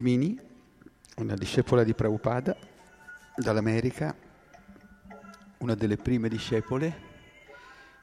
Mini, 0.00 0.38
una 1.16 1.34
discepola 1.34 1.82
di 1.82 1.92
Prabhupada 1.92 2.56
dall'America, 3.34 4.14
una 5.58 5.74
delle 5.74 5.96
prime 5.96 6.28
discepole 6.28 6.96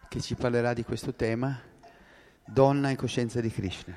che 0.10 0.20
ci 0.20 0.36
parlerà 0.36 0.74
di 0.74 0.84
questo 0.84 1.14
tema, 1.14 1.58
donna 2.46 2.90
e 2.90 2.98
coscienza 2.98 3.40
di 3.40 3.50
Krishna. 3.50 3.96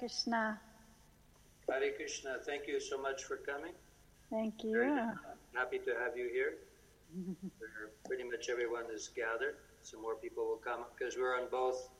Krishna. 0.00 0.58
Hare 1.68 1.92
Krishna, 1.92 2.36
thank 2.46 2.66
you 2.66 2.80
so 2.80 2.96
much 3.00 3.24
for 3.24 3.36
coming. 3.36 3.74
Thank 4.30 4.62
Very 4.62 4.86
you. 4.88 5.12
happy 5.54 5.78
to 5.78 5.92
have 6.02 6.16
you 6.16 6.30
here. 6.32 6.54
Pretty 8.06 8.24
much 8.24 8.48
everyone 8.48 8.84
is 8.90 9.10
gathered. 9.14 9.56
Some 9.82 10.00
more 10.00 10.14
people 10.14 10.46
will 10.46 10.62
come 10.64 10.84
because 10.96 11.18
we're 11.18 11.38
on 11.38 11.48
both 11.50 11.90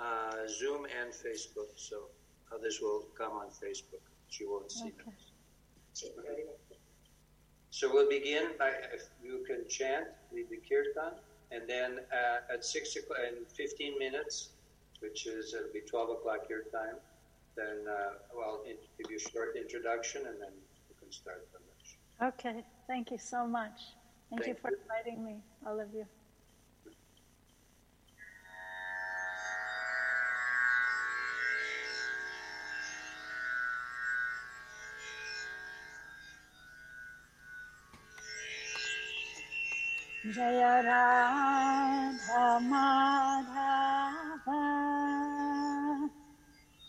uh, 0.00 0.48
Zoom 0.48 0.86
and 0.98 1.12
Facebook. 1.12 1.68
So 1.76 2.04
others 2.54 2.78
will 2.80 3.04
come 3.18 3.32
on 3.32 3.48
Facebook. 3.48 4.00
but 4.00 4.40
You 4.40 4.50
won't 4.52 4.72
see 4.72 4.90
them. 4.90 5.12
Okay. 5.12 6.44
So 7.68 7.92
we'll 7.92 8.08
begin 8.08 8.52
by 8.58 8.70
if 8.94 9.10
you 9.22 9.44
can 9.46 9.68
chant, 9.68 10.06
lead 10.32 10.46
the 10.48 10.60
kirtan, 10.66 11.18
and 11.52 11.68
then 11.68 11.98
uh, 12.12 12.54
at 12.54 12.64
six 12.64 12.96
o'clock 12.96 13.18
in 13.28 13.44
15 13.44 13.98
minutes, 13.98 14.50
which 15.00 15.26
is 15.26 15.52
it'll 15.52 15.72
be 15.72 15.80
12 15.80 16.10
o'clock 16.10 16.48
your 16.48 16.62
time. 16.72 16.96
Then 17.60 17.84
uh, 17.86 18.12
well, 18.34 18.62
in, 18.64 18.76
give 18.96 19.10
you 19.10 19.18
a 19.18 19.30
short 19.30 19.56
introduction, 19.56 20.22
and 20.26 20.40
then 20.40 20.54
you 20.88 20.94
can 20.98 21.12
start 21.12 21.46
the 21.52 21.60
lecture. 21.68 22.00
Okay. 22.32 22.64
Thank 22.86 23.10
you 23.10 23.18
so 23.18 23.46
much. 23.46 23.78
Thank, 24.30 24.46
you 24.46 24.54
for 24.54 24.70
you. 24.70 24.78
inviting 24.80 25.24
me, 25.24 25.36
all 25.66 25.78
of 25.78 25.92
you. 25.92 26.06
Jaya 40.32 40.82
Radha 40.84 42.60
Madhava 42.70 43.69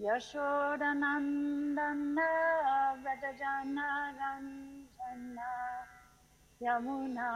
Yashodanandana 0.00 2.28
Vrajajana 3.04 4.16
Ranjana 4.16 5.52
Yamuna 6.64 7.28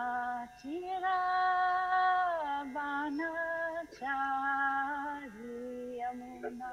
Tira 0.56 1.20
Vana 2.72 3.28
Chari 3.92 6.00
Yamuna 6.00 6.72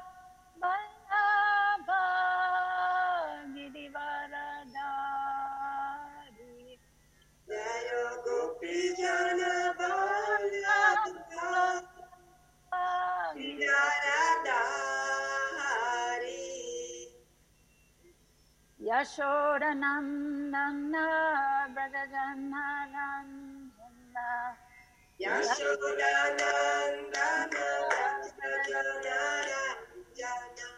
Yashodanandana 19.01 21.05
Brajanaranjana 21.73 24.27
Yashodanandana 25.23 27.65
Brajanaranjana 28.37 30.69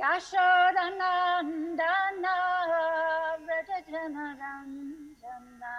Yashodanandana 0.00 2.34
Brajanaranjana 3.46 5.74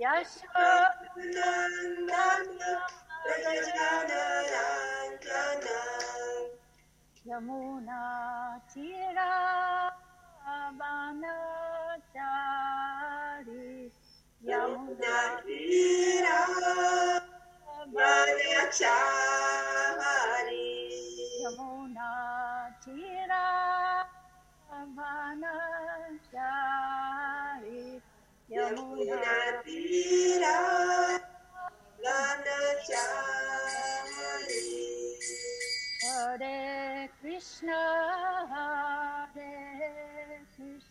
Yashodanandana 0.00 2.70
Brajanaranjana 3.24 5.76
Yamuna 7.28 7.98
Tira 8.72 9.30
Yamunari 14.48 15.89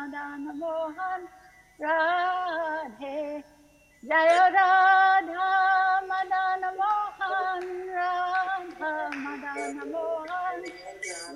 Madana 0.00 0.52
Mohan 0.56 1.22
Radhe. 1.78 3.44
Jaya 4.08 4.46
Radha 4.56 5.50
Madana 6.08 6.70
Mohan 6.80 7.64
Radha 7.96 8.92
Madana 9.24 9.84
Mohan 9.92 10.62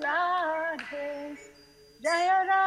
Radhe. 0.01 1.37
Jaya 2.03 2.39
Radha 2.49 2.64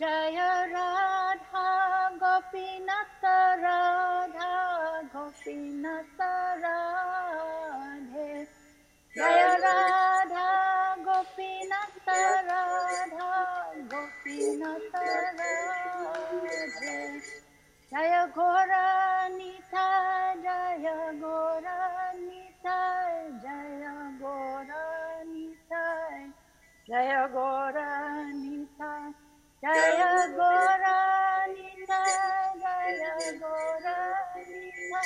জয় 0.00 0.40
রাধা 0.74 1.68
গোপীনাথ 2.22 3.22
রাধা 3.64 4.52
গোপীনাথ 5.14 6.18
রাধে। 6.62 8.30
জয় 9.16 9.44
রাধা 9.64 10.48
গোপীনাথ 11.06 12.08
রাধা 12.48 13.32
গোপীনাথ 13.92 14.94
রাধে। 15.38 16.96
জয় 17.92 18.16
ঘোরা 18.36 18.86
নিথা 19.38 19.88
জয় 20.44 20.88
ঘোরা 21.20 21.78
নিথা 22.26 22.78
জয় 23.44 23.84
ঘোরা 24.20 24.84
নিথা 25.32 25.84
জয় 26.88 27.12
ঘোরা 27.28 27.90
নিথা 28.42 28.92
Jaya 29.60 30.24
Gora 30.32 31.44
Nita 31.52 32.00
Jaya 32.56 33.12
Gora 33.36 34.00
Nita 34.40 35.04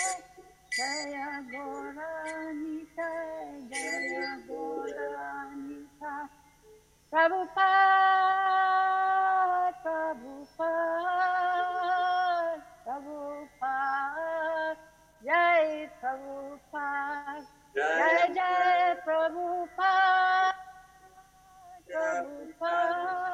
Jaya 0.71 1.43
Gora 1.51 2.55
Nita 2.55 3.11
Jaya 3.67 4.39
Gora 4.47 5.51
Nita 5.59 6.31
Prabhupada 7.11 8.55
Prabhupada 9.83 11.03
Prabhupada 12.87 14.79
Jai 15.27 15.91
Prabhupada 15.99 17.43
Jai 17.75 18.31
Jai 18.31 19.03
Prabhupada 19.03 20.55
Prabhupada 21.91 23.34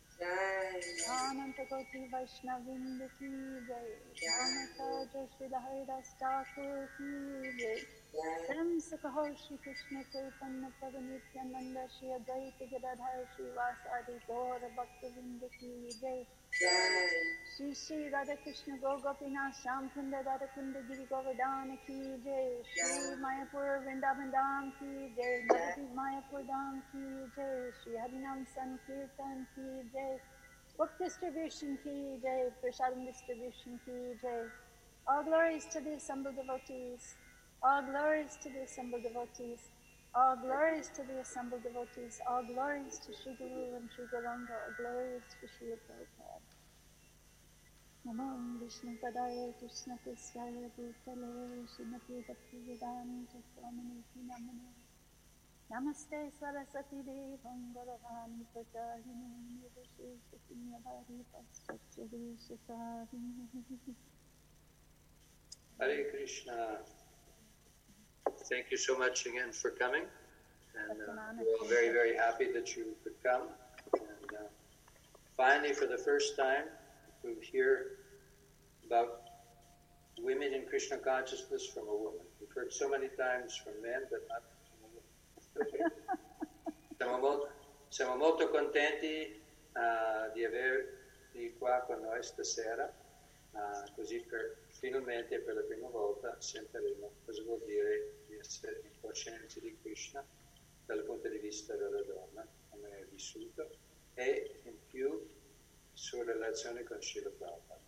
अनंत 0.21 1.59
कोटि 1.69 1.99
जय 3.67 3.87
राम 4.23 4.55
सज 4.71 5.15
श्री 5.31 5.47
हरिदास 5.55 6.13
जय 7.57 7.75
परम 8.47 8.79
सुख 8.79 9.05
श्री 9.37 9.57
कृष्ण 9.57 10.01
चैतन्य 10.03 10.69
प्रभु 10.79 10.99
नित्यानंद 10.99 11.77
श्री 11.89 12.11
अद्वैत 12.11 12.63
गिरधर 12.69 13.25
श्रीवास 13.35 13.87
आदि 13.95 14.17
गौर 14.27 14.67
भक्त 14.77 15.05
की 15.55 15.93
जय 15.93 16.23
Shri 16.53 17.73
Shri 17.73 18.09
Radha 18.13 18.35
Krishna 18.43 18.75
गो 18.83 18.95
गोपीनाथ 19.03 19.51
श्याम 19.61 19.87
कुंड 19.95 20.15
राधा 20.27 20.45
कुंड 20.55 20.75
गिरी 20.87 21.05
गोवर्धन 21.11 21.75
की 21.87 21.99
जय 22.25 22.61
श्री 22.71 23.15
मायापुर 23.21 23.69
Ki 23.85 23.95
Jai. 24.33 24.71
की 24.79 25.09
जय 25.15 25.39
मधुरी 25.51 25.87
मायापुर 25.95 26.41
धाम 26.51 26.79
की 26.91 27.07
जय 27.37 27.71
श्री 27.81 27.95
Ki 27.95 28.43
संकीर्तन 28.55 29.43
की 29.55 29.89
जय 29.95 30.19
book 30.79 30.91
distribution 30.99 31.77
ki 31.83 31.95
jai, 32.21 32.49
prasadam 32.61 33.05
distribution 33.05 33.79
ki 33.85 33.97
jai. 34.21 34.43
All 35.07 35.23
glories 35.23 35.65
to 35.65 35.81
the 35.81 35.93
assembled 35.93 36.35
devotees. 36.35 37.15
All 37.61 37.81
glories 37.81 38.37
to 38.43 38.49
the 38.49 38.63
assembled 38.63 39.03
devotees 39.03 39.59
all 40.13 40.35
glories 40.35 40.89
to 40.95 41.03
the 41.03 41.19
assembled 41.21 41.63
devotees, 41.63 42.19
all 42.27 42.43
glories 42.43 42.99
to 42.99 43.13
Sri 43.15 43.33
Guru 43.37 43.75
and 43.75 43.89
Sri 43.95 44.05
Gauranga, 44.11 44.51
all 44.51 44.73
glories 44.77 45.23
to 45.39 45.47
Sri 45.47 45.71
Prabhupada. 45.87 46.51
Namo 48.05 48.57
Vishnu 48.59 48.97
Padaya 48.97 49.53
Krishna 49.59 49.95
Krishnaya 50.03 50.67
Bhutale 50.75 51.63
Srimati 51.69 52.25
Bhakti 52.27 52.57
Vedanta 52.65 53.37
Swamini 53.53 54.01
Namane 54.27 54.73
Namaste 55.71 56.31
Saraswati 56.39 56.97
Devam 57.05 57.71
Nirvishi 59.53 60.17
Shatinyabhari 60.27 61.23
Paschachari 61.31 62.35
Shatarini 62.41 63.47
Hare 65.79 66.03
Krishna. 66.11 67.00
Thank 68.49 68.71
you 68.71 68.77
so 68.77 68.97
much 68.97 69.25
again 69.25 69.51
for 69.51 69.71
coming. 69.71 70.03
And 70.75 71.01
uh, 71.01 71.13
we're 71.39 71.57
all 71.59 71.67
very, 71.67 71.89
very 71.89 72.15
happy 72.15 72.51
that 72.53 72.75
you 72.75 72.95
could 73.03 73.21
come. 73.23 73.43
And 73.93 74.29
uh, 74.33 74.43
finally, 75.35 75.73
for 75.73 75.85
the 75.85 75.97
first 75.97 76.37
time, 76.37 76.65
we 77.23 77.35
hear 77.41 77.97
about 78.85 79.21
women 80.19 80.53
in 80.53 80.65
Krishna 80.67 80.97
consciousness 80.97 81.65
from 81.67 81.87
a 81.87 81.95
woman. 81.95 82.25
We've 82.39 82.51
heard 82.53 82.71
so 82.71 82.89
many 82.89 83.07
times 83.07 83.55
from 83.55 83.73
men, 83.81 84.01
but 84.09 84.21
not 84.29 84.43
from 84.67 84.79
a 84.83 84.89
woman. 84.95 85.91
siamo, 86.97 87.17
molto, 87.21 87.49
siamo 87.89 88.15
molto 88.15 88.49
contenti 88.49 89.41
uh, 89.73 90.31
di 90.33 90.45
avervi 90.45 91.55
qua 91.57 91.83
con 91.87 92.01
noi 92.01 92.23
stasera. 92.23 92.91
Ah, 93.53 93.83
così 93.95 94.19
per, 94.21 94.55
finalmente 94.81 95.39
per 95.41 95.53
la 95.53 95.61
prima 95.61 95.87
volta 95.89 96.41
sentiremo 96.41 97.11
cosa 97.23 97.43
vuol 97.43 97.61
dire 97.65 98.23
di 98.25 98.35
essere 98.35 98.81
in 98.83 98.99
coscienza 98.99 99.59
di 99.59 99.77
Krishna 99.79 100.25
dal 100.85 101.03
punto 101.03 101.29
di 101.29 101.37
vista 101.37 101.75
della 101.75 102.01
donna, 102.01 102.45
come 102.69 102.89
è 102.89 103.05
vissuto, 103.05 103.69
e 104.15 104.59
in 104.63 104.73
più 104.87 105.23
sua 105.93 106.23
relazione 106.23 106.83
con 106.83 106.99
Srila 106.99 107.29
Prabhupada. 107.29 107.79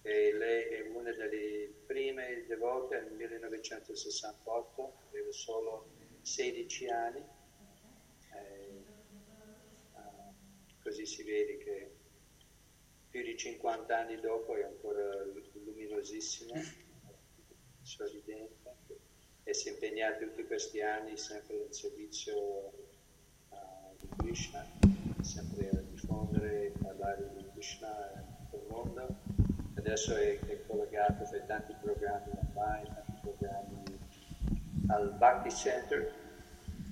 E 0.00 0.32
lei 0.32 0.64
è 0.72 0.88
una 0.88 1.12
delle 1.12 1.74
prime 1.84 2.46
devote 2.46 3.00
nel 3.02 3.12
1968, 3.12 4.92
aveva 5.10 5.30
solo 5.30 5.90
16 6.22 6.88
anni, 6.88 7.22
e, 8.32 8.84
ah, 9.92 10.32
così 10.82 11.04
si 11.04 11.22
vede 11.22 11.58
che 11.58 11.97
più 13.18 13.26
di 13.26 13.36
50 13.36 13.98
anni 13.98 14.20
dopo 14.20 14.54
è 14.54 14.62
ancora 14.62 15.02
luminosissimo, 15.64 16.54
sorridente 17.82 18.76
e 19.42 19.54
si 19.54 19.68
è 19.68 19.72
impegnato 19.72 20.24
tutti 20.26 20.44
questi 20.44 20.80
anni 20.82 21.16
sempre 21.16 21.64
in 21.66 21.72
servizio 21.72 22.72
ah, 23.48 23.90
di 23.98 24.08
Krishna, 24.18 24.64
sempre 25.20 25.70
a 25.70 25.80
diffondere 25.90 26.66
e 26.66 26.72
parlare 26.80 27.28
di 27.34 27.44
Krishna 27.54 27.90
il 28.52 28.60
mondo. 28.68 29.16
Adesso 29.74 30.14
è, 30.14 30.38
è 30.38 30.66
collegato 30.66 31.26
per 31.28 31.42
tanti 31.46 31.74
programmi 31.80 32.32
online, 32.54 32.94
tanti 32.94 33.20
programmi 33.22 33.98
al 34.90 35.12
Bhakti 35.16 35.50
Center 35.50 36.14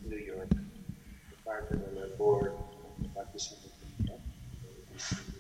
New 0.02 0.18
York, 0.18 0.54
parte 1.42 1.76
del 1.76 2.14
board 2.16 2.52
del 2.97 3.11
Bhakti 3.11 3.38
Center 3.38 3.71
New 3.78 4.06
York. 4.06 5.36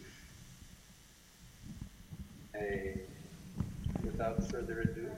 Hey, 2.58 3.00
without 4.02 4.42
further 4.50 4.80
ado, 4.80 5.10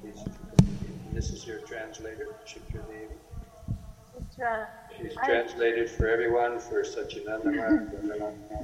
please, 0.00 0.24
this 1.12 1.30
is 1.30 1.46
your 1.46 1.58
translator, 1.60 2.34
Chitra 2.44 2.82
Devi. 2.88 3.14
Sutra. 4.12 4.68
She's 5.00 5.14
translated 5.14 5.88
for 5.88 6.08
everyone 6.08 6.58
for 6.58 6.82
Sachinandana. 6.82 7.88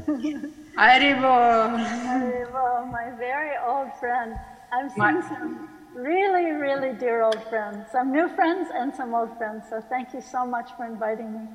Arrivo. 0.76 2.52
Well, 2.52 2.86
my 2.86 3.10
very 3.18 3.56
old 3.64 3.92
friend. 4.00 4.34
I've 4.72 4.90
seen 4.90 4.98
My- 4.98 5.20
some 5.28 5.68
really, 5.94 6.50
really 6.50 6.92
dear 6.94 7.22
old 7.22 7.40
friends, 7.44 7.86
some 7.92 8.10
new 8.10 8.28
friends 8.30 8.68
and 8.74 8.92
some 8.92 9.14
old 9.14 9.36
friends. 9.38 9.64
So 9.70 9.80
thank 9.80 10.12
you 10.12 10.20
so 10.20 10.44
much 10.44 10.72
for 10.76 10.84
inviting 10.86 11.32
me. 11.32 11.48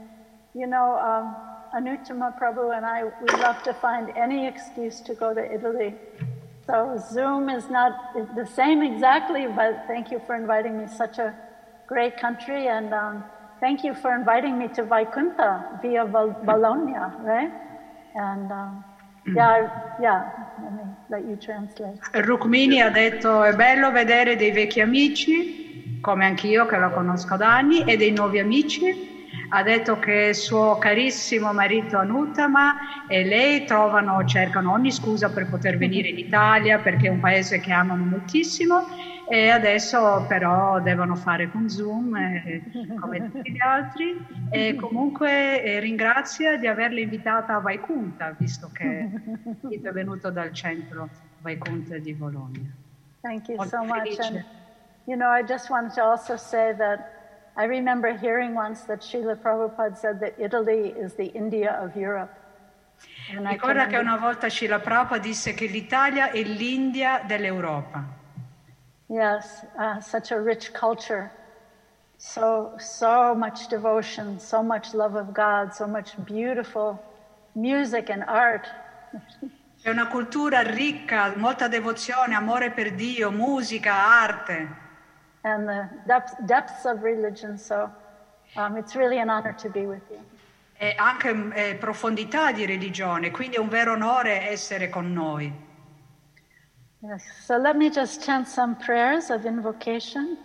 You 0.54 0.68
know, 0.68 0.98
um, 0.98 1.36
Anuttama 1.74 2.34
Prabhu 2.38 2.76
and 2.76 2.86
I, 2.86 3.04
we 3.04 3.28
love 3.42 3.62
to 3.64 3.74
find 3.74 4.12
any 4.16 4.48
excuse 4.48 5.02
to 5.02 5.14
go 5.14 5.34
to 5.34 5.42
Italy. 5.54 5.96
So 6.66 6.98
Zoom 7.12 7.50
is 7.50 7.70
not 7.70 7.94
the 8.36 8.46
same 8.46 8.82
exactly, 8.84 9.48
but 9.48 9.86
thank 9.88 10.12
you 10.12 10.20
for 10.26 10.36
inviting 10.36 10.78
me. 10.78 10.88
Such 10.88 11.18
a 11.18 11.34
great 11.88 12.16
country, 12.18 12.68
and 12.68 12.94
um, 12.94 13.24
thank 13.60 13.84
you 13.84 13.94
for 13.96 14.14
inviting 14.14 14.58
me 14.58 14.68
to 14.70 14.84
Vaikunta 14.84 15.64
via 15.82 16.06
Bol- 16.06 16.36
Bologna, 16.44 16.94
right? 17.24 17.52
And 18.14 18.52
um, 18.52 18.84
yeah, 19.36 19.68
yeah. 20.00 20.30
Let 20.62 20.74
me 20.74 20.84
let 21.10 21.26
you 21.26 21.38
translate. 21.38 21.98
Rukmini 22.14 22.82
ha 22.82 22.90
detto 22.90 23.44
è 23.44 23.54
bello 23.56 23.92
vedere 23.92 24.36
dei 24.36 24.52
vecchi 24.52 24.82
amici, 24.82 25.98
come 26.02 26.26
anch'io 26.26 26.66
che 26.68 26.78
la 26.78 26.90
conosco 26.90 27.36
da 27.36 27.56
anni, 27.56 27.84
e 27.84 27.98
dei 27.98 28.12
nuovi 28.12 28.40
amici. 28.40 29.18
Ha 29.50 29.63
detto 29.63 30.00
che 30.00 30.33
suo 30.33 30.77
carissimo 30.77 31.53
marito 31.53 31.98
Anuttama 31.98 33.07
e 33.07 33.24
lei 33.24 33.65
trovano, 33.65 34.24
cercano 34.25 34.71
ogni 34.71 34.91
scusa 34.91 35.29
per 35.29 35.48
poter 35.48 35.77
venire 35.77 36.09
in 36.09 36.17
Italia 36.17 36.79
perché 36.79 37.07
è 37.07 37.09
un 37.09 37.19
paese 37.19 37.59
che 37.59 37.71
amano 37.71 38.03
moltissimo 38.03 38.88
e 39.31 39.50
adesso 39.50 40.25
però 40.27 40.79
devono 40.81 41.15
fare 41.15 41.51
con 41.51 41.69
Zoom 41.69 42.15
eh, 42.15 42.63
come 43.00 43.29
tutti 43.31 43.51
gli 43.51 43.62
altri 43.62 44.25
e 44.50 44.75
comunque 44.75 45.63
eh, 45.63 45.79
ringrazia 45.79 46.57
di 46.57 46.65
averla 46.65 47.00
invitata 47.00 47.55
a 47.55 47.59
Vaikunta 47.59 48.36
visto 48.38 48.71
che 48.74 49.07
è 49.69 49.91
venuto 49.91 50.31
dal 50.31 50.51
centro 50.51 51.09
Vaikunta 51.41 51.98
di 51.98 52.13
Bologna. 52.13 52.71
Thank 53.21 53.50
you 53.50 53.57
Molto 53.57 53.77
so 53.77 53.83
much. 53.83 54.01
felice. 54.01 54.21
And, 54.21 54.45
you 55.05 55.15
know, 55.15 55.29
I 55.29 55.43
just 55.43 55.69
wanted 55.69 55.93
to 55.95 56.03
also 56.03 56.36
say 56.36 56.74
that 56.77 57.19
I 57.56 57.65
remember 57.65 58.15
hearing 58.15 58.53
once 58.56 58.82
that 58.84 59.01
Srila 59.01 59.36
Prabhupada 59.36 59.98
said 59.98 60.20
that 60.22 60.36
Italy 60.39 60.94
is 60.98 61.13
the 61.15 61.25
India 61.25 61.77
of 61.82 61.96
Europe. 61.96 62.34
And 63.32 63.46
Ricorda 63.46 63.88
che 63.88 63.98
una 63.98 64.18
volta 64.18 64.50
Srila 64.50 64.79
Prabhupada 64.79 65.22
disse 65.22 65.53
che 65.53 65.68
l'Italia 65.68 66.32
è 66.32 66.41
l'India 66.41 67.22
dell'Europa. 67.25 68.03
Yes, 69.08 69.65
uh, 69.77 70.00
such 70.00 70.32
a 70.32 70.39
rich 70.39 70.72
culture. 70.72 71.32
So, 72.18 72.74
so 72.77 73.34
much 73.34 73.68
devotion, 73.70 74.39
so 74.39 74.62
much 74.62 74.94
love 74.94 75.15
of 75.15 75.32
God, 75.34 75.74
so 75.74 75.88
much 75.88 76.15
beautiful 76.25 77.00
music 77.53 78.10
and 78.10 78.24
art. 78.27 78.68
È 79.82 79.89
una 79.89 80.08
cultura 80.08 80.62
ricca, 80.62 81.34
molta 81.38 81.68
devozione, 81.70 82.36
amore 82.36 82.72
per 82.72 82.94
Dio, 82.94 83.32
musica, 83.32 83.94
arte 83.94 84.78
and 85.49 85.69
the 85.69 85.88
depth, 86.07 86.35
depths 86.47 86.87
of 86.87 87.02
religion. 87.02 87.59
So 87.59 87.90
um, 88.57 88.76
it's 88.76 88.95
really 88.97 89.19
an 89.19 89.31
honor 89.31 89.52
to 89.54 89.69
be 89.69 89.87
with 89.87 90.02
you. 90.11 90.21
e 90.76 90.95
anche 90.97 91.50
eh, 91.54 91.76
profondità 91.76 92.52
di 92.52 92.66
religione, 92.66 93.31
quindi 93.31 93.57
è 93.57 93.59
un 93.59 93.69
vero 93.69 93.93
onore 93.93 94.50
essere 94.50 94.88
con 94.88 95.12
noi. 95.12 95.52
Yes. 96.99 97.23
So 97.45 97.57
let 97.57 97.76
me 97.76 97.90
just 97.90 98.23
chant 98.25 98.47
some 98.49 98.76
prayers 98.76 99.31
of 99.31 99.45
invocation. 99.45 100.37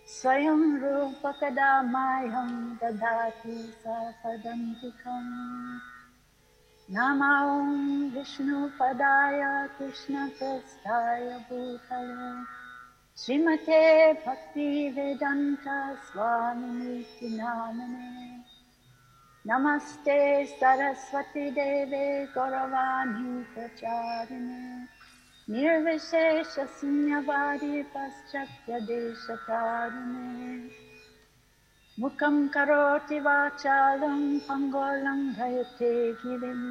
स्वयं 0.07 0.79
रूपकदा 0.79 1.83
माह्यं 1.83 2.75
ददाति 2.75 3.75
सपदन्तिकम् 3.85 5.79
नमो 6.91 8.19
विष्णुपदाय 8.19 9.69
कृष्णकृष्णाय 9.79 11.31
भूतले 11.31 12.58
श्रीमते 13.21 14.13
भक्तिवेदान्त 14.13 15.65
स्वामिनिति 16.09 17.29
नामने 17.37 18.11
नमस्ते 19.47 20.19
सरस्वती 20.47 21.51
देवे 21.51 22.05
गौरवाणी 22.35 23.33
प्रचारिणे 23.55 24.63
निर्विशेषशून्यवादी 25.53 26.63
पाश्चात्यदेशकारिणे 27.95 28.79
मुखं 32.01 32.37
करोति 32.55 33.19
वाचालं 33.21 34.23
पङ्गोलङ्घयते 34.49 35.93
गिरिं। 36.23 36.63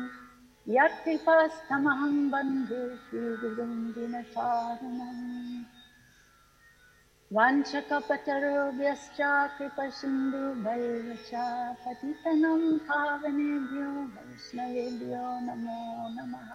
यत्कृपस्तमहं 0.75 2.16
बन्धु 2.30 2.82
श्रीगुरुं 3.04 3.74
दिनचारणम् 3.98 5.77
वाञ्छकपतरोभ्यश्च 7.34 9.18
कृपसिन्धुभैव 9.58 11.18
च 11.28 11.32
पतितनं 11.82 12.78
पावनेभ्यो 12.78 13.90
वैष्णवेभ्यो 14.04 15.26
नमो 15.40 15.82
नमः। 16.10 16.54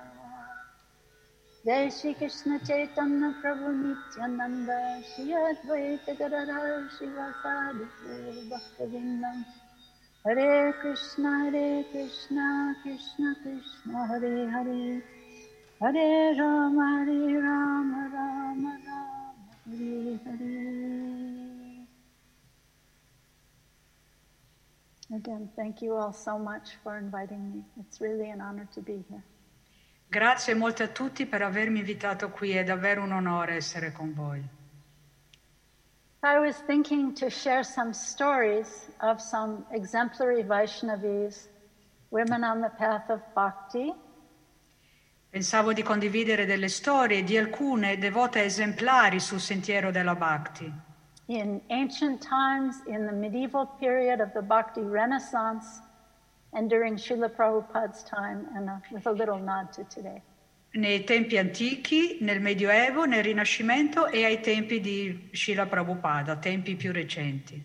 जय 1.66 1.90
श्री 1.90 2.12
कृष्ण 2.12 2.58
चैतन्य 2.58 3.28
प्रभु 3.42 3.68
नित्यानंद 3.68 4.70
श्री 5.04 5.32
अद्वैत 5.32 6.10
गदाधर 6.10 6.88
शिवासादि 6.98 7.84
भक्तवृंदम 8.50 9.44
हरे 10.26 10.72
कृष्ण 10.72 11.26
हरे 11.26 11.82
कृष्ण 11.82 12.36
कृष्ण 12.72 13.34
कृष्ण 13.34 13.94
हरे 13.94 14.46
हरे। 14.46 15.02
हरे 15.82 16.32
राम 16.32 16.80
हरे 16.80 17.40
राम 17.40 17.94
राम 18.14 18.66
राम 18.66 19.11
हरे 19.67 20.19
हरे 20.25 20.87
Again, 25.09 25.49
thank 25.55 25.81
you 25.81 25.95
all 25.95 26.11
so 26.11 26.37
much 26.37 26.75
for 26.83 26.97
inviting 26.97 27.53
me. 27.53 27.63
It's 27.79 28.01
really 28.01 28.29
an 28.29 28.41
honor 28.41 28.67
to 28.73 28.81
be 28.81 29.05
here. 29.09 29.23
Grazie 30.09 30.53
molte 30.53 30.83
a 30.83 30.87
tutti 30.87 31.25
per 31.25 31.41
avermi 31.41 31.79
invitato 31.79 32.29
qui, 32.29 32.51
è 32.51 32.63
davvero 32.63 33.03
un 33.03 33.11
onore 33.11 33.55
essere 33.55 33.91
con 33.91 34.13
voi. 34.13 34.43
I 36.23 36.39
was 36.39 36.57
thinking 36.65 37.13
to 37.13 37.29
share 37.29 37.63
some 37.63 37.93
stories 37.93 38.89
of 39.01 39.21
some 39.21 39.65
exemplary 39.71 40.43
Vaishnavis, 40.43 41.47
women 42.09 42.43
on 42.43 42.59
the 42.59 42.71
path 42.77 43.09
of 43.09 43.21
bhakti, 43.33 43.93
Pensavo 45.32 45.72
di 45.72 45.82
condividere 45.82 46.44
delle 46.44 46.68
storie 46.68 47.24
di 47.24 47.38
alcune 47.38 47.96
devote 47.96 48.44
esemplari 48.44 49.18
sul 49.18 49.40
sentiero 49.40 49.90
della 49.90 50.14
Bhakti. 50.14 50.70
in 51.28 51.62
ancient 51.70 52.20
times, 52.20 52.82
in 52.86 53.06
the 53.06 53.12
medieval 53.12 53.64
period 53.80 54.20
of 54.20 54.34
the 54.34 54.42
Bhakti 54.42 54.82
Renaissance, 54.82 55.80
and 56.52 56.68
during 56.68 56.96
Srila 56.96 57.30
Prabhupada's 57.30 58.02
time, 58.02 58.46
and 58.54 58.68
uh, 58.68 58.76
with 58.90 59.06
a 59.06 59.10
little 59.10 59.38
nod 59.38 59.72
to 59.72 59.84
today. 59.84 60.20
Nei 60.74 61.04
tempi 61.04 61.38
antichi, 61.38 62.18
nel 62.20 62.40
Medioevo, 62.40 63.06
nel 63.06 63.22
Rinascimento 63.22 64.08
e 64.08 64.24
ai 64.24 64.40
tempi 64.40 64.80
di 64.80 65.30
Srila 65.32 65.66
Prabhupada, 65.66 66.36
tempi 66.36 66.76
più 66.76 66.92
recenti. 66.92 67.62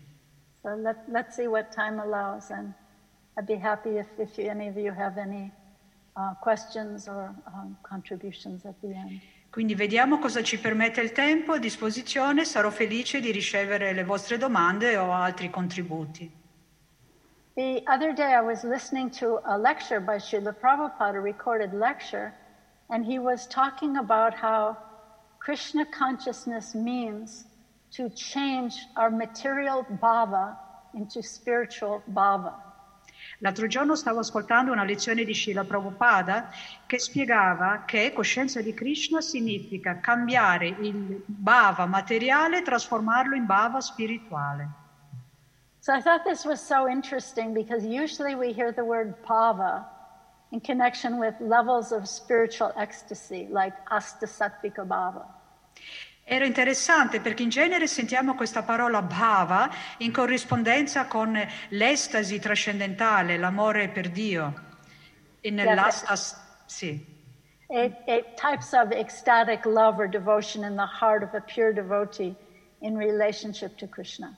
So 0.61 0.73
let, 0.75 1.03
let's 1.09 1.35
see 1.35 1.47
what 1.47 1.69
time 1.71 1.99
allows, 1.99 2.49
and 2.49 2.73
I'd 3.37 3.45
be 3.45 3.57
happy 3.57 3.97
if, 3.97 4.07
if 4.17 4.37
any 4.39 4.67
of 4.67 4.77
you 4.77 4.93
have 4.93 5.17
any 5.17 5.51
uh, 6.17 6.33
questions 6.41 7.07
or 7.07 7.33
um, 7.53 7.77
contributions 7.83 8.65
at 8.65 8.75
the 8.81 8.93
end. 8.93 9.21
Quindi 9.49 9.75
vediamo 9.75 10.19
cosa 10.19 10.43
ci 10.43 10.59
permette 10.59 11.01
il 11.01 11.11
tempo 11.11 11.53
a 11.53 11.57
disposizione, 11.57 12.43
sarò 12.43 12.69
felice 12.69 13.19
di 13.19 13.31
ricevere 13.31 13.93
le 13.93 14.03
vostre 14.03 14.37
domande 14.37 14.97
o 14.97 15.13
altri 15.13 15.49
contributi. 15.49 16.29
The 17.55 17.81
other 17.87 18.13
day, 18.13 18.33
I 18.33 18.41
was 18.41 18.63
listening 18.63 19.09
to 19.17 19.41
a 19.45 19.57
lecture 19.57 19.99
by 19.99 20.19
Srila 20.19 20.53
Prabhupada, 20.53 21.15
a 21.15 21.21
recorded 21.21 21.73
lecture, 21.73 22.31
and 22.89 23.03
he 23.03 23.17
was 23.17 23.47
talking 23.47 23.97
about 23.97 24.35
how 24.35 24.77
Krishna 25.39 25.85
consciousness 25.85 26.75
means 26.75 27.45
to 27.93 28.09
change 28.09 28.75
our 28.95 29.09
material 29.09 29.85
bhava 29.99 30.55
into 30.93 31.23
spiritual 31.23 32.03
bhava. 32.13 32.53
L'altro 33.39 33.67
giorno 33.67 33.95
stavo 33.95 34.19
ascoltando 34.19 34.71
una 34.71 34.83
lezione 34.83 35.23
di 35.23 35.33
Srila 35.33 35.63
Prabhupada 35.63 36.49
che 36.87 36.97
spiegava 36.97 37.83
che 37.85 38.11
coscienza 38.11 38.61
di 38.61 38.73
Krishna 38.73 39.21
significa 39.21 39.99
cambiare 39.99 40.67
il 40.67 41.21
bhava 41.25 41.85
materiale 41.85 42.59
e 42.59 42.61
trasformarlo 42.63 43.35
in 43.35 43.45
bhava 43.45 43.79
spirituale. 43.79 44.85
So 45.79 45.93
I 45.93 46.01
thought 46.01 46.23
this 46.23 46.45
was 46.45 46.59
so 46.59 46.87
interesting 46.87 47.53
because 47.53 47.85
usually 47.85 48.33
we 48.33 48.53
hear 48.53 48.73
the 48.73 48.83
word 48.83 49.13
bhava 49.23 49.85
in 50.51 50.59
connection 50.59 51.19
with 51.19 51.35
levels 51.39 51.91
of 51.91 52.07
spiritual 52.07 52.73
ecstasy, 52.75 53.47
like 53.51 53.75
astasatvika 53.85 54.83
bhava. 54.83 55.36
Era 56.29 56.43
interessante 56.43 57.21
perché 57.21 57.43
in 57.43 57.47
genere 57.49 57.87
sentiamo 57.87 58.35
questa 58.35 58.61
parola 58.61 59.01
bhava 59.01 59.69
in 59.99 60.11
corrispondenza 60.11 61.05
con 61.05 61.39
l'estasi 61.69 62.37
trascendentale, 62.37 63.37
l'amore 63.37 63.87
per 63.87 64.09
Dio. 64.09 64.53
E 65.39 65.49
nell'astas, 65.51 66.35
sì. 66.65 67.15
Eight, 67.69 67.95
eight 68.07 68.33
types 68.35 68.73
of 68.73 68.91
ecstatic 68.91 69.63
love 69.63 70.01
or 70.01 70.09
devotion 70.09 70.65
in 70.65 70.75
the 70.75 70.85
heart 70.99 71.23
of 71.23 71.33
a 71.33 71.39
pure 71.39 71.71
devotee 71.71 72.35
in 72.79 72.97
relationship 72.97 73.77
to 73.77 73.87
Krishna. 73.87 74.35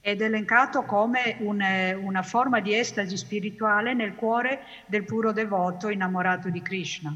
Ed 0.00 0.22
è 0.22 0.24
elencato 0.24 0.82
come 0.82 1.36
un- 1.38 2.00
una 2.02 2.22
forma 2.22 2.58
di 2.58 2.74
estasi 2.76 3.16
spirituale 3.16 3.94
nel 3.94 4.16
cuore 4.16 4.62
del 4.86 5.04
puro 5.04 5.30
devoto 5.30 5.88
innamorato 5.88 6.48
di 6.50 6.60
Krishna. 6.62 7.14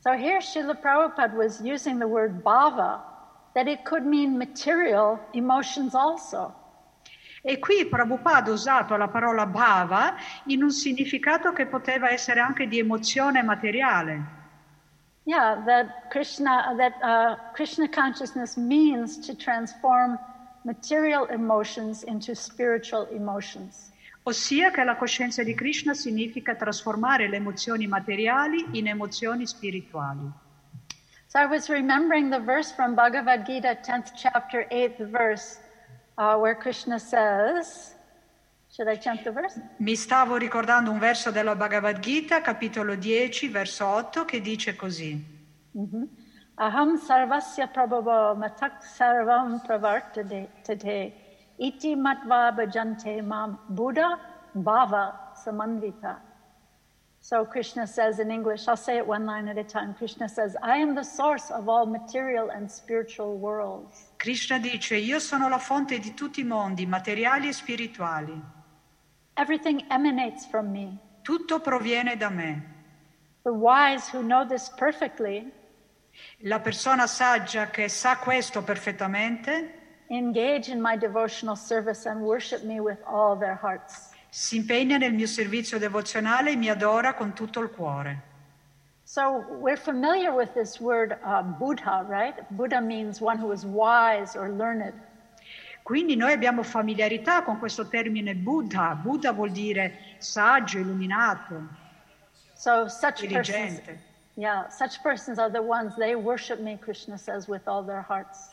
So 0.00 0.10
here 0.12 0.42
Srila 0.42 0.74
Prabhupada 0.74 1.34
was 1.34 1.58
using 1.60 1.98
the 1.98 2.06
word 2.06 2.42
bhava, 2.42 3.09
that 3.54 3.66
it 3.66 3.84
could 3.84 4.04
mean 4.04 4.36
material 4.36 5.18
emotions 5.32 5.94
also. 5.94 6.54
E 7.42 7.58
qui 7.58 7.86
Prabhupada 7.86 8.50
ha 8.50 8.52
usato 8.52 8.96
la 8.96 9.08
parola 9.08 9.46
bhava 9.46 10.14
in 10.46 10.62
un 10.62 10.70
significato 10.70 11.52
che 11.52 11.66
poteva 11.66 12.10
essere 12.10 12.40
anche 12.40 12.66
di 12.66 12.78
emozione 12.78 13.42
materiale. 13.42 14.38
Yeah, 15.24 15.62
that 15.64 16.10
Krishna, 16.10 16.74
that 16.76 16.94
uh, 17.02 17.36
Krishna 17.54 17.88
consciousness 17.88 18.56
means 18.56 19.18
to 19.26 19.34
transform 19.34 20.18
material 20.64 21.26
emotions 21.30 22.02
into 22.02 22.34
spiritual 22.34 23.08
emotions. 23.10 23.90
Ossia 24.24 24.70
che 24.70 24.84
la 24.84 24.96
coscienza 24.96 25.42
di 25.42 25.54
Krishna 25.54 25.94
significa 25.94 26.54
trasformare 26.54 27.26
le 27.26 27.36
emozioni 27.36 27.86
materiali 27.86 28.66
in 28.72 28.86
emozioni 28.86 29.46
spirituali. 29.46 30.30
So 31.32 31.38
I 31.38 31.46
was 31.46 31.70
remembering 31.70 32.28
the 32.28 32.40
verse 32.40 32.72
from 32.72 32.96
Bhagavad 32.96 33.46
Gita, 33.46 33.78
10th 33.86 34.14
chapter, 34.16 34.66
8th 34.68 34.98
verse, 35.12 35.60
uh, 36.18 36.36
where 36.36 36.56
Krishna 36.56 36.98
says, 36.98 37.94
should 38.68 38.88
I 38.88 38.96
chant 38.96 39.22
the 39.22 39.30
verse? 39.30 39.60
Mi 39.78 39.94
stavo 39.94 40.36
ricordando 40.36 40.90
un 40.90 40.98
verso 40.98 41.30
della 41.30 41.54
Bhagavad 41.54 42.00
Gita, 42.00 42.40
capitolo 42.40 42.96
10, 42.96 43.46
verso 43.46 43.86
8, 43.86 44.24
che 44.24 44.40
dice 44.40 44.74
così. 44.74 45.24
Aham 46.58 46.98
sarvasya 46.98 47.68
prabhavo 47.68 48.34
matak 48.34 48.82
sarvam 48.82 49.62
pravartate 49.64 51.12
iti 51.58 51.94
matva 51.94 52.50
bhajante 52.50 53.22
mam 53.22 53.56
buddha 53.68 54.18
bhava 54.52 55.30
samanvita. 55.34 56.29
So 57.22 57.44
Krishna 57.44 57.86
says 57.86 58.18
in 58.18 58.30
English, 58.30 58.66
I'll 58.66 58.76
say 58.76 58.96
it 58.96 59.06
one 59.06 59.26
line 59.26 59.46
at 59.48 59.58
a 59.58 59.62
time. 59.62 59.94
Krishna 59.94 60.28
says, 60.28 60.56
I 60.62 60.78
am 60.78 60.94
the 60.94 61.04
source 61.04 61.50
of 61.50 61.68
all 61.68 61.84
material 61.84 62.50
and 62.50 62.70
spiritual 62.70 63.36
worlds. 63.36 64.08
Krishna 64.18 64.58
dice, 64.58 64.96
io 64.96 65.18
sono 65.18 65.48
la 65.48 65.58
fonte 65.58 65.98
di 65.98 66.14
tutti 66.14 66.40
i 66.40 66.44
mondi, 66.44 66.86
materiali 66.86 67.48
e 67.48 67.52
spirituali. 67.52 68.42
Everything 69.34 69.84
emanates 69.90 70.46
from 70.46 70.70
me. 70.72 70.98
Tutto 71.22 71.60
proviene 71.60 72.16
da 72.16 72.30
me. 72.30 72.62
The 73.42 73.52
wise 73.52 74.08
who 74.08 74.22
know 74.22 74.46
this 74.46 74.70
perfectly 74.76 75.52
La 76.44 76.60
persona 76.60 77.06
saggia 77.06 77.70
che 77.70 77.88
sa 77.88 78.16
questo 78.16 78.62
perfettamente 78.62 79.78
engage 80.10 80.68
in 80.68 80.80
my 80.80 80.96
devotional 80.96 81.56
service 81.56 82.06
and 82.06 82.20
worship 82.20 82.64
me 82.64 82.80
with 82.80 82.98
all 83.06 83.36
their 83.36 83.54
hearts. 83.54 84.09
Si 84.30 84.56
impegna 84.56 84.96
nel 84.96 85.12
mio 85.12 85.26
servizio 85.26 85.78
devozionale 85.78 86.52
e 86.52 86.56
mi 86.56 86.70
adora 86.70 87.14
con 87.14 87.32
tutto 87.34 87.60
il 87.60 87.70
cuore. 87.70 88.28
So 89.04 89.44
we're 89.60 89.76
familiar 89.76 90.32
with 90.32 90.52
this 90.54 90.78
word 90.80 91.18
uh, 91.24 91.42
Buddha, 91.42 92.04
right? 92.08 92.34
Buddha 92.50 92.80
means 92.80 93.20
one 93.20 93.38
who 93.38 93.52
is 93.52 93.64
wise 93.64 94.36
or 94.38 94.48
learned. 94.48 94.94
Quindi 95.82 96.14
noi 96.14 96.32
abbiamo 96.32 96.62
familiarità 96.62 97.42
con 97.42 97.58
questo 97.58 97.88
termine 97.88 98.36
Buddha. 98.36 98.94
Buddha 98.94 99.32
vuol 99.32 99.50
dire 99.50 100.14
saggio, 100.18 100.78
illuminato, 100.78 101.78
So 102.54 102.86
such 102.86 103.26
persons, 103.26 103.48
intelligente. 103.48 103.98
yeah, 104.36 104.68
such 104.68 105.02
persons 105.02 105.38
are 105.38 105.50
the 105.50 105.62
ones 105.62 105.96
they 105.96 106.14
worship 106.14 106.60
me, 106.60 106.76
Krishna 106.78 107.18
says, 107.18 107.48
with 107.48 107.66
all 107.66 107.82
their 107.82 108.02
hearts. 108.02 108.49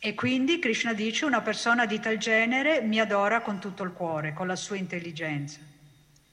E 0.00 0.14
quindi 0.14 0.60
Krishna 0.60 0.92
dice 0.92 1.24
una 1.24 1.40
persona 1.40 1.84
di 1.84 1.98
tal 1.98 2.18
genere 2.18 2.80
mi 2.82 3.00
adora 3.00 3.40
con 3.40 3.58
tutto 3.58 3.82
il 3.82 3.92
cuore, 3.92 4.32
con 4.32 4.46
la 4.46 4.54
sua 4.54 4.76
intelligenza. 4.76 5.58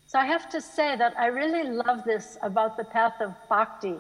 So 0.05 0.19
I 0.19 0.31
have 0.31 0.47
to 0.49 0.59
say 0.59 0.95
that 0.97 1.13
I 1.17 1.29
really 1.29 1.67
love 1.67 2.03
this 2.03 2.37
about 2.41 2.75
the 2.75 2.85
path 2.85 3.19
of 3.21 3.33
bhakti, 3.47 3.95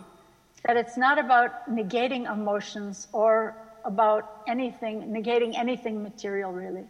that 0.61 0.77
it's 0.77 0.95
not 0.95 1.17
about 1.17 1.67
negating 1.67 2.27
emotions 2.27 3.07
or 3.11 3.55
about 3.85 4.23
anything, 4.45 5.11
negating 5.11 5.55
anything 5.55 5.99
material, 6.01 6.51
really. 6.53 6.87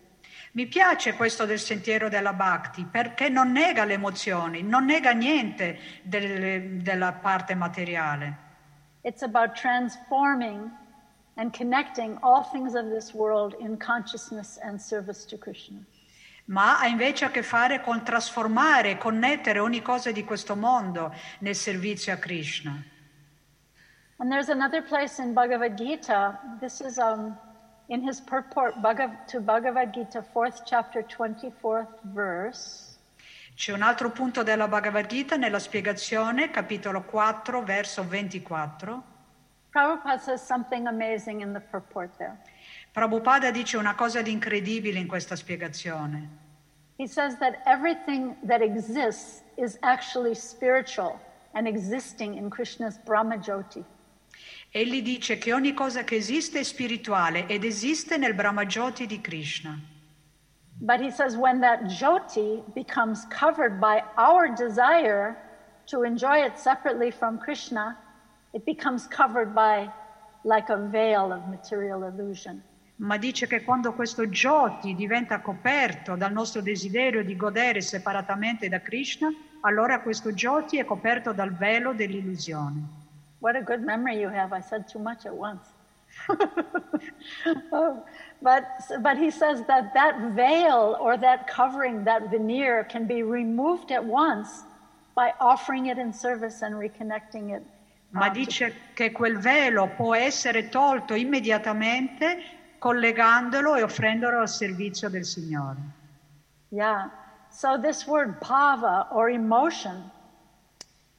Mi 0.52 0.66
piace 0.68 1.14
questo 1.14 1.46
del 1.46 1.60
sentiero 1.60 2.10
della 2.10 2.34
Bhakti 2.34 2.86
perché 2.90 3.30
non 3.30 3.52
nega 3.52 3.86
le 3.86 3.94
emozioni, 3.94 4.64
non 4.64 4.86
nega 4.86 5.12
niente 5.12 5.80
delle- 6.02 6.82
della 6.82 7.14
parte 7.14 7.56
materiale. 7.56 8.44
It's 9.02 9.22
about 9.22 9.54
transforming 9.54 10.70
and 11.38 11.54
connecting 11.54 12.18
all 12.22 12.44
things 12.44 12.76
of 12.76 12.90
this 12.90 13.14
world 13.14 13.56
in 13.60 13.78
consciousness 13.78 14.58
and 14.64 14.80
service 14.80 15.26
to 15.26 15.38
Krishna. 15.38 15.80
ma 16.46 16.80
ha 16.80 16.88
invece 16.88 17.26
a 17.26 17.32
che 17.32 17.42
fare 17.42 17.82
con 17.82 18.04
trasformare 18.04 18.98
connettere 18.98 19.60
ogni 19.60 19.82
cosa 19.82 20.12
di 20.12 20.24
questo 20.24 20.56
mondo 20.56 21.14
nel 21.40 21.56
servizio 21.56 22.14
a 22.14 22.18
Krishna. 22.18 22.84
And 24.18 24.32
there's 24.32 24.50
another 24.50 24.82
place 24.82 25.20
in 25.22 25.34
Bhagavad 25.34 25.76
Gita. 25.76 26.40
This 26.60 26.80
is 26.80 26.98
um, 26.98 27.36
in 27.88 28.02
his 28.02 28.22
purport 28.22 28.80
Bhagav- 28.80 29.26
to 29.28 29.42
Bhagavad 29.42 29.92
Gita, 29.92 30.22
fourth 30.22 30.64
chapter, 30.66 31.04
24th 31.04 32.00
verse. 32.14 32.94
C'è 33.56 33.74
un 33.74 33.82
altro 33.82 34.12
punto 34.12 34.44
della 34.44 34.68
Bhagavad 34.68 35.08
Gita 35.08 35.36
nella 35.36 35.60
spiegazione, 35.60 36.50
capitolo 36.50 37.02
4, 37.04 37.64
verso 37.64 38.04
24. 38.04 39.04
Prabhupada 39.76 40.22
says 40.22 40.42
something 40.42 40.88
amazing 40.88 41.42
in 41.42 41.52
the 41.52 41.60
purport 41.60 42.12
there. 42.18 42.38
Prabhupada 42.96 43.52
dice 43.52 43.76
una 43.76 43.94
cosa 43.94 44.22
di 44.22 44.32
incredibile 44.32 45.00
in 45.00 45.08
questa 45.08 45.36
spiegazione. 45.36 46.30
He 46.98 47.08
says 47.08 47.38
that 47.40 47.62
everything 47.66 48.38
that 48.44 48.62
exists 48.62 49.44
is 49.58 49.78
actually 49.84 50.34
spiritual 50.34 51.20
and 51.54 51.68
existing 51.68 52.36
in 52.36 52.50
Krishna's 52.50 52.98
Brahma 52.98 53.38
Jyoti. 53.38 53.84
Egli 54.72 55.02
dice 55.02 55.38
che 55.38 55.52
ogni 55.52 55.74
cosa 55.74 56.06
che 56.06 56.16
esiste 56.16 56.60
è 56.60 56.64
spirituale 56.64 57.48
ed 57.48 57.66
esiste 57.66 58.18
nel 58.18 58.34
Brahmajoti 58.34 59.06
di 59.06 59.20
Krishna. 59.20 59.78
But 60.80 61.02
he 61.02 61.12
says 61.12 61.36
when 61.36 61.60
that 61.62 61.84
Jyoti 61.84 62.64
becomes 62.74 63.26
covered 63.30 63.82
by 63.82 64.04
our 64.18 64.48
desire 64.48 65.36
to 65.88 66.04
enjoy 66.04 66.46
it 66.46 66.58
separately 66.58 67.12
from 67.12 67.38
Krishna, 67.38 67.98
it 68.56 68.64
becomes 68.66 69.06
covered 69.08 69.54
by 69.54 69.92
like 70.46 70.70
a 70.70 70.78
veil 70.78 71.34
of 71.34 71.48
material 71.50 72.04
illusion. 72.04 72.64
Ma 72.98 73.18
dice 73.18 73.46
che 73.48 73.62
quando 73.66 73.92
questo 73.92 74.26
Jyoti 74.26 74.96
diventa 74.96 75.42
coperto 75.42 76.16
dal 76.16 76.32
nostro 76.32 76.62
desiderio 76.62 77.26
di 77.26 77.36
godere 77.36 77.82
separatamente 77.82 78.70
da 78.70 78.80
Krishna, 78.80 79.30
allora 79.62 80.00
questo 80.00 80.32
Jyoti 80.32 80.78
è 80.78 80.86
coperto 80.86 81.34
dal 81.34 81.52
velo 81.52 81.92
dell'illusione. 81.92 83.04
What 83.40 83.58
a 83.58 83.62
good 83.62 83.84
memory 83.84 84.20
you 84.20 84.30
have. 84.30 84.56
I 84.58 84.62
said 84.62 84.88
too 84.88 85.02
much 85.02 85.26
at 85.26 85.34
once. 85.34 85.68
Oh, 87.74 88.06
but, 88.42 88.64
but 89.02 89.18
he 89.18 89.30
says 89.30 89.66
that 89.68 89.94
that 89.94 90.34
veil 90.34 90.96
or 91.02 91.18
that 91.18 91.46
covering, 91.48 92.06
that 92.06 92.30
veneer, 92.30 92.86
can 92.86 93.06
be 93.06 93.22
removed 93.22 93.92
at 93.92 94.04
once 94.04 94.64
by 95.14 95.34
offering 95.42 95.88
it 95.88 95.98
in 95.98 96.14
service 96.14 96.62
and 96.62 96.76
reconnecting 96.76 97.54
it. 97.54 97.64
Ma 98.10 98.30
dice 98.30 98.92
che 98.94 99.12
quel 99.12 99.38
velo 99.40 99.88
può 99.96 100.16
essere 100.16 100.70
tolto 100.70 101.14
immediatamente 101.16 102.78
collegandolo 102.80 103.76
e 103.76 103.84
offrendolo 103.84 104.40
al 104.40 104.50
servizio 104.50 105.10
del 105.10 105.26
Signore. 105.26 105.80
Yeah. 106.70 107.10
So 107.50 107.80
this 107.80 108.06
word 108.06 108.38
bhava 108.40 109.08
or 109.12 109.30
emotion 109.30 110.12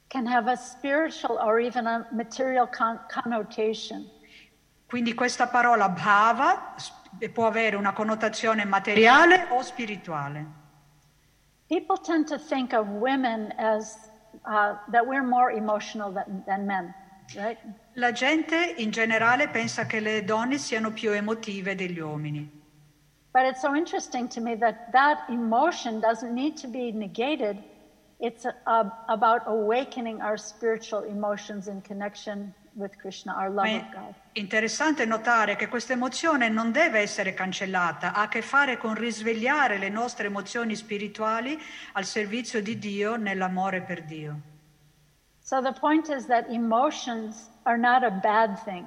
can 0.09 0.25
have 0.25 0.47
a 0.47 0.55
spiritual 0.55 1.37
or 1.37 1.59
even 1.59 1.87
a 1.87 2.07
material 2.11 2.67
con- 2.67 2.99
connotation. 3.09 4.09
Quindi 4.87 5.13
questa 5.13 5.47
parola 5.47 5.89
bhava 5.89 6.75
può 7.33 7.47
avere 7.47 7.75
una 7.75 7.91
connotazione 7.91 8.63
materiale 8.63 9.47
o 9.49 9.61
spirituale. 9.61 10.45
People 11.67 11.97
tend 11.97 12.27
to 12.27 12.37
think 12.37 12.71
of 12.71 12.87
women 12.87 13.53
as 13.57 14.06
uh, 14.47 14.75
that 14.91 15.05
we're 15.05 15.23
more 15.23 15.51
emotional 15.51 16.11
than, 16.11 16.43
than 16.45 16.65
men, 16.65 16.93
right? 17.35 17.57
La 17.93 18.11
gente 18.11 18.75
in 18.77 18.91
generale 18.91 19.49
pensa 19.49 19.85
che 19.85 19.99
le 19.99 20.23
donne 20.23 20.57
siano 20.57 20.91
più 20.91 21.11
emotive 21.11 21.75
degli 21.75 21.99
uomini. 21.99 22.49
But 23.33 23.45
it's 23.45 23.61
so 23.61 23.75
interesting 23.75 24.27
to 24.29 24.41
me 24.41 24.55
that 24.55 24.91
that 24.93 25.25
emotion 25.29 25.99
doesn't 25.99 26.33
need 26.33 26.57
to 26.57 26.67
be 26.67 26.91
negated. 26.91 27.61
It's 28.19 28.45
uh, 28.45 28.89
about 29.09 29.43
awakening 29.45 30.21
our 30.21 30.37
spiritual 30.37 31.03
emotions 31.03 31.67
in 31.67 31.81
connection 31.81 32.53
with 32.75 32.97
Krishna, 32.99 33.33
our 33.33 33.49
love 33.49 33.67
Ma 33.67 33.77
of 33.77 33.91
God. 33.93 34.15
Interessante 34.37 35.05
notare 35.05 35.55
che 35.55 35.67
questa 35.67 35.93
emozione 35.93 36.49
non 36.49 36.71
deve 36.71 36.99
essere 36.99 37.33
cancellata, 37.33 38.13
ha 38.13 38.23
a 38.23 38.27
che 38.27 38.41
fare 38.41 38.77
con 38.77 38.93
risvegliare 38.93 39.77
le 39.77 39.89
nostre 39.89 40.27
emozioni 40.27 40.75
spirituali 40.75 41.59
al 41.93 42.05
servizio 42.05 42.61
di 42.61 42.77
Dio 42.77 43.15
nell'amore 43.15 43.81
per 43.81 44.03
Dio. 44.03 44.39
So 45.39 45.61
the 45.61 45.73
point 45.73 46.09
is 46.09 46.25
that 46.27 46.49
emotions 46.49 47.49
are 47.63 47.77
not 47.77 48.03
a 48.03 48.11
bad 48.11 48.61
thing. 48.63 48.85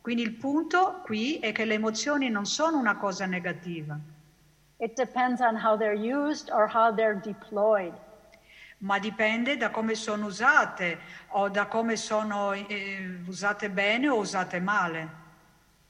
Quindi 0.00 0.22
il 0.22 0.34
punto 0.34 1.00
qui 1.04 1.38
è 1.38 1.52
che 1.52 1.64
le 1.64 1.74
emozioni 1.74 2.30
non 2.30 2.46
sono 2.46 2.78
una 2.78 2.96
cosa 2.96 3.26
negativa, 3.26 3.98
It 4.80 4.94
depends 4.94 5.40
on 5.40 5.56
how 5.56 5.76
they're 5.76 5.92
used 5.92 6.50
or 6.52 6.68
how 6.68 6.92
they're 6.92 7.20
deployed. 7.20 7.94
Ma 8.78 8.98
dipende 8.98 9.56
da 9.56 9.70
come 9.70 9.94
sono 9.94 10.26
usate 10.26 10.98
o 11.28 11.48
da 11.48 11.66
come 11.66 11.96
sono 11.96 12.52
eh, 12.52 13.20
usate 13.26 13.70
bene 13.70 14.08
o 14.08 14.18
usate 14.18 14.60
male. 14.60 15.26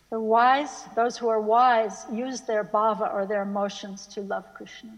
The 0.09 0.16
wise, 0.16 0.88
those 0.94 1.18
who 1.18 1.29
are 1.29 1.40
wise, 1.40 2.07
use 2.11 2.42
their 2.44 2.64
bhava 2.64 3.12
or 3.12 3.27
their 3.27 3.42
emotions 3.42 4.07
to 4.14 4.22
love 4.22 4.46
Krishna. 4.55 4.96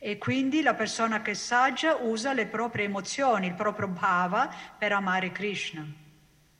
E 0.00 0.16
quindi 0.16 0.62
la 0.62 0.74
persona 0.74 1.22
che 1.22 1.32
è 1.32 1.34
saggia 1.34 1.96
usa 1.96 2.32
le 2.32 2.46
proprie 2.46 2.84
emozioni, 2.84 3.48
il 3.48 3.54
proprio 3.54 3.88
bhava 3.88 4.48
per 4.78 4.92
amare 4.92 5.32
Krishna. 5.32 5.84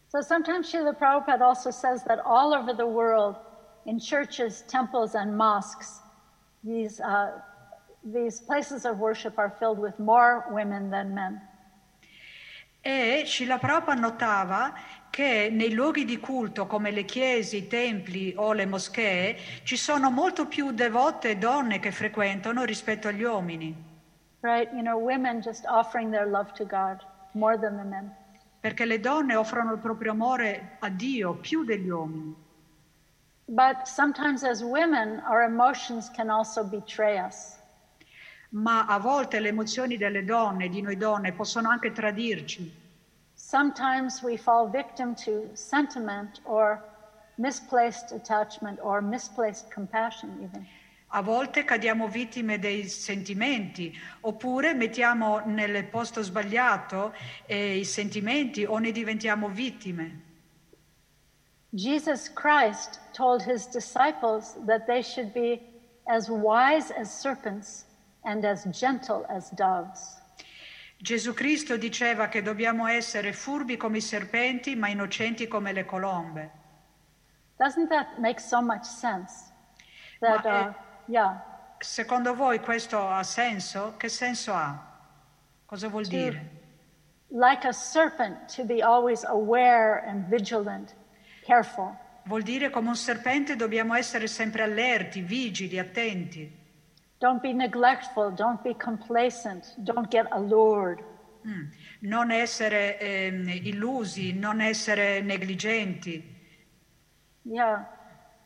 So 0.08 0.22
sometimes 0.22 0.68
Srila 0.68 0.94
Prabhupada 0.94 1.42
also 1.42 1.70
says 1.70 2.02
that 2.04 2.18
all 2.24 2.52
over 2.52 2.74
the 2.74 2.86
world, 2.86 3.36
in 3.84 4.00
churches, 4.00 4.64
temples, 4.66 5.14
and 5.14 5.36
mosques, 5.36 6.00
these, 6.64 6.98
uh, 6.98 7.30
these 8.02 8.40
places 8.40 8.84
of 8.84 8.98
worship 8.98 9.38
are 9.38 9.50
filled 9.58 9.78
with 9.78 9.98
more 9.98 10.44
women 10.50 10.90
than 10.90 11.12
men. 11.14 11.40
E 12.80 13.24
Srila 13.26 13.58
Prabhupada 13.58 14.00
notava 14.00 14.72
che 15.10 15.48
nei 15.50 15.72
luoghi 15.72 16.04
di 16.04 16.18
culto 16.18 16.66
come 16.66 16.90
le 16.90 17.04
chiese, 17.04 17.56
i 17.56 17.66
templi 17.66 18.32
o 18.36 18.52
le 18.52 18.66
moschee 18.66 19.36
ci 19.64 19.76
sono 19.76 20.10
molto 20.10 20.46
più 20.46 20.70
devote 20.70 21.38
donne 21.38 21.80
che 21.80 21.90
frequentano 21.90 22.64
rispetto 22.64 23.08
agli 23.08 23.22
uomini, 23.24 23.86
Right? 24.40 24.70
You 24.72 24.82
know, 24.82 24.96
women 24.96 25.40
just 25.40 25.64
offering 25.66 26.12
their 26.12 26.26
love 26.28 26.52
to 26.54 26.64
God 26.64 27.04
more 27.34 27.58
than 27.58 27.76
the 27.76 27.82
men. 27.82 28.14
perché 28.60 28.84
le 28.84 29.00
donne 29.00 29.34
offrono 29.34 29.72
il 29.72 29.78
proprio 29.78 30.12
amore 30.12 30.76
a 30.80 30.88
Dio 30.88 31.34
più 31.34 31.64
degli 31.64 31.88
uomini. 31.88 32.34
But 33.46 33.86
sometimes 33.86 34.44
as 34.44 34.62
women, 34.62 35.20
our 35.28 35.42
emotions 35.42 36.10
can 36.10 36.30
also 36.30 36.62
betray 36.64 37.18
us. 37.18 37.57
Ma 38.50 38.86
a 38.86 38.98
volte 38.98 39.40
le 39.40 39.48
emozioni 39.48 39.96
delle 39.96 40.24
donne, 40.24 40.68
di 40.68 40.80
noi 40.80 40.96
donne, 40.96 41.32
possono 41.32 41.68
anche 41.68 41.92
tradirci. 41.92 42.86
Sometimes 43.34 44.22
we 44.22 44.36
fall 44.36 44.68
victim 44.70 45.14
to 45.14 45.50
sentiment 45.54 46.40
or 46.44 46.82
misplaced 47.36 48.12
attachment 48.12 48.78
or 48.82 49.00
misplaced 49.00 49.70
compassion, 49.72 50.30
even. 50.42 50.66
A 51.12 51.22
volte 51.22 51.64
cadiamo 51.64 52.06
vittime 52.06 52.58
dei 52.58 52.86
sentimenti, 52.86 53.96
oppure 54.20 54.74
mettiamo 54.74 55.40
nel 55.46 55.84
posto 55.86 56.22
sbagliato 56.22 57.14
eh, 57.46 57.78
i 57.78 57.84
sentimenti 57.84 58.64
o 58.64 58.76
ne 58.76 58.92
diventiamo 58.92 59.48
vittime. 59.48 60.26
Jesus 61.70 62.30
Christ 62.32 63.00
told 63.12 63.42
his 63.42 63.66
disciples 63.66 64.56
that 64.66 64.86
they 64.86 65.02
should 65.02 65.32
be 65.32 65.60
as 66.04 66.28
wise 66.28 66.90
as 66.90 67.10
serpents 67.10 67.84
and 68.28 68.44
as 68.44 68.64
gentle 68.70 69.24
as 69.28 69.50
doves. 69.54 70.20
Gesù 71.00 71.32
Cristo 71.32 71.76
diceva 71.76 72.28
che 72.28 72.42
dobbiamo 72.42 72.86
essere 72.86 73.32
furbi 73.32 73.76
come 73.76 73.98
i 73.98 74.00
serpenti, 74.00 74.76
ma 74.76 74.88
innocenti 74.88 75.48
come 75.48 75.72
le 75.72 75.84
colombe. 75.84 76.50
Doesn't 77.56 77.88
that 77.88 78.18
make 78.18 78.40
so 78.40 78.60
much 78.60 78.84
sense? 78.84 79.52
That, 80.20 80.44
eh, 80.44 80.50
uh, 80.50 80.72
yeah, 81.06 81.42
Secondo 81.78 82.34
voi 82.34 82.60
questo 82.60 83.08
ha 83.08 83.22
senso? 83.22 83.94
Che 83.96 84.08
senso 84.08 84.52
ha? 84.52 84.76
Cosa 85.64 85.88
vuol 85.88 86.06
dire? 86.06 86.56
like 87.30 87.64
a 87.64 87.72
serpent, 87.72 88.48
to 88.48 88.64
be 88.64 88.82
always 88.82 89.24
aware 89.24 89.98
and 90.06 90.26
vigilant, 90.28 90.94
careful. 91.44 91.96
Vuol 92.26 92.42
dire 92.42 92.70
come 92.70 92.88
un 92.88 92.96
serpente 92.96 93.56
dobbiamo 93.56 93.94
essere 93.94 94.26
sempre 94.26 94.62
allerti, 94.62 95.20
vigili, 95.20 95.78
attenti. 95.78 96.57
Don't 97.18 97.40
be 97.40 97.52
neglectful, 97.52 98.30
don't 98.30 98.62
be 98.62 98.74
complacent, 98.74 99.74
don't 99.82 100.08
get 100.10 100.26
allured. 100.30 101.02
Mm. 101.46 101.70
Non 102.00 102.30
essere 102.30 102.98
ehm, 102.98 103.48
illusi, 103.48 104.32
non 104.32 104.60
essere 104.60 105.20
negligenti, 105.20 106.36
Yeah. 107.50 107.84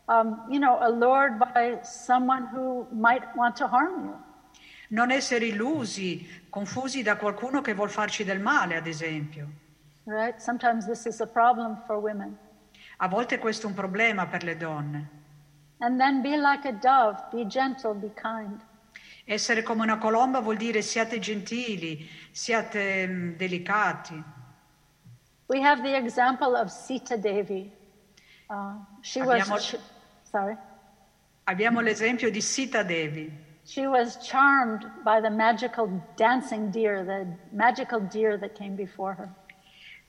Um, 0.08 0.42
you 0.48 0.60
know, 0.60 0.78
allured 0.80 1.38
by 1.38 1.78
someone 1.82 2.46
who 2.46 2.86
might 2.92 3.22
want 3.34 3.56
to 3.56 3.66
harm 3.66 4.04
you. 4.04 4.16
non 4.88 5.10
essere 5.10 5.46
illusi, 5.46 6.44
confusi 6.50 7.02
da 7.02 7.16
qualcuno 7.16 7.62
che 7.62 7.72
vuol 7.72 7.88
farci 7.90 8.24
del 8.24 8.40
male, 8.40 8.76
ad 8.76 8.86
esempio. 8.86 9.48
Right? 10.04 10.38
Sometimes 10.38 10.86
this 10.86 11.06
is 11.06 11.20
a 11.20 11.26
problem 11.26 11.82
for 11.86 11.96
women. 11.96 12.36
A 12.98 13.08
volte 13.08 13.38
questo 13.38 13.66
è 13.66 13.70
un 13.70 13.74
problema 13.74 14.26
per 14.26 14.42
le 14.42 14.56
donne. 14.56 15.21
And 15.82 15.98
then 15.98 16.22
be 16.22 16.36
like 16.36 16.64
a 16.64 16.70
dove, 16.72 17.20
be 17.32 17.44
gentle, 17.44 17.92
be 17.92 18.10
kind. 18.14 18.60
Essere 19.24 19.62
come 19.62 19.82
una 19.82 19.98
colomba 19.98 20.40
vuol 20.40 20.56
dire 20.56 20.80
siate 20.80 21.18
gentili, 21.18 22.08
siate 22.30 23.04
mm, 23.08 23.36
delicati. 23.36 24.22
We 25.48 25.60
have 25.60 25.82
the 25.82 25.96
example 25.96 26.54
of 26.54 26.70
Sita 26.70 27.16
Devi. 27.16 27.68
Uh, 28.48 28.74
she 29.00 29.20
Abbiamo- 29.20 29.54
was, 29.54 29.66
ch- 29.66 29.78
sorry, 30.30 30.56
Abbiamo 31.44 31.80
l'esempio 31.80 32.30
di 32.30 32.40
Sita 32.40 32.84
Devi. 32.84 33.30
she 33.64 33.86
was 33.88 34.16
charmed 34.24 34.88
by 35.02 35.20
the 35.20 35.30
magical 35.30 35.88
dancing 36.16 36.70
deer, 36.70 37.04
the 37.04 37.26
magical 37.50 37.98
deer 38.00 38.36
that 38.36 38.54
came 38.54 38.76
before 38.76 39.14
her. 39.14 39.28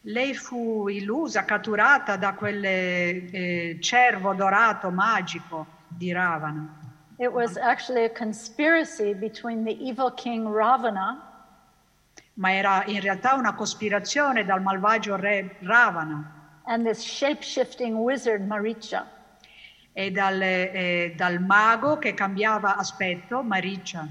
Lei 0.05 0.33
fu 0.33 0.89
illusa, 0.89 1.45
catturata 1.45 2.17
da 2.17 2.33
quel 2.33 2.61
eh, 2.65 3.77
cervo 3.79 4.33
dorato 4.33 4.89
magico 4.89 5.65
di 5.87 6.11
Ravana. 6.11 6.81
It 7.17 7.31
was 7.31 7.55
actually 7.55 8.03
a 8.03 8.09
conspiracy 8.09 9.13
between 9.13 9.63
the 9.63 9.71
evil 9.71 10.11
king 10.11 10.45
Ravana 10.45 11.21
ma 12.35 12.51
era 12.51 12.83
in 12.87 12.99
realtà 12.99 13.35
una 13.35 13.53
cospirazione 13.53 14.43
dal 14.43 14.61
malvagio 14.61 15.15
re 15.15 15.55
Ravana 15.59 16.61
and 16.65 16.83
this 16.83 17.01
shape 17.01 17.43
shifting 17.43 17.95
wizard 17.95 18.41
Maricha. 18.41 19.05
e 19.93 20.09
dal, 20.11 20.41
eh, 20.41 21.13
dal 21.15 21.39
mago 21.39 21.97
che 21.99 22.13
cambiava 22.13 22.75
aspetto, 22.75 23.43
Maricia, 23.43 24.07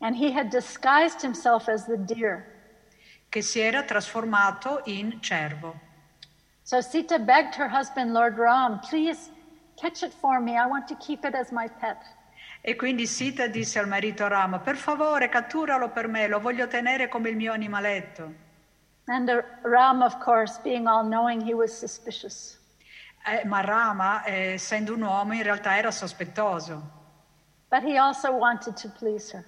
And 0.00 0.14
he 0.14 0.30
had 0.30 0.48
disguised 0.48 1.20
himself 1.20 1.68
as 1.68 1.84
the 1.86 1.96
deer. 1.96 2.46
Che 3.28 3.42
si 3.42 3.60
era 3.60 3.82
trasformato 3.82 4.80
in 4.84 5.20
cervo. 5.20 5.86
So 6.62 6.80
Sita 6.80 7.18
begged 7.18 7.54
her 7.56 7.68
husband, 7.68 8.12
Lord 8.12 8.36
Ram, 8.38 8.80
please 8.80 9.30
catch 9.76 10.02
it 10.02 10.12
for 10.12 10.40
me. 10.40 10.56
I 10.56 10.66
want 10.66 10.86
to 10.88 10.96
keep 10.96 11.24
it 11.24 11.34
as 11.34 11.50
my 11.50 11.68
pet. 11.68 11.96
E 12.60 12.74
quindi 12.76 13.06
Sita 13.06 13.46
disse 13.46 13.78
al 13.78 13.86
marito 13.86 14.26
Rama, 14.26 14.58
per 14.58 14.76
favore 14.76 15.28
catturalo 15.28 15.90
per 15.90 16.08
me, 16.08 16.26
lo 16.26 16.40
voglio 16.40 16.66
tenere 16.66 17.08
come 17.08 17.30
il 17.30 17.36
mio 17.36 17.52
animaletto. 17.52 18.46
And 19.06 19.28
uh, 19.28 19.42
Ram, 19.62 20.02
of 20.02 20.18
course, 20.18 20.58
being 20.62 20.86
all 20.86 21.04
knowing, 21.04 21.40
he 21.40 21.54
was 21.54 21.72
suspicious. 21.72 22.58
Eh, 23.26 23.44
ma 23.46 23.60
Rama, 23.60 24.22
eh, 24.24 24.52
essendo 24.54 24.92
un 24.94 25.02
uomo, 25.02 25.32
in 25.34 25.42
realtà 25.42 25.76
era 25.76 25.90
sospettoso, 25.90 26.96
But 27.70 27.82
he 27.82 27.96
also 27.98 28.32
wanted 28.32 28.74
to 28.76 28.88
please 28.90 29.30
her. 29.34 29.44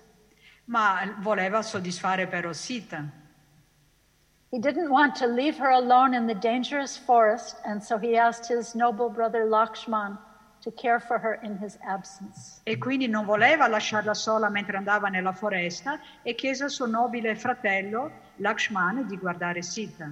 ma 0.66 1.00
voleva 1.18 1.62
soddisfare 1.62 2.26
però 2.26 2.52
Sita. 2.52 3.04
He 4.50 4.58
didn't 4.58 4.90
want 4.90 5.14
to 5.16 5.28
leave 5.28 5.56
her 5.58 5.70
alone 5.70 6.12
in 6.12 6.26
the 6.26 6.34
dangerous 6.34 6.96
forest, 6.96 7.56
and 7.64 7.80
so 7.82 7.98
he 7.98 8.16
asked 8.16 8.48
his 8.48 8.74
noble 8.74 9.08
brother 9.08 9.44
Lakshman 9.46 10.18
to 10.62 10.72
care 10.72 10.98
for 10.98 11.18
her 11.18 11.34
in 11.42 11.56
his 11.56 11.78
absence. 11.86 12.60
E 12.64 12.76
quindi 12.76 13.06
non 13.06 13.24
voleva 13.24 13.68
lasciarla 13.68 14.12
sola 14.12 14.48
mentre 14.50 14.76
andava 14.76 15.08
nella 15.08 15.32
foresta 15.32 16.00
e 16.22 16.34
chiese 16.34 16.64
al 16.64 16.70
suo 16.70 16.86
nobile 16.86 17.36
fratello 17.36 18.10
Lakshman 18.36 19.06
di 19.06 19.16
guardare 19.16 19.62
Sita. 19.62 20.10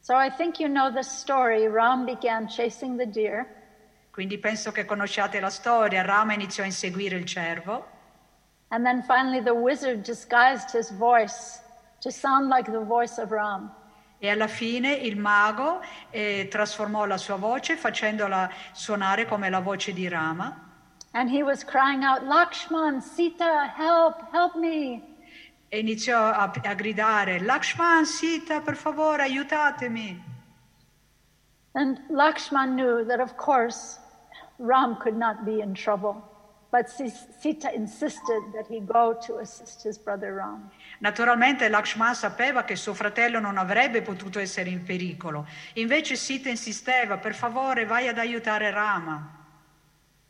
So 0.00 0.14
I 0.16 0.30
think 0.30 0.60
you 0.60 0.68
know 0.68 0.90
the 0.90 1.02
story. 1.02 1.66
Ram 1.68 2.04
began 2.04 2.46
chasing 2.46 2.96
the 2.96 3.06
deer, 3.06 3.46
Quindi 4.12 4.38
penso 4.38 4.70
che 4.70 4.84
conosciate 4.84 5.40
la 5.40 5.50
storia. 5.50 6.02
Rama 6.02 6.34
iniziò 6.34 6.62
a 6.62 6.66
inseguire 6.66 7.16
il 7.16 7.24
cervo 7.24 7.98
and 8.70 8.86
then 8.86 9.02
finally 9.02 9.40
the 9.40 9.54
wizard 9.54 10.02
disguised 10.02 10.70
his 10.70 10.90
voice 10.90 11.58
to 12.00 12.10
sound 12.10 12.48
like 12.48 12.70
the 12.70 12.80
voice 12.84 13.18
of 13.20 13.30
Ram. 13.30 13.70
e 14.18 14.28
alla 14.28 14.48
fine 14.48 14.92
il 14.92 15.16
mago 15.18 15.80
eh, 16.10 16.46
trasformò 16.50 17.06
la 17.06 17.16
sua 17.16 17.36
voce 17.36 17.76
facendola 17.76 18.50
suonare 18.72 19.24
come 19.26 19.48
la 19.48 19.60
voce 19.60 19.92
di 19.94 20.08
Rama 20.08 20.68
And 21.12 21.28
he 21.28 21.42
was 21.42 21.64
crying 21.64 22.04
out, 22.04 22.22
Lakshman, 22.22 23.00
Sita, 23.00 23.66
help, 23.76 24.30
help 24.32 24.54
me. 24.54 25.02
e 25.68 25.78
iniziò 25.80 26.16
a, 26.18 26.52
a 26.62 26.74
gridare 26.74 27.40
Lakshman, 27.40 28.04
Sita, 28.04 28.60
per 28.60 28.76
favore, 28.76 29.22
aiutatemi. 29.22 30.22
And 31.72 31.98
Lakshman 32.10 32.74
knew 32.74 33.04
that, 33.06 33.20
of 33.20 33.36
course, 33.36 33.98
Ram 34.58 34.96
could 35.00 35.16
not 35.16 35.44
be 35.44 35.60
in 35.60 35.74
trouble. 35.74 36.22
But 36.70 36.88
Si- 36.88 37.12
Sita 37.40 37.72
insisted 37.72 38.52
that 38.52 38.66
he 38.68 38.80
go 38.80 39.18
to 39.26 39.38
assist 39.38 39.82
his 39.82 39.98
brother 39.98 40.34
Ram. 40.34 40.70
Naturalmente 41.00 41.68
Lakshman 41.68 42.14
sapeva 42.14 42.62
che 42.62 42.76
suo 42.76 42.94
fratello 42.94 43.40
non 43.40 43.58
avrebbe 43.58 44.02
potuto 44.02 44.38
essere 44.38 44.70
in 44.70 44.84
pericolo. 44.84 45.46
Invece 45.74 46.14
Sita 46.14 46.48
insisteva, 46.48 47.18
per 47.18 47.34
favore 47.34 47.86
vai 47.86 48.06
ad 48.06 48.18
aiutare 48.18 48.70
Rama. 48.70 49.38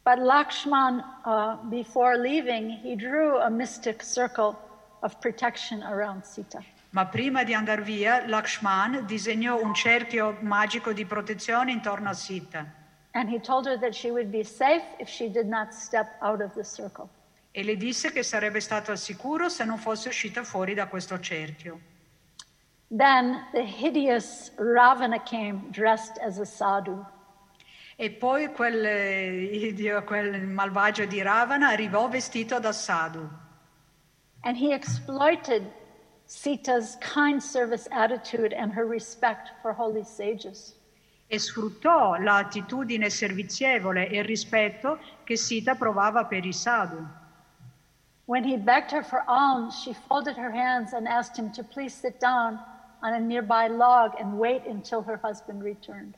But 0.02 0.18
Lakshman, 0.18 1.04
uh, 1.24 1.58
before 1.68 2.16
leaving, 2.16 2.80
he 2.82 2.96
drew 2.96 3.36
a 3.38 3.50
mystic 3.50 4.02
circle 4.02 4.56
of 5.00 5.18
protection 5.18 5.82
around 5.82 6.22
Sita. 6.24 6.62
Ma 6.92 7.04
prima 7.04 7.44
di 7.44 7.52
andare 7.52 7.82
via, 7.82 8.26
Lakshman 8.26 9.04
disegnò 9.04 9.60
un 9.62 9.74
cerchio 9.74 10.38
magico 10.40 10.94
di 10.94 11.04
protezione 11.04 11.70
intorno 11.70 12.08
a 12.08 12.14
Sita 12.14 12.78
And 13.14 13.28
he 13.28 13.38
told 13.38 13.66
her 13.66 13.76
that 13.78 13.94
she 13.94 14.10
would 14.10 14.30
be 14.30 14.44
safe 14.44 14.82
if 14.98 15.08
she 15.08 15.28
did 15.28 15.46
not 15.46 15.74
step 15.74 16.16
out 16.22 16.40
of 16.40 16.54
the 16.54 16.64
circle. 16.64 17.08
e 17.52 17.64
le 17.64 17.76
disse 17.76 18.12
che 18.12 18.22
sarebbe 18.22 18.60
stato 18.60 18.92
al 18.92 18.98
sicuro 18.98 19.48
se 19.48 19.64
non 19.64 19.76
fosse 19.76 20.08
uscita 20.08 20.44
fuori 20.44 20.74
da 20.74 20.86
questo 20.86 21.18
cerchio. 21.18 21.80
Then 22.88 23.46
the 23.52 23.64
hideous 23.64 24.52
Ravana 24.56 25.20
came 25.20 25.68
dressed 25.70 26.18
as 26.18 26.38
a 26.38 26.44
sadhu. 26.44 27.04
E 27.96 28.10
poi 28.10 28.48
quel, 28.52 28.84
eh, 28.84 30.02
quel 30.06 30.42
malvagio 30.42 31.04
di 31.06 31.20
Ravana 31.22 31.68
arrivò 31.68 32.08
vestito 32.08 32.58
da 32.58 32.72
sadhu 32.72 33.28
And 34.42 34.56
he 34.56 34.72
exploited 34.72 35.70
Sita's 36.24 36.96
kind 37.00 37.42
service 37.42 37.86
attitude 37.90 38.54
and 38.54 38.72
her 38.72 38.86
respect 38.86 39.50
for 39.60 39.72
holy 39.72 40.04
sages. 40.04 40.74
E 41.32 41.38
sfruttò 41.38 42.16
l'attitudine 42.16 43.08
servizievole 43.08 44.08
e 44.08 44.18
il 44.18 44.24
rispetto 44.24 44.98
che 45.22 45.36
Sita 45.36 45.76
provava 45.76 46.24
per 46.24 46.44
i 46.44 46.52
sadhu. 46.52 47.06
When 48.24 48.42
he 48.42 48.56
begged 48.56 48.90
her 48.90 49.04
for 49.04 49.22
alms, 49.28 49.80
she 49.80 49.94
folded 50.08 50.36
her 50.36 50.50
hands 50.50 50.92
and 50.92 51.06
asked 51.06 51.38
him 51.38 51.52
to 51.52 51.62
please 51.62 51.94
sit 51.94 52.18
down 52.18 52.58
on 53.02 53.12
a 53.12 53.20
nearby 53.20 53.68
log 53.68 54.16
and 54.18 54.40
wait 54.40 54.66
until 54.66 55.02
her 55.02 55.20
husband 55.22 55.62
returned. 55.62 56.16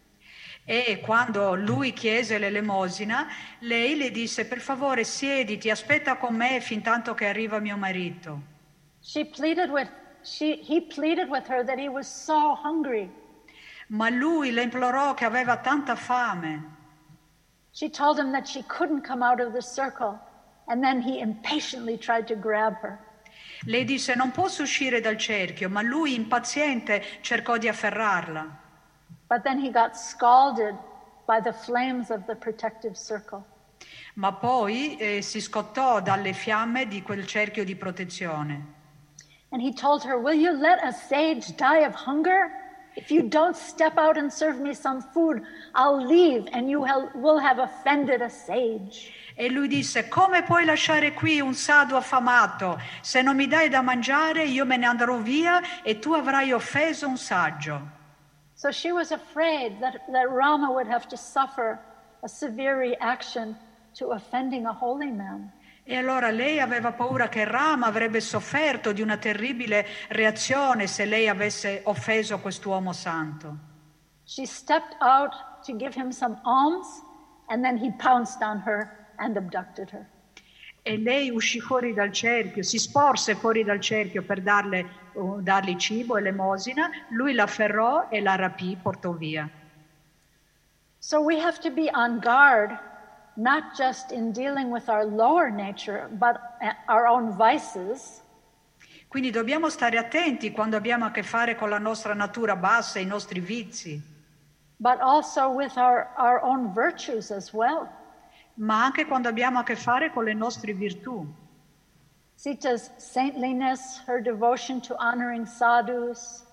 E 0.64 1.01
quando 1.03 1.57
lui 1.57 1.92
chiese 1.92 2.38
l'elemosina, 2.38 3.27
lei 3.61 3.96
le 3.96 4.11
disse 4.11 4.46
per 4.46 4.61
favore 4.61 5.05
siediti, 5.05 5.68
aspetta 5.68 6.16
con 6.16 6.35
me 6.35 6.61
fin 6.61 6.81
tanto 6.81 7.12
che 7.12 7.27
arriva 7.27 7.59
mio 7.59 7.77
marito. 7.77 8.40
She 9.01 9.27
pleaded 9.27 9.68
with 9.68 9.90
she 10.22 10.62
he 10.62 10.81
pleaded 10.81 11.29
with 11.29 11.46
her 11.48 11.62
that 11.64 11.79
he 11.79 11.88
was 11.88 12.07
so 12.07 12.55
hungry. 12.55 13.11
Ma 13.92 14.09
lui 14.09 14.52
le 14.52 14.62
implorò 14.62 15.12
che 15.14 15.26
aveva 15.26 15.59
tanta 15.59 15.94
fame. 15.94 16.70
She 17.72 17.90
told 17.90 18.18
him 18.18 18.33
that 18.33 18.46
she 18.46 18.62
couldn't 18.66 19.02
come 19.07 19.22
out 19.22 19.40
of 19.40 19.52
the 19.52 19.61
circle, 19.61 20.18
and 20.66 20.83
then 20.83 21.02
he 21.02 21.20
impatiently 21.20 21.98
tried 21.98 22.26
to 22.26 22.35
grab 22.35 22.74
her. 22.81 22.98
Lei 23.66 23.85
disse 23.85 24.14
non 24.14 24.31
posso 24.31 24.62
uscire 24.62 25.00
dal 25.00 25.16
cerchio, 25.16 25.68
ma 25.68 25.83
lui 25.83 26.14
impaziente 26.14 27.02
cercò 27.20 27.59
di 27.59 27.68
afferrarla. 27.68 28.61
But 29.28 29.42
then 29.42 29.59
he 29.59 29.70
got 29.70 29.96
scalded 29.96 30.74
by 31.26 31.40
the 31.40 31.52
flames 31.52 32.11
of 32.11 32.24
the 32.26 32.35
protective 32.35 32.96
circle. 32.96 33.44
Ma 34.14 34.33
poi 34.33 34.96
eh, 34.96 35.22
si 35.22 35.40
scottò 35.40 36.00
dalle 36.00 36.33
fiamme 36.33 36.87
di 36.87 37.02
quel 37.02 37.26
cerchio 37.26 37.64
di 37.64 37.76
protezione. 37.76 38.81
And 39.50 39.61
he 39.61 39.72
told 39.72 40.02
her, 40.05 40.18
Will 40.18 40.38
you 40.38 40.52
let 40.52 40.83
a 40.83 40.92
sage 40.92 41.55
die 41.57 41.85
of 41.85 41.94
hunger? 41.94 42.62
If 42.94 43.11
you 43.11 43.22
don't 43.22 43.57
step 43.57 43.96
out 43.96 44.18
and 44.18 44.31
serve 44.31 44.61
me 44.61 44.74
some 44.74 45.00
food, 45.00 45.42
I'll 45.74 46.05
leave 46.05 46.46
and 46.52 46.68
you 46.68 46.81
will 47.14 47.38
have 47.38 47.59
offended 47.59 48.20
a 48.20 48.28
sage. 48.28 49.12
E 49.35 49.48
lui 49.48 49.66
disse, 49.66 50.09
come 50.09 50.42
puoi 50.42 50.66
lasciare 50.66 51.14
qui 51.14 51.40
un 51.40 51.55
sado 51.55 51.96
affamato? 51.96 52.78
Se 53.00 53.22
non 53.22 53.35
mi 53.35 53.46
dai 53.46 53.70
da 53.70 53.81
mangiare 53.81 54.44
io 54.44 54.66
me 54.66 54.76
ne 54.76 54.87
andrò 54.87 55.16
via 55.16 55.62
e 55.83 55.98
tu 55.98 56.12
avrai 56.12 56.52
offeso 56.52 57.09
un 57.09 57.16
saggio. 57.16 57.81
So 58.55 58.70
she 58.70 58.92
was 58.92 59.11
afraid 59.11 59.81
that, 59.81 60.02
that 60.12 60.31
Rama 60.31 60.70
would 60.70 60.87
have 60.87 61.09
to 61.09 61.16
suffer 61.16 61.81
a 62.22 62.28
severe 62.28 62.78
reaction 62.78 63.57
to 63.94 64.12
offending 64.12 64.66
a 64.66 64.72
holy 64.72 65.11
man. 65.11 65.50
E 65.85 65.97
allora 65.97 66.31
lei 66.31 66.61
aveva 66.61 66.92
paura 66.92 67.29
che 67.29 67.45
Rama 67.45 67.87
avrebbe 67.87 68.21
sofferto 68.21 68.92
di 68.92 69.03
una 69.03 69.16
terribile 69.16 69.85
reazione 70.09 70.87
se 70.87 71.05
lei 71.05 71.29
avesse 71.29 71.81
offeso 71.85 72.38
quest'uomo 72.38 72.92
santo. 72.92 73.71
She 74.25 74.47
stepped 74.47 74.97
out 75.01 75.33
to 75.64 75.77
give 75.77 75.99
him 75.99 76.11
some 76.11 76.38
alms, 76.45 77.03
and 77.49 77.62
then 77.62 77.77
he 77.77 77.92
pounced 77.99 78.42
on 78.42 78.62
her 78.64 79.11
and 79.16 79.37
abducted 79.37 79.90
her. 79.90 80.07
E 80.85 80.99
lei 80.99 81.31
uscì 81.31 81.61
fuori 81.61 81.92
dal 81.95 82.12
cerchio, 82.12 82.62
si 82.62 82.79
sporse 82.79 83.35
fuori 83.35 83.62
dal 83.62 83.81
cerchio 83.81 84.23
per 84.23 84.40
darle, 84.40 84.85
uh, 85.14 85.40
dargli 85.40 85.77
cibo, 85.77 86.16
elemosina, 86.16 86.90
lui 87.11 87.35
la 87.35 87.45
afferrò 87.45 88.09
e 88.09 88.21
la 88.21 88.35
rapì, 88.35 88.77
portò 88.81 89.12
via. 89.12 89.49
So 90.99 91.21
we 91.21 91.40
have 91.40 91.59
to 91.61 91.71
be 91.71 91.90
on 91.92 92.21
guard, 92.21 92.77
not 93.37 93.75
just 93.77 94.12
in 94.12 94.33
dealing 94.33 94.71
with 94.71 94.88
our 94.88 95.05
lower 95.05 95.51
nature, 95.51 96.09
but 96.18 96.40
uh, 96.61 96.73
our 96.88 97.07
own 97.07 97.37
vices. 97.37 98.21
Quindi 99.09 99.31
dobbiamo 99.31 99.68
stare 99.68 99.99
attenti 99.99 100.53
quando 100.53 100.77
abbiamo 100.77 101.05
a 101.05 101.11
che 101.11 101.23
fare 101.23 101.55
con 101.55 101.68
la 101.68 101.79
nostra 101.79 102.14
natura 102.14 102.57
bassa, 102.57 102.99
i 102.99 103.05
nostri 103.05 103.40
vizi, 103.40 104.01
but 104.79 104.99
also 105.01 105.51
with 105.51 105.77
our, 105.77 106.09
our 106.16 106.40
own 106.42 106.73
virtues 106.73 107.31
as 107.31 107.53
well. 107.53 107.88
ma 108.55 108.85
anche 108.85 109.07
quando 109.07 109.29
abbiamo 109.29 109.59
a 109.59 109.62
che 109.64 109.77
fare 109.77 110.11
con 110.11 110.25
le 110.25 110.35
nostre 110.35 110.73
virtù. 110.73 111.27
Sita's 112.35 112.90
saintliness, 112.97 114.03
her 114.07 114.21
devotion 114.21 114.81
to 114.81 114.95
honoring 114.99 115.47
sadhus, 115.47 116.45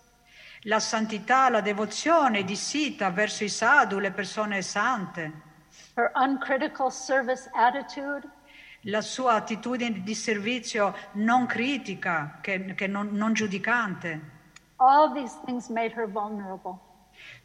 La 0.64 0.80
santità, 0.80 1.50
la 1.50 1.62
devozione 1.62 2.44
di 2.44 2.58
Sita 2.58 3.10
verso 3.12 3.46
i 3.46 3.50
sadhu, 3.50 3.98
le 3.98 4.12
persone 4.12 4.62
sante, 4.62 5.32
her 6.00 6.12
uncritical 6.16 6.90
service 6.90 7.50
attitude, 7.54 8.28
la 8.84 9.02
sua 9.02 9.34
attitudine 9.34 10.04
di 10.04 10.16
servizio 10.16 10.96
non 11.14 11.46
critica, 11.46 12.40
che, 12.42 12.74
che 12.76 12.88
non, 12.88 13.10
non 13.12 13.34
giudicante. 13.34 14.38
all 14.80 15.14
these 15.14 15.36
things 15.46 15.70
made 15.70 15.92
her 15.92 16.08
vulnerable. 16.08 16.80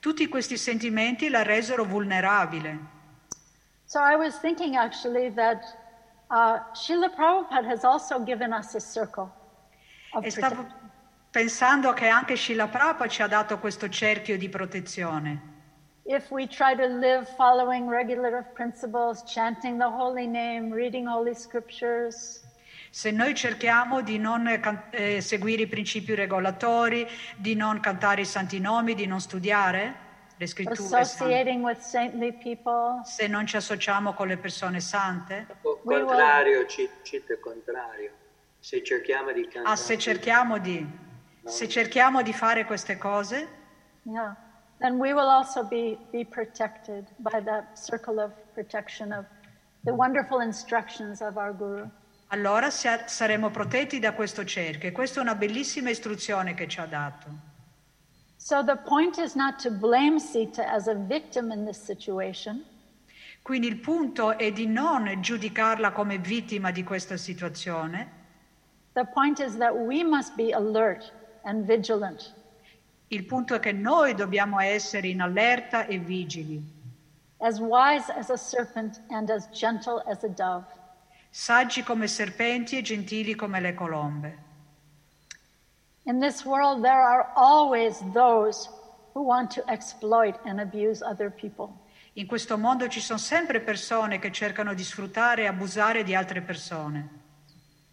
Tutti 0.00 0.28
questi 0.28 0.56
sentimenti 0.56 1.28
la 1.28 1.42
resero 1.42 1.84
vulnerabile. 1.84 2.78
So 3.86 4.00
I 4.00 4.14
was 4.16 4.38
thinking 4.38 4.76
actually 4.76 5.30
that 5.30 5.64
uh, 6.30 6.58
Srila 6.72 7.10
Prabhupada 7.10 7.66
has 7.66 7.84
also 7.84 8.22
given 8.22 8.52
us 8.52 8.74
a 8.74 8.80
circle 8.80 9.30
E 10.22 10.30
stavo 10.30 10.64
pensando 11.30 11.92
che 11.92 12.06
anche 12.06 12.36
Srila 12.36 12.68
Prabhupada 12.68 13.08
ci 13.08 13.22
ha 13.22 13.26
dato 13.26 13.58
questo 13.58 13.88
cerchio 13.88 14.38
di 14.38 14.48
protezione. 14.48 15.53
If 16.06 16.30
we 16.30 16.46
try 16.46 16.74
to 16.74 16.86
live 16.86 17.26
following 17.36 17.88
regulative 17.88 18.44
principles, 18.52 19.22
chanting 19.22 19.78
the 19.78 19.88
holy 19.88 20.26
name, 20.26 20.70
reading 20.70 21.06
holy 21.06 21.34
scriptures, 21.34 22.42
Se 22.90 23.10
noi 23.10 23.34
cerchiamo 23.34 24.02
di 24.02 24.18
non 24.18 24.44
can- 24.60 24.88
eh, 24.90 25.20
seguire 25.20 25.62
i 25.62 25.66
principi 25.66 26.14
regolatori, 26.14 27.06
di 27.36 27.54
non 27.56 27.80
cantare 27.80 28.20
i 28.20 28.24
santi 28.24 28.60
nomi, 28.60 28.94
di 28.94 29.06
non 29.06 29.18
studiare 29.20 30.02
le 30.36 30.46
scritture, 30.46 30.76
sante, 30.76 30.96
associating 31.00 31.64
with 31.64 31.78
saintly 31.78 32.32
people, 32.32 33.00
se 33.04 33.26
non 33.26 33.46
ci 33.46 33.56
associamo 33.56 34.12
con 34.12 34.28
le 34.28 34.36
persone 34.36 34.80
sante, 34.80 35.46
will- 35.84 36.04
Contrario, 36.04 36.66
ci- 36.66 36.88
cita 37.02 37.36
contrario. 37.38 38.12
Se 38.60 38.82
cerchiamo 38.82 39.32
di 39.32 39.42
cantare... 39.48 39.68
ah, 39.72 39.76
se 39.76 39.98
cerchiamo 39.98 40.58
di, 40.58 40.86
se 41.44 41.68
cerchiamo 41.68 42.22
di 42.22 42.32
fare 42.32 42.64
queste 42.64 42.96
cose, 42.96 43.48
yeah, 44.02 44.36
then 44.84 44.98
we 44.98 45.14
will 45.14 45.30
also 45.30 45.64
be, 45.64 45.96
be 46.12 46.24
protected 46.24 47.06
by 47.18 47.40
that 47.40 47.78
circle 47.78 48.20
of 48.20 48.32
protection 48.52 49.12
of 49.14 49.24
the 49.84 49.94
wonderful 49.94 50.40
instructions 50.40 51.22
of 51.22 51.38
our 51.38 51.54
Guru. 51.54 51.88
allora 52.28 52.68
saremo 52.68 53.50
protetti 53.50 53.98
da 53.98 54.12
questo 54.12 54.44
cerchio. 54.44 54.88
E 54.88 54.92
questa 54.92 55.20
è 55.20 55.22
una 55.22 55.36
bellissima 55.36 55.88
istruzione 55.88 56.52
che 56.52 56.68
ci 56.68 56.80
ha 56.80 56.86
dato. 56.86 57.28
So 58.36 58.62
the 58.62 58.76
point 58.76 59.16
is 59.16 59.34
not 59.34 59.58
to 59.62 59.70
blame 59.70 60.18
Sita 60.18 60.70
as 60.70 60.86
a 60.86 60.94
victim 60.94 61.50
in 61.50 61.64
this 61.64 61.82
situation, 61.82 62.62
Quindi 63.40 63.66
il 63.68 63.76
punto 63.76 64.36
è 64.36 64.52
di 64.52 64.66
non 64.66 65.20
giudicarla 65.20 65.92
come 65.92 66.18
vittima 66.18 66.70
di 66.70 66.82
questa 66.82 67.16
situazione, 67.16 68.10
the 68.94 69.06
point 69.14 69.38
is 69.38 69.56
that 69.56 69.74
we 69.74 70.02
must 70.02 70.34
be 70.34 70.52
alert 70.52 71.10
and 71.44 71.64
vigilant. 71.64 72.34
Il 73.08 73.24
punto 73.24 73.54
è 73.54 73.60
che 73.60 73.72
noi 73.72 74.14
dobbiamo 74.14 74.60
essere 74.60 75.08
in 75.08 75.20
allerta 75.20 75.86
e 75.86 75.98
vigili, 75.98 76.62
as 77.38 77.58
wise 77.58 78.10
as 78.12 78.30
a 78.30 78.36
serpent 78.36 79.00
and 79.08 79.30
as 79.30 79.48
gentle 79.50 80.02
as 80.06 80.22
a 80.24 80.28
dove. 80.28 80.66
saggi 81.30 81.82
come 81.82 82.06
serpenti 82.06 82.78
e 82.78 82.82
gentili 82.82 83.34
come 83.34 83.60
le 83.60 83.74
colombe. 83.74 84.38
In 86.04 86.20
this 86.20 86.44
world, 86.44 86.82
there 86.82 87.02
are 87.02 87.32
always 87.34 87.98
those 88.12 88.68
who 89.14 89.22
want 89.22 89.50
to 89.54 89.64
exploit 89.68 90.38
and 90.44 90.60
abuse 90.60 91.02
other 91.02 91.30
people. 91.30 91.72
In 92.14 92.26
questo 92.26 92.56
mondo 92.56 92.86
ci 92.88 93.00
sono 93.00 93.18
sempre 93.18 93.60
persone 93.60 94.20
che 94.20 94.30
cercano 94.30 94.74
di 94.74 94.84
sfruttare 94.84 95.42
e 95.42 95.46
abusare 95.46 96.04
di 96.04 96.14
altre 96.14 96.42
persone. 96.42 97.22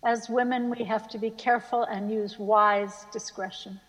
As 0.01 0.29
women, 0.29 0.69
we 0.69 0.85
have 0.87 1.07
to 1.07 1.17
be 1.17 1.33
careful 1.35 1.85
and 1.89 2.11
use 2.11 2.37
wise 2.37 3.07
discretion. 3.11 3.79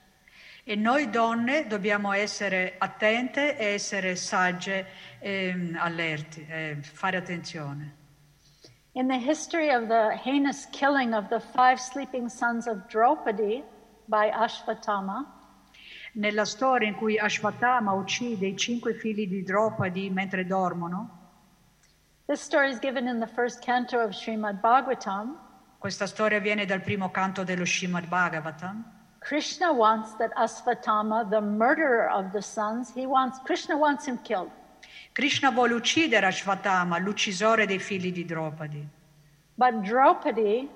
E 0.65 0.77
noi 0.77 1.11
donne 1.11 1.67
dobbiamo 1.67 2.13
essere 2.13 2.75
attente 2.79 3.57
e 3.59 3.75
essere 3.75 4.15
sagge 4.15 4.87
e 5.19 5.73
allerti, 5.75 6.47
e 6.49 6.79
fare 6.83 7.17
attenzione. 7.17 7.97
In 8.93 9.09
the 9.09 9.19
history 9.19 9.71
of 9.71 9.89
the 9.89 10.17
heinous 10.23 10.69
killing 10.71 11.15
of 11.15 11.29
the 11.29 11.41
five 11.41 11.81
sleeping 11.81 12.29
sons 12.29 12.67
of 12.67 12.87
Draupadi 12.89 13.65
by 14.07 14.31
Ashvatthama, 14.31 15.41
Nella 16.15 16.45
storia 16.45 16.89
in 16.89 16.95
cui 16.95 17.19
Ashwatthama 17.19 17.93
uccide 17.93 18.47
i 18.47 18.55
cinque 18.55 18.93
figli 18.93 19.27
di 19.27 19.43
Draupadi 19.43 20.11
mentre 20.11 20.45
dormono, 20.45 21.21
this 22.27 22.43
story 22.43 22.71
is 22.71 22.79
given 22.79 23.09
in 23.09 23.19
the 23.19 23.27
first 23.27 23.63
canto 23.63 23.99
of 23.99 24.11
Srimad 24.13 24.61
Bhagavatam. 24.61 25.39
questa 25.79 26.07
storia 26.07 26.39
viene 26.39 26.67
dal 26.67 26.83
primo 26.83 27.11
canto 27.11 27.45
dello 27.45 27.65
Srimad 27.65 28.09
Bhagavatam. 28.09 28.92
Krishna 29.25 29.73
wants 29.73 30.15
that 30.15 30.35
Asvatthama, 30.35 31.31
the 31.31 31.41
murderer 31.41 32.11
of 32.11 32.33
the 32.33 32.43
sons, 32.43 32.93
he 32.93 33.07
wants 33.07 33.39
Krishna 33.45 33.77
wants 33.77 34.05
him 34.05 34.19
killed. 34.19 34.51
Krishna 35.15 35.53
vuole 35.53 35.75
uccidere 35.75 36.27
Ashwatthama, 36.27 36.99
l'uccisore 36.99 37.67
dei 37.67 37.79
figli 37.79 38.13
di 38.13 38.25
Draupadi. 38.25 38.87
But 39.57 39.83
Draupadi, 39.83 40.69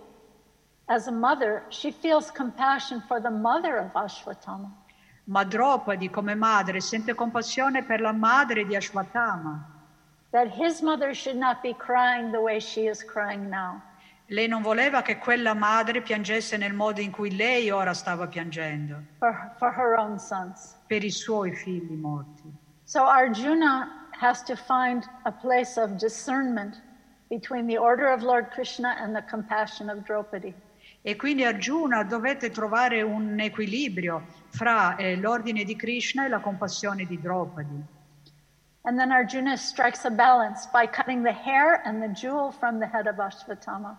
as 0.88 1.08
a 1.08 1.12
mother, 1.12 1.64
she 1.70 1.90
feels 1.90 2.30
compassion 2.30 3.02
for 3.08 3.20
the 3.20 3.30
mother 3.30 3.78
of 3.78 3.92
Ashwatthama. 3.94 4.70
Ma 5.24 5.42
Draupadi, 5.42 6.08
come 6.08 6.36
madre, 6.36 6.80
sente 6.80 7.14
compassione 7.14 7.82
per 7.82 8.00
la 8.00 8.12
madre 8.12 8.64
di 8.64 8.76
Ashwatthama. 8.76 9.64
That 10.30 10.52
his 10.52 10.82
mother 10.82 11.14
should 11.14 11.36
not 11.36 11.62
be 11.62 11.72
crying 11.72 12.30
the 12.30 12.40
way 12.40 12.60
she 12.60 12.86
is 12.86 13.02
crying 13.02 13.50
now. 13.50 13.82
Lei 14.28 14.48
non 14.48 14.60
voleva 14.60 15.02
che 15.02 15.18
quella 15.18 15.54
madre 15.54 16.02
piangesse 16.02 16.56
nel 16.56 16.72
modo 16.72 17.00
in 17.00 17.12
cui 17.12 17.36
lei 17.36 17.70
ora 17.70 17.94
stava 17.94 18.26
piangendo, 18.26 19.00
For, 19.18 19.52
for 19.56 19.72
her 19.72 19.96
own 19.96 20.18
sons. 20.18 20.74
per 20.88 21.04
i 21.04 21.10
suoi 21.10 21.54
figli 21.54 21.94
morti. 21.94 22.52
So 22.82 23.04
Arjuna 23.04 24.08
has 24.18 24.42
to 24.44 24.56
find 24.56 25.04
a 25.24 25.30
place 25.30 25.80
of 25.80 25.96
discernment 25.96 26.82
between 27.28 27.66
the 27.66 27.76
order 27.78 28.08
of 28.08 28.22
Lord 28.22 28.50
Krishna 28.50 28.96
and 28.98 29.14
the 29.14 29.22
compassion 29.22 29.88
of 29.88 30.02
Draupadi. 30.02 30.52
E 31.02 31.14
quindi 31.14 31.44
Arjuna 31.44 32.02
dovette 32.02 32.50
trovare 32.50 33.02
un 33.02 33.38
equilibrio 33.38 34.24
fra 34.48 34.96
eh, 34.96 35.14
l'ordine 35.14 35.62
di 35.62 35.76
Krishna 35.76 36.24
e 36.24 36.28
la 36.28 36.40
compassione 36.40 37.04
di 37.04 37.20
Draupadi. 37.20 37.80
And 38.82 38.98
then 38.98 39.12
Arjuna 39.12 39.56
strikes 39.56 40.04
a 40.04 40.10
balance 40.10 40.68
by 40.72 40.86
cutting 40.88 41.22
the 41.22 41.32
hair 41.32 41.80
and 41.84 42.02
the 42.02 42.08
jewel 42.08 42.50
from 42.50 42.80
the 42.80 42.86
head 42.86 43.06
of 43.06 43.16
Ashvatthama. 43.20 43.96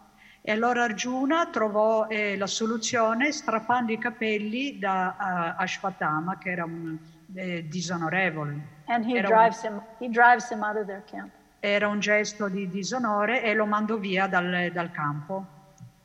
E 0.47 0.51
allora 0.53 0.83
Arjuna 0.83 1.47
trovò 1.47 2.07
eh, 2.07 2.37
la 2.37 2.47
soluzione 2.47 3.33
strappando 3.33 3.91
i 3.91 3.97
capelli 3.97 4.79
da 4.79 5.53
eh, 5.59 5.61
Ashwatthama, 5.61 6.37
che 6.37 6.51
era 6.51 6.63
un, 6.63 6.97
eh, 7.35 7.67
disonorevole. 7.67 8.57
And 8.85 9.03
he 9.05 9.17
Era 9.17 9.27
un- 9.27 9.51
him 9.61 9.81
he 9.97 10.07
drives 10.09 10.49
him 10.49 10.63
out 10.63 10.77
of 10.77 10.85
their 10.85 11.03
camp. 11.03 11.31
Era 11.59 11.89
un 11.89 11.99
gesto 11.99 12.47
di 12.47 12.69
disonore 12.69 13.43
e 13.43 13.53
lo 13.53 13.65
mandò 13.65 13.97
via 13.97 14.27
dal, 14.27 14.69
dal 14.71 14.89
campo. 14.91 15.45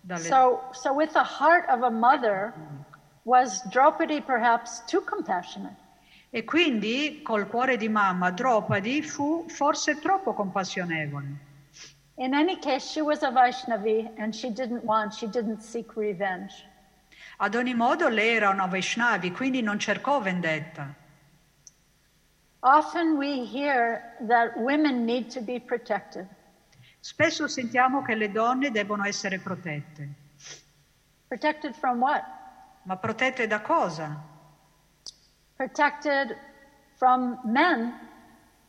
dalle- 0.00 0.24
So 0.24 0.62
so 0.72 0.92
with 0.92 1.12
the 1.12 1.22
heart 1.38 1.68
of 1.68 1.82
a 1.84 1.90
mother, 1.90 2.52
was 3.22 3.62
Draupadi 3.68 4.20
perhaps 4.22 4.82
too 4.86 5.04
compassionate? 5.04 5.76
E 6.30 6.42
quindi 6.42 7.20
col 7.22 7.46
cuore 7.46 7.76
di 7.76 7.88
mamma 7.88 8.32
Draupadi 8.32 9.02
fu 9.02 9.44
forse 9.46 10.00
troppo 10.00 10.32
compassionevole. 10.34 11.50
In 12.18 12.34
any 12.34 12.56
case, 12.56 12.90
she 12.90 13.00
was 13.00 13.22
a 13.22 13.30
Vaishnavi 13.30 14.10
and 14.18 14.34
she 14.34 14.50
didn't 14.50 14.84
want, 14.84 15.14
she 15.14 15.26
didn't 15.26 15.62
seek 15.62 15.96
revenge. 15.96 16.52
Ad 17.38 17.54
ogni 17.54 17.74
modo 17.74 18.08
lei 18.08 18.36
era 18.36 18.50
una 18.50 18.66
Vaishnavi, 18.66 19.32
quindi 19.32 19.62
non 19.62 19.78
cercò 19.78 20.20
vendetta. 20.20 20.94
Often 22.62 23.16
we 23.16 23.44
hear 23.44 24.14
that 24.28 24.56
women 24.56 25.04
need 25.04 25.30
to 25.30 25.40
be 25.40 25.58
protected. 25.58 26.28
Spesso 27.00 27.48
sentiamo 27.48 28.02
che 28.02 28.14
le 28.14 28.30
donne 28.30 28.70
devono 28.70 29.04
essere 29.04 29.38
protette. 29.40 30.08
Protected 31.26 31.74
from 31.74 31.98
what? 31.98 32.22
Ma 32.84 32.96
protette 32.96 33.48
da 33.48 33.60
cosa? 33.60 34.22
Protected 35.56 36.36
from 36.94 37.40
men 37.44 37.92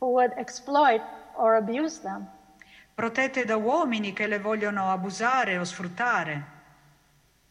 who 0.00 0.12
would 0.12 0.32
exploit 0.36 1.02
or 1.36 1.56
abuse 1.56 2.00
them. 2.00 2.26
Protette 2.94 3.44
da 3.44 3.56
uomini 3.56 4.12
che 4.12 4.28
le 4.28 4.38
vogliono 4.38 4.90
abusare 4.90 5.58
o 5.58 5.64
sfruttare. 5.64 6.52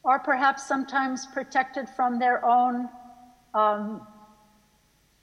Or 0.01 0.19
perhaps 0.19 0.65
sometimes 0.65 1.27
protected 1.27 1.87
from 1.89 2.17
their 2.17 2.43
own 2.45 2.89
um, 3.53 4.07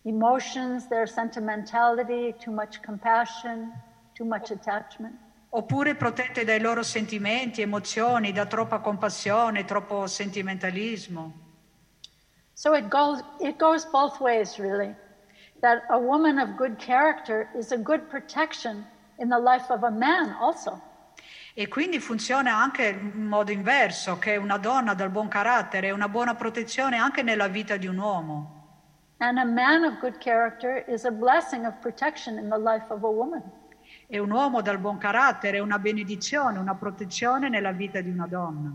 emotions, 0.04 0.88
their 0.88 1.06
sentimentality, 1.06 2.34
too 2.38 2.52
much 2.52 2.82
compassion, 2.82 3.72
too 4.14 4.26
much 4.26 4.50
attachment. 4.50 5.14
Oppure 5.52 5.94
protette 5.94 6.44
dai 6.44 6.60
loro 6.60 6.82
sentimenti, 6.82 7.62
emozioni, 7.62 8.32
da 8.32 8.46
troppa 8.46 8.80
compassione, 8.80 9.64
troppo 9.64 10.06
sentimentalismo. 10.06 11.32
So 12.54 12.74
it 12.74 12.88
goes, 12.88 13.22
it 13.40 13.56
goes 13.56 13.86
both 13.86 14.20
ways, 14.20 14.58
really. 14.58 14.94
That 15.60 15.82
a 15.88 15.98
woman 15.98 16.38
of 16.38 16.56
good 16.56 16.78
character 16.78 17.48
is 17.54 17.72
a 17.72 17.78
good 17.78 18.08
protection 18.08 18.86
in 19.20 19.28
the 19.28 19.38
life 19.38 19.70
of 19.72 19.82
a 19.82 19.90
man, 19.90 20.36
also. 20.40 20.80
E 21.54 21.68
quindi 21.68 21.98
funziona 22.00 22.56
anche 22.56 22.86
in 22.88 23.26
modo 23.26 23.52
inverso, 23.52 24.18
che 24.18 24.36
una 24.36 24.56
donna 24.56 24.94
dal 24.94 25.10
buon 25.10 25.28
carattere 25.28 25.88
è 25.88 25.90
una 25.90 26.08
buona 26.08 26.34
protezione 26.34 26.96
anche 26.96 27.22
nella 27.22 27.48
vita 27.48 27.76
di 27.76 27.86
un 27.86 27.98
uomo. 27.98 28.58
And 29.18 29.36
a 29.36 29.44
man 29.44 29.84
of 29.84 29.98
good 30.00 30.18
character 30.18 30.82
is 30.88 31.04
a 31.04 31.10
blessing 31.10 31.66
of 31.66 31.74
protection 31.80 32.38
in 32.38 32.48
the 32.48 32.58
life 32.58 32.86
of 32.88 33.02
a 33.02 33.08
woman. 33.08 33.42
E 34.06 34.18
un 34.18 34.30
uomo 34.30 34.62
dal 34.62 34.78
buon 34.78 34.96
carattere 34.96 35.58
è 35.58 35.60
una 35.60 35.78
benedizione, 35.78 36.58
una 36.58 36.74
protezione 36.74 37.50
nella 37.50 37.72
vita 37.72 38.00
di 38.00 38.08
una 38.08 38.26
donna. 38.26 38.72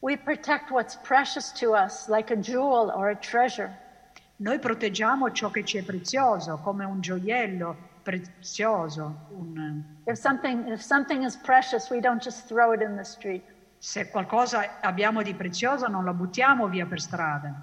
We 0.00 0.18
protect 0.18 0.70
what's 0.70 0.96
precious 0.96 1.52
to 1.52 1.72
us, 1.72 2.08
like 2.08 2.30
a 2.32 2.36
jewel 2.36 2.90
or 2.94 3.08
a 3.08 3.16
treasure. 3.16 3.88
Noi 4.36 4.58
proteggiamo 4.58 5.30
ciò 5.32 5.50
che 5.50 5.64
ci 5.64 5.78
è 5.78 5.82
prezioso, 5.82 6.58
come 6.62 6.84
un 6.84 7.00
gioiello 7.00 7.88
prezioso. 8.02 9.26
un- 9.30 9.84
If 10.06 10.16
something, 10.18 10.66
if 10.68 10.80
something 10.80 11.22
is 11.24 11.36
precious, 11.36 11.90
we 11.90 12.00
don't 12.00 12.22
just 12.22 12.46
throw 12.46 12.72
it 12.72 12.80
in 12.82 12.96
the 12.96 13.04
street. 13.04 13.42
Se 13.78 14.08
qualcosa 14.10 14.78
abbiamo 14.80 15.22
di 15.22 15.34
prezioso 15.34 15.86
non 15.88 16.04
la 16.04 16.12
buttiamo 16.12 16.68
via 16.68 16.86
per 16.86 17.00
strada. 17.00 17.54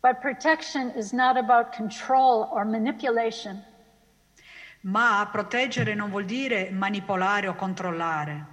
But 0.00 0.20
protection 0.20 0.90
is 0.96 1.12
not 1.12 1.36
about 1.36 1.70
control 1.74 2.48
or 2.50 2.64
manipulation. 2.64 3.62
Ma 4.80 5.28
proteggere 5.30 5.94
non 5.94 6.08
vuol 6.10 6.24
dire 6.24 6.70
manipolare 6.70 7.48
o 7.48 7.54
controllare. 7.54 8.46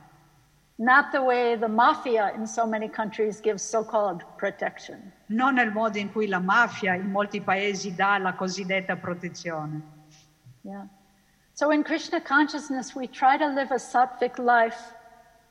Not 0.77 1.11
the 1.11 1.19
way 1.21 1.57
the 1.57 1.67
mafia 1.69 2.33
in 2.35 2.45
so 2.45 2.65
many 2.67 2.89
countries 2.89 3.39
gives 3.39 3.63
so 3.63 3.83
called 3.85 4.25
protection. 4.35 5.11
non 5.27 5.53
nel 5.53 5.71
modo 5.71 5.97
in 5.99 6.11
cui 6.11 6.27
la 6.27 6.39
mafia 6.39 6.95
in 6.95 7.09
molti 7.09 7.41
paesi 7.41 7.93
dà 7.95 8.17
la 8.17 8.33
cosiddetta 8.33 8.97
protezione. 8.97 9.81
Yeah. 10.65 10.87
So 11.53 11.71
in 11.71 11.83
Krishna 11.83 12.19
consciousness, 12.21 12.95
we 12.95 13.07
try 13.07 13.37
to 13.37 13.47
live 13.47 13.71
a 13.71 13.77
sattvic 13.77 14.39
life, 14.39 14.93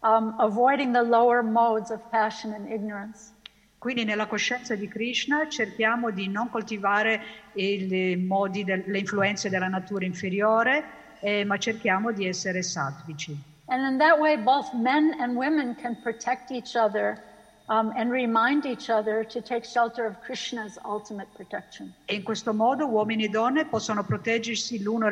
um, 0.02 0.34
avoiding 0.38 0.92
the 0.92 1.02
lower 1.02 1.42
modes 1.42 1.90
of 1.90 2.00
passion 2.10 2.52
and 2.52 2.68
ignorance. 2.68 3.32
Quindi 3.78 4.04
nella 4.04 4.26
coscienza 4.26 4.74
di 4.74 4.88
Krishna 4.88 5.46
cerchiamo 5.48 6.10
di 6.10 6.26
non 6.26 6.48
coltivare 6.50 7.20
i 7.54 8.16
modi 8.26 8.64
del- 8.64 8.84
le 8.86 8.98
influenze 8.98 9.48
della 9.48 9.68
natura 9.68 10.04
inferiore, 10.04 10.84
eh, 11.20 11.44
ma 11.44 11.58
cerchiamo 11.58 12.10
di 12.10 12.26
essere 12.26 12.62
sattvici. 12.62 13.36
And 13.66 13.92
in 13.92 13.98
that 13.98 14.18
way, 14.18 14.36
both 14.36 14.72
men 14.72 15.14
and 15.20 15.36
women 15.36 15.76
can 15.76 15.96
protect 16.02 16.50
each 16.50 16.74
other 16.74 17.22
um, 17.68 17.92
and 17.96 18.10
remind 18.10 18.66
each 18.66 18.90
other 18.90 19.24
to 19.24 19.40
take 19.40 19.64
shelter 19.64 20.04
of 20.04 20.20
Krishna's 20.22 20.78
ultimate 20.84 21.28
protection. 21.34 21.92
E 22.06 22.14
in 22.14 22.22
questo 22.22 22.52
modo 22.52 22.86
uomini 22.86 23.24
e 23.24 23.28
donne 23.28 23.64
possono 23.66 24.04
proteggersi 24.04 24.82
l'uno 24.82 25.08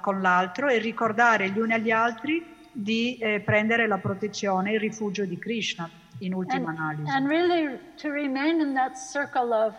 con 0.00 0.20
l'altro 0.20 0.68
e 0.68 0.78
ricordare 0.78 1.50
gli 1.50 1.58
uni 1.58 1.72
agli 1.72 1.90
altri 1.90 2.54
di 2.70 3.16
eh, 3.18 3.40
prendere 3.40 3.86
la 3.86 3.98
protezione 3.98 4.70
e 4.70 4.74
il 4.74 4.80
rifugio 4.80 5.24
di 5.24 5.38
Krishna 5.38 5.88
in 6.18 6.34
ultima 6.34 6.68
And, 6.70 6.78
analisi. 6.78 7.10
and 7.10 7.26
really 7.26 7.78
to 7.96 8.10
remain 8.10 8.60
in 8.60 8.74
that 8.74 8.96
circle 8.96 9.52
of 9.52 9.74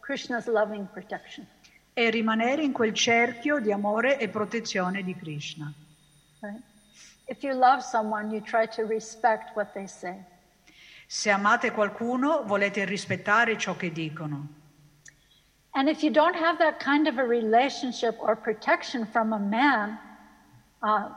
Krishna's 0.00 0.46
loving 0.46 0.86
protection. 0.92 1.46
e 1.92 2.08
rimanere 2.10 2.62
in 2.62 2.72
quel 2.72 2.94
cerchio 2.94 3.58
di 3.58 3.70
amore 3.72 4.18
e 4.18 4.28
protezione 4.28 5.02
di 5.02 5.14
Krishna. 5.14 5.70
Right? 6.40 6.60
If 7.26 7.42
you 7.42 7.52
love 7.54 7.82
someone, 7.82 8.30
you 8.30 8.40
try 8.40 8.66
to 8.66 8.86
respect 8.86 9.54
what 9.54 9.72
they 9.72 9.86
say. 9.86 10.16
Se 11.12 11.28
amate 11.28 11.72
qualcuno, 11.72 12.44
volete 12.44 12.84
rispettare 12.84 13.58
ciò 13.58 13.74
che 13.74 13.90
dicono. 13.90 14.46
And 15.72 15.88
if 15.88 16.02
you 16.02 16.12
don't 16.12 16.36
have 16.36 16.58
that 16.58 16.80
kind 16.80 17.08
of 17.08 17.18
a 17.18 17.24
relationship 17.26 18.16
or 18.20 18.36
protection 18.36 19.04
from 19.04 19.32
a 19.32 19.38
man, 19.38 19.98
uh, 20.78 21.10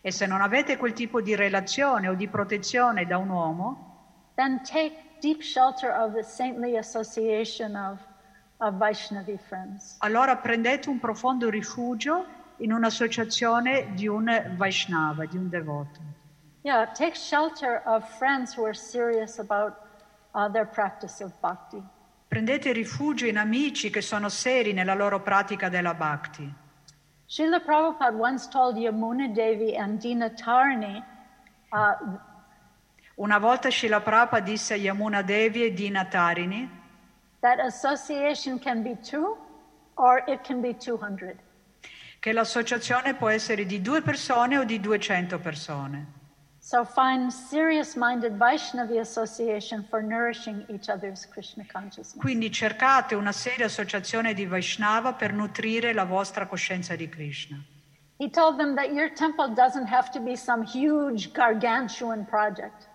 E 0.00 0.10
se 0.10 0.26
non 0.26 0.40
avete 0.40 0.76
quel 0.76 0.92
tipo 0.92 1.20
di 1.20 1.36
relazione 1.36 2.08
o 2.08 2.14
di 2.14 2.26
protezione 2.26 3.06
da 3.06 3.16
un 3.16 3.28
uomo, 3.28 4.32
then 4.34 4.60
take 4.64 4.96
deep 5.20 5.40
shelter 5.40 5.92
of 5.92 6.12
the 6.12 6.24
saintly 6.24 6.76
association 6.76 7.76
of, 7.76 8.00
of 8.56 8.74
Vaishnavi 8.74 9.38
friends. 9.38 9.98
allora 9.98 10.36
prendete 10.36 10.88
un 10.88 10.98
profondo 10.98 11.48
rifugio 11.48 12.26
in 12.56 12.72
un'associazione 12.72 13.94
di 13.94 14.08
un 14.08 14.54
Vaishnava, 14.56 15.26
di 15.26 15.36
un 15.36 15.48
devoto. 15.48 16.15
Yeah, 16.66 16.84
take 16.92 17.14
shelter 17.14 17.80
of 17.86 18.02
friends 18.18 18.52
who 18.52 18.64
are 18.64 18.74
serious 18.74 19.38
about 19.38 19.86
uh, 20.34 20.48
their 20.48 20.64
practice 20.66 21.20
of 21.20 21.30
bhakti. 21.40 21.80
Prendete 22.26 22.72
rifugio 22.72 23.28
in 23.28 23.38
amici 23.38 23.88
che 23.88 24.00
sono 24.00 24.28
seri 24.28 24.72
nella 24.72 24.94
loro 24.94 25.20
pratica 25.20 25.68
della 25.68 25.94
bhakti. 25.94 26.52
Srila 27.24 27.60
Prabhupada 27.60 28.16
once 28.16 28.48
told 28.48 28.74
Yamuna 28.76 29.32
Devi 29.32 29.76
and 29.76 30.00
Dina 30.00 30.30
Tarni 30.30 31.00
uh, 31.70 32.18
Una 33.14 33.38
volta 33.38 33.70
Srila 33.70 34.00
Prabhupada 34.00 34.42
disse 34.42 34.74
a 34.74 34.76
Yamuna 34.76 35.22
Devi 35.22 35.62
e 35.62 35.72
Dina 35.72 36.04
Tarini 36.06 36.68
that 37.42 37.60
association 37.60 38.58
can 38.58 38.82
be 38.82 38.96
two 39.08 39.36
or 39.94 40.24
it 40.26 40.42
can 40.42 40.60
be 40.60 40.74
200. 40.74 41.38
che 42.18 42.32
l'associazione 42.32 43.14
può 43.14 43.28
essere 43.28 43.66
di 43.66 43.80
due 43.80 44.02
persone 44.02 44.58
o 44.58 44.64
di 44.64 44.80
200 44.80 45.38
persone. 45.38 46.15
So 46.68 46.84
find 46.84 47.32
serious 47.32 47.94
minded 47.94 48.36
Vaishnavi 48.38 48.98
association 48.98 49.84
for 49.88 50.02
nourishing 50.02 50.64
each 50.68 50.88
other's 50.88 51.24
Krishna 51.24 51.64
consciousness. 51.64 52.20
Quindi 52.20 52.50
cercate 52.50 53.14
una 53.14 53.30
seria 53.30 53.66
associazione 53.66 54.34
di 54.34 54.46
Vaishnava 54.46 55.12
per 55.12 55.32
nutrire 55.32 55.92
la 55.92 56.02
vostra 56.02 56.46
coscienza 56.48 56.96
di 56.96 57.08
Krishna. 57.08 57.62
He 58.16 58.28
told 58.28 58.56
them 58.58 58.74
that 58.74 58.90
your 58.92 59.12
temple 59.12 59.54
doesn't 59.54 59.86
have 59.88 60.10
to 60.10 60.18
be 60.18 60.34
some 60.34 60.64
huge 60.66 61.30
gargantuan 61.30 62.24
project. 62.24 62.88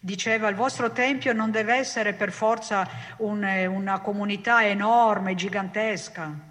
Diceva 0.00 0.48
il 0.48 0.56
vostro 0.56 0.90
tempio 0.90 1.32
non 1.32 1.52
deve 1.52 1.74
essere 1.74 2.14
per 2.14 2.32
forza 2.32 2.88
un- 3.18 3.44
una 3.68 4.00
comunità 4.00 4.64
enorme, 4.66 5.36
gigantesca. 5.36 6.48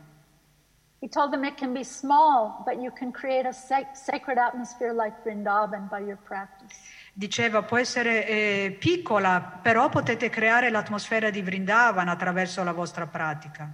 He 1.02 1.08
told 1.08 1.32
them 1.32 1.46
it 1.46 1.56
can 1.56 1.72
be 1.72 1.84
small, 1.84 2.62
but 2.66 2.82
you 2.82 2.92
can 2.92 3.12
create 3.12 3.48
a 3.48 3.54
sac- 3.54 3.96
sacred 3.96 4.38
atmosphere 4.38 4.92
like 4.92 5.24
Vrindavan 5.24 5.88
by 5.90 6.00
your 6.00 6.18
practice. 6.18 6.76
Diceva 7.14 7.64
può 7.64 7.78
essere 7.78 8.28
eh, 8.28 8.78
piccola, 8.78 9.60
però 9.62 9.88
potete 9.88 10.30
creare 10.30 10.70
l'atmosfera 10.70 11.30
di 11.30 11.42
Vrindavan 11.42 12.10
attraverso 12.10 12.64
la 12.64 12.74
vostra 12.74 13.08
pratica. 13.08 13.70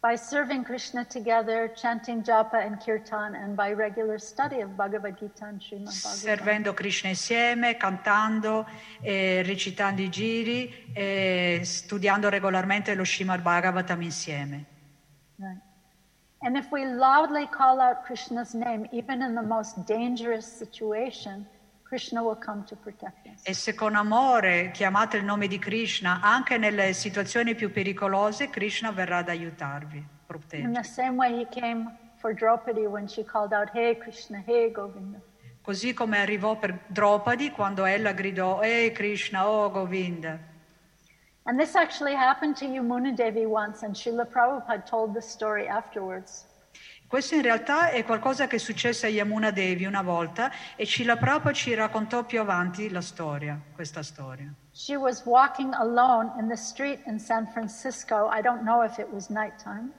By 0.00 0.16
serving 0.16 0.64
Krishna 0.64 1.04
together, 1.04 1.72
chanting 1.74 2.22
japa 2.22 2.58
and 2.58 2.78
kirtan, 2.78 3.34
and 3.34 3.54
by 3.54 3.74
regular 3.74 4.18
study 4.18 4.62
of 4.62 4.70
Bhagavad 4.70 5.18
Gita 5.18 5.44
and 5.44 5.60
Srimad 5.60 5.92
Bhagavatam. 5.92 6.16
Servendo 6.16 6.72
Krishna 6.72 7.10
insieme, 7.10 7.76
cantando, 7.76 8.66
eh, 9.02 9.42
recitando 9.44 10.00
i 10.00 10.08
giri 10.08 10.90
e 10.94 11.60
studiando 11.64 12.30
regolarmente 12.30 12.94
lo 12.94 13.04
Srimad 13.04 13.42
Bhagavatam 13.42 14.00
insieme. 14.00 14.64
Right. 15.36 15.68
And 16.42 16.56
if 16.56 16.70
we 16.70 16.84
loudly 16.86 17.46
call 17.48 17.80
out 17.80 18.04
Krishna's 18.04 18.54
name, 18.54 18.86
even 18.92 19.20
in 19.22 19.34
the 19.34 19.42
most 19.42 19.84
dangerous 19.86 20.46
situation, 20.46 21.46
Krishna 21.84 22.22
will 22.22 22.36
come 22.38 22.64
to 22.66 22.76
protect 22.76 23.26
us. 23.26 23.42
E 23.44 23.52
se 23.52 23.74
con 23.74 23.94
amore 23.94 24.70
chiamate 24.72 25.18
il 25.18 25.24
nome 25.24 25.48
di 25.48 25.58
Krishna, 25.58 26.20
anche 26.22 26.56
nelle 26.56 26.92
situazioni 26.94 27.54
più 27.54 27.70
pericolose, 27.70 28.48
Krishna 28.48 28.90
verrà 28.90 29.18
ad 29.18 29.28
aiutarvi, 29.28 29.98
In 29.98 30.04
the 30.04 30.26
proteggervi. 30.26 30.82
same 30.84 31.16
way 31.16 31.38
he 31.40 31.46
came 31.50 31.94
for 32.20 32.32
Draupadi 32.32 32.86
when 32.86 33.06
she 33.06 33.22
called 33.24 33.52
out, 33.52 33.68
Hey 33.74 33.96
Krishna, 33.98 34.42
Hey 34.46 34.70
Govinda. 34.70 35.20
Così 35.60 35.92
come 35.92 36.18
arrivò 36.18 36.56
per 36.56 36.84
Draupadi 36.86 37.50
quando 37.50 37.84
ella 37.84 38.12
gridò 38.12 38.62
Ehi 38.62 38.92
Krishna, 38.92 39.46
oh 39.46 39.70
Govinda. 39.70 40.38
And 41.44 41.58
this 41.58 41.74
actually 41.74 42.14
happened 42.14 42.56
to 42.56 42.66
Yamuna 42.66 43.14
Devi 43.14 43.46
once, 43.46 43.82
and 43.82 43.94
Srila 43.94 44.26
Prabhupada 44.26 44.84
told 44.84 45.14
the 45.14 45.22
story 45.22 45.66
afterwards. 45.66 46.46
Questo 47.06 47.34
in 47.34 47.42
realtà 47.42 47.90
è 47.90 48.04
qualcosa 48.04 48.46
che 48.46 48.58
successe 48.58 49.06
a 49.06 49.08
Yamuna 49.08 49.50
Devi 49.50 49.84
una 49.84 50.02
volta 50.02 50.52
e 50.76 50.86
Srila 50.86 51.16
Prabhupada 51.16 51.52
ci 51.52 51.74
raccontò 51.74 52.24
più 52.24 52.40
avanti 52.40 52.88
la 52.90 53.00
storia, 53.00 53.60
questa 53.74 54.02
storia. 54.02 54.52
She 54.72 54.96
was 54.96 55.24
walking 55.24 55.74
alone 55.74 56.30
in 56.38 56.46
the 56.46 56.56
street 56.56 57.00
in 57.06 57.18
San 57.18 57.48
Francisco. 57.48 58.30
I 58.32 58.40
don't 58.40 58.62
know 58.62 58.84
if 58.84 58.98
it 58.98 59.08
was 59.10 59.28
nighttime. 59.28 59.90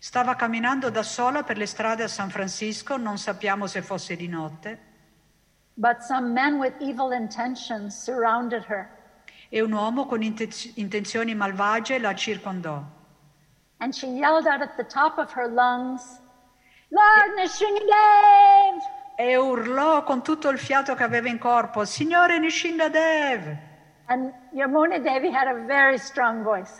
Stava 0.00 0.34
camminando 0.34 0.90
da 0.90 1.02
sola 1.02 1.44
per 1.44 1.56
le 1.56 1.66
strade 1.66 2.02
a 2.02 2.08
San 2.08 2.30
Francisco, 2.30 2.96
non 2.96 3.18
sappiamo 3.18 3.66
se 3.66 3.82
fosse 3.82 4.16
di 4.16 4.26
notte, 4.26 4.86
But 5.78 6.02
some 6.02 6.34
men 6.34 6.58
with 6.58 6.74
evil 6.80 7.12
intentions 7.12 7.96
surrounded 7.96 8.64
her. 8.64 8.90
E 9.48 9.60
un 9.62 9.72
uomo 9.72 10.06
con 10.06 10.22
inten- 10.22 10.72
intenzioni 10.76 11.34
malvagie 11.34 11.98
la 11.98 12.14
circondò. 12.14 12.82
And 13.78 13.94
she 13.94 14.06
yelled 14.08 14.46
out 14.46 14.60
at 14.60 14.76
the 14.76 14.84
top 14.84 15.18
of 15.18 15.32
her 15.32 15.48
lungs, 15.48 16.20
Lord 16.88 17.34
Nishingadev! 17.36 18.82
E 19.16 19.36
urlò 19.36 20.04
con 20.04 20.22
tutto 20.22 20.48
il 20.48 20.58
fiato 20.58 20.94
che 20.94 21.02
aveva 21.02 21.28
in 21.28 21.38
corpo, 21.38 21.84
Signore 21.84 22.38
Nishingadev! 22.38 23.56
And 24.06 24.32
Yamuna 24.52 24.98
Devi 24.98 25.30
had 25.30 25.48
a 25.48 25.64
very 25.66 25.98
strong 25.98 26.42
voice. 26.42 26.70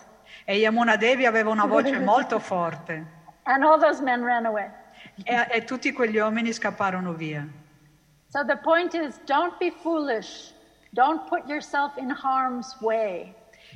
E 0.44 0.56
Yamuna 0.56 0.96
Devi 0.96 1.26
aveva 1.26 1.50
una 1.50 1.66
voce 1.66 1.98
molto 2.00 2.38
forte 2.38 3.16
And 3.44 3.62
all 3.64 3.78
those 3.78 4.02
men 4.02 4.22
ran 4.22 4.46
away. 4.46 4.70
e, 5.24 5.46
e 5.50 5.64
tutti 5.64 5.92
quegli 5.92 6.18
uomini 6.18 6.52
scapparono 6.52 7.12
via. 7.12 7.46
So 8.28 8.44
the 8.44 8.56
point 8.56 8.94
is 8.94 9.18
don't 9.24 9.56
be 9.58 9.70
foolish. 9.70 10.52
Don't 10.92 11.26
put 11.28 11.46
yourself 11.46 11.96
in 11.96 12.10
harm's 12.10 12.76
way. 12.80 13.34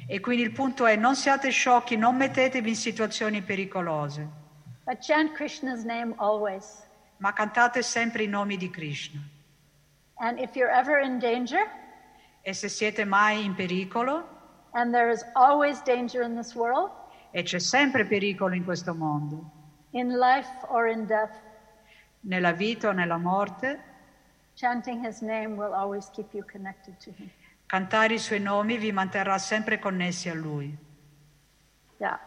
E 0.08 0.20
quindi 0.20 0.42
il 0.42 0.52
punto 0.52 0.86
è 0.86 0.96
non 0.96 1.14
siate 1.14 1.50
sciocchi, 1.50 1.96
non 1.96 2.16
mettetevi 2.16 2.70
in 2.70 2.76
situazioni 2.76 3.42
pericolose, 3.42 4.26
But 4.84 4.98
chant 5.00 5.32
Krishna's 5.34 5.84
name 5.84 6.14
always. 6.16 6.82
ma 7.18 7.32
cantate 7.32 7.82
sempre 7.82 8.24
i 8.24 8.26
nomi 8.26 8.56
di 8.56 8.68
Krishna. 8.70 9.20
And 10.18 10.38
if 10.38 10.54
you're 10.56 10.72
ever 10.72 10.98
in 11.00 11.18
danger, 11.18 11.60
E 12.44 12.52
se 12.54 12.68
siete 12.68 13.04
mai 13.04 13.44
in 13.44 13.54
pericolo, 13.54 14.24
and 14.72 14.92
there 14.92 15.10
is 15.12 15.22
always 15.34 15.80
danger 15.82 16.22
in 16.22 16.34
this 16.34 16.54
world, 16.54 16.90
e 17.30 17.42
c'è 17.42 17.58
sempre 17.60 18.04
pericolo 18.06 18.54
in 18.54 18.64
questo 18.64 18.94
mondo, 18.94 19.50
in 19.90 20.16
life 20.18 20.50
or 20.68 20.88
in 20.88 21.06
death, 21.06 21.38
nella 22.22 22.52
vita 22.52 22.88
o 22.88 22.92
nella 22.92 23.18
morte, 23.18 23.78
cantare 27.66 28.14
i 28.14 28.18
suoi 28.18 28.40
nomi 28.40 28.76
vi 28.76 28.92
manterrà 28.92 29.38
sempre 29.38 29.78
connessi 29.78 30.28
a 30.28 30.34
lui. 30.34 30.76
Yeah. 31.98 32.18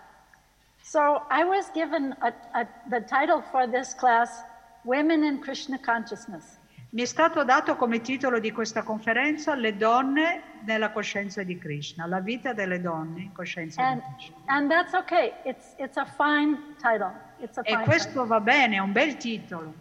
So 0.81 1.25
I 1.29 1.43
was 1.43 1.71
given 1.73 2.15
a, 2.19 2.33
a, 2.53 2.65
the 2.89 3.03
title 3.03 3.41
for 3.51 3.67
this 3.69 3.93
class, 3.95 4.43
Women 4.83 5.23
in 5.23 5.39
Krishna 5.39 5.79
Consciousness. 5.79 6.57
Mi 6.91 7.01
è 7.01 7.05
stato 7.05 7.43
dato 7.43 7.75
come 7.75 7.99
titolo 7.99 8.39
di 8.39 8.51
questa 8.51 8.81
conferenza 8.83 9.53
Le 9.55 9.75
donne 9.75 10.41
nella 10.63 10.91
coscienza 10.91 11.43
di 11.43 11.57
Krishna, 11.57 12.05
la 12.05 12.21
vita 12.21 12.53
delle 12.53 12.79
donne 12.79 13.21
in 13.21 13.31
coscienza 13.33 13.81
And, 13.83 14.01
di 14.01 14.13
Krishna. 14.15 14.35
and 14.45 14.69
that's 14.69 14.93
okay. 14.93 15.33
It's, 15.43 15.73
it's 15.77 15.97
a 15.97 16.05
fine 16.05 16.57
title. 16.79 17.11
It's 17.39 17.57
a 17.57 17.61
E 17.61 17.65
fine 17.65 17.77
title. 17.79 17.85
questo 17.85 18.25
va 18.25 18.39
bene, 18.39 18.75
è 18.75 18.79
un 18.79 18.93
bel 18.93 19.17
titolo. 19.17 19.73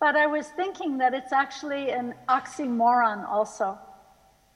But 0.00 0.16
I 0.16 0.26
was 0.26 0.48
thinking 0.48 0.98
that 0.98 1.12
it's 1.14 1.32
actually 1.32 1.90
an 1.90 2.14
oxymoron 2.28 3.28
also. 3.28 3.78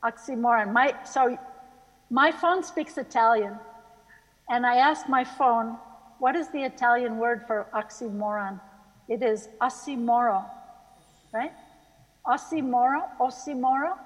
Oxymoron. 0.02 0.72
My, 0.72 0.94
so 1.04 1.36
my 2.10 2.32
phone 2.32 2.62
speaks 2.62 2.96
Italian. 2.96 3.58
And 4.48 4.66
I 4.66 4.76
asked 4.76 5.08
my 5.08 5.24
phone, 5.24 5.76
what 6.18 6.34
is 6.36 6.48
the 6.48 6.62
Italian 6.62 7.18
word 7.18 7.42
for 7.46 7.66
oxymoron? 7.74 8.60
It 9.08 9.22
is 9.22 9.48
ossimoro, 9.60 10.44
right? 11.32 11.52
Ossimoro, 12.26 13.02
ossimoro, 13.20 13.98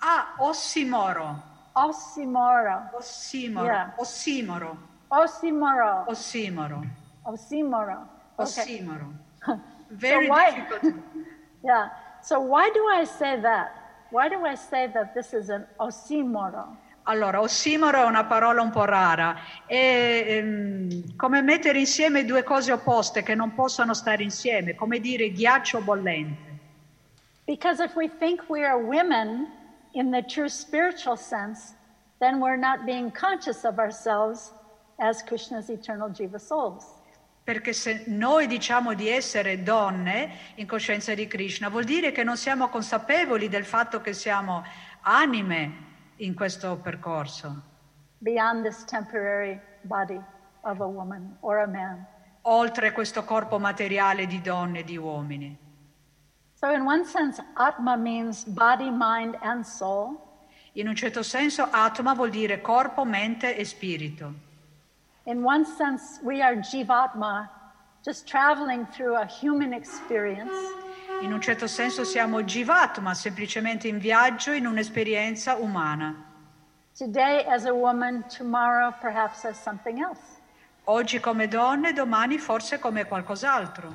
Ah, 0.00 0.34
ossimoro. 0.40 1.36
ossimoro, 1.76 2.88
Ossimoro. 2.96 3.64
Yeah. 3.64 3.90
Ossimoro. 3.98 4.76
ossimoro, 5.10 6.06
Ossimoro. 6.08 6.84
ossimoro. 7.26 8.06
Okay. 8.38 8.78
Ossimoro. 8.78 9.12
Very 9.94 10.28
why- 10.28 10.50
difficult. 10.54 10.94
Yeah. 11.62 11.88
So 12.22 12.40
why 12.40 12.70
do 12.70 12.86
I 12.86 13.04
say 13.04 13.40
that? 13.40 13.72
Why 14.10 14.28
do 14.28 14.44
I 14.44 14.54
say 14.54 14.90
that 14.92 15.14
this 15.14 15.32
is 15.32 15.48
an 15.48 15.66
ossimoro? 15.78 16.76
Allora, 17.06 17.40
ossimoro 17.40 17.98
è 17.98 18.04
una 18.04 18.24
parola 18.24 18.62
un 18.62 18.70
po' 18.70 18.86
rara, 18.86 19.36
è 19.66 20.24
ehm, 20.26 21.16
come 21.16 21.42
mettere 21.42 21.78
insieme 21.78 22.24
due 22.24 22.42
cose 22.42 22.72
opposte 22.72 23.22
che 23.22 23.34
non 23.34 23.52
possono 23.52 23.92
stare 23.92 24.22
insieme, 24.22 24.74
come 24.74 25.00
dire 25.00 25.30
ghiaccio 25.30 25.82
bollente. 25.82 26.52
Because 27.46 27.82
if 27.82 27.94
we 27.94 28.08
think 28.08 28.48
we 28.48 28.64
are 28.64 28.78
women 28.78 29.48
in 29.92 30.10
the 30.10 30.22
true 30.22 30.48
spiritual 30.48 31.16
sense, 31.18 31.74
then 32.20 32.40
we're 32.40 32.56
not 32.56 32.86
being 32.86 33.10
conscious 33.10 33.64
of 33.64 33.78
ourselves 33.78 34.50
as 34.98 35.22
Krishna's 35.22 35.68
eternal 35.68 36.08
Jiva 36.08 36.40
souls. 36.40 36.93
Perché 37.44 37.74
se 37.74 38.04
noi 38.06 38.46
diciamo 38.46 38.94
di 38.94 39.08
essere 39.08 39.62
donne 39.62 40.30
in 40.54 40.66
coscienza 40.66 41.12
di 41.14 41.26
Krishna, 41.26 41.68
vuol 41.68 41.84
dire 41.84 42.10
che 42.10 42.24
non 42.24 42.38
siamo 42.38 42.68
consapevoli 42.68 43.50
del 43.50 43.66
fatto 43.66 44.00
che 44.00 44.14
siamo 44.14 44.64
anime 45.02 45.82
in 46.16 46.34
questo 46.34 46.76
percorso, 46.76 47.62
beyond 48.18 48.64
this 48.64 48.84
temporary 48.84 49.60
body 49.82 50.18
of 50.62 50.80
a 50.80 50.86
woman 50.86 51.36
or 51.40 51.58
a 51.58 51.66
man. 51.66 52.06
oltre 52.42 52.92
questo 52.92 53.24
corpo 53.24 53.58
materiale 53.58 54.26
di 54.26 54.40
donne 54.40 54.78
e 54.78 54.84
di 54.84 54.96
uomini. 54.96 55.58
So, 56.54 56.70
in 56.70 56.80
one 56.80 57.04
sense, 57.04 57.44
Atma 57.54 57.96
means 57.96 58.44
body, 58.44 58.88
mind, 58.90 59.36
and 59.42 59.64
soul. 59.64 60.16
In 60.72 60.88
un 60.88 60.94
certo 60.94 61.22
senso, 61.22 61.68
Atma 61.70 62.14
vuol 62.14 62.30
dire 62.30 62.62
corpo, 62.62 63.04
mente 63.04 63.54
e 63.54 63.64
spirito. 63.66 64.43
In 65.26 65.42
one 65.42 65.64
sense, 65.64 66.20
we 66.22 66.42
are 66.42 66.54
Jivatma, 66.54 67.48
just 68.04 68.26
traveling 68.28 68.84
through 68.86 69.16
a 69.16 69.24
human 69.24 69.72
experience. 69.72 70.52
In 71.22 71.32
un 71.32 71.40
certo 71.40 71.66
senso 71.66 72.04
siamo 72.04 72.42
Jivatma, 72.42 73.14
semplicemente 73.14 73.88
in 73.88 73.98
viaggio 73.98 74.52
in 74.52 74.66
un'esperienza 74.66 75.56
umana. 75.56 76.14
Today 76.94 77.42
as 77.48 77.64
a 77.64 77.72
woman, 77.72 78.22
tomorrow 78.28 78.92
perhaps 79.00 79.46
as 79.46 79.56
something 79.56 79.98
else. 80.02 80.20
Oggi 80.84 81.18
come 81.20 81.48
donne, 81.48 81.94
domani 81.94 82.36
forse 82.36 82.78
come 82.78 83.06
qualcos'altro. 83.06 83.94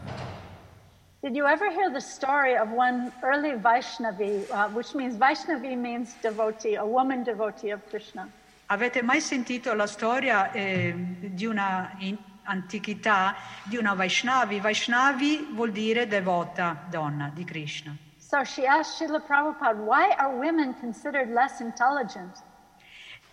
Did 1.22 1.36
you 1.36 1.46
ever 1.46 1.70
hear 1.70 1.92
the 1.92 2.02
story 2.02 2.56
of 2.58 2.72
one 2.72 3.12
early 3.22 3.52
Vaishnavi, 3.52 4.50
uh, 4.50 4.70
which 4.70 4.96
means 4.96 5.16
Vaishnavi 5.16 5.78
means 5.78 6.16
devotee, 6.24 6.76
a 6.76 6.86
woman 6.86 7.24
devotee 7.24 7.70
of 7.70 7.88
Krishna? 7.90 8.28
Avete 8.72 9.02
mai 9.02 9.20
sentito 9.20 9.74
la 9.74 9.88
storia 9.88 10.52
eh, 10.52 10.94
di 10.96 11.48
una 11.48 11.92
in- 11.98 12.18
antichità 12.44 13.36
di 13.64 13.78
una 13.78 13.96
Vaishnavi? 13.96 14.60
Vaishnavi 14.60 15.48
vuol 15.54 15.72
dire 15.72 16.06
devota, 16.06 16.84
donna 16.88 17.32
di 17.34 17.44
Krishna. 17.44 17.96
So 18.18 18.44
she 18.44 18.68
asked 18.68 18.98
Srila 19.08 19.22
Prabhupada, 19.26 19.80
why 19.80 20.14
are 20.16 20.32
women 20.36 20.76
considered 20.80 21.32
less 21.32 21.60
intelligent? 21.62 22.44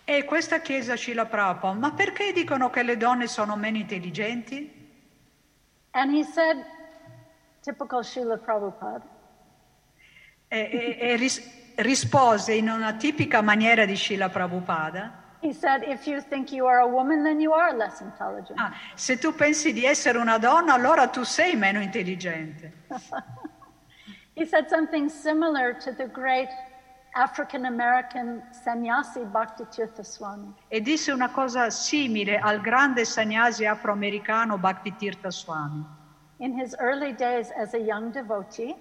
E 0.07 0.25
questa 0.25 0.61
chiesa 0.61 0.97
Srila 0.97 1.27
Prabhupada, 1.27 1.79
ma 1.79 1.93
perché 1.93 2.33
dicono 2.33 2.71
che 2.71 2.83
le 2.83 2.97
donne 2.97 3.27
sono 3.27 3.57
meno 3.57 3.77
intelligenti? 3.77 4.73
And 5.91 6.15
he 6.15 6.25
said, 6.25 6.65
typical 7.61 8.03
Srila 8.03 8.39
Prabhupada, 8.39 9.05
E, 10.49 10.59
e- 10.59 10.97
e 10.99 11.17
ris- 11.17 11.75
rispose 11.75 12.55
in 12.55 12.71
una 12.71 12.95
tipica 12.95 13.43
maniera 13.43 13.85
di 13.85 13.97
Srila 13.97 14.31
Prabhupada, 14.31 15.25
said, 15.53 15.83
if 15.85 16.07
you 16.07 16.21
think 16.21 16.53
you 16.53 16.67
are 16.67 16.81
a 16.81 16.87
woman, 16.87 17.23
then 17.25 17.41
you 17.41 17.53
are 17.53 17.77
less 17.77 18.01
intelligent. 18.01 18.59
ah, 18.59 18.73
se 18.95 19.17
tu 19.17 19.33
pensi 19.33 19.73
di 19.73 19.85
essere 19.85 20.19
una 20.19 20.39
donna, 20.39 20.75
allora 20.75 21.09
tu 21.09 21.25
sei 21.25 21.57
meno 21.57 21.81
intelligente. 21.81 22.73
He 24.35 24.45
said 24.45 24.69
something 24.69 25.09
similar 25.09 25.73
to 25.81 25.93
the 25.93 26.07
great 26.07 26.51
African 27.15 27.65
American 27.65 28.43
sannyasi 28.51 29.21
Bhaktitirtha 29.21 30.05
Swami. 30.05 30.53
E 30.69 30.83
disse 30.83 31.11
una 31.11 31.31
cosa 31.31 31.71
simile 31.71 32.39
al 32.39 32.61
grande 32.61 33.07
sannyasi 33.07 33.65
afroamericano 33.65 34.59
Bhaktitirtha 34.59 35.31
Swami. 35.31 35.83
In 36.41 36.53
his 36.53 36.77
early 36.79 37.15
days 37.15 37.51
as 37.57 37.73
a 37.73 37.79
young 37.79 38.13
devotee, 38.13 38.77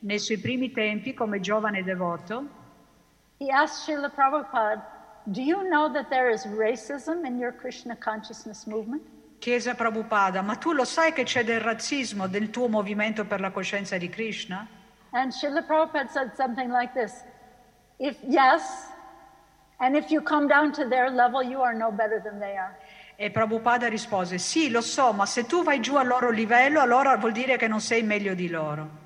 Nei 0.00 0.18
suoi 0.18 0.38
primi 0.38 0.70
tempi, 0.70 1.14
come 1.14 1.40
giovane 1.40 1.82
devoto, 1.82 2.46
he 3.38 3.50
asked 3.50 3.88
Srila 3.88 4.08
Prabhupada, 4.08 4.80
Do 5.30 5.40
you 5.40 5.68
know 5.68 5.92
that 5.92 6.10
there 6.10 6.30
is 6.30 6.44
racism 6.46 7.24
in 7.24 7.38
your 7.38 7.52
Krishna 7.52 7.94
consciousness 7.96 8.66
movement? 8.66 9.02
chiese 9.42 9.70
a 9.70 9.74
Prabhupada, 9.74 10.40
ma 10.40 10.54
tu 10.54 10.72
lo 10.72 10.84
sai 10.84 11.12
che 11.12 11.24
c'è 11.24 11.42
del 11.42 11.60
razzismo 11.60 12.26
nel 12.26 12.50
tuo 12.50 12.68
movimento 12.68 13.24
per 13.24 13.40
la 13.40 13.50
coscienza 13.50 13.98
di 13.98 14.08
Krishna? 14.08 14.66
And 15.10 15.32
Srila 15.32 15.62
Prabhupada 15.66 16.08
said 16.08 16.32
something 16.36 16.70
like 16.70 16.94
this 16.94 17.24
If 17.98 18.16
yes, 18.22 18.88
and 19.80 19.96
if 19.96 20.10
you 20.10 20.22
come 20.22 20.46
down 20.46 20.72
to 20.72 20.88
their 20.88 21.10
level, 21.10 21.42
you 21.42 21.60
are 21.60 21.74
no 21.74 21.90
better 21.90 22.20
than 22.22 22.38
they 22.38 22.56
are. 22.56 22.76
E 23.16 23.30
Prabhupada 23.30 23.88
rispose, 23.88 24.38
sì, 24.38 24.70
lo 24.70 24.80
so, 24.80 25.12
ma 25.12 25.26
se 25.26 25.44
tu 25.44 25.64
vai 25.64 25.80
giù 25.80 25.96
al 25.96 26.06
loro 26.06 26.30
livello, 26.30 26.80
allora 26.80 27.16
vuol 27.16 27.32
dire 27.32 27.56
che 27.56 27.66
non 27.66 27.80
sei 27.80 28.02
meglio 28.02 28.34
di 28.34 28.48
loro. 28.48 29.00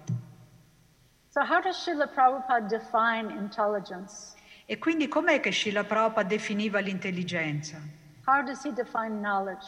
So, 1.31 1.41
how 1.41 1.61
does 1.61 1.77
Srila 1.83 2.07
Prabhupada 2.07 2.69
define 2.69 3.31
intelligence? 3.33 4.36
E 4.69 4.79
quindi 4.79 5.07
com'è 5.07 5.39
che 5.39 5.53
Srila 5.53 5.85
Prabhupada 5.85 6.27
definiva 6.27 6.81
l'intelligenza? 6.81 7.81
How 8.25 8.43
does 8.43 8.65
he 8.65 8.73
define 8.73 9.21
knowledge? 9.21 9.65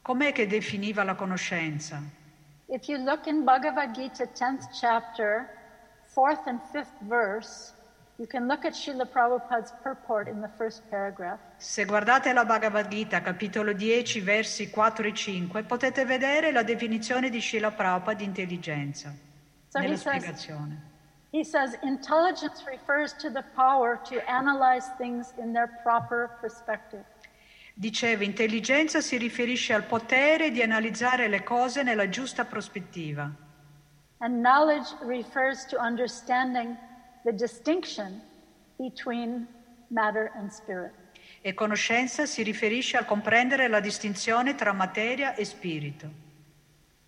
Com'è 0.00 0.32
che 0.32 0.46
definiva 0.46 1.04
la 1.04 1.14
conoscenza? 1.14 2.02
If 2.66 2.88
you 2.88 2.98
look 3.04 3.26
in 3.26 3.44
Bhagavad 3.44 3.92
Gita, 3.92 4.24
10th 4.24 4.72
chapter, 4.72 5.46
4th 6.14 6.46
and 6.46 6.60
5th 6.72 6.96
verse, 7.00 7.74
you 8.16 8.26
can 8.26 8.46
look 8.46 8.64
at 8.64 8.72
Srila 8.72 9.04
Prabhupada's 9.04 9.74
purport 9.82 10.26
in 10.28 10.40
the 10.40 10.48
first 10.56 10.82
paragraph. 10.88 11.40
Se 11.58 11.84
guardate 11.84 12.32
la 12.32 12.46
Bhagavad 12.46 12.88
Gita, 12.88 13.20
capitolo 13.20 13.74
10, 13.74 14.20
versi 14.20 14.70
4 14.70 15.06
e 15.06 15.12
5, 15.12 15.64
potete 15.64 16.06
vedere 16.06 16.50
la 16.50 16.62
definizione 16.62 17.28
di 17.28 17.42
Srila 17.42 17.70
Prabhupada 17.70 18.16
di 18.16 18.24
intelligenza 18.24 19.12
So 19.68 19.80
nella 19.80 19.96
says, 19.96 20.22
spiegazione. 20.22 20.92
He 21.34 21.42
says, 21.42 21.76
intelligence 21.82 22.62
refers 22.64 23.12
to 23.14 23.28
the 23.28 23.42
power 23.56 23.98
to 24.08 24.22
analyze 24.30 24.86
things 24.96 25.32
in 25.36 25.52
their 25.52 25.66
proper 25.82 26.30
perspective. 26.40 27.04
Diceva, 27.76 28.22
intelligenza 28.22 29.00
si 29.00 29.16
riferisce 29.16 29.72
al 29.72 29.82
potere 29.82 30.52
di 30.52 30.62
analizzare 30.62 31.26
le 31.26 31.42
cose 31.42 31.82
nella 31.82 32.08
giusta 32.08 32.44
prospettiva. 32.44 33.28
And 34.18 34.44
knowledge 34.44 34.94
refers 35.02 35.66
to 35.66 35.76
understanding 35.76 36.76
the 37.24 37.32
distinction 37.32 38.22
between 38.78 39.48
matter 39.88 40.30
and 40.36 40.52
spirit. 40.52 40.92
E 41.40 41.52
conoscenza 41.52 42.26
si 42.26 42.44
riferisce 42.44 42.96
al 42.96 43.06
comprendere 43.06 43.66
la 43.66 43.80
distinzione 43.80 44.54
tra 44.54 44.72
materia 44.72 45.34
e 45.34 45.44
spirito. 45.44 46.08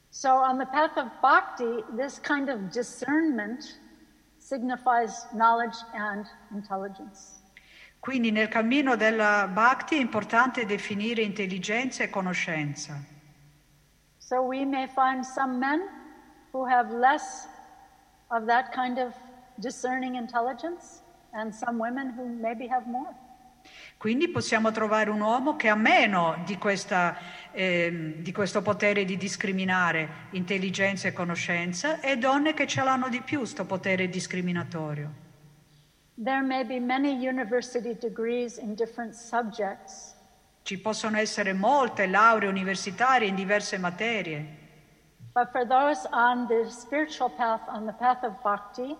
So, 0.09 0.31
on 0.31 0.59
the 0.59 0.67
path 0.67 0.97
of 0.97 1.13
bhakti, 1.21 1.85
this 1.95 2.19
kind 2.21 2.49
of 2.49 2.73
discernment 2.73 3.85
signifies 4.47 5.27
knowledge 5.33 5.77
and 5.95 6.25
intelligence. 6.53 7.43
Quindi 7.99 8.31
nel 8.31 8.49
cammino 8.49 8.95
della 8.95 9.49
Bhakti 9.49 9.97
è 9.97 10.01
importante 10.01 10.65
definire 10.65 11.23
intelligenza 11.23 12.05
e 12.05 12.11
conoscenza. 12.11 12.95
So, 14.19 14.43
we 14.43 14.65
may 14.65 14.87
find 14.87 15.25
some 15.25 15.59
men 15.59 15.81
who 16.53 16.65
have 16.65 16.93
less 16.93 17.49
of 18.29 18.47
that 18.47 18.73
kind 18.73 18.99
of 18.99 19.15
discerning 19.59 20.15
intelligence, 20.17 21.03
and 21.33 21.53
some 21.53 21.79
women 21.79 22.13
who 22.17 22.29
maybe 22.29 22.69
have 22.69 22.87
more. 22.87 23.15
Quindi 23.97 24.29
possiamo 24.29 24.71
trovare 24.71 25.11
un 25.11 25.21
uomo 25.21 25.57
che 25.57 25.69
ha 25.69 25.75
meno 25.75 26.43
di, 26.45 26.59
questa, 26.59 27.17
ehm, 27.53 28.17
di 28.17 28.33
questo 28.33 28.61
potere 28.63 29.05
di 29.05 29.17
discriminare 29.17 30.29
intelligenza 30.31 31.09
e 31.09 31.13
conoscenza 31.13 32.01
e 32.01 32.19
donne 32.19 32.53
che 32.53 32.67
ce 32.67 32.83
l'hanno 32.83 33.09
di 33.09 33.23
più, 33.23 33.39
questo 33.39 33.65
potere 33.65 34.09
discriminatorio. 34.09 35.25
There 36.23 36.43
may 36.43 36.65
be 36.65 36.79
many 36.79 37.27
university 37.27 37.97
degrees 37.99 38.59
in 38.59 38.75
different 38.75 39.15
subjects, 39.15 40.17
Ci 40.67 40.81
possono 40.81 41.17
essere 41.17 41.53
molte 41.53 42.09
lauree 42.09 42.49
universitarie 42.49 43.29
in 43.29 43.37
diverse 43.37 43.79
materie, 43.79 44.45
but 45.33 45.49
for 45.53 45.65
those 45.65 46.09
on 46.11 46.49
the 46.49 46.69
spiritual 46.69 47.31
path, 47.31 47.61
on 47.69 47.87
the 47.87 47.93
path 47.93 48.25
of 48.25 48.33
bhakti, 48.43 48.97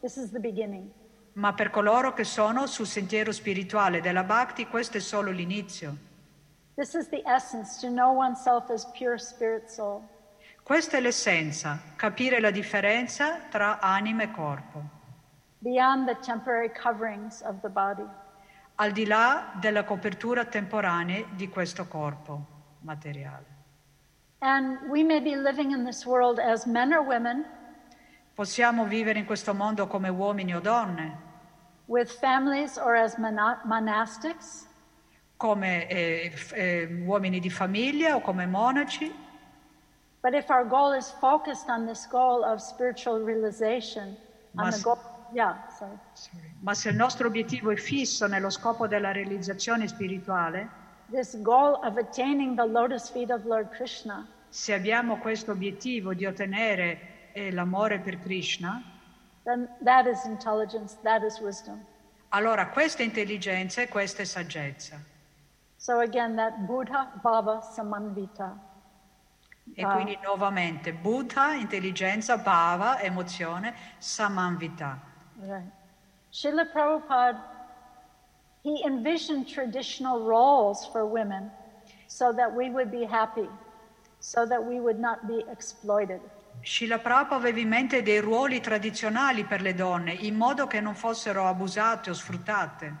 this 0.00 0.16
is 0.16 0.30
the 0.30 0.40
beginning. 0.40 0.90
Ma 1.34 1.52
per 1.52 1.70
coloro 1.70 2.12
che 2.12 2.24
sono 2.24 2.66
sul 2.66 2.86
sentiero 2.86 3.32
spirituale 3.32 4.00
della 4.00 4.24
Bhakti 4.24 4.66
questo 4.66 4.96
è 4.96 5.00
solo 5.00 5.30
l'inizio. 5.30 5.96
This 6.74 6.94
is 6.94 7.08
the 7.08 7.22
essence 7.26 7.78
to 7.80 7.88
know 7.88 8.16
oneself 8.16 8.70
as 8.70 8.86
pure 8.96 9.18
spirit 9.18 9.68
soul. 9.68 10.02
Questa 10.62 10.96
è 10.96 11.00
l'essenza, 11.00 11.78
capire 11.96 12.40
la 12.40 12.50
differenza 12.50 13.40
tra 13.50 13.80
anima 13.80 14.22
e 14.22 14.30
corpo, 14.30 14.82
beyond 15.58 16.06
the 16.06 16.16
temporary 16.20 16.70
coverings 16.72 17.42
of 17.42 17.60
the 17.60 17.68
body. 17.68 18.06
al 18.76 18.92
di 18.92 19.04
là 19.04 19.52
della 19.60 19.84
copertura 19.84 20.44
temporanea 20.44 21.24
di 21.34 21.48
questo 21.48 21.86
corpo 21.86 22.46
materiale. 22.80 23.58
And 24.38 24.78
we 24.88 25.02
may 25.02 25.20
be 25.20 25.36
living 25.36 25.70
in 25.70 25.84
this 25.84 26.06
world 26.06 26.38
as 26.38 26.64
men 26.64 26.92
or 26.94 27.02
women 27.02 27.44
Possiamo 28.40 28.86
vivere 28.86 29.18
in 29.18 29.26
questo 29.26 29.52
mondo 29.52 29.86
come 29.86 30.08
uomini 30.08 30.56
o 30.56 30.60
donne, 30.60 31.14
with 31.88 32.10
families 32.10 32.78
or 32.78 32.94
as 32.94 33.18
monastics, 33.18 34.66
come 35.36 35.86
eh, 35.86 36.30
f- 36.32 36.54
eh, 36.54 36.86
uomini 37.04 37.38
di 37.38 37.50
famiglia 37.50 38.16
o 38.16 38.22
come 38.22 38.46
monaci, 38.46 39.12
but 40.22 40.32
if 40.32 40.48
our 40.48 40.66
goal 40.66 40.94
is 40.94 41.10
focused 41.20 41.68
on 41.68 41.84
this 41.84 42.08
goal 42.08 42.42
of 42.42 42.62
spiritual 42.62 43.22
realization, 43.22 44.16
on 44.56 44.70
the 44.70 44.80
goal, 44.80 44.98
yeah, 45.34 45.56
sorry. 45.76 45.98
ma 46.60 46.72
se 46.72 46.88
il 46.88 46.96
nostro 46.96 47.26
obiettivo 47.26 47.70
è 47.70 47.76
fisso 47.76 48.26
nello 48.26 48.48
scopo 48.48 48.86
della 48.86 49.12
realizzazione 49.12 49.86
spirituale, 49.86 50.66
This 51.10 51.38
goal 51.42 51.78
of 51.82 51.98
attaining 51.98 52.56
the 52.56 52.66
lotus 52.66 53.10
feet 53.10 53.30
of 53.30 53.44
Lord 53.44 53.68
Krishna, 53.68 54.26
se 54.48 54.72
abbiamo 54.72 55.18
questo 55.18 55.52
obiettivo 55.52 56.14
di 56.14 56.24
ottenere 56.24 57.09
eh, 57.32 57.50
l'amore 57.52 57.98
per 58.00 58.18
Krishna, 58.20 58.82
then 59.44 59.68
that 59.84 60.06
is 60.06 60.24
intelligence, 60.24 60.96
that 61.02 61.22
is 61.22 61.38
wisdom. 61.40 61.84
allora 62.30 62.68
questa 62.68 63.02
è 63.02 63.06
intelligenza 63.06 63.80
e 63.82 63.88
questa 63.88 64.22
è 64.22 64.24
saggezza. 64.24 64.98
So 65.76 65.98
again, 66.00 66.36
that 66.36 66.58
Buddha 66.66 67.10
Bhava 67.22 67.60
Samanvita. 67.62 68.56
E 69.74 69.84
Wow. 69.84 69.92
quindi 69.94 70.18
nuovamente 70.22 70.92
Buddha, 70.92 71.54
intelligenza, 71.54 72.36
bhava, 72.38 73.00
emozione, 73.00 73.74
samanvita. 73.98 74.98
Right. 75.40 75.70
Srila 76.30 76.64
Prabhupada, 76.66 77.38
he 78.62 78.82
envisioned 78.84 79.46
traditional 79.48 80.20
roles 80.24 80.84
for 80.86 81.04
women 81.06 81.50
so 82.08 82.32
that 82.32 82.52
we 82.52 82.68
would 82.68 82.90
be 82.90 83.04
happy, 83.04 83.48
so 84.18 84.44
that 84.44 84.62
we 84.62 84.80
would 84.80 84.98
not 84.98 85.26
be 85.26 85.44
exploited. 85.50 86.20
Srila 86.62 86.98
Prabhupada 86.98 87.36
aveva 87.36 87.58
in 87.58 87.68
mente 87.68 88.02
dei 88.02 88.20
ruoli 88.20 88.60
tradizionali 88.60 89.44
per 89.44 89.62
le 89.62 89.74
donne, 89.74 90.12
in 90.12 90.36
modo 90.36 90.66
che 90.66 90.80
non 90.80 90.94
fossero 90.94 91.46
abusate 91.46 92.10
o 92.10 92.12
sfruttate, 92.12 92.96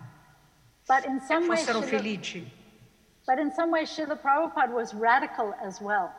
che 0.84 1.40
fossero 1.42 1.82
felici. 1.82 2.58
but 3.26 3.38
in 3.38 3.52
some 3.52 3.70
ways, 3.70 3.90
Srila 3.90 4.16
Prabhupada 4.16 4.72
was 4.72 4.94
radical 4.94 5.54
as 5.62 5.80
well. 5.80 6.10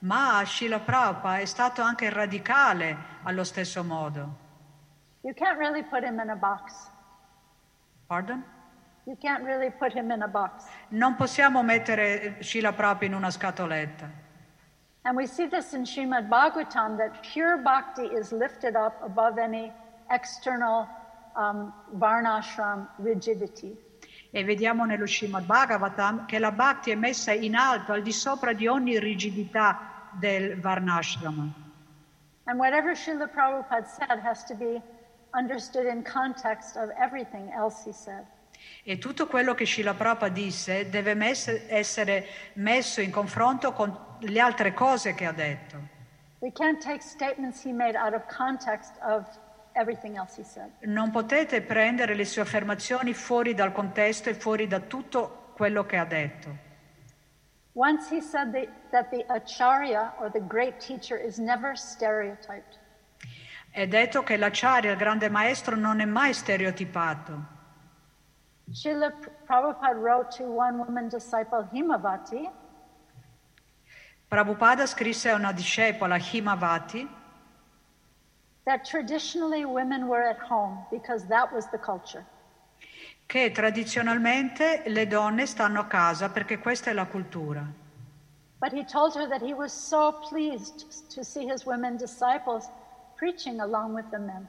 Ma 0.00 0.42
Srila 0.44 0.80
Prabhupada 0.80 1.38
è 1.38 1.46
stato 1.46 1.80
anche 1.80 2.10
radicale 2.10 2.96
allo 3.22 3.44
stesso 3.44 3.82
modo. 3.84 4.42
You 5.22 5.32
can't 5.32 5.56
really 5.58 5.82
put 5.82 6.02
him 6.02 6.18
in 6.18 6.28
a 6.28 6.36
box. 6.36 6.90
Pardon? 8.08 8.44
You 9.04 9.16
can't 9.16 9.44
really 9.44 9.70
put 9.70 9.92
him 9.92 10.10
in 10.10 10.22
a 10.22 10.28
box. 10.28 10.64
Non 10.88 11.14
possiamo 11.14 11.62
mettere 11.62 12.36
Srila 12.40 12.72
Prabhupada 12.72 13.04
in 13.06 13.14
una 13.14 13.30
scatoletta. 13.30 14.23
And 15.06 15.16
we 15.16 15.26
see 15.26 15.46
this 15.46 15.74
in 15.74 15.84
Srimad 15.84 16.30
Bhagavatam 16.30 16.96
that 16.96 17.22
pure 17.22 17.58
bhakti 17.58 18.04
is 18.04 18.32
lifted 18.32 18.74
up 18.74 18.98
above 19.04 19.36
any 19.36 19.70
external 20.10 20.88
um, 21.36 21.74
varnashram 21.94 22.88
rigidity. 22.98 23.76
E 24.30 24.42
vediamo 24.44 24.86
nello 24.86 25.06
Srimad 25.06 25.44
Bhagavatam 25.44 26.26
che 26.26 26.38
la 26.38 26.50
Bhakti 26.50 26.90
è 26.90 26.94
messa 26.94 27.32
in 27.32 27.54
alto, 27.54 27.92
al 27.92 28.02
di 28.02 28.12
sopra 28.12 28.54
di 28.54 28.66
ogni 28.66 28.98
rigidità 28.98 30.10
del 30.18 30.58
Varnashrama. 30.58 31.52
And 32.46 32.58
whatever 32.58 32.94
Srila 32.94 33.28
Prabhupada 33.28 33.86
said 33.86 34.18
has 34.20 34.44
to 34.44 34.54
be 34.54 34.80
understood 35.34 35.86
in 35.86 36.02
context 36.02 36.76
of 36.76 36.88
everything 36.98 37.52
else 37.52 37.84
he 37.84 37.92
said. 37.92 38.24
E 38.82 38.98
tutto 38.98 39.26
quello 39.26 39.54
che 39.54 39.66
Srila 39.66 39.94
Prabhupada 39.94 40.32
disse 40.32 40.88
deve 40.88 41.14
mess- 41.14 41.66
essere 41.68 42.26
messo 42.54 43.00
in 43.00 43.10
confronto 43.10 43.72
con 43.72 44.13
le 44.24 44.40
altre 44.40 44.72
cose 44.72 45.14
che 45.14 45.26
ha 45.26 45.32
detto. 45.32 45.92
Non 50.80 51.10
potete 51.10 51.62
prendere 51.62 52.14
le 52.14 52.24
sue 52.24 52.42
affermazioni 52.42 53.14
fuori 53.14 53.54
dal 53.54 53.72
contesto 53.72 54.28
e 54.28 54.34
fuori 54.34 54.66
da 54.66 54.80
tutto 54.80 55.52
quello 55.54 55.84
che 55.86 55.96
ha 55.96 56.04
detto. 56.04 56.62
Once 57.76 58.08
he 58.08 58.20
said 58.20 58.52
that, 58.52 58.68
that 58.90 59.10
the 59.10 59.24
acharya 59.28 60.14
or 60.20 60.30
the 60.30 60.40
great 60.46 60.78
teacher 60.78 61.16
is 61.16 61.38
never 61.38 61.76
stereotyped. 61.76 62.78
È 63.70 63.88
detto 63.88 64.22
che 64.22 64.36
l'acciaria, 64.36 64.92
il 64.92 64.96
grande 64.96 65.28
maestro, 65.28 65.74
non 65.74 65.98
è 65.98 66.04
mai 66.04 66.32
stereotipato. 66.32 67.52
Srila 68.70 69.12
Prabhupada 69.44 69.98
wrote 69.98 70.36
to 70.36 70.44
one 70.44 70.78
woman 70.78 71.08
disciple, 71.08 71.68
Himavati, 71.72 72.48
Prabhupada 74.34 74.84
scrisse 74.86 75.30
a 75.30 75.36
una 75.36 75.52
discepola, 75.52 76.18
Himavati, 76.18 77.08
che 83.26 83.50
tradizionalmente 83.52 84.82
le 84.86 85.06
donne 85.06 85.46
stanno 85.46 85.78
a 85.78 85.86
casa 85.86 86.30
perché 86.30 86.58
questa 86.58 86.90
è 86.90 86.92
la 86.94 87.06
cultura. 87.06 87.64
But 88.58 88.72
he 88.72 88.84
told 88.84 89.14
her 89.14 89.28
that 89.28 89.40
he 89.40 89.52
was 89.52 89.72
so 89.72 90.18
pleased 90.28 90.84
to 91.14 91.22
see 91.22 91.48
his 91.48 91.64
women 91.64 91.96
disciples 91.96 92.68
preaching 93.14 93.60
along 93.60 93.94
with 93.94 94.10
the 94.10 94.18
men. 94.18 94.48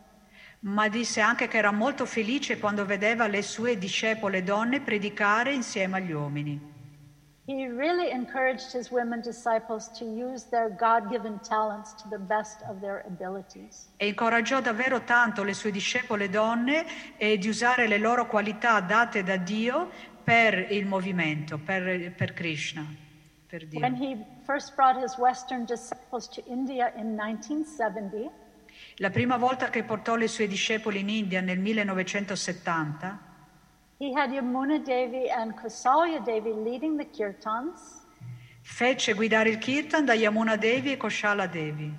Ma 0.62 0.88
disse 0.88 1.22
anche 1.22 1.48
che 1.48 1.58
era 1.58 1.72
molto 1.72 2.08
felice 2.08 2.58
quando 2.58 2.88
vedeva 2.88 3.28
le 3.28 3.44
sue 3.44 3.78
discepole 3.78 4.42
donne 4.42 4.82
predicare 4.82 5.54
insieme 5.54 5.98
agli 5.98 6.12
uomini. 6.12 6.74
He 7.48 7.68
really 7.68 8.10
encouraged 8.10 8.72
his 8.72 8.90
women 8.90 9.22
disciples 9.22 9.88
to 10.00 10.04
use 10.04 10.46
their 10.50 10.70
God 10.70 11.12
given 11.12 11.38
talents 11.40 11.94
to 12.02 12.10
the 12.10 12.18
best 12.18 12.64
of 12.68 12.80
their 12.80 13.04
abilities. 13.06 13.88
E 13.98 14.08
incoraggiò 14.08 14.62
davvero 14.62 15.04
tanto 15.04 15.44
le 15.44 15.54
sue 15.54 15.70
discepole 15.70 16.28
donne 16.28 16.86
e 17.18 17.38
di 17.38 17.48
usare 17.48 17.88
le 17.88 18.00
loro 18.00 18.26
qualità 18.26 18.80
date 18.80 19.22
da 19.22 19.38
Dio 19.38 19.92
per 20.24 20.72
il 20.72 20.88
movimento, 20.88 21.60
per, 21.60 22.12
per 22.16 22.34
Krishna, 22.34 22.84
per 23.46 23.68
Dio. 23.68 23.80
When 23.80 23.94
he 23.94 24.18
first 24.44 24.74
brought 24.74 25.00
his 25.00 25.16
Western 25.20 25.66
disciples 25.66 26.28
to 26.30 26.42
India 26.48 26.92
in 26.96 27.14
1970, 27.14 28.32
La 28.96 29.12
prima 29.12 29.38
volta 29.38 29.70
che 29.70 29.84
portò 29.84 30.16
le 30.16 30.28
sue 30.28 30.48
discepole 30.48 30.98
in 30.98 31.10
India 31.10 31.42
nel 31.42 31.60
1970, 31.60 33.20
he 34.00 34.14
had 34.14 34.30
Yamuna 34.32 34.84
Devi 34.84 35.30
and 35.30 35.56
Kausalya 35.58 36.24
Devi 36.24 36.52
leading 36.52 36.98
the 36.98 37.06
kirtans, 37.06 38.06
fece 38.62 39.14
guidare 39.14 39.50
il 39.50 39.58
kirtan 39.58 40.06
da 40.06 40.14
Yamuna 40.14 40.58
Devi 40.60 40.92
e 40.94 40.98
Koshala 40.98 41.48
Devi. 41.52 41.94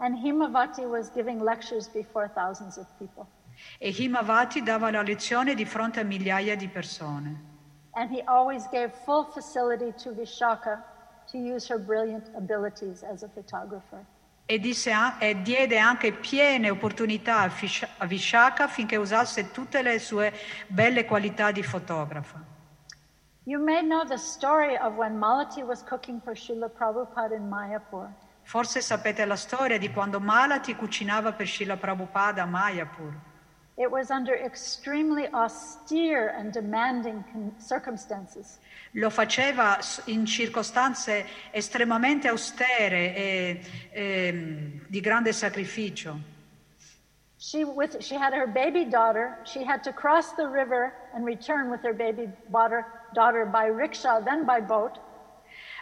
and 0.00 0.16
Himavati 0.18 0.88
was 0.88 1.10
giving 1.10 1.38
lectures 1.40 1.88
before 1.88 2.28
thousands 2.28 2.76
of 2.76 2.86
people. 2.98 3.26
E 3.80 3.90
Himavati 3.92 4.62
dava 4.62 4.90
la 4.90 5.02
lezione 5.02 5.54
di 5.54 5.64
fronte 5.64 6.00
a 6.00 6.04
migliaia 6.04 6.56
di 6.56 6.68
persone. 6.68 7.50
And 7.94 8.10
he 8.10 8.22
always 8.22 8.66
gave 8.68 8.92
full 9.04 9.24
facility 9.24 9.92
to 10.02 10.12
Vishaka 10.12 10.82
to 11.30 11.38
use 11.38 11.68
her 11.68 11.78
brilliant 11.78 12.30
abilities 12.34 13.02
as 13.02 13.22
a 13.22 13.28
photographer. 13.28 14.04
E, 14.52 14.58
disse 14.58 14.92
e 15.18 15.40
diede 15.40 15.78
anche 15.78 16.12
piene 16.12 16.68
opportunità 16.68 17.50
a 17.96 18.04
Vishaka 18.04 18.64
affinché 18.64 18.96
usasse 18.96 19.50
tutte 19.50 19.80
le 19.80 19.98
sue 19.98 20.30
belle 20.66 21.06
qualità 21.06 21.50
di 21.50 21.62
fotografa. 21.62 22.38
You 23.44 23.58
may 23.58 23.80
know 23.80 24.04
the 24.04 24.18
story 24.18 24.76
of 24.76 24.96
when 24.96 25.16
Malati 25.16 25.62
was 25.62 25.82
cooking 25.82 26.20
for 26.20 26.34
Srila 26.34 26.68
Prabhupada 26.68 27.34
in 27.34 27.48
Mayapur. 27.48 28.12
Forse 28.42 28.82
sapete 28.82 29.24
la 29.24 29.36
storia 29.36 29.78
di 29.78 29.90
quando 29.90 30.20
Malati 30.20 30.76
cucinava 30.76 31.32
per 31.32 31.46
Srila 31.46 31.78
Prabhupada 31.78 32.42
a 32.42 32.46
Mayapur. 32.46 33.14
It 33.78 33.90
was 33.90 34.10
under 34.10 34.34
extremely 34.34 35.28
austere 35.32 36.28
and 36.36 36.52
demanding 36.52 37.24
circumstances. 37.56 38.58
Lo 38.96 39.08
faceva 39.08 39.78
in 40.06 40.26
circostanze 40.26 41.26
estremamente 41.50 42.28
austere 42.28 43.14
e 43.14 43.60
ehm, 43.90 44.84
di 44.86 45.00
grande 45.00 45.32
sacrificio. 45.32 46.30
She, 47.38 47.64
with, 47.64 48.00
she 48.00 48.16
had 48.16 48.34
her 48.34 48.46
baby 48.46 48.86
daughter. 48.86 49.38
She 49.44 49.64
had 49.64 49.82
to 49.82 49.92
cross 49.92 50.34
the 50.36 50.46
river 50.46 50.92
and 51.14 51.24
return 51.24 51.70
with 51.70 51.82
her 51.82 51.94
baby 51.94 52.28
daughter, 52.48 52.84
daughter 53.14 53.46
by 53.46 53.66
rickshaw, 53.66 54.22
then 54.22 54.44
by 54.44 54.60
boat. 54.60 55.00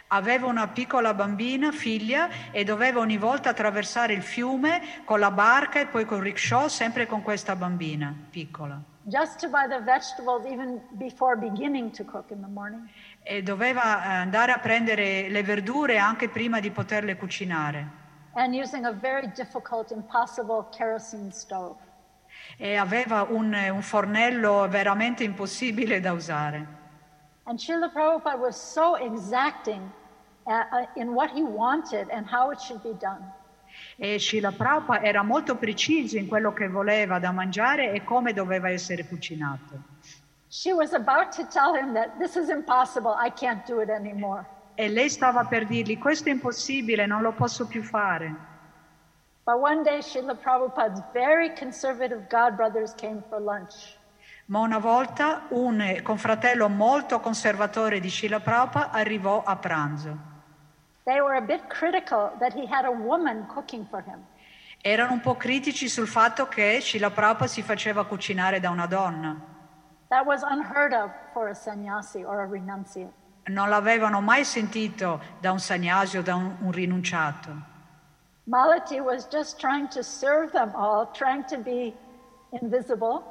Aveva 0.07 0.47
una 0.47 0.67
piccola 0.69 1.13
bambina, 1.13 1.71
figlia, 1.71 2.51
e 2.51 2.63
doveva 2.63 2.99
ogni 2.99 3.17
volta 3.17 3.49
attraversare 3.49 4.13
il 4.13 4.23
fiume 4.23 5.03
con 5.05 5.19
la 5.19 5.31
barca 5.31 5.79
e 5.81 5.85
poi 5.85 6.05
col 6.05 6.21
rickshaw, 6.21 6.67
sempre 6.67 7.05
con 7.05 7.21
questa 7.21 7.55
bambina 7.55 8.13
piccola. 8.29 8.81
just 9.09 9.39
to 9.39 9.47
buy 9.47 9.67
the 9.67 9.79
vegetables 9.79 10.45
even 10.45 10.81
before 10.97 11.35
beginning 11.35 11.91
to 11.91 12.03
cook 12.03 12.27
in 12.31 12.41
the 12.41 12.47
morning. 12.47 12.87
E 13.23 13.43
doveva 13.43 14.03
eh, 14.03 14.07
andare 14.13 14.51
a 14.51 14.59
prendere 14.59 15.29
le 15.29 15.43
verdure 15.43 15.97
anche 15.97 16.27
prima 16.29 16.59
di 16.59 16.71
poterle 16.71 17.15
cucinare. 17.15 17.99
E 22.57 22.75
aveva 22.75 23.23
un, 23.29 23.69
un 23.71 23.81
fornello 23.81 24.67
veramente 24.67 25.23
impossibile 25.23 25.99
da 25.99 26.13
usare. 26.13 26.79
And 27.43 27.59
Srila 27.59 27.89
Prabhupada 27.89 28.37
was 28.37 28.55
so 28.55 28.95
exacting 28.95 29.81
uh, 30.45 30.51
uh, 30.51 30.85
in 30.95 31.13
what 31.13 31.31
he 31.31 31.41
wanted 31.41 32.07
and 32.11 32.25
how 32.25 32.51
it 32.51 32.61
should 32.61 32.81
be 32.83 32.95
done. 32.99 33.33
E 33.97 34.19
Srila 34.19 34.51
Prabhupada 34.51 35.03
era 35.03 35.23
molto 35.23 35.55
preciso 35.55 36.17
in 36.17 36.27
quello 36.27 36.53
che 36.53 36.67
voleva 36.67 37.19
da 37.19 37.31
mangiare 37.31 37.91
e 37.93 38.03
come 38.03 38.33
doveva 38.33 38.69
essere 38.69 39.05
cucinato. 39.07 39.90
She 40.53 40.73
was 40.73 40.91
about 40.91 41.31
to 41.37 41.45
tell 41.45 41.73
him 41.73 41.93
that 41.93 42.19
this 42.19 42.35
is 42.35 42.49
impossible, 42.49 43.15
I 43.17 43.29
can't 43.29 43.65
do 43.65 43.79
it 43.79 43.89
anymore. 43.89 44.45
E 44.75 44.89
lei 44.89 45.09
stava 45.09 45.45
per 45.45 45.65
dirgli 45.65 45.97
questo 45.97 46.27
è 46.27 46.31
impossibile, 46.33 47.05
non 47.05 47.21
lo 47.21 47.31
posso 47.31 47.65
più 47.67 47.81
fare. 47.81 48.35
But 49.45 49.61
one 49.61 49.81
day, 49.83 50.01
Srila 50.01 50.35
Prabhupada's 50.35 51.01
very 51.13 51.53
conservative 51.55 52.27
god 52.29 52.57
brothers 52.57 52.93
came 52.95 53.23
for 53.29 53.39
lunch. 53.39 53.97
Ma 54.47 54.59
una 54.59 54.79
volta 54.79 55.45
un 55.51 56.01
confratello 56.03 56.67
molto 56.67 57.21
conservatore 57.21 58.01
di 58.01 58.09
Srila 58.09 58.41
Prabhupada 58.41 58.91
arrivò 58.91 59.43
a 59.43 59.55
pranzo. 59.55 60.17
They 61.05 61.21
were 61.21 61.37
a 61.37 61.41
bit 61.41 61.65
critical 61.67 62.33
that 62.39 62.53
he 62.53 62.67
had 62.69 62.83
a 62.83 62.91
woman 62.91 63.47
cooking 63.47 63.87
for 63.87 64.03
him. 64.05 64.25
Erano 64.81 65.13
un 65.13 65.21
po' 65.21 65.37
critici 65.37 65.87
sul 65.87 66.07
fatto 66.07 66.49
che 66.49 66.81
Srila 66.81 67.09
Prabhupada 67.09 67.47
si 67.47 67.61
faceva 67.61 68.03
cucinare 68.03 68.59
da 68.59 68.69
una 68.69 68.85
donna. 68.85 69.50
That 70.11 70.25
was 70.25 70.43
unheard 70.43 70.93
of 70.93 71.09
for 71.33 71.47
a 71.47 71.55
sannyasi 71.55 72.25
or 72.25 72.41
a 72.41 72.45
renunciate. 72.45 73.13
Non 73.47 73.69
l'avevano 73.69 74.19
mai 74.19 74.43
sentito 74.43 75.21
da 75.39 75.53
un 75.53 75.59
sannyasi 75.59 76.17
o 76.17 76.21
da 76.21 76.35
un, 76.35 76.57
un 76.59 76.71
rinunciato. 76.71 77.49
Malati 78.43 78.99
was 78.99 79.25
just 79.31 79.57
trying 79.57 79.87
to 79.87 80.03
serve 80.03 80.51
them 80.51 80.73
all, 80.75 81.09
trying 81.13 81.45
to 81.45 81.57
be 81.57 81.93
invisible. 82.61 83.23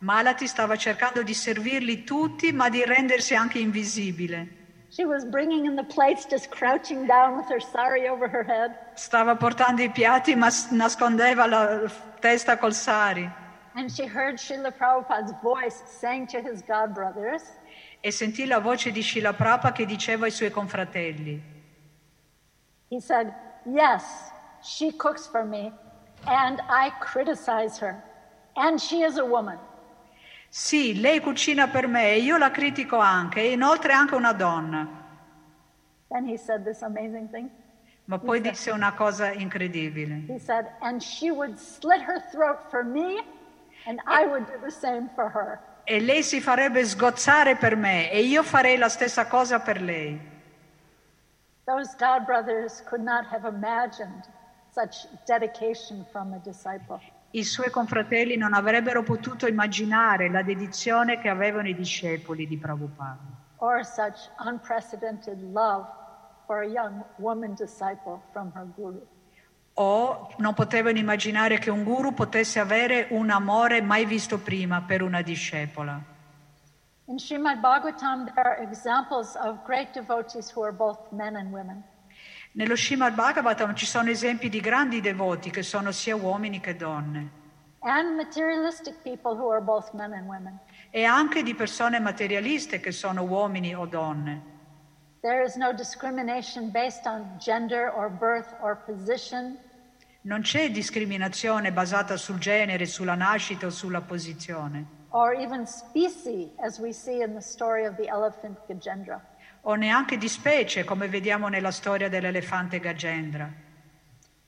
Malati 0.00 0.46
stava 0.46 0.76
cercando 0.76 1.22
di 1.22 1.32
servirli 1.32 2.04
tutti, 2.04 2.52
ma 2.52 2.68
di 2.68 2.84
rendersi 2.84 3.34
anche 3.34 3.58
invisibile. 3.58 4.62
She 4.90 5.06
was 5.06 5.24
bringing 5.24 5.64
in 5.64 5.74
the 5.74 5.84
plates, 5.84 6.26
just 6.26 6.50
crouching 6.50 7.06
down 7.06 7.36
with 7.36 7.48
her 7.48 7.60
sari 7.60 8.06
over 8.06 8.28
her 8.28 8.44
head. 8.44 8.76
Stava 8.94 9.36
portando 9.36 9.82
i 9.82 9.88
piatti, 9.88 10.36
ma 10.36 10.50
nascondeva 10.70 11.46
la 11.46 11.90
testa 12.20 12.58
col 12.58 12.74
sari. 12.74 13.42
And 13.76 13.90
she 13.90 14.06
heard 14.06 14.36
Srila 14.36 14.72
Prabhupada's 14.76 15.32
voice 15.42 15.82
saying 15.86 16.28
to 16.28 16.40
his 16.40 16.62
god 16.62 16.94
brothers, 16.94 17.42
E 18.00 18.10
sentì 18.10 18.46
la 18.46 18.60
voce 18.60 18.90
di 18.92 19.02
Srila 19.02 19.32
Prabhupada 19.32 19.72
che 19.72 19.84
diceva 19.86 20.26
ai 20.26 20.30
suoi 20.30 20.50
confratelli. 20.50 21.42
he 22.90 23.00
said, 23.00 23.32
Yes, 23.66 24.30
she 24.62 24.92
cooks 24.92 25.26
for 25.26 25.44
me, 25.44 25.72
and 26.26 26.60
I 26.68 26.90
criticize 27.00 27.78
her, 27.78 28.02
and 28.56 28.78
she 28.80 29.02
is 29.02 29.16
a 29.18 29.24
woman. 29.24 29.58
Sì, 30.50 31.00
lei 31.00 31.18
cucina 31.20 31.66
per 31.66 31.88
me 31.88 32.12
e 32.12 32.18
io 32.20 32.36
la 32.36 32.50
critico 32.52 32.98
anche, 32.98 33.40
e 33.40 33.52
inoltre 33.52 33.90
è 33.90 33.94
anche 33.94 34.14
una 34.14 34.32
donna. 34.32 34.86
Then 36.10 36.28
he 36.28 36.36
said 36.36 36.62
this 36.64 36.82
amazing 36.82 37.28
thing. 37.30 37.50
Ma 38.04 38.18
poi 38.18 38.40
disse 38.40 38.70
una 38.70 38.92
cosa 38.92 39.32
incredibile. 39.32 40.26
He 40.28 40.38
said, 40.38 40.66
And 40.80 41.02
she 41.02 41.30
would 41.30 41.56
slit 41.58 42.02
her 42.02 42.20
throat 42.30 42.58
for 42.70 42.84
me, 42.84 43.24
E 45.84 46.00
lei 46.00 46.22
si 46.22 46.40
farebbe 46.40 46.84
sgozzare 46.84 47.56
per 47.56 47.76
me 47.76 48.10
e 48.10 48.22
io 48.22 48.42
farei 48.42 48.76
la 48.76 48.88
stessa 48.88 49.26
cosa 49.26 49.60
per 49.60 49.80
lei. 49.80 50.32
Those 51.64 51.94
god 51.98 52.24
brothers 52.24 52.82
could 52.84 53.02
not 53.02 53.26
have 53.30 53.46
imagined 53.46 54.24
such 54.70 55.06
dedication 55.24 56.04
from 56.10 56.32
a 56.32 56.38
disciple. 56.38 57.00
I 57.30 57.42
suoi 57.42 57.70
confratelli 57.70 58.36
non 58.36 58.52
avrebbero 58.52 59.02
potuto 59.02 59.46
immaginare 59.46 60.30
la 60.30 60.42
dedizione 60.42 61.18
che 61.18 61.28
avevano 61.28 61.68
i 61.68 61.74
discepoli 61.74 62.46
di 62.46 62.56
Prabhupada 62.56 63.42
or 63.64 63.82
such 63.82 64.28
unprecedented 64.40 65.40
love 65.52 65.86
for 66.46 66.62
a 66.62 66.68
young 66.68 67.02
woman 67.18 67.54
disciple 67.54 68.22
from 68.32 68.52
her 68.52 68.66
guru. 68.76 69.00
O 69.74 70.34
non 70.38 70.54
potevano 70.54 70.98
immaginare 70.98 71.58
che 71.58 71.70
un 71.70 71.82
guru 71.82 72.12
potesse 72.14 72.60
avere 72.60 73.08
un 73.10 73.30
amore 73.30 73.80
mai 73.82 74.04
visto 74.04 74.38
prima 74.38 74.82
per 74.82 75.02
una 75.02 75.22
discepola. 75.22 76.00
In 77.06 77.18
Srimad 77.18 77.58
Bhagavatam, 77.60 78.32
there 78.34 78.48
are 78.48 78.62
examples 78.62 79.36
of 79.36 79.62
great 79.64 79.92
devotees 79.92 80.50
who 80.54 80.62
are 80.62 80.72
both 80.72 81.10
men 81.10 81.36
and 81.36 81.52
women. 81.52 81.82
Nello 82.52 82.76
Srimad 82.76 83.14
Bhagavatam 83.14 83.74
ci 83.74 83.84
sono 83.84 84.10
esempi 84.10 84.48
di 84.48 84.60
grandi 84.60 85.00
devoti 85.00 85.50
che 85.50 85.62
sono 85.62 85.90
sia 85.90 86.16
uomini 86.16 86.60
che 86.60 86.76
donne 86.76 87.42
and 87.84 88.16
materialistic 88.16 88.94
people 89.04 89.36
who 89.36 89.48
are 89.48 89.60
both 89.60 89.92
men 89.92 90.12
and 90.14 90.26
women. 90.26 90.58
e 90.90 91.04
anche 91.04 91.42
di 91.42 91.54
persone 91.54 92.00
materialiste 92.00 92.80
che 92.80 92.92
sono 92.92 93.22
uomini 93.22 93.74
o 93.74 93.84
donne. 93.84 94.52
Non 100.20 100.40
c'è 100.42 100.70
discriminazione 100.70 101.72
basata 101.72 102.16
sul 102.18 102.38
genere, 102.38 102.84
sulla 102.84 103.14
nascita 103.14 103.64
o 103.64 103.70
sulla 103.70 104.02
posizione, 104.02 104.86
or 105.10 105.32
even 105.34 105.66
species, 105.66 106.50
as 106.58 106.78
we 106.78 106.92
see 106.92 107.22
in 107.22 107.32
the 107.32 107.40
story 107.40 107.86
of 107.86 107.96
the 107.96 108.06
elephant 108.06 108.58
Gajendra. 108.66 109.18
o 109.62 109.74
neanche 109.74 110.18
di 110.18 110.28
specie 110.28 110.84
come 110.84 111.08
vediamo 111.08 111.48
nella 111.48 111.70
storia 111.70 112.10
dell'elefante 112.10 112.78
Gagendra. 112.78 113.50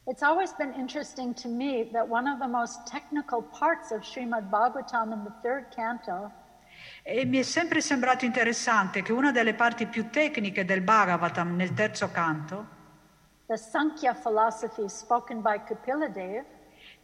It's 0.05 0.23
always 0.23 0.53
been 0.53 0.75
interesting 0.75 1.35
to 1.41 1.49
me 1.49 1.89
that 1.93 2.07
one 2.07 2.29
of 2.29 2.39
the 2.39 2.47
most 2.47 2.87
technical 2.87 3.43
parts 3.43 3.93
of 3.93 4.03
Srimad 4.03 4.51
Bhagavatam 4.51 5.13
in 5.13 5.25
the 5.25 5.33
third 5.43 5.71
canto 5.75 6.31
E 7.03 7.25
mi 7.25 7.39
è 7.39 7.43
sempre 7.43 7.81
sembrato 7.81 8.25
interessante 8.25 9.03
che 9.03 9.13
una 9.13 9.31
delle 9.31 9.55
parti 9.55 9.87
più 9.87 10.11
tecniche 10.11 10.65
del 10.65 10.81
Bhagavatam 10.81 11.55
nel 11.55 11.73
terzo 11.73 12.11
canto, 12.11 12.75
Dev, 16.09 16.45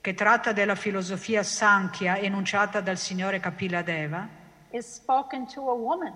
che 0.00 0.14
tratta 0.14 0.52
della 0.52 0.74
filosofia 0.74 1.42
Sankhya 1.42 2.16
enunciata 2.16 2.80
dal 2.80 2.98
signore 2.98 3.38
Kapila 3.38 3.82
Deva, 3.82 4.28
is 4.72 4.92
spoken 4.92 5.46
to 5.46 5.70
a 5.70 5.74
woman, 5.74 6.12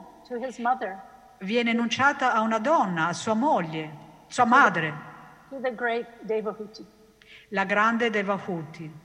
mother, 0.59 1.01
viene 1.39 1.71
enunciata 1.71 2.33
a 2.33 2.41
una 2.41 2.59
donna, 2.59 3.09
a 3.09 3.13
sua 3.13 3.35
moglie, 3.35 3.91
sua 4.27 4.45
madre, 4.45 4.93
la 7.51 7.65
grande 7.65 8.11
Devahuti. 8.11 9.05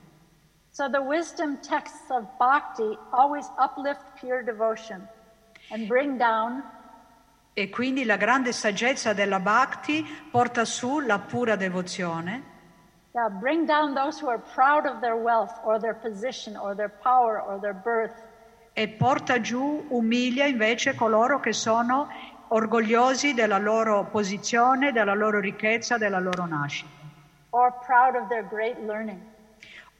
So 0.74 0.88
the 0.88 1.02
wisdom 1.02 1.58
texts 1.60 2.10
of 2.10 2.24
bhakti 2.38 2.96
always 3.12 3.46
uplift 3.58 4.00
pure 4.18 4.42
devotion 4.42 5.06
and 5.70 5.86
bring 5.86 6.16
down 6.18 6.62
E 7.54 7.68
quindi 7.68 8.06
la 8.06 8.16
grande 8.16 8.52
saggezza 8.52 9.12
della 9.12 9.38
Bhakti 9.38 10.02
porta 10.30 10.64
su 10.64 11.00
la 11.00 11.18
pura 11.18 11.56
devozione 11.56 12.42
yeah, 13.14 13.28
bring 13.28 13.66
down 13.66 13.92
those 13.92 14.18
who 14.18 14.30
are 14.30 14.40
proud 14.54 14.86
of 14.86 15.00
their 15.00 15.16
wealth 15.16 15.52
or 15.62 15.78
their 15.78 15.92
position 15.94 16.56
or 16.56 16.74
their 16.74 16.88
power 16.88 17.38
or 17.38 17.60
their 17.60 17.74
birth 17.74 18.14
e 18.72 18.88
porta 18.88 19.38
giù, 19.42 19.84
umilia 19.90 20.46
invece 20.46 20.94
coloro 20.94 21.38
che 21.38 21.52
sono 21.52 22.08
orgogliosi 22.48 23.34
della 23.34 23.58
loro 23.58 24.04
posizione, 24.04 24.92
della 24.92 25.12
loro 25.12 25.38
ricchezza, 25.38 25.98
della 25.98 26.18
loro 26.18 26.46
nascita. 26.46 26.88
or 27.50 27.70
proud 27.84 28.16
of 28.16 28.28
their 28.30 28.42
great 28.48 28.78
learning. 28.86 29.20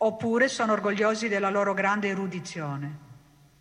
Oppure 0.05 0.49
sono 0.49 0.73
orgogliosi 0.73 1.29
della 1.29 1.49
loro 1.49 1.75
grande 1.75 2.09
erudizione. 2.09 2.99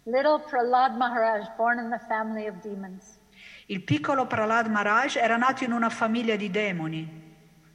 Little 0.05 0.39
Prahlad 0.39 0.95
Maharaj, 0.95 1.55
born 1.55 1.77
in 1.77 1.91
the 1.91 1.99
family 2.07 2.47
of 2.47 2.55
demons, 2.61 3.19
Il 3.67 3.83
piccolo 3.83 4.25
Prahlad 4.25 4.65
Maharaj 4.65 5.17
era 5.17 5.37
nato 5.37 5.63
in 5.63 5.71
una 5.71 5.89
famiglia 5.89 6.35
di 6.35 6.49
demoni, 6.49 7.07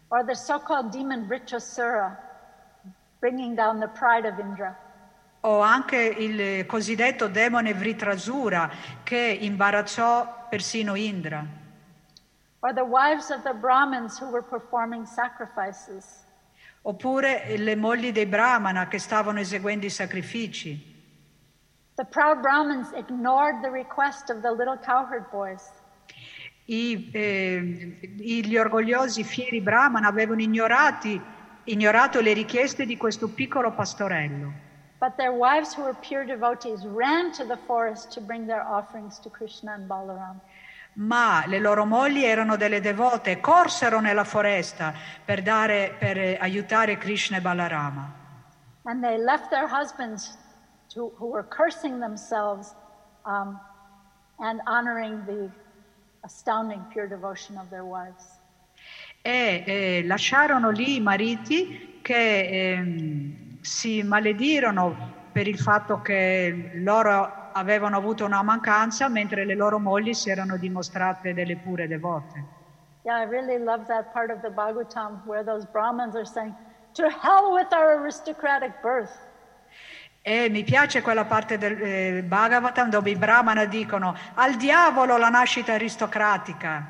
or 0.09 0.25
the 0.25 0.35
so 0.35 0.59
called 0.59 0.91
demon 0.91 1.29
Vritrasura, 1.29 2.19
bringing 3.21 3.55
down 3.55 3.79
the 3.79 3.87
pride 3.87 4.27
of 4.27 4.37
Indra. 4.41 4.77
o 5.43 5.61
anche 5.61 5.97
il 5.99 6.67
cosiddetto 6.67 7.29
demone 7.29 7.73
Vritrasura 7.73 8.69
che 9.05 9.39
imbarazzò 9.41 10.49
persino 10.51 10.97
Indra, 10.97 11.47
or 12.59 12.75
the 12.75 12.83
wives 12.83 13.31
of 13.31 13.45
the 13.45 13.55
Brahmins 13.55 14.19
who 14.21 14.29
were 14.29 14.43
performing 14.43 15.07
sacrifices, 15.07 16.26
oppure 16.89 17.57
le 17.57 17.75
mogli 17.75 18.13
dei 18.13 18.27
Brahmana 18.27 18.87
che 18.87 18.99
stavano 18.99 19.41
eseguendo 19.41 19.87
i 19.87 19.91
sacrifici. 19.91 20.95
I, 26.69 27.11
eh, 27.13 27.61
gli 28.17 28.57
orgogliosi 28.57 29.25
fieri 29.25 29.61
Brahmana 29.61 30.09
avevano 30.09 30.41
ignorati- 30.41 31.21
ignorato 31.65 32.21
le 32.21 32.33
richieste 32.33 32.85
di 32.87 32.97
questo 32.97 33.29
piccolo 33.29 33.73
pastorello, 33.73 34.65
But 34.99 35.19
their 35.19 35.33
wives, 35.33 35.75
who 35.75 35.83
were 35.83 35.95
pure 36.01 36.25
devotees, 36.25 36.83
ran 36.87 37.31
to 37.33 37.45
the 37.45 37.59
forest 37.67 38.13
to 38.13 38.21
bring 38.21 38.47
their 38.47 38.63
offerings 38.63 39.19
to 39.21 39.29
Krishna 39.29 39.73
and 39.73 39.87
Balaram. 39.87 40.41
Ma 40.97 41.45
le 41.47 41.59
loro 41.59 41.85
mogli 41.85 42.23
erano 42.23 42.57
delle 42.57 42.81
devote 42.81 43.41
corsero 43.41 44.01
nella 44.01 44.25
foresta 44.25 44.95
per, 45.25 45.43
dare- 45.43 45.95
per, 45.99 46.19
eh, 46.19 46.39
aiutare 46.41 46.97
Krishna 46.97 47.39
e 47.39 47.41
Balarama. 47.41 48.25
And 48.85 49.03
they 49.03 49.19
left 49.19 49.51
their 49.51 49.67
husbands 49.69 50.39
to, 50.95 51.13
who 51.19 51.27
were 51.27 51.45
cursing 51.45 51.99
themselves 51.99 52.75
um, 53.25 53.59
and 54.39 54.61
honoring 54.67 55.25
the 55.27 55.51
astounding 56.23 56.85
pure 56.93 57.09
devotion 57.09 57.59
of 57.59 57.69
their 57.69 57.85
wives. 57.85 58.25
E 59.23 59.65
eh, 59.67 60.03
lasciarono 60.07 60.71
lì 60.71 60.97
i 60.97 61.01
mariti 61.01 61.99
che 62.01 62.75
ehm, 62.75 63.59
si 63.61 64.03
maledirono 64.05 65.15
per 65.33 65.49
il 65.49 65.59
fatto 65.59 66.01
che 66.01 66.71
loro 66.75 67.46
avevano 67.57 67.97
avuto 67.97 68.25
una 68.25 68.43
mancanza 68.43 69.09
mentre 69.09 69.45
le 69.45 69.55
loro 69.55 69.79
mogli 69.79 70.13
si 70.13 70.31
erano 70.31 70.57
dimostrate 70.59 71.33
delle 71.33 71.57
pure 71.57 71.89
devote. 71.89 72.45
Yeah, 73.03 73.21
I 73.21 73.25
really 73.25 73.59
love 73.59 73.87
that 73.87 74.13
part 74.13 74.31
of 74.31 74.41
the 74.41 74.51
Bhagavatam 74.51 75.23
where 75.27 75.43
those 75.45 75.65
Brahmins 75.67 76.15
are 76.15 76.27
saying, 76.27 76.55
To 76.95 77.09
hell 77.09 77.53
with 77.53 77.73
our 77.73 78.01
aristocratic 78.01 78.81
birth. 78.83 79.13
E 80.23 80.49
mi 80.51 80.65
piace 80.65 81.03
quella 81.03 81.25
parte 81.25 81.57
del 81.57 81.81
eh, 81.81 82.23
Bhagavatam 82.25 82.91
dove 82.91 83.11
i 83.11 83.17
Brahmana 83.17 83.65
dicono 83.65 84.15
al 84.35 84.57
diavolo 84.57 85.17
la 85.17 85.29
nascita 85.29 85.75
aristocratica, 85.75 86.85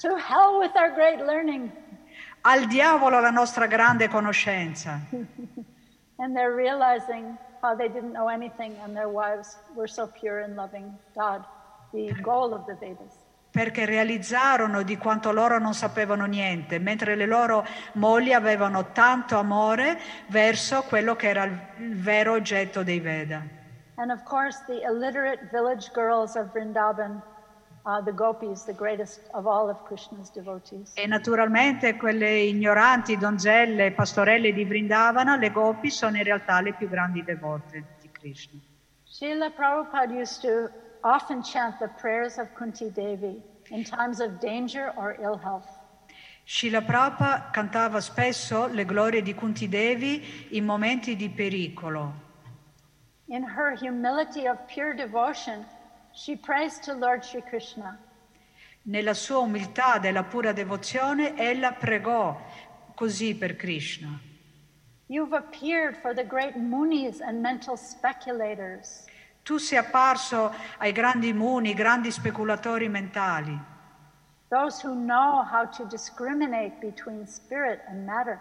To 0.00 0.16
hell 0.16 0.58
with 0.58 0.74
our 0.74 0.90
great 0.92 1.20
learning. 1.20 1.70
al 2.44 2.66
diavolo 2.66 3.20
la 3.20 3.30
nostra 3.30 3.66
grande 3.66 4.08
conoscenza. 4.08 4.98
And 6.16 6.34
they're 6.36 6.54
realizing 6.54 7.36
how 7.62 7.74
they 7.76 7.88
didn't 7.88 8.12
know 8.12 8.28
anything 8.28 8.76
and 8.82 8.94
their 8.94 9.08
wives 9.08 9.56
were 9.74 9.86
so 9.88 10.06
pure 10.06 10.40
and 10.40 10.56
loving 10.56 10.92
God, 11.14 11.44
the 11.92 12.12
goal 12.20 12.52
of 12.52 12.66
the 12.66 12.74
Vedas. 12.74 13.22
perché 13.52 13.84
realizzarono 13.84 14.82
di 14.82 14.96
quanto 14.96 15.30
loro 15.30 15.58
non 15.58 15.74
sapevano 15.74 16.24
niente, 16.24 16.78
mentre 16.78 17.14
le 17.14 17.26
loro 17.26 17.66
mogli 17.94 18.32
avevano 18.32 18.92
tanto 18.92 19.36
amore 19.36 20.00
verso 20.28 20.82
quello 20.88 21.14
che 21.14 21.28
era 21.28 21.44
il 21.44 21.58
vero 22.00 22.32
oggetto 22.32 22.82
dei 22.82 22.98
Veda. 22.98 23.42
And 23.96 24.10
of 24.10 24.22
course, 24.24 24.64
the 24.66 24.80
illiterate 24.82 25.50
village 25.52 25.90
girls 25.92 26.34
of 26.34 26.50
Vrindavan, 26.54 27.20
E 30.94 31.06
naturalmente 31.08 31.96
quelle 31.96 32.38
ignoranti 32.42 33.16
donzelle, 33.16 33.90
pastorelle 33.90 34.52
di 34.52 34.64
Vrindavana, 34.64 35.34
le 35.34 35.50
gopi, 35.50 35.90
sono 35.90 36.16
in 36.16 36.22
realtà 36.22 36.60
le 36.60 36.74
più 36.74 36.88
grandi 36.88 37.24
devote 37.24 37.84
di 38.00 38.08
Krishna. 38.12 38.60
Srila 39.04 39.50
Prabhupada 39.50 40.12
used 40.12 40.40
to 40.42 40.70
often 41.02 41.42
chant 41.42 41.78
the 41.78 41.88
prayers 42.00 42.38
of 42.38 42.48
Kunti 42.54 42.90
Devi 42.90 43.42
in 43.70 43.84
times 43.84 44.20
of 44.20 44.38
danger 44.38 44.92
or 44.96 45.16
ill 45.20 45.36
health. 45.36 45.66
Srila 46.44 46.82
Prabhupada 46.82 47.50
cantava 47.50 48.00
spesso 48.00 48.68
le 48.68 48.84
glorie 48.84 49.22
di 49.22 49.34
Kunti 49.34 49.68
Devi 49.68 50.46
in 50.56 50.64
momenti 50.64 51.16
di 51.16 51.28
pericolo. 51.28 52.12
In 53.26 53.42
her 53.42 53.74
humility 53.74 54.46
of 54.46 54.58
pure 54.72 54.94
devotion, 54.94 55.66
she 56.14 56.36
prays 56.36 56.78
to 56.80 56.94
Lord 56.94 57.22
Sri 57.22 57.42
Krishna. 57.42 57.98
Nella 58.84 59.14
sua 59.14 59.38
umiltà 59.38 59.98
della 59.98 60.24
pura 60.24 60.52
devozione, 60.52 61.36
ella 61.36 61.72
pregò 61.72 62.40
così 62.94 63.34
per 63.36 63.56
Krishna. 63.56 64.18
You've 65.06 65.34
appeared 65.36 65.96
for 66.00 66.14
the 66.14 66.24
great 66.24 66.56
munis 66.56 67.20
and 67.20 67.40
mental 67.40 67.76
speculators. 67.76 69.04
Tu 69.42 69.58
sei 69.58 69.78
apparso 69.78 70.54
ai 70.78 70.92
grandi 70.92 71.32
muni, 71.32 71.74
grandi 71.74 72.10
speculatori 72.10 72.88
mentali, 72.88 73.58
those 74.48 74.86
who 74.86 74.94
know 74.94 75.42
how 75.42 75.68
to 75.68 75.84
discriminate 75.84 76.78
between 76.80 77.26
spirit 77.26 77.80
and 77.88 78.04
matter. 78.04 78.40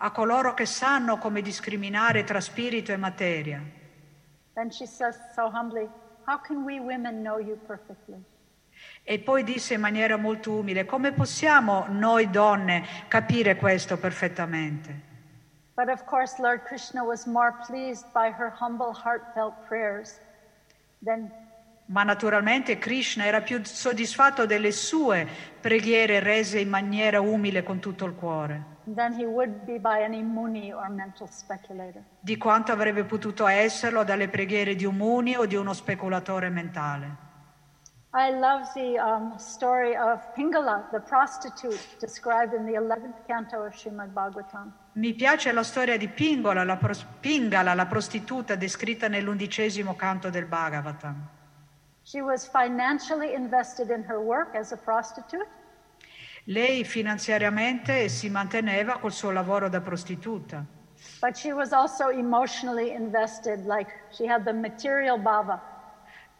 a 0.00 0.10
coloro 0.12 0.54
che 0.54 0.64
sanno 0.66 1.18
come 1.18 1.42
discriminare 1.42 2.22
tra 2.24 2.40
spirito 2.40 2.92
e 2.92 2.96
materia. 2.96 3.60
Then 4.54 4.70
she 4.70 4.86
says 4.86 5.16
so 5.34 5.50
humbly, 5.50 5.88
E 9.02 9.18
poi 9.18 9.44
disse 9.44 9.74
in 9.74 9.80
maniera 9.80 10.16
molto 10.16 10.52
umile, 10.52 10.84
come 10.84 11.12
possiamo 11.12 11.86
noi 11.88 12.28
donne 12.30 12.84
capire 13.08 13.56
questo 13.56 13.96
perfettamente? 13.96 15.06
But 15.74 15.88
of 15.88 16.04
course, 16.04 16.40
Lord 16.42 16.64
Krishna 16.64 17.02
was 17.04 17.24
more 17.24 17.54
pleased 17.66 18.04
by 18.12 18.30
her 18.36 18.52
humble, 18.60 18.92
heartfelt 18.92 19.54
prayers 19.68 20.18
than 21.04 21.30
Ma 21.90 22.02
naturalmente 22.02 22.76
Krishna 22.76 23.24
era 23.24 23.40
più 23.40 23.64
soddisfatto 23.64 24.44
delle 24.44 24.72
sue 24.72 25.26
preghiere 25.58 26.20
rese 26.20 26.58
in 26.58 26.68
maniera 26.68 27.22
umile 27.22 27.62
con 27.62 27.78
tutto 27.78 28.04
il 28.04 28.14
cuore, 28.14 28.76
than 28.94 29.12
he 29.14 29.24
would 29.24 29.64
be 29.64 29.78
by 29.78 30.02
any 30.02 30.22
muni 30.22 30.72
or 30.72 30.88
mental 30.88 31.28
speculator. 31.30 32.02
di 32.20 32.36
quanto 32.36 32.72
avrebbe 32.72 33.04
potuto 33.04 33.46
esserlo 33.46 34.04
dalle 34.04 34.28
preghiere 34.28 34.74
di 34.74 34.84
un 34.84 34.96
muni 34.96 35.36
o 35.36 35.46
di 35.46 35.54
uno 35.56 35.72
speculatore 35.72 36.48
mentale. 36.48 37.26
I 38.14 38.30
love 38.30 38.70
the 38.72 38.98
um, 38.98 39.36
story 39.36 39.94
of 39.94 40.32
Pingala, 40.34 40.88
the 40.90 40.98
prostitute, 41.00 41.78
described 42.00 42.54
in 42.54 42.64
the 42.64 42.72
11th 42.72 43.26
canto 43.26 43.62
of 43.64 43.74
Srimad 43.74 44.12
Bhagavatam. 44.14 44.72
Mi 44.92 45.12
piace 45.12 45.52
la 45.52 45.62
storia 45.62 45.98
di 45.98 46.08
Pingola, 46.08 46.64
la 46.64 46.76
pros- 46.76 47.04
Pingala, 47.20 47.74
la 47.74 47.84
prostituta 47.86 48.56
descritta 48.56 49.08
nell'undicesimo 49.08 49.94
canto 49.94 50.30
del 50.30 50.46
Bhagavatam. 50.46 51.28
She 52.02 52.22
was 52.22 52.48
financially 52.48 53.34
invested 53.34 53.90
in 53.90 54.02
her 54.08 54.18
work 54.18 54.54
as 54.54 54.72
a 54.72 54.76
prostitute, 54.78 55.46
Lei 56.50 56.82
finanziariamente 56.82 58.08
si 58.08 58.30
manteneva 58.30 58.96
col 58.96 59.12
suo 59.12 59.30
lavoro 59.30 59.68
da 59.68 59.82
prostituta, 59.82 60.64
but 61.20 61.36
she 61.36 61.52
was 61.52 61.72
also 61.72 62.08
emotionally 62.08 62.90
invested, 62.90 63.66
like 63.66 63.90
she 64.10 64.26
had 64.26 64.44
the 64.44 64.52
material 64.54 65.18
bhava. 65.18 65.60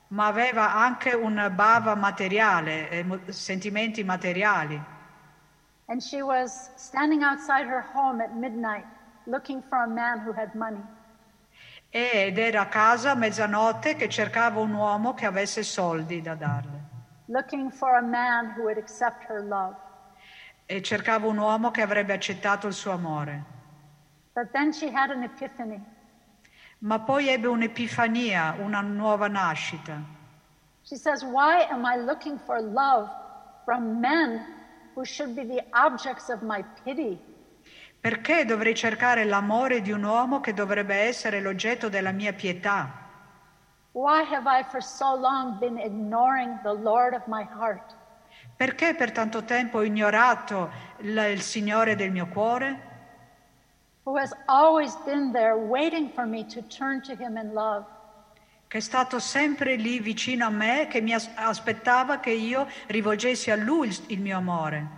ma 0.08 0.28
aveva 0.28 0.74
anche 0.74 1.12
un 1.12 1.52
bhava 1.54 1.94
materiale, 1.94 2.88
eh, 2.88 3.04
sentimenti 3.32 4.02
materiali. 4.02 4.82
And 5.88 6.00
she 6.00 6.22
was 6.22 6.70
standing 6.76 7.22
outside 7.22 7.66
her 7.66 7.84
home 7.92 8.22
at 8.22 8.32
midnight 8.32 8.86
looking 9.26 9.62
for 9.62 9.82
a 9.82 9.86
man 9.88 10.20
who 10.20 10.32
had 10.32 10.54
money. 10.54 10.82
Ed 11.90 12.38
era 12.38 12.62
a 12.62 12.68
casa 12.68 13.10
a 13.10 13.14
mezzanotte 13.14 13.94
che 13.94 14.08
cercava 14.08 14.58
un 14.60 14.72
uomo 14.72 15.12
che 15.12 15.26
avesse 15.26 15.62
soldi 15.62 16.22
da 16.22 16.34
darle. 16.34 16.76
looking 17.26 17.70
for 17.70 17.98
a 17.98 18.02
man 18.02 18.54
who 18.56 18.62
would 18.62 18.78
accept 18.78 19.22
her 19.24 19.42
love. 19.42 19.76
E 20.70 20.82
cercava 20.82 21.26
un 21.26 21.38
uomo 21.38 21.70
che 21.70 21.80
avrebbe 21.80 22.12
accettato 22.12 22.66
il 22.66 22.74
suo 22.74 22.92
amore. 22.92 23.42
But 24.34 24.50
then 24.52 24.70
she 24.70 24.90
had 24.94 25.10
an 25.10 25.22
epiphany. 25.22 25.80
Ma 26.80 26.98
poi 26.98 27.28
ebbe 27.28 27.46
un'epifania, 27.46 28.56
una 28.58 28.82
nuova 28.82 29.28
nascita. 29.28 29.98
She 30.82 30.96
says, 30.96 31.24
Why 31.24 31.66
am 31.70 31.86
I 31.86 31.96
looking 31.96 32.38
for 32.38 32.60
love 32.60 33.08
from 33.64 33.98
men 33.98 34.44
who 34.94 35.06
should 35.06 35.34
be 35.34 35.44
the 35.44 35.64
objects 35.72 36.28
of 36.28 36.42
my 36.42 36.62
pity? 36.84 37.18
Perché 37.98 38.44
dovrei 38.44 38.74
cercare 38.74 39.24
l'amore 39.24 39.80
di 39.80 39.90
un 39.90 40.04
uomo 40.04 40.40
che 40.40 40.52
dovrebbe 40.52 40.94
essere 40.94 41.40
l'oggetto 41.40 41.88
della 41.88 42.12
mia 42.12 42.34
pietà? 42.34 43.06
Why 43.92 44.22
have 44.22 44.46
I 44.46 44.62
for 44.62 44.82
so 44.82 45.16
long 45.16 45.58
been 45.58 45.78
ignoring 45.78 46.60
the 46.62 46.74
Lord 46.74 47.14
of 47.14 47.26
my 47.26 47.42
heart? 47.42 47.96
Perché 48.58 48.96
per 48.96 49.12
tanto 49.12 49.44
tempo 49.44 49.78
ho 49.78 49.84
ignorato 49.84 50.68
il, 51.02 51.16
il 51.30 51.42
Signore 51.42 51.94
del 51.94 52.10
mio 52.10 52.26
cuore, 52.26 52.86
che 58.66 58.78
è 58.78 58.80
stato 58.80 59.20
sempre 59.20 59.76
lì 59.76 60.00
vicino 60.00 60.44
a 60.44 60.50
me, 60.50 60.88
che 60.88 61.00
mi 61.00 61.12
as- 61.12 61.30
aspettava 61.36 62.18
che 62.18 62.32
io 62.32 62.66
rivolgessi 62.88 63.52
a 63.52 63.54
Lui 63.54 63.86
il, 63.86 64.04
il 64.08 64.20
mio 64.20 64.36
amore, 64.36 64.88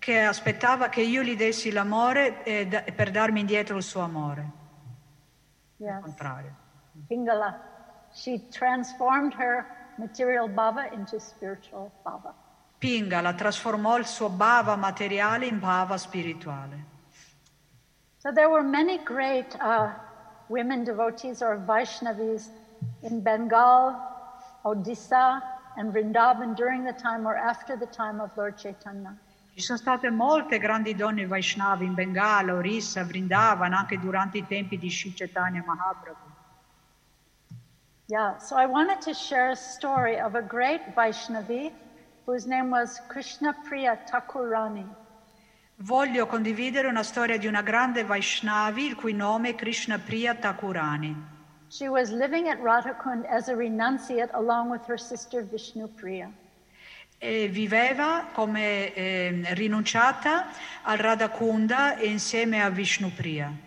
che 0.00 0.20
aspettava 0.24 0.88
che 0.88 1.00
io 1.02 1.22
gli 1.22 1.36
dessi 1.36 1.70
l'amore 1.70 2.42
eh, 2.42 2.92
per 2.92 3.12
darmi 3.12 3.38
indietro 3.38 3.76
il 3.76 3.84
suo 3.84 4.00
amore. 4.00 4.50
Yes. 5.76 6.02
contrario. 6.02 6.54
Pingala. 7.06 7.74
She 8.12 8.48
transformed 8.48 9.34
her 9.34 9.75
material 9.98 10.48
bhava 10.48 10.92
into 10.92 11.18
spiritual 11.18 11.90
bhava. 12.04 12.34
Pingala 12.78 13.32
trasformò 13.34 13.98
il 13.98 14.06
suo 14.06 14.28
bhava 14.28 14.76
materiale 14.76 15.46
in 15.46 15.58
bhava 15.58 15.96
spirituale. 15.96 16.94
So 18.18 18.32
there 18.32 18.48
were 18.48 18.62
many 18.62 18.98
great 19.04 19.56
uh, 19.60 19.92
women 20.48 20.84
devotees 20.84 21.42
or 21.42 21.56
Vaishnavis 21.58 22.50
in 23.02 23.20
Bengal, 23.20 23.94
Odisha, 24.64 25.40
and 25.76 25.92
Vrindavan 25.92 26.54
during 26.56 26.84
the 26.84 26.92
time 26.92 27.26
or 27.26 27.36
after 27.36 27.76
the 27.76 27.86
time 27.86 28.20
of 28.20 28.30
Lord 28.36 28.56
Chaitanya. 28.56 29.16
Ci 29.54 29.62
sono 29.62 29.78
state 29.78 30.10
molte 30.10 30.58
grandi 30.58 30.94
donne 30.94 31.26
Vaishnavi 31.26 31.84
in 31.86 31.94
Bengala, 31.94 32.52
Orissa, 32.52 33.04
Vrindavan, 33.04 33.72
anche 33.72 33.98
durante 33.98 34.38
i 34.38 34.46
tempi 34.46 34.76
di 34.76 34.90
Sri 34.90 35.14
Chaitanya 35.14 35.62
Mahaprabhu. 35.64 36.25
Yeah, 38.08 38.38
so 38.38 38.54
I 38.54 38.66
wanted 38.66 39.00
to 39.02 39.14
share 39.14 39.50
a 39.50 39.56
story 39.56 40.20
of 40.20 40.36
a 40.36 40.42
great 40.42 40.94
Vaishnavi 40.94 41.72
whose 42.24 42.46
name 42.46 42.70
was 42.70 43.00
Krishna 43.08 43.52
Priya 43.64 43.98
Thakurani. 44.08 44.86
Voglio 45.78 46.26
condividere 46.26 46.86
una 46.86 47.02
storia 47.02 47.36
di 47.36 47.48
una 47.48 47.62
grande 47.62 48.04
Vaishnavi 48.04 48.86
il 48.86 48.94
cui 48.94 49.12
nome 49.12 49.50
è 49.50 49.54
Krishna 49.56 49.98
Priya 49.98 50.34
Thakurani. 50.34 51.16
She 51.66 51.88
was 51.88 52.12
living 52.12 52.48
at 52.48 52.60
Radhakund 52.60 53.26
as 53.28 53.48
a 53.48 53.56
renunciate 53.56 54.30
along 54.34 54.70
with 54.70 54.86
her 54.86 54.98
sister 54.98 55.42
Vishnu 55.42 55.88
Priya. 55.88 56.30
E 57.18 57.48
viveva 57.48 58.28
come 58.32 58.94
eh, 58.94 59.42
rinunciata 59.54 60.46
al 60.82 60.98
Radhakunda 60.98 61.96
e 61.96 62.06
insieme 62.06 62.62
a 62.62 62.70
Vishnupriya. 62.70 63.65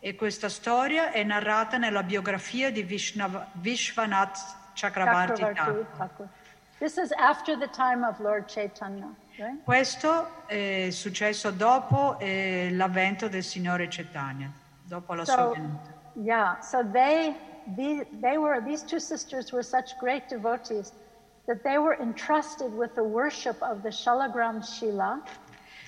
E 0.00 0.14
questa 0.16 0.48
storia 0.48 1.10
è 1.12 1.22
narrata 1.22 1.76
nella 1.76 2.02
biografia 2.02 2.72
di 2.72 2.82
Vishnav- 2.82 3.46
Vishwanath 3.52 4.38
Chakravarti 4.74 5.42
Thakur. 5.42 5.86
Thakur. 5.98 6.28
This 6.78 6.96
is 6.96 7.12
after 7.12 7.56
the 7.58 7.68
time 7.68 8.02
of 8.02 8.18
Lord 8.18 8.46
Chaitanya, 8.46 9.14
right? 9.38 9.62
Questo 9.62 10.46
è 10.46 10.88
successo 10.90 11.50
dopo 11.50 12.18
eh, 12.18 12.70
l'avvento 12.72 13.28
del 13.28 13.42
Signore 13.42 13.88
Chaitanya, 13.88 14.50
dopo 14.82 15.12
la 15.12 15.24
sua 15.26 15.34
So, 15.34 15.50
venuta. 15.52 15.92
yeah, 16.14 16.58
so 16.60 16.82
they, 16.82 17.36
the, 17.76 18.06
they 18.20 18.38
were, 18.38 18.62
these 18.62 18.82
two 18.84 18.98
sisters 18.98 19.52
were 19.52 19.62
such 19.62 19.96
great 19.98 20.28
devotees 20.28 20.92
that 21.46 21.62
they 21.62 21.76
were 21.78 21.96
entrusted 22.00 22.72
with 22.74 22.94
the 22.94 23.02
worship 23.02 23.60
of 23.62 23.82
the 23.82 23.90
Shalagram 23.90 24.62
Shila, 24.62 25.20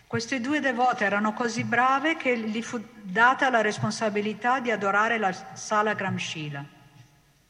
Queste 0.08 0.40
due 0.40 0.60
devote 0.60 1.04
erano 1.04 1.32
così 1.32 1.64
brave 1.64 2.16
che 2.16 2.36
gli 2.38 2.62
fu 2.62 2.80
data 3.02 3.50
la 3.50 3.60
responsabilità 3.60 4.60
di 4.60 4.70
adorare 4.70 5.18
la 5.18 5.32
Sala 5.54 5.94
Gramshila, 5.94 6.64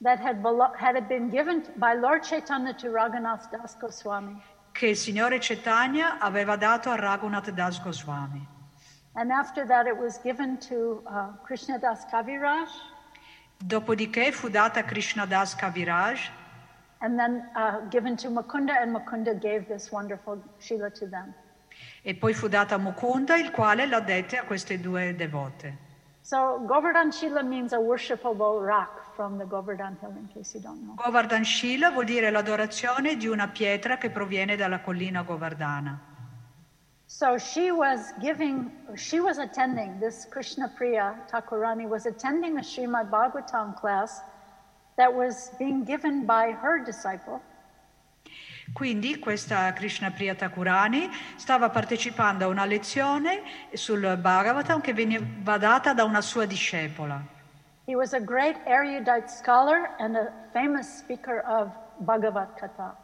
that 0.03 0.19
had, 0.21 0.41
belo- 0.41 0.73
had 0.75 0.99
been 1.07 1.29
given 1.29 1.63
by 1.77 1.93
Lord 1.95 2.23
Chaitanya 2.23 2.73
to 2.75 2.89
Raghunath 2.89 3.51
Das 3.51 3.77
Goswami. 3.79 4.41
che 4.73 4.87
il 4.89 4.97
Signore 4.97 5.39
Chaitanya 5.39 6.19
aveva 6.19 6.57
dato 6.57 6.91
a 6.91 6.97
Raghunath 6.97 7.51
Das 7.51 7.79
Goswami. 7.83 8.47
And 9.15 9.31
after 9.31 9.67
that, 9.67 9.87
it 9.87 9.97
was 9.97 10.19
given 10.23 10.59
to 10.69 11.03
uh, 11.07 11.33
Krishna 11.45 11.79
Das 11.79 12.07
Kaviraj, 12.11 12.69
Dopodiché 13.59 14.33
fu 14.33 14.49
data 14.49 14.81
a 14.81 14.85
Krishnadas 14.85 15.55
Kaviraj 15.57 16.19
and 17.01 17.19
then 17.19 17.49
uh, 17.55 17.81
given 17.91 18.17
to 18.17 18.29
Mukunda, 18.29 18.81
and 18.81 18.95
Mukunda 18.95 19.41
gave 19.41 19.69
this 19.69 19.91
wonderful 19.91 20.43
Shila 20.59 20.91
to 20.91 21.07
them. 21.07 21.35
e 22.03 22.15
poi 22.15 22.35
fu 22.35 22.49
data 22.49 22.77
a 22.77 22.79
Mukunda, 22.79 23.37
il 23.37 23.51
quale 23.51 23.89
dette 24.05 24.39
a 24.39 24.45
queste 24.45 24.81
due 24.81 25.15
devote. 25.15 25.85
So 26.21 26.61
Govardhan 26.65 27.11
Shila 27.11 27.43
means 27.43 27.73
a 27.73 27.79
worshipable 27.79 28.65
rock 28.65 29.15
from 29.15 29.39
the 29.39 29.45
Govardhan 29.45 29.97
Hill, 30.01 30.15
in 30.17 30.29
case 30.33 30.55
you 30.55 30.61
don't 30.61 30.85
know. 30.85 30.95
Govardhan 30.95 31.45
Shila 31.45 31.91
vuol 31.91 32.05
dire 32.05 32.31
l'adorazione 32.31 33.17
di 33.17 33.27
una 33.27 33.49
pietra 33.49 33.97
che 33.97 34.11
proviene 34.11 34.57
dalla 34.57 34.81
collina 34.81 35.23
Govardhana. 35.23 35.99
So 37.07 37.39
she 37.39 37.71
was 37.71 38.13
giving, 38.19 38.71
she 38.97 39.21
was 39.21 39.39
attending, 39.39 40.01
this 40.01 40.27
Krishna 40.29 40.69
Priya 40.77 41.15
Thakurani 41.31 41.87
was 41.89 42.07
attending 42.07 42.59
a 42.59 42.63
Srimad 42.63 43.09
Bhagavatam 43.09 43.75
class 43.75 44.21
that 44.97 45.13
was 45.13 45.51
being 45.59 45.85
given 45.85 46.25
by 46.25 46.53
her 46.53 46.83
disciple. 46.83 47.41
Quindi 48.73 49.19
questa 49.19 49.73
Krishna 49.73 50.11
Priya 50.11 50.35
Thakurani 50.35 51.09
stava 51.37 51.71
partecipando 51.71 52.45
a 52.45 52.49
una 52.49 52.65
lezione 52.65 53.43
sul 53.73 54.19
Bhagavatam 54.21 54.81
che 54.81 54.93
veniva 54.93 55.57
data 55.57 55.95
da 55.95 56.05
una 56.05 56.21
sua 56.21 56.47
discepola. 56.47 57.23
He 57.87 57.95
was 57.95 58.13
a 58.13 58.19
great 58.19 58.57
erudite 58.67 59.29
scholar 59.29 59.95
and 59.99 60.17
a 60.17 60.33
famous 60.53 60.99
speaker 60.99 61.45
of 61.47 61.71
Bhagavad 61.99 62.55
Gita. 62.59 62.97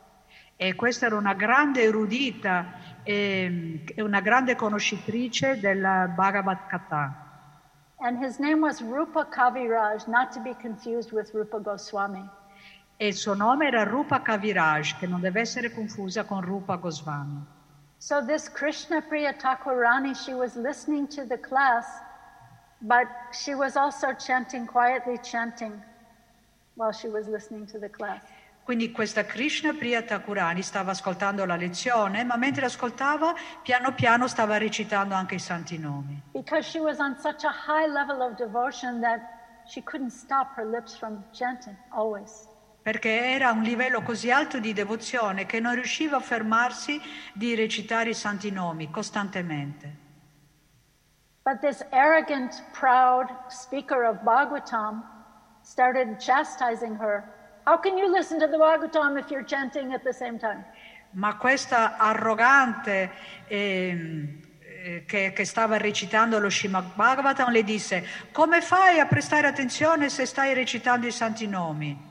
E 0.57 0.75
questa 0.75 1.07
era 1.07 1.17
una 1.17 1.35
grande 1.35 1.83
erudita 1.83 2.75
e 3.05 3.85
e 3.95 4.03
una 4.03 4.21
grande 4.21 4.57
conoscitrice 4.57 5.61
del 5.61 6.13
Bhagavad 6.17 6.59
Gita. 6.69 7.22
And 8.05 8.19
his 8.19 8.41
name 8.41 8.61
was 8.61 8.83
Rupa 8.83 9.25
Kaviraj, 9.25 10.09
not 10.09 10.33
to 10.33 10.41
be 10.41 10.55
confused 10.55 11.13
with 11.13 11.33
Rupa 11.33 11.61
Goswami. 11.61 12.29
E 12.97 13.07
il 13.07 13.15
suo 13.15 13.35
nome 13.35 13.67
era 13.67 13.85
Rupa 13.85 14.21
Kaviraj, 14.21 14.99
che 14.99 15.07
non 15.07 15.21
deve 15.21 15.41
essere 15.41 15.71
confusa 15.71 16.25
con 16.25 16.41
Rupa 16.41 16.77
Goswami. 16.77 17.41
So 17.99 18.21
this 18.21 18.49
Krishna 18.49 19.01
Priya 19.01 19.33
Thakurani, 19.33 20.17
she 20.17 20.35
was 20.35 20.57
listening 20.57 21.07
to 21.09 21.25
the 21.25 21.39
class, 21.39 21.87
but 22.81 23.07
she 23.33 23.55
was 23.55 23.77
also 23.77 24.13
chanting, 24.15 24.67
quietly 24.67 25.19
chanting 25.23 25.81
while 26.75 26.91
she 26.91 27.07
was 27.07 27.29
listening 27.29 27.67
to 27.67 27.79
the 27.79 27.89
class. 27.89 28.21
Quindi 28.65 28.93
questa 28.93 29.25
Krishna 29.25 29.73
Priya 29.73 30.03
Thakurani 30.03 30.63
stava 30.63 30.93
ascoltando 30.93 31.45
la 31.45 31.57
lezione, 31.57 32.23
ma 32.23 32.37
mentre 32.37 32.67
ascoltava, 32.67 33.35
piano 33.61 33.93
piano 33.93 34.29
stava 34.29 34.57
recitando 34.57 35.15
anche 35.15 35.35
i 35.35 35.41
santi 35.41 35.79
nomi. 35.79 36.23
Because 36.33 36.69
she 36.69 36.79
was 36.79 36.99
on 37.01 37.17
such 37.19 37.43
a 37.45 37.51
high 37.51 37.91
level 37.91 38.21
of 38.23 38.37
devotion 38.37 39.01
that 39.01 39.21
she 39.67 39.83
couldn't 39.83 40.13
stop 40.13 40.55
her 40.57 40.65
lips 40.65 40.97
from 40.97 41.25
chanting 41.33 41.77
always. 41.89 42.49
Perché 42.83 43.33
era 43.35 43.49
a 43.49 43.53
un 43.53 43.63
livello 43.63 44.03
così 44.03 44.31
alto 44.31 44.59
di 44.59 44.73
devozione 44.73 45.45
che 45.45 45.59
non 45.61 45.75
riusciva 45.75 46.17
a 46.17 46.21
fermarsi 46.21 47.01
di 47.33 47.55
recitare 47.55 48.11
i 48.11 48.15
santi 48.15 48.51
nomi 48.51 48.91
costantemente. 48.91 49.99
But 51.45 51.61
this 51.61 51.85
arrogant, 51.91 52.63
proud 52.73 53.29
speaker 53.49 54.05
of 54.05 54.23
Bhagavatam 54.23 55.03
started 55.63 56.19
chastising 56.21 56.97
her. 57.01 57.25
How 57.65 57.79
can 57.79 57.97
you 57.97 58.11
listen 58.11 58.41
to 58.41 58.49
the 58.49 58.57
Bhagavatam 58.57 59.19
if 59.19 59.31
you're 59.31 59.45
chanting 59.45 59.93
at 59.93 60.03
the 60.03 60.13
same 60.13 60.39
time? 60.39 60.65
Ma 61.13 61.37
questa 61.37 61.97
arrogante 61.97 63.11
ehm, 63.47 64.41
eh, 64.85 65.05
che, 65.07 65.33
che 65.33 65.45
stava 65.45 65.77
recitando 65.77 66.41
lo 66.41 66.51
Srimad 66.51 66.95
Bhagavatam 66.95 67.53
le 67.53 67.63
disse: 67.63 68.05
Come 68.33 68.61
fai 68.63 68.99
a 68.99 69.07
prestare 69.07 69.47
attenzione 69.47 70.09
se 70.09 70.27
stai 70.27 70.55
recitando 70.55 71.07
i 71.07 71.13
santi 71.13 71.47
nomi? 71.47 72.11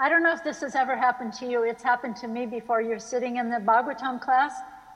I 0.00 0.08
don't 0.08 0.22
know 0.22 0.32
if 0.32 0.42
this 0.42 0.62
has 0.62 0.74
ever 0.74 0.96
happened 0.96 1.32
to 1.38 1.46
you. 1.46 1.62
It's 1.62 1.82
happened 1.82 2.16
to 2.20 2.26
me 2.26 2.46
before. 2.46 2.80
You're 2.80 2.98
sitting 2.98 3.36
in 3.36 3.50
the 3.50 3.60
Bhagavatam 3.60 4.20
class 4.20 4.54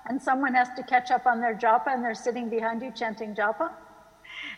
and 0.09 0.21
someone 0.21 0.55
has 0.55 0.69
to 0.75 0.83
catch 0.83 1.11
up 1.11 1.27
on 1.27 1.41
their 1.41 1.55
japa 1.55 1.89
and 1.89 2.03
they're 2.03 2.15
sitting 2.15 2.49
behind 2.49 2.81
you 2.81 2.91
chanting 2.93 3.35
japa. 3.35 3.71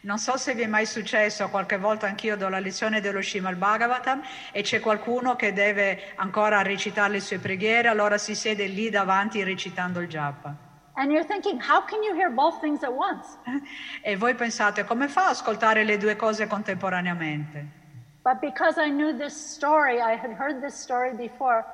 Non 0.02 0.16
so 0.16 0.38
se 0.38 0.54
vi 0.54 0.62
è 0.62 0.66
mai 0.66 0.86
successo, 0.86 1.50
qualche 1.50 1.76
volta 1.76 2.06
anch'io 2.06 2.34
do 2.34 2.48
la 2.48 2.58
lezione 2.58 3.02
dello 3.02 3.20
Srimad 3.20 3.56
Bhagavatam 3.56 4.22
e 4.50 4.62
c'è 4.62 4.80
qualcuno 4.80 5.36
che 5.36 5.52
deve 5.52 6.12
ancora 6.14 6.62
recitare 6.62 7.12
le 7.12 7.20
sue 7.20 7.38
preghiere, 7.38 7.88
allora 7.88 8.16
si 8.16 8.34
siede 8.34 8.66
lì 8.66 8.88
davanti 8.88 9.42
recitando 9.42 10.00
il 10.00 10.08
japa. 10.08 10.68
And 10.94 11.10
you're 11.10 11.26
thinking, 11.26 11.60
how 11.60 11.84
can 11.84 12.02
you 12.02 12.14
hear 12.14 12.30
both 12.30 12.60
things 12.60 12.82
at 12.82 12.92
once? 12.92 13.36
E 14.02 14.16
voi 14.16 14.34
pensate, 14.34 14.84
come 14.84 15.06
fa 15.06 15.26
a 15.26 15.30
ascoltare 15.30 15.84
le 15.84 15.98
due 15.98 16.16
cose 16.16 16.46
contemporaneamente? 16.46 17.78
But 18.22 18.40
because 18.40 18.78
I 18.78 18.88
knew 18.88 19.14
this 19.16 19.34
story, 19.34 20.00
I 20.00 20.16
had 20.16 20.32
heard 20.32 20.62
this 20.62 20.74
story 20.74 21.14
before, 21.14 21.64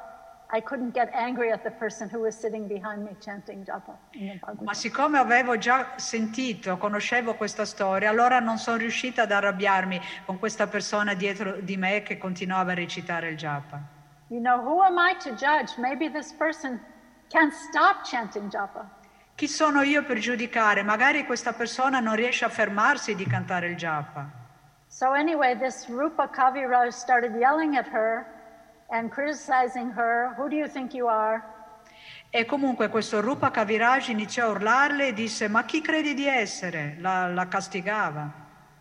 I 0.53 0.61
couldn't 0.61 0.93
get 0.93 1.11
angry 1.13 1.51
at 1.51 1.65
the 1.65 1.73
person 1.73 2.09
who 2.09 2.21
was 2.21 2.37
sitting 2.37 2.69
behind 2.69 3.03
me 3.03 3.17
chanting 3.21 3.65
japa 3.65 3.99
in 4.13 4.39
the 4.39 4.63
Ma 4.63 4.75
siccome 4.75 5.19
avevo 5.19 5.59
già 5.59 5.95
sentito, 5.97 6.77
conoscevo 6.77 7.35
questa 7.35 7.65
storia, 7.65 8.11
allora 8.11 8.39
non 8.39 8.57
sono 8.59 8.77
riuscita 8.77 9.23
ad 9.23 9.33
arrabbiarmi 9.33 10.01
con 10.25 10.39
questa 10.39 10.69
persona 10.69 11.15
dietro 11.15 11.61
di 11.61 11.77
me 11.77 12.03
che 12.03 12.17
continuava 12.17 12.73
a 12.73 12.75
recitare 12.75 13.31
il 13.31 13.37
japa. 13.37 13.81
You 14.29 14.41
know, 14.41 14.61
who 14.61 14.83
am 14.83 14.99
I 14.99 15.17
to 15.25 15.31
judge? 15.35 15.75
Maybe 15.79 16.09
this 16.09 16.33
person 16.33 16.81
can't 17.29 17.53
stop 17.53 18.05
chanting 18.05 18.49
japa. 18.49 18.89
Chi 19.35 19.49
sono 19.49 19.83
io 19.83 20.05
per 20.05 20.19
giudicare? 20.19 20.83
Magari 20.85 21.27
questa 21.27 21.53
persona 21.53 21.99
non 21.99 22.15
riesce 22.15 22.45
a 22.45 22.49
fermarsi 22.49 23.17
di 23.17 23.27
cantare 23.27 23.69
il 23.69 23.77
japa. 23.77 24.31
So 24.87 25.11
anyway, 25.13 25.59
this 25.59 25.89
Rupa 25.89 26.29
Kaviraj 26.29 26.93
started 26.93 27.35
yelling 27.35 27.77
at 27.77 27.89
her 27.89 28.36
and 28.91 29.11
criticizing 29.11 29.91
her. 29.93 30.35
Who 30.37 30.49
do 30.49 30.57
you 30.57 30.69
think 30.69 30.93
you 30.95 31.09
are? 31.09 31.43
E 32.31 32.45
comunque 32.45 32.89
questo 32.89 33.21
Rupa 33.21 33.51
Kaviraj 33.51 34.09
iniziò 34.09 34.47
a 34.47 34.51
urlarle 34.51 35.09
e 35.09 35.13
disse: 35.13 35.49
Ma 35.49 35.65
chi 35.65 35.81
credi 35.81 36.15
di 36.15 36.27
essere? 36.27 36.97
La, 37.01 37.27
la 37.29 37.47
castigava. 37.49 38.31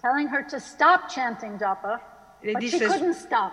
Telling 0.01 0.27
her 0.29 0.45
to 0.45 0.59
stop 0.59 1.07
chanting 1.09 1.57
japa, 1.57 1.99
Le 2.41 2.51
but 2.53 2.61
she 2.61 2.69
disse- 2.77 2.87
couldn't 2.87 3.13
stop. 3.15 3.51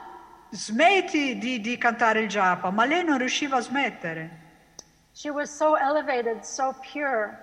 Smetti 0.51 1.39
di, 1.39 1.61
di 1.61 1.79
cantare 1.79 2.21
il 2.21 2.29
japa, 2.29 2.71
ma 2.71 2.85
lei 2.85 3.03
non 3.05 3.17
riusciva 3.19 3.57
a 3.57 3.61
smettere. 3.61 4.41
She 5.13 5.31
was 5.31 5.51
so 5.51 5.77
elevated, 5.77 6.43
so 6.45 6.75
pure. 6.93 7.39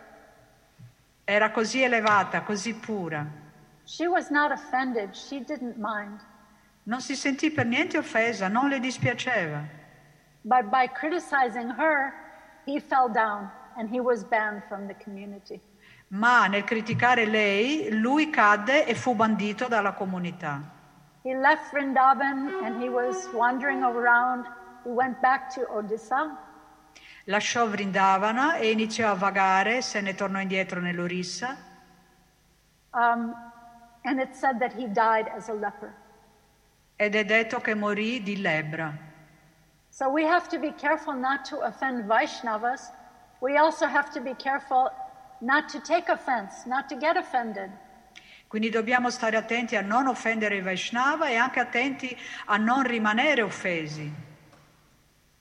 Era 1.23 1.49
così 1.51 1.81
elevata, 1.81 2.41
così 2.41 2.73
pura. 2.73 3.25
She 3.85 4.07
was 4.07 4.29
not 4.29 4.51
offended. 4.51 5.15
She 5.15 5.39
didn't 5.43 5.77
mind. 5.77 6.19
Non 6.89 7.01
si 7.01 7.15
sentì 7.15 7.51
per 7.51 7.67
niente 7.67 7.99
offesa, 7.99 8.47
non 8.47 8.67
le 8.67 8.79
dispiaceva. 8.79 9.63
But 10.41 10.71
by 10.71 10.87
criticizing 10.87 11.69
her, 11.77 12.11
he 12.65 12.79
fell 12.79 13.07
down 13.07 13.51
and 13.77 13.87
he 13.91 13.99
was 13.99 14.23
banned 14.23 14.63
from 14.67 14.87
the 14.87 14.95
community. 14.95 15.61
Ma 16.07 16.47
nel 16.47 16.63
criticare 16.63 17.27
lei, 17.27 17.91
lui 17.91 18.31
cadde 18.31 18.87
e 18.87 18.95
fu 18.95 19.13
bandito 19.13 19.67
dalla 19.67 19.93
comunità. 19.93 20.63
He 21.21 21.35
left 21.35 21.71
Vrindavan 21.71 22.63
and 22.63 22.81
he 22.81 22.89
was 22.89 23.27
wandering 23.33 23.83
around. 23.83 24.45
He 24.83 24.89
went 24.89 25.19
back 25.21 25.53
to 25.53 25.67
Odisha 25.69 26.35
Lasciò 27.25 27.67
Vrindavana 27.67 28.55
e 28.55 28.71
iniziò 28.71 29.11
a 29.11 29.13
vagare, 29.13 29.83
se 29.83 30.01
ne 30.01 30.15
tornò 30.15 30.39
indietro 30.39 30.79
nell'Orissa 30.79 31.55
Um, 32.93 33.35
and 34.03 34.19
it 34.19 34.33
said 34.33 34.57
that 34.57 34.73
he 34.73 34.87
died 34.87 35.27
as 35.27 35.49
a 35.49 35.53
leper. 35.53 35.93
Ed 37.01 37.15
è 37.15 37.23
detto 37.23 37.61
che 37.61 37.75
morì 37.75 38.21
di 38.21 38.41
lebbra. 38.41 38.93
So 39.89 40.09
we 40.09 40.25
have 40.25 40.49
to 40.49 40.59
be 40.59 40.73
careful 40.73 41.15
not 41.15 41.45
to 41.45 41.61
offend 41.61 42.03
Vaishnavas. 42.05 42.91
We 43.39 43.57
also 43.57 43.85
have 43.85 44.11
to 44.11 44.19
be 44.19 44.35
careful 44.35 44.91
not 45.39 45.69
to 45.69 45.79
take 45.79 46.11
offense, 46.11 46.67
not 46.67 46.89
to 46.89 46.97
get 46.97 47.15
offended. 47.15 47.71
Quindi 48.49 48.69
dobbiamo 48.69 49.09
stare 49.09 49.37
attenti 49.37 49.77
a 49.77 49.81
non 49.81 50.07
offendere 50.07 50.57
i 50.57 50.61
Vaishnava 50.61 51.29
e 51.29 51.37
anche 51.37 51.61
attenti 51.61 52.17
a 52.47 52.57
non 52.57 52.83
rimanere 52.83 53.43
offesi. 53.43 54.11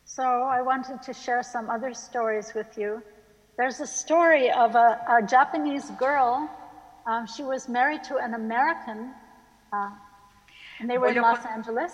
So 0.04 0.22
I 0.22 0.60
wanted 0.60 1.02
to 1.02 1.12
share 1.12 1.42
some 1.42 1.68
other 1.68 1.92
stories 1.92 2.54
with 2.54 2.78
you. 2.78 3.02
There's 3.56 3.80
a 3.80 3.86
story 3.86 4.48
of 4.52 4.76
a, 4.76 5.00
a 5.08 5.22
Japanese 5.22 5.90
girl. 5.98 6.48
Um, 7.04 7.26
she 7.26 7.42
was 7.42 7.66
married 7.66 8.04
to 8.04 8.18
an 8.18 8.34
American, 8.34 9.12
uh, 9.72 9.90
Voglio 10.86 11.22
con-. 11.22 11.90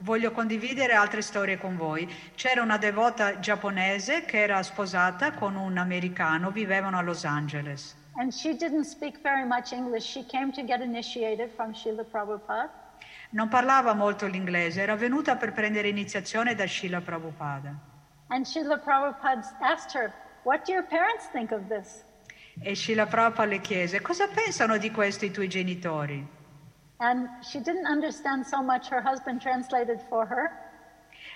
Voglio 0.00 0.30
condividere 0.30 0.92
altre 0.92 1.22
storie 1.22 1.56
con 1.56 1.76
voi. 1.76 2.06
C'era 2.34 2.60
una 2.60 2.76
devota 2.76 3.38
giapponese 3.38 4.26
che 4.26 4.42
era 4.42 4.62
sposata 4.62 5.32
con 5.32 5.56
un 5.56 5.78
americano, 5.78 6.50
vivevano 6.50 6.98
a 6.98 7.02
Los 7.02 7.24
Angeles. 7.24 7.96
And 8.18 8.30
she 8.30 8.54
didn't 8.54 8.84
speak 8.84 9.20
very 9.22 9.46
much 9.46 9.72
English. 9.72 10.04
She 10.04 10.24
came 10.26 10.52
to 10.52 10.62
get 10.62 10.80
initiated 10.80 11.50
from 11.54 11.72
Srila 11.72 12.04
Prabhupada. 12.04 12.70
Non 13.30 13.48
parlava 13.48 13.94
molto 13.94 14.26
l'inglese, 14.26 14.82
era 14.82 14.96
venuta 14.96 15.36
per 15.36 15.52
prendere 15.52 15.88
iniziazione 15.88 16.54
da 16.54 16.66
Srila 16.66 17.00
Prabhupada. 17.00 17.74
And 18.28 18.44
Srila 18.44 18.78
Prabhupada 18.78 19.44
asked 19.60 19.94
her, 19.94 20.12
What 20.44 20.64
do 20.66 20.72
your 20.72 20.84
parents 20.84 21.28
think 21.32 21.52
of 21.52 21.68
this? 21.68 22.04
E 22.62 22.74
Srila 22.74 23.06
Prabhupada 23.06 23.48
le 23.48 23.60
chiese, 23.60 24.00
cosa 24.00 24.28
pensano 24.28 24.76
di 24.76 24.90
questo 24.90 25.24
i 25.24 25.30
tuoi 25.30 25.48
genitori? 25.48 26.35
And 26.98 27.28
she 27.42 27.60
didn't 27.60 27.86
understand 27.86 28.46
so 28.46 28.62
much. 28.62 28.88
Her 28.88 29.02
husband 29.02 29.40
translated 29.40 30.00
for 30.08 30.26
her. 30.26 30.50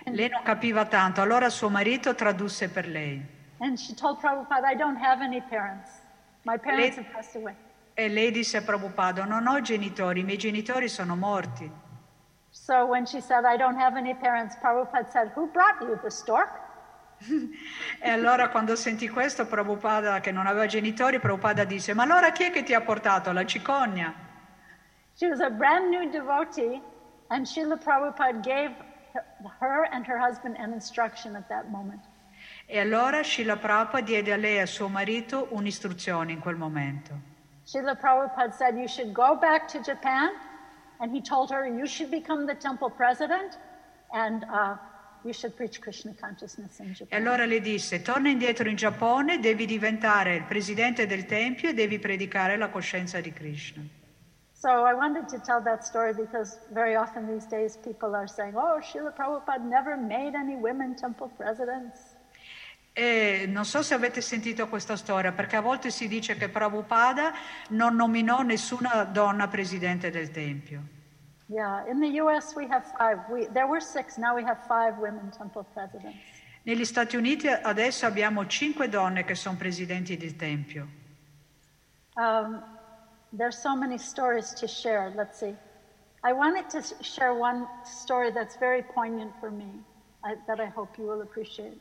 Lei 0.04 0.28
non 0.28 0.42
capiva 0.42 0.86
tanto, 0.86 1.20
allora 1.20 1.50
suo 1.50 1.68
marito 1.68 2.14
tradusse 2.14 2.70
per 2.70 2.86
lei. 2.86 3.22
And 3.58 3.78
she 3.78 3.94
told 3.94 4.18
Prabhupada, 4.20 4.66
I 4.66 4.74
don't 4.74 4.96
have 4.96 5.22
any 5.22 5.42
parents. 5.42 5.90
My 6.44 6.56
parents 6.56 6.96
Le- 6.96 7.02
have 7.02 7.12
passed 7.12 7.36
away. 7.36 7.54
E 7.92 8.08
lei 8.08 8.30
disse 8.30 8.56
a 8.56 8.62
Prabhupada, 8.62 9.24
non 9.26 9.46
ho 9.46 9.60
genitori, 9.60 10.20
i 10.20 10.24
miei 10.24 10.38
genitori 10.38 10.88
sono 10.88 11.16
morti. 11.16 11.70
So 12.50 12.86
when 12.86 13.04
she 13.04 13.20
said, 13.20 13.44
I 13.44 13.56
don't 13.58 13.78
have 13.78 13.98
any 13.98 14.14
parents, 14.14 14.56
Prabhupada 14.56 15.10
said, 15.10 15.32
Who 15.34 15.48
brought 15.52 15.82
you 15.82 15.98
the 16.02 16.10
stork? 16.10 16.68
E 18.00 18.08
allora 18.08 18.48
quando 18.48 18.74
sentì 18.76 19.06
questo, 19.10 19.44
Prabhupada, 19.44 20.20
che 20.20 20.32
non 20.32 20.46
aveva 20.46 20.64
genitori, 20.64 21.18
Prabhupada 21.18 21.64
disse, 21.64 21.92
ma 21.92 22.04
allora 22.04 22.32
chi 22.32 22.44
è 22.44 22.50
che 22.50 22.62
ti 22.62 22.72
ha 22.72 22.80
portato? 22.80 23.30
La 23.32 23.44
cicogna? 23.44 24.28
She 25.20 25.28
was 25.28 25.40
a 25.40 25.50
brand 25.50 25.90
new 25.90 26.10
devotee, 26.10 26.80
and 27.28 27.44
Srila 27.44 27.78
Prabhupada 27.78 28.42
gave 28.42 28.70
her 29.60 29.84
and 29.92 30.06
her 30.06 30.18
husband 30.18 30.56
an 30.58 30.72
instruction 30.72 31.36
at 31.36 31.46
that 31.50 31.70
moment. 31.70 32.00
E 32.66 32.78
allora 32.78 33.22
Srila 33.22 33.58
Prabhupada 33.58 34.02
diede 34.02 34.32
a 34.32 34.38
lei 34.38 34.56
e 34.56 34.60
a 34.60 34.66
suo 34.66 34.88
marito 34.88 35.48
un'istruzione 35.50 36.32
in 36.32 36.40
quel 36.40 36.56
momento. 36.56 37.12
Srila 37.64 38.00
Prabhupada 38.00 38.54
said, 38.54 38.78
You 38.78 38.88
should 38.88 39.12
go 39.12 39.36
back 39.36 39.68
to 39.68 39.82
Japan. 39.82 40.30
And 41.00 41.14
he 41.14 41.20
told 41.20 41.50
her, 41.50 41.66
You 41.66 41.86
should 41.86 42.10
become 42.10 42.46
the 42.46 42.54
temple 42.54 42.88
president 42.88 43.58
and 44.14 44.44
uh, 44.44 44.76
you 45.22 45.34
should 45.34 45.54
preach 45.54 45.80
Krishna 45.82 46.14
consciousness 46.18 46.78
in 46.78 46.94
Japan. 46.94 47.08
E 47.10 47.16
allora 47.22 47.44
le 47.44 47.60
disse, 47.60 48.00
torna 48.00 48.30
indietro 48.30 48.66
in 48.70 48.76
Giappone, 48.76 49.38
devi 49.38 49.66
diventare 49.66 50.36
il 50.36 50.44
presidente 50.44 51.06
del 51.06 51.26
Tempio 51.26 51.68
e 51.68 51.74
devi 51.74 51.98
predicare 51.98 52.56
la 52.56 52.70
coscienza 52.70 53.20
di 53.20 53.34
Krishna. 53.34 53.98
So 54.60 54.68
I 54.84 54.92
wanted 54.92 55.26
to 55.28 55.38
tell 55.38 55.62
that 55.62 55.86
story 55.86 56.12
because 56.12 56.58
very 56.70 56.94
often 56.94 57.26
these 57.26 57.46
days 57.46 57.78
people 57.78 58.14
are 58.14 58.26
saying, 58.28 58.52
oh, 58.56 58.78
Srila 58.82 59.16
Prabhupada 59.16 59.64
never 59.64 59.96
made 59.96 60.34
any 60.34 60.54
women 60.54 60.94
temple 60.94 61.30
presidents. 61.34 62.14
E 62.92 63.46
non 63.48 63.64
so 63.64 63.80
se 63.80 63.94
avete 63.94 64.20
sentito 64.20 64.68
questa 64.68 64.96
storia, 64.96 65.32
perché 65.32 65.56
a 65.56 65.62
volte 65.62 65.90
si 65.90 66.08
dice 66.08 66.36
che 66.36 66.50
Prabhupada 66.50 67.32
non 67.70 67.94
nominò 67.94 68.42
nessuna 68.42 69.04
donna 69.04 69.48
presidente 69.48 70.10
del 70.10 70.30
Tempio. 70.30 70.82
Yeah, 71.46 71.88
in 71.90 71.98
the 71.98 72.20
US 72.20 72.54
we 72.54 72.66
have 72.68 72.84
five. 72.98 73.24
We, 73.30 73.48
there 73.52 73.66
were 73.66 73.80
six, 73.80 74.18
now 74.18 74.34
we 74.34 74.44
have 74.44 74.58
five 74.68 74.98
women 74.98 75.30
temple 75.30 75.64
presidents. 75.72 76.18
Negli 76.64 76.84
Stati 76.84 77.16
Uniti 77.16 77.48
adesso 77.48 78.04
abbiamo 78.04 78.46
cinque 78.46 78.90
donne 78.90 79.24
che 79.24 79.34
sono 79.34 79.56
presidenti 79.56 80.18
del 80.18 80.36
Tempio. 80.36 80.86
Um, 82.16 82.69
there's 83.32 83.56
so 83.56 83.76
many 83.76 83.98
stories 83.98 84.52
to 84.54 84.66
share. 84.66 85.12
Let's 85.16 85.38
see. 85.38 85.54
I 86.22 86.32
wanted 86.32 86.68
to 86.70 86.82
share 87.02 87.32
one 87.34 87.66
story 87.84 88.30
that's 88.32 88.56
very 88.56 88.82
poignant 88.82 89.32
for 89.40 89.50
me 89.50 89.82
I, 90.22 90.36
that 90.46 90.60
I 90.60 90.66
hope 90.66 90.98
you 90.98 91.06
will 91.06 91.22
appreciate. 91.22 91.78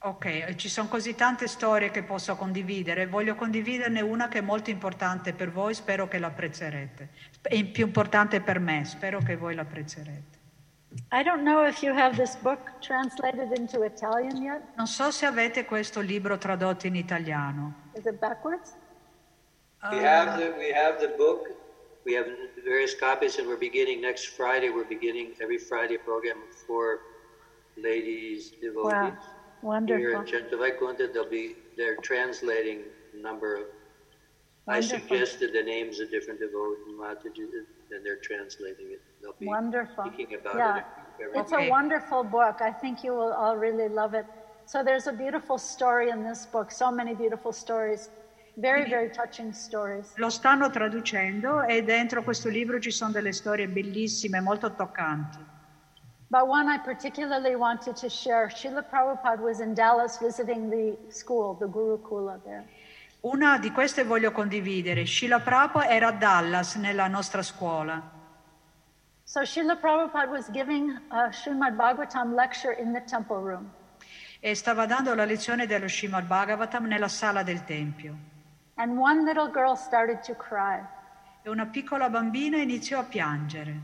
Ok, 0.00 0.54
ci 0.54 0.68
sono 0.68 0.86
così 0.86 1.16
tante 1.16 1.48
storie 1.48 1.90
che 1.90 2.04
posso 2.04 2.36
condividere, 2.36 3.08
voglio 3.08 3.34
condividerne 3.34 4.00
una 4.00 4.28
che 4.28 4.38
è 4.38 4.40
molto 4.40 4.70
importante 4.70 5.32
per 5.32 5.50
voi, 5.50 5.74
spero 5.74 6.06
che 6.06 6.20
l'apprezzerete. 6.20 7.08
È 7.42 7.64
più 7.64 7.86
importante 7.86 8.40
per 8.40 8.60
me, 8.60 8.84
spero 8.84 9.18
che 9.18 9.36
voi 9.36 9.56
l'apprezzerete. 9.56 10.36
I 11.10 11.24
don't 11.24 11.42
know 11.42 11.66
if 11.66 11.82
you 11.82 11.92
have 11.92 12.16
this 12.16 12.36
book 12.36 12.78
translated 12.80 13.56
into 13.58 13.82
Italian 13.82 14.36
yet. 14.36 14.62
Non 14.76 14.86
so 14.86 15.10
se 15.10 15.26
avete 15.26 15.64
questo 15.64 16.00
libro 16.00 16.38
tradotto 16.38 16.86
in 16.86 16.94
italiano. 16.94 17.90
Is 17.94 18.04
it 18.04 18.18
backwards? 18.20 18.76
Uh, 19.82 19.90
we 19.92 19.98
have 19.98 20.38
the 20.38 20.54
we 20.58 20.70
have 20.70 21.00
the 21.00 21.08
book. 21.16 21.46
We 22.04 22.14
have 22.14 22.26
various 22.64 22.94
copies, 22.94 23.38
and 23.38 23.46
we're 23.46 23.56
beginning 23.56 24.00
next 24.00 24.28
Friday. 24.28 24.70
We're 24.70 24.84
beginning 24.84 25.34
every 25.42 25.58
Friday 25.58 25.98
program 25.98 26.36
for 26.66 27.00
ladies 27.76 28.52
devotees. 28.60 28.92
Wow, 28.92 29.16
Here 29.86 30.16
wonderful. 30.16 30.20
in 30.20 30.26
Chantalaikunta, 30.26 31.12
they'll 31.12 31.28
be 31.30 31.56
they're 31.76 31.96
translating 32.02 32.86
a 33.14 33.22
number 33.22 33.54
of. 33.56 33.66
I 34.68 34.80
suggested 34.80 35.52
the 35.54 35.62
names 35.62 36.00
of 36.00 36.10
different 36.10 36.40
devotees, 36.40 37.66
and 37.90 38.04
they're 38.04 38.18
translating 38.22 38.90
it. 38.92 39.00
They'll 39.22 39.34
be 39.40 39.46
Wonderful. 39.46 40.04
speaking 40.06 40.34
about 40.38 40.56
Yeah, 40.56 40.76
it 40.78 40.84
every, 41.20 41.40
it's 41.40 41.52
every 41.52 41.68
a 41.68 41.70
wonderful 41.70 42.24
book. 42.24 42.60
I 42.60 42.72
think 42.72 43.02
you 43.02 43.12
will 43.12 43.32
all 43.32 43.56
really 43.56 43.88
love 43.88 44.14
it. 44.14 44.26
So 44.66 44.82
there's 44.82 45.06
a 45.06 45.12
beautiful 45.12 45.58
story 45.58 46.10
in 46.10 46.22
this 46.22 46.44
book, 46.46 46.70
so 46.70 46.90
many 46.90 47.14
beautiful 47.14 47.52
stories, 47.52 48.10
very, 48.58 48.88
very 48.88 49.10
touching 49.10 49.52
stories. 49.52 50.12
Lo 50.16 50.30
stanno 50.30 50.70
traducendo 50.70 51.62
e 51.62 51.82
dentro 51.82 52.22
questo 52.22 52.48
libro 52.48 52.78
ci 52.80 52.90
sono 52.90 53.12
delle 53.12 53.32
storie 53.32 53.68
bellissime, 53.68 54.40
molto 54.40 54.74
toccanti. 54.74 55.38
But 56.30 56.46
one 56.46 56.68
I 56.68 56.78
particularly 56.78 57.54
wanted 57.54 57.94
to 57.96 58.08
share, 58.08 58.50
Srila 58.50 58.82
Prabhupada 58.82 59.40
was 59.40 59.60
in 59.60 59.72
Dallas 59.72 60.18
visiting 60.18 60.68
the 60.68 60.96
school, 61.10 61.56
the 61.56 61.66
Gurukula 61.66 62.38
there. 62.44 62.66
Una 63.20 63.58
di 63.58 63.70
queste 63.70 64.04
voglio 64.04 64.30
condividere. 64.30 65.06
Sheila 65.06 65.40
Prabhupada 65.40 65.88
era 65.88 66.08
a 66.08 66.12
Dallas, 66.12 66.74
nella 66.76 67.08
nostra 67.08 67.42
scuola. 67.42 68.02
So 69.24 69.40
Srila 69.44 69.76
Prabhupada 69.76 70.30
was 70.30 70.50
giving 70.50 70.90
a 71.08 71.30
Srimad 71.32 71.76
Bhagavatam 71.76 72.34
lecture 72.34 72.72
in 72.72 72.92
the 72.92 73.02
temple 73.04 73.40
room. 73.40 73.70
e 74.40 74.54
stava 74.54 74.86
dando 74.86 75.14
la 75.14 75.24
lezione 75.24 75.66
dello 75.66 75.88
Srimad 75.88 76.24
Bhagavatam 76.24 76.84
nella 76.84 77.08
sala 77.08 77.42
del 77.42 77.64
Tempio. 77.64 78.36
And 78.78 78.96
one 78.96 79.24
little 79.24 79.48
girl 79.48 79.74
started 79.74 80.22
to 80.22 80.34
cry. 80.34 80.80
E 81.42 81.48
una 81.50 81.66
piccola 81.66 82.08
bambina 82.08 82.58
iniziò 82.58 83.00
a 83.00 83.02
piangere. 83.02 83.80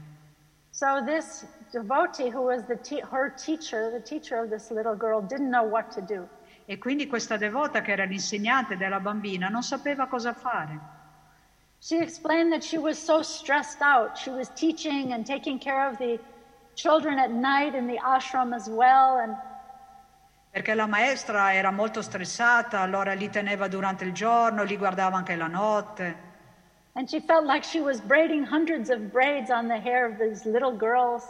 So 0.71 1.03
this 1.05 1.45
devotee, 1.73 2.31
who 2.31 2.43
was 2.43 2.65
the 2.67 2.77
te- 2.77 3.03
her 3.11 3.33
teacher, 3.35 3.91
the 3.91 4.01
teacher 4.01 4.39
of 4.39 4.51
this 4.51 4.71
little 4.71 4.97
girl, 4.97 5.21
didn't 5.21 5.51
know 5.51 5.65
what 5.65 5.91
to 5.93 6.01
do. 6.01 6.29
E 6.67 6.79
quindi 6.79 7.07
questa 7.07 7.37
devota, 7.37 7.81
che 7.81 7.93
era 7.93 8.05
l'insegnante 8.05 8.77
della 8.77 9.01
bambina, 9.01 9.49
non 9.49 9.63
sapeva 9.63 10.07
cosa 10.07 10.33
fare. 10.33 10.79
She 11.81 11.99
explained 11.99 12.51
that 12.53 12.63
she 12.63 12.79
was 12.79 12.97
so 12.99 13.21
stressed 13.23 13.83
out. 13.83 14.17
She 14.17 14.31
was 14.31 14.49
teaching 14.55 15.13
and 15.13 15.27
taking 15.27 15.59
care 15.59 15.87
of 15.87 15.99
the 15.99 16.19
children 16.75 17.19
at 17.19 17.31
night 17.31 17.75
in 17.75 17.87
the 17.87 17.99
ashram 17.99 18.55
as 18.55 18.69
well. 18.69 19.19
And 19.19 19.37
Perché 20.55 20.75
la 20.75 20.87
maestra 20.87 21.53
era 21.53 21.73
molto 21.73 22.01
stressata, 22.01 22.79
allora 22.79 23.13
li 23.13 23.29
teneva 23.29 23.67
durante 23.67 24.05
il 24.05 24.13
giorno, 24.13 24.63
li 24.63 24.77
guardava 24.77 25.17
anche 25.17 25.35
la 25.35 25.49
notte. 25.49 26.17
And 26.93 27.09
she 27.09 27.19
felt 27.19 27.45
like 27.45 27.65
she 27.65 27.81
was 27.81 28.01
braiding 28.01 28.47
hundreds 28.47 28.89
of 28.89 29.11
braids 29.11 29.51
on 29.51 29.67
the 29.67 29.81
hair 29.81 30.09
of 30.09 30.17
these 30.17 30.49
little 30.49 30.77
girls. 30.77 31.25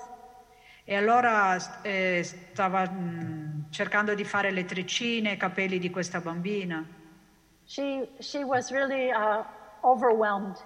E 0.84 0.94
allora 0.94 1.56
eh, 1.80 2.22
stava 2.22 2.86
mm, 2.86 3.70
cercando 3.70 4.12
di 4.12 4.24
fare 4.24 4.50
le 4.50 4.66
treccine 4.66 5.30
ai 5.30 5.36
capelli 5.38 5.78
di 5.78 5.88
questa 5.88 6.20
bambina. 6.20 6.84
She, 7.64 8.06
she 8.18 8.44
was 8.44 8.70
really 8.70 9.10
uh, 9.10 9.42
overwhelmed. 9.80 10.58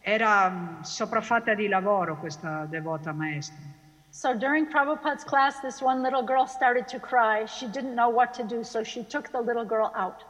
Era 0.00 0.48
mm, 0.48 0.80
sopraffatta 0.80 1.52
di 1.52 1.68
lavoro 1.68 2.16
questa 2.16 2.64
devota 2.64 3.12
maestra. 3.12 3.71
So 4.14 4.34
during 4.34 4.66
Prabhupada's 4.66 5.24
class, 5.24 5.60
this 5.60 5.80
one 5.80 6.02
little 6.02 6.22
girl 6.22 6.46
started 6.46 6.86
to 6.88 7.00
cry. 7.00 7.46
She 7.46 7.66
didn't 7.66 7.94
know 7.94 8.10
what 8.10 8.34
to 8.34 8.44
do, 8.44 8.62
so 8.62 8.84
she 8.84 9.04
took 9.04 9.32
the 9.32 9.40
little 9.40 9.64
girl 9.64 9.90
out. 9.96 10.22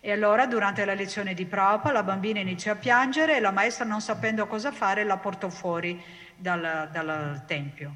E 0.00 0.10
allora 0.10 0.46
durante 0.46 0.84
la 0.84 0.94
lezione 0.94 1.32
di 1.32 1.46
Prabhupada 1.46 1.92
la 1.92 2.02
bambina 2.02 2.40
iniziò 2.40 2.72
a 2.72 2.74
piangere 2.74 3.36
e 3.36 3.40
la 3.40 3.52
maestra 3.52 3.84
non 3.84 4.00
sapendo 4.00 4.48
cosa 4.48 4.72
fare 4.72 5.04
la 5.04 5.18
portò 5.18 5.48
fuori 5.48 6.02
dal, 6.36 6.88
dal 6.90 7.44
tempio. 7.46 7.94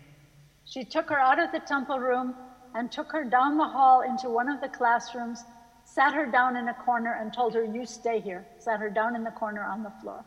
She 0.62 0.84
took 0.84 1.10
her 1.10 1.18
out 1.18 1.40
of 1.40 1.50
the 1.50 1.60
temple 1.66 1.98
room 1.98 2.32
and 2.74 2.88
took 2.88 3.10
her 3.10 3.24
down 3.24 3.56
the 3.56 3.66
hall 3.66 4.02
into 4.02 4.30
one 4.30 4.48
of 4.48 4.60
the 4.60 4.70
classrooms, 4.70 5.44
sat 5.82 6.14
her 6.14 6.26
down 6.26 6.54
in 6.54 6.68
a 6.68 6.74
corner, 6.84 7.18
and 7.20 7.32
told 7.32 7.52
her, 7.54 7.64
You 7.64 7.84
stay 7.84 8.20
here. 8.20 8.46
Sat 8.58 8.78
her 8.78 8.90
down 8.90 9.16
in 9.16 9.24
the 9.24 9.32
corner 9.32 9.64
on 9.64 9.82
the 9.82 9.90
floor. 10.00 10.24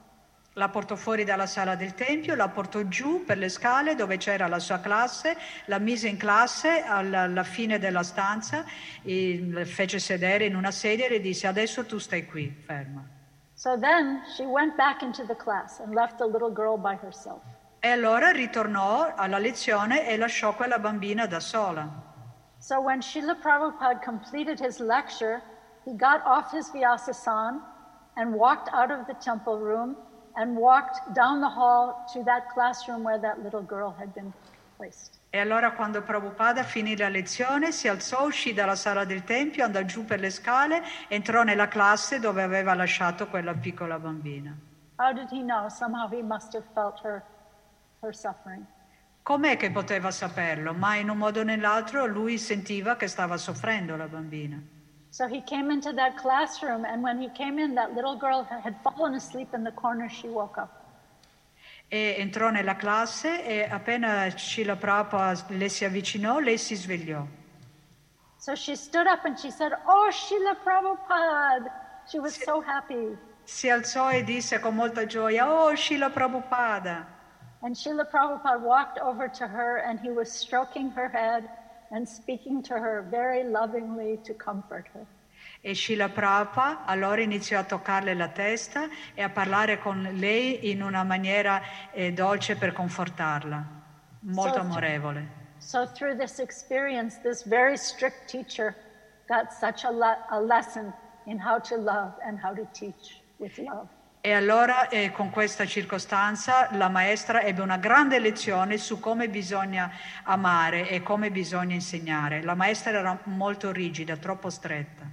La 0.55 0.69
portò 0.69 0.95
fuori 0.95 1.23
dalla 1.23 1.47
sala 1.47 1.73
del 1.73 1.95
tempio, 1.95 2.35
la 2.35 2.47
portò 2.47 2.79
giù 2.83 3.23
per 3.25 3.39
le 3.39 3.49
scale 3.49 3.95
dove 3.95 4.17
c'era 4.17 4.47
la 4.47 4.59
sua 4.59 4.79
classe, 4.79 5.35
la 5.65 5.79
mise 5.79 6.07
in 6.07 6.17
classe 6.17 6.83
alla, 6.83 7.43
fine 7.43 7.79
della 7.79 8.03
stanza, 8.03 8.63
e 9.01 9.65
fece 9.65 9.97
sedere 9.97 10.45
in 10.45 10.55
una 10.55 10.69
sedia 10.69 11.07
e 11.07 11.09
le 11.09 11.21
disse 11.21 11.47
adesso 11.47 11.87
tu 11.87 11.97
stai 11.97 12.27
qui, 12.27 12.55
ferma. 12.65 13.03
So 13.55 13.79
then 13.79 14.21
she 14.35 14.45
went 14.45 14.75
back 14.75 15.01
into 15.01 15.25
the 15.25 15.35
class 15.35 15.79
and 15.79 15.95
left 15.95 16.17
the 16.17 16.25
little 16.25 16.53
girl 16.53 16.77
by 16.77 16.99
herself. 17.01 17.41
E 17.79 17.87
allora 17.87 18.29
ritornò 18.29 19.11
alla 19.15 19.39
lezione 19.39 20.07
e 20.07 20.17
lasciò 20.17 20.53
quella 20.53 20.77
bambina 20.77 21.25
da 21.25 21.39
sola. 21.39 21.89
So 22.59 22.79
when 22.79 23.01
Srila 23.01 23.35
Prabhupada 23.41 23.99
completed 24.03 24.59
his 24.59 24.79
lecture, 24.79 25.41
he 25.83 25.95
got 25.95 26.21
off 26.25 26.51
his 26.51 26.69
Vyasasan 26.69 27.59
and 28.15 28.35
walked 28.35 28.69
out 28.71 28.91
of 28.91 29.07
the 29.07 29.15
temple 29.15 29.57
room 29.57 29.95
and 30.35 30.55
walked 30.57 31.13
down 31.13 31.39
the 31.39 31.49
hall 31.49 32.05
to 32.13 32.23
that 32.23 32.51
classroom 32.53 33.03
where 33.03 33.19
that 33.19 33.41
little 33.43 33.63
girl 33.63 33.93
had 33.97 34.13
been 34.13 34.31
placed. 34.77 35.19
E 35.29 35.39
allora 35.39 35.71
quando 35.71 36.03
Prabhupada 36.03 36.63
finì 36.63 36.95
la 36.95 37.09
lezione 37.09 37.71
si 37.71 37.87
alzò, 37.87 38.25
uscì 38.25 38.53
dalla 38.53 38.75
sala 38.75 39.03
del 39.03 39.23
tempio, 39.23 39.65
andò 39.65 39.81
giù 39.81 40.05
per 40.05 40.19
le 40.19 40.29
scale, 40.29 40.83
entrò 41.07 41.41
nella 41.41 41.67
classe 41.67 42.19
dove 42.19 42.43
aveva 42.43 42.75
lasciato 42.75 43.27
quella 43.27 43.53
piccola 43.53 43.97
bambina. 43.97 44.55
How 44.97 45.11
did 45.11 45.29
he 45.31 45.41
know? 45.41 45.67
Somehow 45.69 46.07
he 46.07 46.21
must 46.21 46.53
have 46.53 46.65
felt 46.73 46.99
her, 47.03 47.23
her 48.01 48.13
suffering. 48.13 48.63
Com'è 49.23 49.57
che 49.57 49.71
poteva 49.71 50.11
saperlo? 50.11 50.73
Ma 50.73 50.95
in 50.95 51.09
un 51.09 51.17
modo 51.17 51.39
o 51.39 51.43
nell'altro 51.43 52.05
lui 52.05 52.37
sentiva 52.37 52.95
che 52.95 53.07
stava 53.07 53.37
soffrendo 53.37 53.95
la 53.95 54.07
bambina. 54.07 54.61
So 55.13 55.27
he 55.27 55.41
came 55.41 55.69
into 55.69 55.93
that 55.93 56.17
classroom, 56.17 56.85
and 56.85 57.03
when 57.03 57.21
he 57.21 57.29
came 57.29 57.59
in, 57.59 57.75
that 57.75 57.93
little 57.93 58.15
girl 58.15 58.43
had 58.45 58.75
fallen 58.81 59.13
asleep 59.13 59.53
in 59.53 59.63
the 59.63 59.71
corner. 59.71 60.09
She 60.09 60.27
woke 60.27 60.57
up. 60.57 60.71
E 61.87 62.15
entrò 62.17 62.49
nella 62.49 62.75
classe 62.75 63.45
e 63.45 63.61
appena 63.61 64.27
Srila 64.35 64.75
Prabhupada 64.75 65.45
le 65.49 65.69
si 65.69 65.85
avvicinò, 65.85 66.39
lei 66.39 66.57
si 66.57 66.73
svegliò. 66.73 67.23
So 68.39 68.55
she 68.55 68.75
stood 68.75 69.05
up 69.05 69.23
and 69.25 69.37
she 69.37 69.51
said, 69.51 69.73
Oh, 69.85 70.09
Srila 70.09 70.57
Prabhupada. 70.63 71.71
She 72.09 72.17
was 72.17 72.33
so 72.33 72.59
happy. 72.59 73.15
Si 73.43 73.69
alzò 73.69 74.09
e 74.09 74.23
disse 74.23 74.59
con 74.59 74.73
molta 74.73 75.05
gioia, 75.05 75.47
oh 75.47 75.75
Srila 75.75 76.09
Prabhupada. 76.09 77.05
And 77.61 77.75
Srila 77.75 78.09
Prabhupada 78.09 78.59
walked 78.59 78.97
over 78.97 79.27
to 79.27 79.47
her 79.47 79.77
and 79.77 79.99
he 79.99 80.09
was 80.09 80.31
stroking 80.31 80.89
her 80.89 81.07
head 81.07 81.47
and 81.89 82.07
speaking 82.07 82.61
to 82.63 82.73
her 82.73 83.05
very 83.09 83.43
lovingly 83.43 84.19
to 84.23 84.33
comfort 84.33 84.87
her. 84.93 85.05
E 85.61 85.73
Srila 85.75 86.09
Prabhupada 86.09 86.85
allora 86.85 87.21
iniziò 87.21 87.59
a 87.59 87.63
toccarle 87.63 88.13
la 88.13 88.27
testa 88.29 88.87
e 89.13 89.21
a 89.21 89.29
parlare 89.29 89.77
con 89.77 90.01
lei 90.13 90.69
in 90.71 90.81
una 90.81 91.03
maniera 91.03 91.61
eh, 91.91 92.11
dolce 92.11 92.55
per 92.55 92.73
confortarla, 92.73 93.65
molto 94.21 94.53
So- 94.55 94.59
amorevole. 94.59 95.41
So 95.59 95.85
through 95.87 96.17
this 96.17 96.39
experience, 96.39 97.21
this 97.21 97.43
very 97.45 97.77
strict 97.77 98.27
teacher 98.29 98.75
got 99.27 99.51
such 99.53 99.85
a, 99.85 99.89
le- 99.91 100.25
a 100.29 100.39
lesson 100.41 100.93
in 101.25 101.39
how 101.39 101.57
to 101.61 101.77
love 101.77 102.13
and 102.25 102.37
how 102.37 102.53
to 102.53 102.65
teach 102.73 103.21
with 103.37 103.57
love. 103.57 103.87
E 104.25 104.31
allora 104.31 104.87
eh, 104.87 105.11
con 105.11 105.29
questa 105.31 105.65
circostanza 105.65 106.69
la 106.77 106.87
maestra 106.87 107.41
ebbe 107.41 107.61
una 107.61 107.75
grande 107.75 108.19
lezione 108.19 108.77
su 108.77 109.01
come 109.01 109.27
bisogna 109.27 109.91
amare 110.23 110.87
e 110.87 111.03
come 111.03 111.29
bisogna 111.29 111.73
insegnare. 111.73 112.41
La 112.41 112.55
maestra 112.55 112.91
era 112.91 113.19
molto 113.25 113.73
rigida, 113.73 114.15
troppo 114.15 114.49
stretta. 114.49 115.03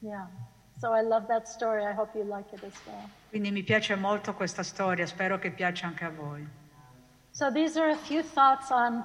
Yeah. 0.00 0.28
So 0.80 0.92
like 0.92 1.06
well. 2.84 3.08
Quindi 3.28 3.52
mi 3.52 3.62
piace 3.62 3.94
molto 3.94 4.34
questa 4.34 4.64
storia, 4.64 5.06
spero 5.06 5.38
che 5.38 5.52
piaccia 5.52 5.86
anche 5.86 6.04
a 6.04 6.10
voi. 6.10 6.44
So 7.30 7.52
these 7.52 7.78
are 7.78 7.92
a 7.92 7.96
few 7.96 8.24
thoughts 8.24 8.70
on 8.70 9.04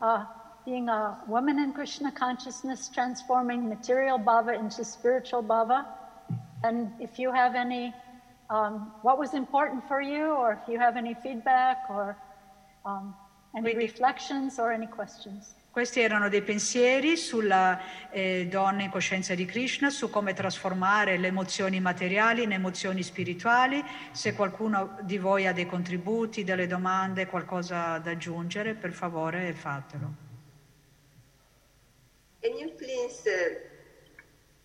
uh, 0.00 0.24
being 0.64 0.88
a 0.88 1.20
woman 1.26 1.58
in 1.58 1.72
Krishna 1.72 2.12
consciousness, 2.12 2.88
transforming 2.88 3.68
material 3.68 4.20
bhava 4.20 4.54
into 4.54 4.84
spiritual 4.84 5.42
bhava. 5.42 5.84
And 6.62 6.92
if 7.00 7.18
you 7.18 7.32
have 7.32 7.56
any, 7.56 7.92
um, 8.50 8.92
what 9.02 9.16
was 9.16 9.32
important 9.32 9.86
for 9.86 10.00
you, 10.00 10.34
or 10.34 10.52
if 10.52 10.68
you 10.68 10.78
have 10.78 10.96
any 10.96 11.14
feedback, 11.14 11.88
or 11.88 12.16
um, 12.84 13.14
any 13.56 13.72
Quindi- 13.72 13.86
reflections, 13.86 14.58
or 14.58 14.72
any 14.72 14.88
questions. 14.88 15.54
Questi 15.70 16.00
erano 16.00 16.28
dei 16.28 16.42
pensieri 16.42 17.16
sulla 17.16 17.78
eh, 18.10 18.48
donna 18.50 18.82
in 18.82 18.90
coscienza 18.90 19.36
di 19.36 19.44
Krishna, 19.44 19.88
su 19.88 20.10
come 20.10 20.34
trasformare 20.34 21.16
le 21.16 21.28
emozioni 21.28 21.78
materiali 21.78 22.42
in 22.42 22.50
emozioni 22.50 23.04
spirituali. 23.04 23.80
Se 24.10 24.34
qualcuno 24.34 24.98
di 25.02 25.16
voi 25.16 25.46
ha 25.46 25.52
dei 25.52 25.66
contributi, 25.66 26.42
delle 26.42 26.66
domande, 26.66 27.26
qualcosa 27.26 27.98
da 27.98 28.10
aggiungere, 28.10 28.74
per 28.74 28.92
favore 28.92 29.52
fatelo. 29.52 30.28
Can 32.40 32.56
you 32.56 32.72
please 32.74 33.22
uh, 33.28 33.54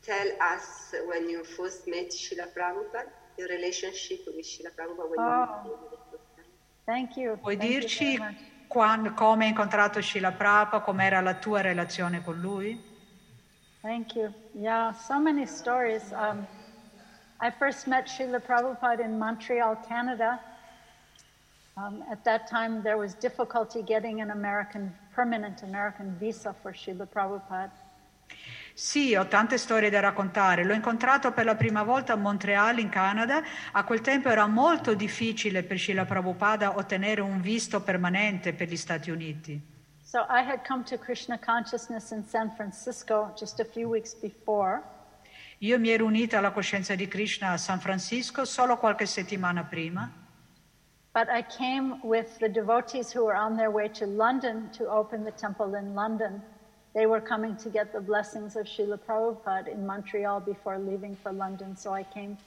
tell 0.02 0.32
us 0.40 0.92
when 1.06 1.30
you 1.30 1.44
first 1.44 1.86
met 1.86 2.12
Srila 2.12 2.48
Prabhupada, 2.52 3.12
your 3.38 3.48
relationship 3.48 4.24
with 4.26 4.46
Srila 4.46 4.72
Prabhupada 4.76 5.10
when 5.10 5.20
Oh. 5.20 5.62
you 5.66 5.72
met 5.72 5.92
him 5.92 6.00
the? 6.12 6.44
Thank 6.86 7.18
you. 7.18 7.38
Puoi 7.42 7.58
Thank 7.58 7.72
you 7.72 7.80
dirci 7.82 8.00
very 8.06 8.18
much. 8.18 8.36
quan- 8.68 9.14
come 9.16 9.44
hai 9.46 9.50
incontrato 9.52 10.02
Shila 10.02 10.32
Prabhupada, 10.32 10.82
com'era 10.84 11.22
la 11.22 11.34
tua 11.34 11.62
relazione 11.62 12.22
con 12.24 12.40
lui? 12.40 12.80
Thank 13.82 14.16
you. 14.16 14.34
Yeah, 14.54 14.92
so 14.94 15.20
many 15.20 15.46
stories. 15.46 16.12
Um, 16.12 16.48
I 17.40 17.52
first 17.52 17.86
met 17.88 18.08
Srila 18.08 18.40
Prabhupada 18.40 19.02
in 19.04 19.18
Montreal, 19.18 19.76
Canada. 19.88 20.40
Um, 21.78 22.04
at 22.10 22.24
that 22.24 22.48
time, 22.48 22.82
there 22.82 22.98
was 22.98 23.14
difficulty 23.16 23.82
getting 23.84 24.22
an 24.22 24.32
American, 24.32 24.96
permanent 25.14 25.62
American 25.62 26.16
visa 26.18 26.54
for 26.64 26.72
Srila 26.72 27.06
Prabhupada. 27.08 27.72
Sì, 28.78 29.16
ho 29.16 29.26
tante 29.28 29.58
storie 29.58 29.90
da 29.90 30.02
raccontare. 30.02 30.66
L'ho 30.66 30.74
incontrato 30.74 31.32
per 31.32 31.46
la 31.46 31.56
prima 31.56 31.84
volta 31.84 32.12
a 32.12 32.18
Montreal, 32.18 32.78
in 32.80 32.90
Canada. 32.90 33.42
A 33.72 33.86
quel 33.86 34.02
tempo 34.02 34.28
era 34.28 34.48
molto 34.48 34.94
difficile 34.96 35.64
per 35.64 35.80
Shila 35.80 36.04
Prabhupada 36.04 36.76
ottenere 36.76 37.22
un 37.22 37.40
visto 37.40 37.80
permanente 37.80 38.52
per 38.52 38.68
gli 38.68 38.76
Stati 38.76 39.12
Uniti. 39.12 39.62
So 40.04 40.26
I 40.30 40.44
had 40.46 40.68
come 40.68 40.84
to 40.84 40.98
Krishna 40.98 41.40
consciousness 41.40 42.12
in 42.12 42.26
San 42.26 42.52
Francisco 42.54 43.34
just 43.38 43.62
a 43.62 43.64
few 43.64 43.88
weeks 43.88 44.14
before. 44.14 44.82
Io 45.60 45.80
mi 45.80 45.92
ero 45.92 46.04
unita 46.04 46.40
alla 46.40 46.52
coscienza 46.52 46.96
di 46.96 47.08
Krishna 47.08 47.52
a 47.52 47.58
San 47.58 47.80
Francisco 47.80 48.44
solo 48.44 48.76
qualche 48.76 49.06
settimana 49.06 49.64
prima, 49.64 50.12
But 51.14 51.30
I 51.30 51.44
came 51.44 52.02
with 52.04 52.40
the 52.40 52.50
devotees 52.50 53.14
who 53.16 53.24
were 53.24 53.38
on 53.38 53.56
their 53.56 53.72
way 53.72 53.88
to 53.92 54.06
London 54.06 54.70
to 54.72 54.90
open 54.90 55.24
the 55.24 55.32
temple 55.32 55.76
in 55.76 55.94
London. 55.94 56.44
They 56.96 57.06
were 57.06 57.20
coming 57.20 57.58
to 57.58 57.70
get 57.70 57.92
the 57.92 58.00
blessings 58.00 58.56
of 58.56 58.68
Srila 58.68 58.98
Prabhupada 59.06 59.68
in 59.68 59.86
Montreal 59.86 60.40
before 60.40 60.80
leaving 60.80 61.18
for 61.22 61.34
London, 61.34 61.76
so 61.76 61.94
I 61.94 62.04
came 62.04 62.38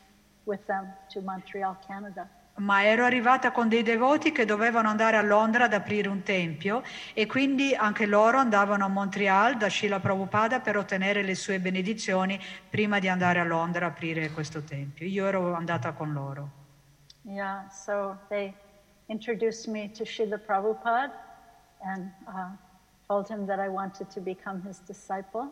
with 0.47 0.67
them 0.67 0.87
to 1.13 1.21
Montreal, 1.21 1.77
Canada. 1.87 2.27
ma 2.59 2.83
ero 2.83 3.05
arrivata 3.05 3.53
con 3.53 3.69
dei 3.69 3.83
devoti 3.83 4.33
che 4.33 4.45
dovevano 4.45 4.89
andare 4.89 5.17
a 5.17 5.23
Londra 5.23 5.65
ad 5.65 5.75
aprire 5.75 6.09
un 6.09 6.23
tempio 6.23 6.83
e 7.15 7.27
quindi 7.27 7.75
anche 7.75 8.07
loro 8.07 8.39
andavano 8.39 8.85
a 8.85 8.89
Montreal 8.89 9.57
da 9.57 9.69
Shila 9.69 10.01
Prabhupada 10.01 10.59
per 10.61 10.77
ottenere 10.77 11.23
le 11.23 11.35
sue 11.35 11.61
benedizioni 11.61 12.41
prima 12.69 12.99
di 12.99 13.09
andare 13.09 13.39
a 13.39 13.45
Londra 13.45 13.87
a 13.87 13.89
aprire 13.91 14.31
questo 14.31 14.63
tempio. 14.63 15.07
Io 15.07 15.27
ero 15.27 15.55
andata 15.55 15.93
con 15.93 16.13
loro. 16.13 16.51
Yeah, 17.23 17.69
so 17.69 18.17
they 18.29 18.55
introduced 19.07 19.69
me 19.69 19.91
to 19.93 20.05
Srila 20.05 20.39
Prabhupada 20.39 21.13
and 21.81 22.11
uh, 22.27 22.57
told 23.09 23.27
him 23.29 23.47
that 23.47 23.59
I 23.59 23.69
wanted 23.69 24.11
to 24.11 24.21
become 24.21 24.61
his 24.67 24.81
disciple. 24.87 25.49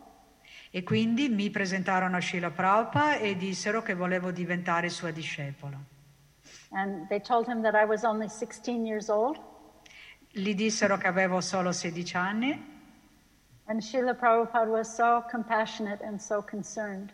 E 0.70 0.82
quindi 0.82 1.28
mi 1.28 1.50
presentarono 1.50 2.16
a 2.16 2.20
Shila 2.20 2.50
Prabhupada 2.50 3.16
e 3.16 3.34
dissero 3.36 3.82
che 3.82 3.94
volevo 3.94 4.30
diventare 4.30 4.90
sua 4.90 5.10
discepola. 5.10 5.78
And 6.70 7.08
they 7.08 7.20
told 7.20 7.48
him 7.48 7.62
that 7.62 7.74
I 7.74 7.84
was 7.84 8.04
only 8.04 8.28
16 8.28 8.84
years 8.84 9.08
old. 9.08 9.40
Gli 10.30 10.54
dissero 10.54 10.98
che 10.98 11.06
avevo 11.06 11.40
solo 11.40 11.72
16 11.72 12.16
anni 12.16 12.74
And 13.68 13.80
Srila 13.80 14.14
Prabhupada 14.14 14.70
was 14.70 14.94
so 14.94 15.24
compassionate 15.28 16.04
and 16.04 16.20
so 16.20 16.42
concerned. 16.42 17.12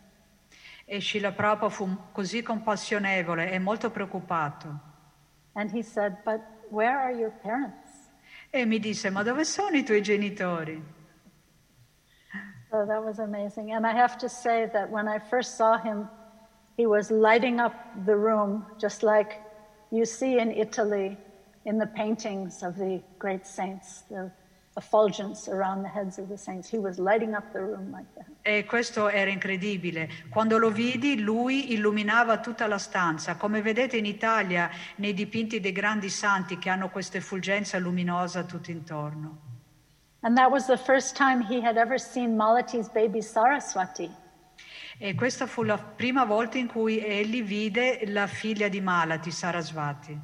e 0.85 1.01
Shila 1.01 1.32
Prabhupada 1.32 1.70
fu 1.70 1.97
così 2.12 2.43
compassionevole 2.43 3.51
e 3.51 3.59
molto 3.59 3.90
preoccupato. 3.90 4.90
And 5.55 5.70
he 5.73 5.82
said, 5.82 6.16
But 6.24 6.40
where 6.70 6.98
are 6.98 7.12
your 7.14 7.31
parents? 7.43 7.82
E 8.55 8.66
mi 8.66 8.79
disse, 8.79 9.09
ma 9.09 9.23
dove 9.23 9.45
sono 9.45 9.77
i 9.77 9.83
tuoi 9.83 10.03
genitori? 10.03 10.83
So 12.70 12.85
that 12.85 13.03
was 13.03 13.19
amazing. 13.19 13.73
And 13.73 13.87
I 13.87 13.93
have 13.93 14.19
to 14.19 14.29
say 14.29 14.69
that 14.74 14.91
when 14.91 15.09
I 15.09 15.19
first 15.19 15.57
saw 15.57 15.79
him, 15.79 16.07
he 16.77 16.87
was 16.87 17.11
lighting 17.11 17.61
up 17.61 17.73
the 18.05 18.15
room 18.15 18.66
just 18.79 19.03
like 19.03 19.41
you 19.91 20.05
see 20.05 20.39
in 20.39 20.51
Italy 20.51 21.16
in 21.65 21.79
the 21.79 21.87
paintings 21.87 22.62
of 22.62 22.77
the 22.77 23.03
great 23.19 23.47
saints, 23.47 24.03
the 24.11 24.31
effulgence 24.77 25.49
around 25.49 25.82
the 25.82 25.89
heads 25.89 26.19
of 26.19 26.28
the 26.28 26.36
saints. 26.36 26.69
He 26.69 26.78
was 26.78 26.99
lighting 26.99 27.35
up 27.35 27.53
the 27.53 27.61
room 27.61 27.90
like 27.90 28.07
that. 28.15 28.27
E 28.43 28.65
questo 28.65 29.09
era 29.09 29.31
incredibile. 29.31 30.09
Quando 30.31 30.59
lo 30.59 30.70
vidi, 30.70 31.20
lui 31.20 31.73
illuminava 31.73 32.39
tutta 32.39 32.66
la 32.66 32.78
stanza, 32.78 33.36
come 33.36 33.61
vedete 33.61 33.97
in 33.97 34.07
Italia 34.07 34.70
nei 34.97 35.12
dipinti 35.12 35.61
dei 35.61 35.73
grandi 35.73 36.09
santi 36.09 36.59
che 36.59 36.70
hanno 36.70 36.89
questa 36.89 37.19
effulgenza 37.19 37.78
luminosa 37.78 38.44
tutto 38.44 38.70
intorno. 38.70 39.51
And 40.20 40.36
that 40.36 40.51
was 40.51 40.66
the 40.66 40.77
first 40.77 41.16
time 41.16 41.43
he 41.43 41.61
had 41.61 41.77
ever 41.77 41.99
seen 41.99 42.36
Malati's 42.36 42.89
baby 42.89 43.20
Saraswati. 43.20 44.11
E 44.99 45.15
questa 45.15 45.47
fu 45.47 45.65
la 45.65 45.78
prima 45.78 46.24
volta 46.24 46.59
in 46.59 46.69
cui 46.69 47.05
egli 47.05 47.43
vide 47.43 48.03
la 48.07 48.28
figlia 48.28 48.69
di 48.69 48.81
Malati, 48.81 49.32
Sarasvati. 49.32 50.16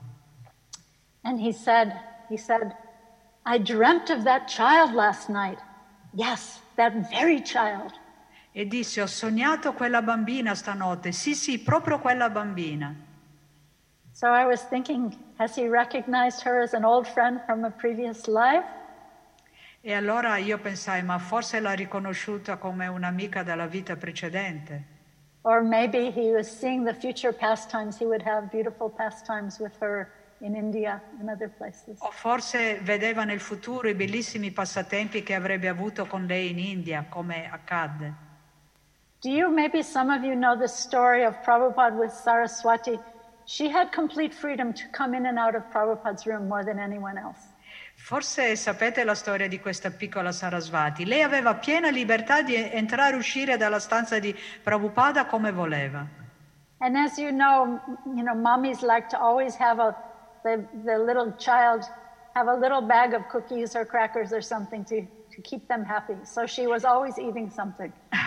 And 1.22 1.40
he 1.40 1.52
said, 1.52 1.92
he 2.28 2.36
said, 2.36 2.72
I 3.50 3.56
dreamt 3.56 4.10
of 4.10 4.24
that 4.24 4.46
child 4.46 4.92
last 4.92 5.30
night. 5.30 5.58
Yes, 6.12 6.60
that 6.76 7.08
very 7.08 7.40
child. 7.40 7.92
E 8.52 8.66
disse, 8.66 9.00
ho 9.00 9.06
sognato 9.06 9.72
quella 9.72 10.02
bambina 10.02 10.54
stanotte. 10.54 11.12
Sì, 11.12 11.34
sì, 11.34 11.58
proprio 11.58 11.98
quella 11.98 12.28
bambina. 12.28 12.94
So 14.12 14.26
I 14.26 14.44
was 14.44 14.64
thinking, 14.68 15.16
has 15.38 15.56
he 15.56 15.66
recognized 15.66 16.42
her 16.42 16.60
as 16.60 16.74
an 16.74 16.84
old 16.84 17.06
friend 17.06 17.40
from 17.46 17.64
a 17.64 17.70
previous 17.70 18.26
life? 18.26 18.66
E 19.80 19.94
allora 19.94 20.36
io 20.36 20.58
pensai, 20.58 21.02
ma 21.02 21.18
forse 21.18 21.58
l'ha 21.58 21.72
riconosciuta 21.72 22.58
come 22.58 22.86
un'amica 22.86 23.42
dalla 23.42 23.66
vita 23.66 23.96
precedente. 23.96 24.84
Or 25.44 25.62
maybe 25.62 26.10
he 26.10 26.34
was 26.34 26.50
seeing 26.50 26.84
the 26.84 26.92
future 26.92 27.32
pastimes. 27.32 27.96
He 27.96 28.04
would 28.04 28.26
have 28.26 28.50
beautiful 28.50 28.90
pastimes 28.90 29.58
with 29.58 29.72
her 29.80 30.12
in 30.40 30.54
India 30.54 31.02
and 31.18 31.28
other 31.28 31.50
places. 31.50 31.98
O 32.00 32.10
forse 32.10 32.80
vedeva 32.82 33.24
nel 33.24 33.40
futuro 33.40 33.88
i 33.88 33.94
bellissimi 33.94 34.50
passatempi 34.50 35.22
che 35.22 35.34
avrebbe 35.34 35.68
avuto 35.68 36.06
con 36.06 36.26
lei 36.26 36.50
in 36.50 36.58
India, 36.58 37.06
come 37.08 37.48
accadde. 37.50 38.26
Do 39.20 39.30
you, 39.30 39.50
maybe 39.50 39.82
some 39.82 40.14
of 40.14 40.22
you 40.22 40.34
know 40.34 40.56
the 40.56 40.68
story 40.68 41.24
of 41.24 41.40
Prabhupada 41.42 41.96
with 41.96 42.12
Saraswati? 42.12 42.98
She 43.44 43.68
had 43.68 43.90
complete 43.90 44.32
freedom 44.32 44.72
to 44.74 44.84
come 44.92 45.16
in 45.16 45.26
and 45.26 45.38
out 45.38 45.56
of 45.56 45.64
Prabhupada's 45.72 46.24
room 46.26 46.46
more 46.46 46.62
than 46.62 46.78
anyone 46.78 47.18
else. 47.18 47.56
Forse 47.94 48.54
sapete 48.54 49.02
la 49.04 49.14
storia 49.14 49.48
di 49.48 49.58
questa 49.58 49.90
piccola 49.90 50.30
Sarasvati. 50.30 51.04
Lei 51.04 51.22
aveva 51.22 51.54
piena 51.56 51.90
libertà 51.90 52.42
di 52.42 52.54
entrare 52.54 53.14
e 53.14 53.18
uscire 53.18 53.56
dalla 53.56 53.80
stanza 53.80 54.20
di 54.20 54.34
Prabhupada 54.62 55.26
come 55.26 55.50
voleva. 55.50 56.06
And 56.78 56.96
as 56.96 57.18
you 57.18 57.32
know, 57.32 57.80
you 58.14 58.22
know, 58.22 58.36
mommies 58.36 58.82
like 58.82 59.08
to 59.08 59.18
always 59.18 59.56
have 59.56 59.80
a, 59.80 59.96
the, 60.42 60.64
the 60.84 60.98
little 60.98 61.32
child 61.38 61.84
have 62.34 62.48
a 62.48 62.54
little 62.54 62.80
bag 62.80 63.14
of 63.14 63.28
cookies 63.28 63.74
or 63.74 63.84
crackers 63.84 64.32
or 64.32 64.40
something 64.40 64.84
to, 64.84 65.06
to 65.30 65.42
keep 65.42 65.66
them 65.68 65.84
happy. 65.84 66.14
So 66.24 66.46
she 66.46 66.66
was 66.66 66.84
always 66.84 67.18
eating 67.18 67.50
something. 67.50 67.92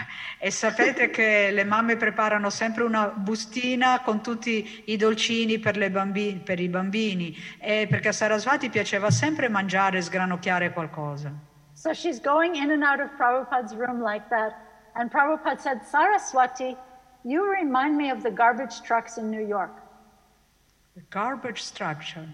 E 0.44 0.50
sapete 0.50 1.12
che 1.12 1.52
le 1.52 1.64
mamme 1.64 1.98
preparano 1.98 2.50
sempre 2.50 2.84
una 2.84 3.10
bustina 3.10 4.02
con 4.02 4.24
tutti 4.24 4.84
i 4.86 4.98
dolcini 4.98 5.60
per, 5.60 5.78
le 5.78 5.92
bambi- 5.92 6.42
per 6.44 6.60
i 6.60 6.68
bambini, 6.68 7.38
e 7.60 7.86
perché 7.88 8.08
a 8.08 8.12
Sarasvati 8.12 8.70
piaceva 8.70 9.12
sempre 9.12 9.50
mangiare 9.50 10.00
e 10.00 10.02
sgranocchiare 10.02 10.74
qualcosa. 10.74 11.32
So 11.74 11.94
she's 11.94 12.20
going 12.20 12.56
in 12.56 12.72
and 12.72 12.84
out 12.84 13.00
of 13.00 13.12
Prabhupada's 13.18 13.76
room 13.76 14.02
like 14.04 14.28
that. 14.30 14.56
And 14.96 15.12
Prabhupada 15.12 15.60
said, 15.60 15.86
Saraswati, 15.86 16.76
you 17.24 17.48
remind 17.48 17.96
me 17.96 18.10
of 18.10 18.24
the 18.24 18.32
garbage 18.32 18.82
trucks 18.82 19.18
in 19.18 19.30
New 19.30 19.46
York. 19.46 19.81
Garbage 21.10 21.62
structure. 21.62 22.28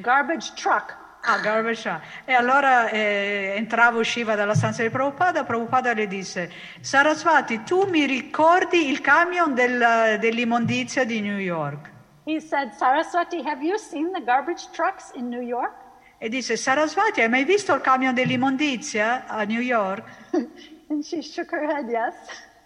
Garbage 0.00 0.54
truck. 0.54 0.96
Ah, 1.24 1.38
garbage 1.40 1.82
truck. 1.82 2.02
E 2.24 2.32
allora 2.32 2.88
eh, 2.88 3.54
entrava 3.56 3.98
e 3.98 4.00
usciva 4.00 4.34
dalla 4.34 4.54
stanza 4.54 4.82
di 4.82 4.90
Prabhupada, 4.90 5.44
Prabhupada 5.44 5.92
le 5.92 6.06
disse, 6.06 6.50
Sarasvati, 6.80 7.62
tu 7.62 7.84
mi 7.88 8.06
ricordi 8.06 8.90
il 8.90 9.00
camion 9.00 9.54
del- 9.54 10.16
dell'immondizia 10.18 11.04
di 11.04 11.20
New 11.20 11.38
York? 11.38 11.90
He 12.24 12.40
said, 12.40 12.72
Saraswati, 12.72 13.42
have 13.42 13.62
you 13.62 13.76
seen 13.78 14.10
the 14.12 14.22
garbage 14.22 14.68
trucks 14.72 15.10
in 15.14 15.28
New 15.28 15.42
York? 15.42 15.72
E 16.18 16.28
disse, 16.28 16.56
Sarasvati, 16.56 17.20
hai 17.20 17.28
mai 17.28 17.44
visto 17.44 17.74
il 17.74 17.80
camion 17.82 18.14
dell'immondizia 18.14 19.26
a 19.26 19.42
New 19.44 19.60
York? 19.60 20.04
And 20.88 21.02
she 21.04 21.20
shook 21.22 21.50
her 21.52 21.64
head, 21.68 21.88
yes. 21.88 22.14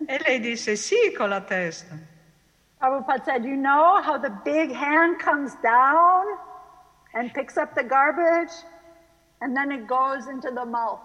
E 0.06 0.18
lei 0.24 0.40
disse, 0.40 0.76
sì, 0.76 1.12
con 1.16 1.28
la 1.30 1.40
testa. 1.40 1.96
Prabhupada 2.80 3.24
said, 3.24 3.44
You 3.44 3.56
know 3.56 4.00
how 4.02 4.18
the 4.18 4.30
big 4.44 4.72
hand 4.72 5.18
comes 5.18 5.54
down 5.62 6.24
and 7.14 7.32
picks 7.32 7.56
up 7.56 7.74
the 7.74 7.82
garbage 7.82 8.52
and 9.40 9.56
then 9.56 9.72
it 9.72 9.86
goes 9.86 10.26
into 10.26 10.50
the 10.50 10.64
mouth? 10.64 11.00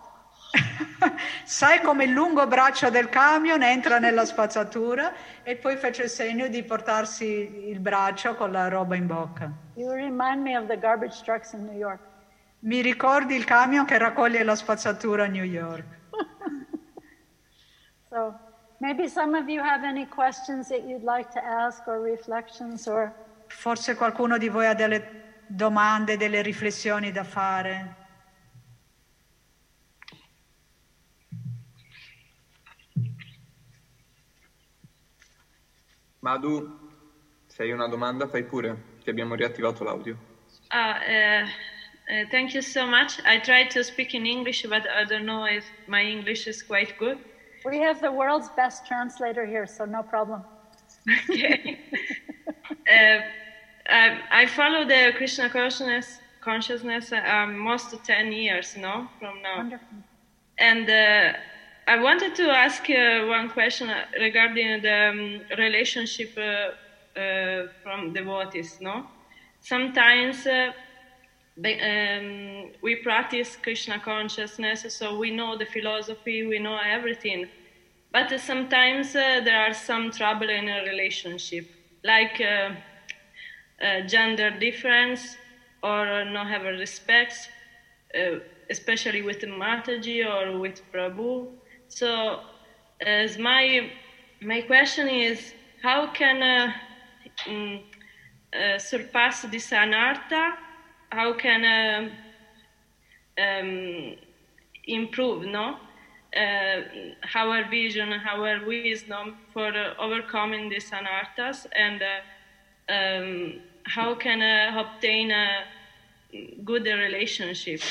Sai 1.46 1.80
come 1.82 2.06
il 2.06 2.12
lungo 2.14 2.46
braccio 2.48 2.90
del 2.90 3.10
camion 3.10 3.62
entra 3.64 4.00
nella 4.00 4.26
spazzatura 4.26 5.14
e 5.44 5.56
poi 5.56 5.76
fece 5.78 6.04
il 6.04 6.10
segno 6.10 6.48
di 6.48 6.64
portarsi 6.64 7.70
il 7.70 7.80
braccio 7.80 8.36
con 8.36 8.52
la 8.52 8.68
roba 8.68 8.96
in 8.96 9.08
bocca. 9.08 9.52
You 9.76 9.92
remind 9.92 10.42
me 10.42 10.58
of 10.58 10.68
the 10.68 10.78
garbage 10.78 11.22
trucks 11.24 11.54
in 11.54 11.66
New 11.66 11.78
York. 11.78 12.00
Mi 12.60 12.82
ricordi 12.82 13.36
il 13.36 13.46
camion 13.46 13.86
che 13.86 13.98
raccoglie 13.98 14.44
la 14.44 14.56
spazzatura 14.56 15.24
a 15.26 15.28
New 15.28 15.44
York? 15.44 16.00
So 18.12 18.38
maybe 18.82 19.08
some 19.08 19.36
of 19.36 19.48
you 19.48 19.62
have 19.62 19.84
any 19.84 20.06
questions 20.08 20.68
that 20.70 20.84
you'd 20.88 21.04
like 21.04 21.30
to 21.32 21.40
ask 21.46 21.88
or 21.88 22.02
reflections 22.02 22.88
or 22.88 23.14
Forse 23.48 23.96
qualcuno 23.96 24.38
di 24.38 24.48
voi 24.48 24.66
ha 24.66 24.74
delle 24.74 25.44
domande, 25.46 26.16
delle 26.16 26.42
riflessioni 26.42 27.12
da 27.12 27.24
fare? 27.24 27.96
Madhu, 36.20 36.80
se 37.46 37.64
hai 37.64 37.72
una 37.72 37.88
domanda 37.88 38.28
fai 38.28 38.46
pure, 38.46 38.96
che 39.04 39.10
abbiamo 39.10 39.36
riattivato 39.36 39.84
l'audio. 39.84 40.18
Uh, 40.72 40.78
uh, 40.78 41.44
uh, 41.44 42.30
thank 42.30 42.54
you 42.54 42.62
so 42.62 42.86
much. 42.86 43.20
I 43.26 43.40
tried 43.42 43.70
to 43.72 43.84
speak 43.84 44.14
in 44.14 44.26
English, 44.26 44.64
but 44.64 44.88
I 44.88 45.04
don't 45.04 45.26
know 45.26 45.46
if 45.46 45.66
my 45.88 46.02
English 46.02 46.48
is 46.48 46.64
quite 46.64 46.96
good. 46.98 47.20
We 47.66 47.80
have 47.80 48.02
the 48.02 48.12
world's 48.12 48.50
best 48.50 48.86
translator 48.86 49.46
here, 49.46 49.66
so 49.66 49.86
no 49.86 50.04
problem. 50.04 50.44
Okay. 51.30 51.80
uh, 52.48 53.20
I, 53.90 54.20
I 54.32 54.46
follow 54.46 54.86
the 54.86 55.14
Krishna 55.16 55.50
consciousness, 55.50 56.20
consciousness 56.42 57.12
um, 57.12 57.58
most 57.58 57.94
of 57.94 58.04
10 58.04 58.32
years, 58.32 58.76
no, 58.78 59.08
from 59.20 59.42
now. 59.42 59.58
Wonderful. 59.58 59.98
And 60.58 60.90
uh, 60.90 61.34
I 61.88 61.98
wanted 62.02 62.36
to 62.36 62.50
ask 62.50 62.90
uh, 62.90 63.26
one 63.26 63.50
question 63.50 63.90
uh, 63.90 64.06
regarding 64.20 64.82
the 64.82 65.10
um, 65.10 65.42
relationship 65.58 66.38
uh, 66.38 67.20
uh, 67.20 67.68
from 67.84 68.14
devotees. 68.14 68.78
No, 68.80 69.06
sometimes 69.62 70.46
uh, 70.46 70.72
um, 71.58 72.72
we 72.82 72.96
practice 72.96 73.58
Krishna 73.58 74.00
consciousness, 74.00 74.86
so 74.90 75.18
we 75.18 75.32
know 75.32 75.58
the 75.58 75.66
philosophy, 75.66 76.46
we 76.46 76.60
know 76.60 76.78
everything. 76.78 77.46
But 78.12 78.32
uh, 78.32 78.38
sometimes 78.38 79.16
uh, 79.16 79.42
there 79.44 79.60
are 79.60 79.74
some 79.74 80.12
trouble 80.12 80.50
in 80.50 80.70
a 80.70 80.84
relationship, 80.84 81.66
like 82.04 82.42
uh, 82.42 82.72
uh, 83.84 84.02
gender 84.08 84.52
difference 84.52 85.36
or 85.84 86.26
not 86.26 86.48
having 86.48 86.78
respect, 86.78 87.34
uh, 88.16 88.40
especially 88.70 89.22
with 89.22 89.42
Mataji 89.42 90.26
or 90.26 90.58
with 90.60 90.82
Prabhu. 90.92 91.48
So, 91.88 92.40
as 93.06 93.38
my 93.38 93.92
my 94.42 94.62
question 94.62 95.08
is, 95.10 95.54
how 95.84 96.08
can 96.12 96.42
uh, 96.42 96.74
mm, 97.46 97.82
surpass 98.80 99.42
this 99.44 99.70
anartha? 99.72 100.52
How 101.12 101.34
can 101.34 101.66
um, 101.66 102.12
um, 103.38 104.16
improve, 104.86 105.46
no? 105.46 105.78
Uh, 106.34 106.82
our 107.36 107.66
vision, 107.70 108.14
our 108.14 108.66
wisdom 108.66 109.36
for 109.52 109.68
uh, 109.68 109.94
overcoming 110.00 110.70
these 110.70 110.90
anarthas, 110.92 111.66
and 111.76 112.02
uh, 112.02 112.94
um, 112.94 113.62
how 113.84 114.16
can 114.16 114.42
uh, 114.42 114.80
obtain 114.80 115.32
a 115.32 115.66
good 116.64 116.86
relationship? 116.86 117.82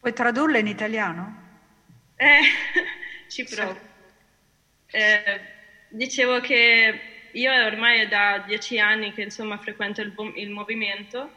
Puoi 0.00 0.12
tradurla 0.12 0.58
in 0.58 0.66
italiano? 0.66 1.34
Eh, 2.16 2.42
ci 3.28 3.44
provo. 3.44 3.80
Eh, 4.90 5.40
dicevo 5.88 6.40
che 6.40 7.00
io 7.32 7.52
ormai 7.64 8.00
è 8.00 8.08
da 8.08 8.44
dieci 8.46 8.78
anni 8.78 9.14
che 9.14 9.22
insomma 9.22 9.56
frequento 9.56 10.02
il, 10.02 10.12
il 10.34 10.50
movimento 10.50 11.30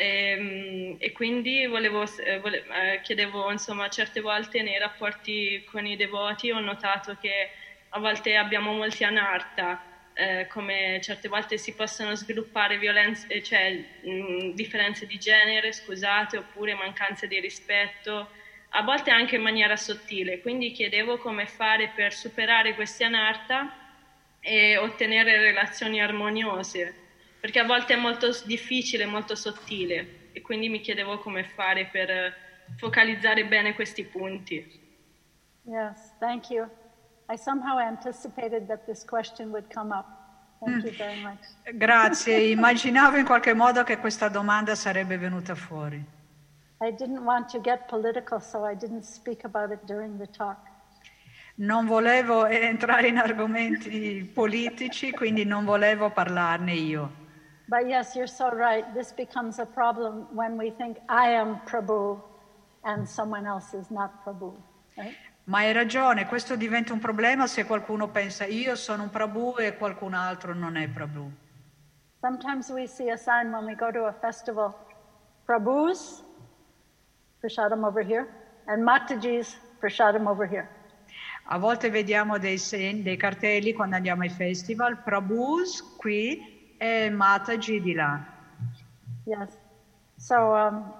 ehm, 0.00 0.96
e, 0.98 1.12
quindi 1.12 1.66
volevo, 1.66 2.04
eh, 2.24 2.38
vole- 2.38 2.64
eh, 2.94 3.00
chiedevo 3.02 3.50
insomma 3.50 3.88
certe 3.88 4.20
volte 4.20 4.62
nei 4.62 4.78
rapporti 4.78 5.62
con 5.64 5.86
i 5.86 5.96
devoti 5.96 6.50
ho 6.50 6.58
notato 6.60 7.14
che 7.16 7.50
a 7.90 7.98
volte 8.00 8.36
abbiamo 8.36 8.72
molti 8.72 9.04
anarta, 9.04 9.82
eh, 10.12 10.46
come 10.48 10.98
certe 11.02 11.28
volte 11.28 11.58
si 11.58 11.74
possono 11.74 12.14
sviluppare 12.14 12.78
violenze, 12.78 13.26
eh, 13.28 13.42
cioè 13.42 13.72
mh, 14.00 14.52
differenze 14.54 15.06
di 15.06 15.18
genere, 15.18 15.72
scusate, 15.72 16.36
oppure 16.38 16.74
mancanze 16.74 17.26
di 17.26 17.40
rispetto, 17.40 18.30
a 18.72 18.82
volte 18.82 19.10
anche 19.10 19.36
in 19.36 19.42
maniera 19.42 19.76
sottile. 19.76 20.40
Quindi 20.40 20.70
chiedevo 20.72 21.16
come 21.18 21.46
fare 21.46 21.90
per 21.92 22.12
superare 22.12 22.74
questi 22.74 23.02
anarta 23.04 23.74
e 24.40 24.76
ottenere 24.78 25.38
relazioni 25.40 26.00
armoniose, 26.00 26.98
perché 27.40 27.58
a 27.58 27.64
volte 27.64 27.94
è 27.94 27.96
molto 27.96 28.28
difficile, 28.44 29.06
molto 29.06 29.34
sottile 29.34 30.30
e 30.32 30.40
quindi 30.42 30.68
mi 30.68 30.80
chiedevo 30.80 31.18
come 31.18 31.44
fare 31.44 31.86
per 31.86 32.10
eh, 32.10 32.34
focalizzare 32.76 33.46
bene 33.46 33.74
questi 33.74 34.04
punti. 34.04 34.78
Yes, 35.62 36.14
thank 36.18 36.50
you. 36.50 36.68
I 37.28 37.36
somehow 37.36 37.78
anticipated 37.78 38.66
that 38.66 38.84
this 38.84 39.04
question 39.04 39.50
would 39.50 39.72
come 39.72 39.94
up. 39.94 40.06
Thank 40.64 40.84
you 40.84 40.92
very 40.92 41.20
much. 41.22 41.38
Grazie, 41.72 42.50
immaginavo 42.50 43.16
in 43.16 43.24
qualche 43.24 43.54
modo 43.54 43.82
che 43.82 43.96
questa 43.98 44.28
domanda 44.28 44.74
sarebbe 44.74 45.16
venuta 45.16 45.54
fuori. 45.54 46.18
I 46.82 46.92
didn't 46.92 47.22
want 47.24 47.50
to 47.50 47.60
get 47.60 47.86
political, 47.88 48.40
so 48.40 48.66
I 48.66 48.74
didn't 48.74 49.04
speak 49.04 49.44
about 49.44 49.70
it 49.70 49.84
during 49.84 50.18
the 50.18 50.28
talk. 50.30 50.58
Non 51.56 51.86
volevo 51.86 52.46
entrare 52.46 53.08
in 53.08 53.18
argomenti 53.18 54.30
politici, 54.32 55.10
quindi 55.10 55.44
non 55.44 55.64
volevo 55.64 56.10
parlarne 56.10 56.72
io. 56.72 57.19
But 57.70 57.86
yes, 57.86 58.16
you're 58.16 58.26
so 58.26 58.50
right. 58.50 58.84
This 58.94 59.12
becomes 59.12 59.60
a 59.60 59.64
problem 59.64 60.26
when 60.34 60.58
we 60.58 60.70
think 60.70 60.98
I 61.08 61.28
am 61.30 61.60
Prabhu 61.66 62.20
and 62.82 63.08
someone 63.08 63.46
else 63.46 63.74
is 63.74 63.92
not 63.92 64.24
Prabhu. 64.24 64.52
Right? 64.98 65.14
Ma 65.44 65.58
hai 65.58 65.72
ragione, 65.72 66.26
questo 66.26 66.56
diventa 66.56 66.92
un 66.92 66.98
problema 66.98 67.46
se 67.46 67.64
qualcuno 67.64 68.08
pensa 68.08 68.44
io 68.44 68.74
sono 68.74 69.04
un 69.04 69.10
Prabhu 69.10 69.58
e 69.58 69.76
qualcun 69.76 70.14
altro 70.14 70.52
non 70.52 70.76
è 70.76 70.88
Prabhu. 70.88 71.30
Sometimes 72.20 72.70
we 72.70 72.88
see 72.88 73.10
a 73.10 73.16
sign 73.16 73.52
when 73.52 73.64
we 73.64 73.76
go 73.76 73.92
to 73.92 74.06
a 74.06 74.12
festival 74.12 74.74
Prabhus, 75.46 76.24
Prashadam 77.40 77.84
over 77.84 78.02
here, 78.04 78.26
and 78.66 78.82
Mataji's, 78.82 79.56
Prashadam 79.80 80.26
over 80.26 80.44
here. 80.44 80.68
A 81.44 81.58
volte 81.58 81.88
vediamo 81.88 82.38
dei, 82.38 82.58
segni, 82.58 83.02
dei 83.02 83.16
cartelli 83.16 83.72
quando 83.72 83.94
andiamo 83.94 84.22
ai 84.22 84.28
festival, 84.28 85.02
Prabhus 85.04 85.82
qui 85.96 86.49
Mataji. 86.80 88.24
Yes. 89.26 89.56
So, 90.16 90.54
um, 90.54 90.92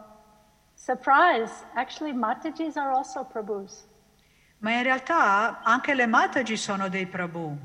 surprise, 0.74 1.50
actually, 1.74 2.12
Matajis 2.12 2.76
are 2.76 2.92
also 2.92 3.24
Prabhus. 3.24 3.84
Ma 4.62 4.72
in 4.72 4.82
realtà 4.82 5.62
anche 5.62 5.94
le 5.94 6.06
Mataji 6.06 6.56
sono 6.56 6.88
dei 6.88 7.06
Prabhu. 7.06 7.56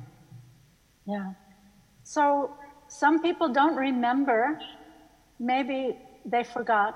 Yeah. 1.05 1.33
So 2.03 2.55
some 2.87 3.19
people 3.21 3.49
don't 3.49 3.75
remember, 3.75 4.59
maybe 5.39 5.97
they 6.25 6.43
forgot, 6.43 6.95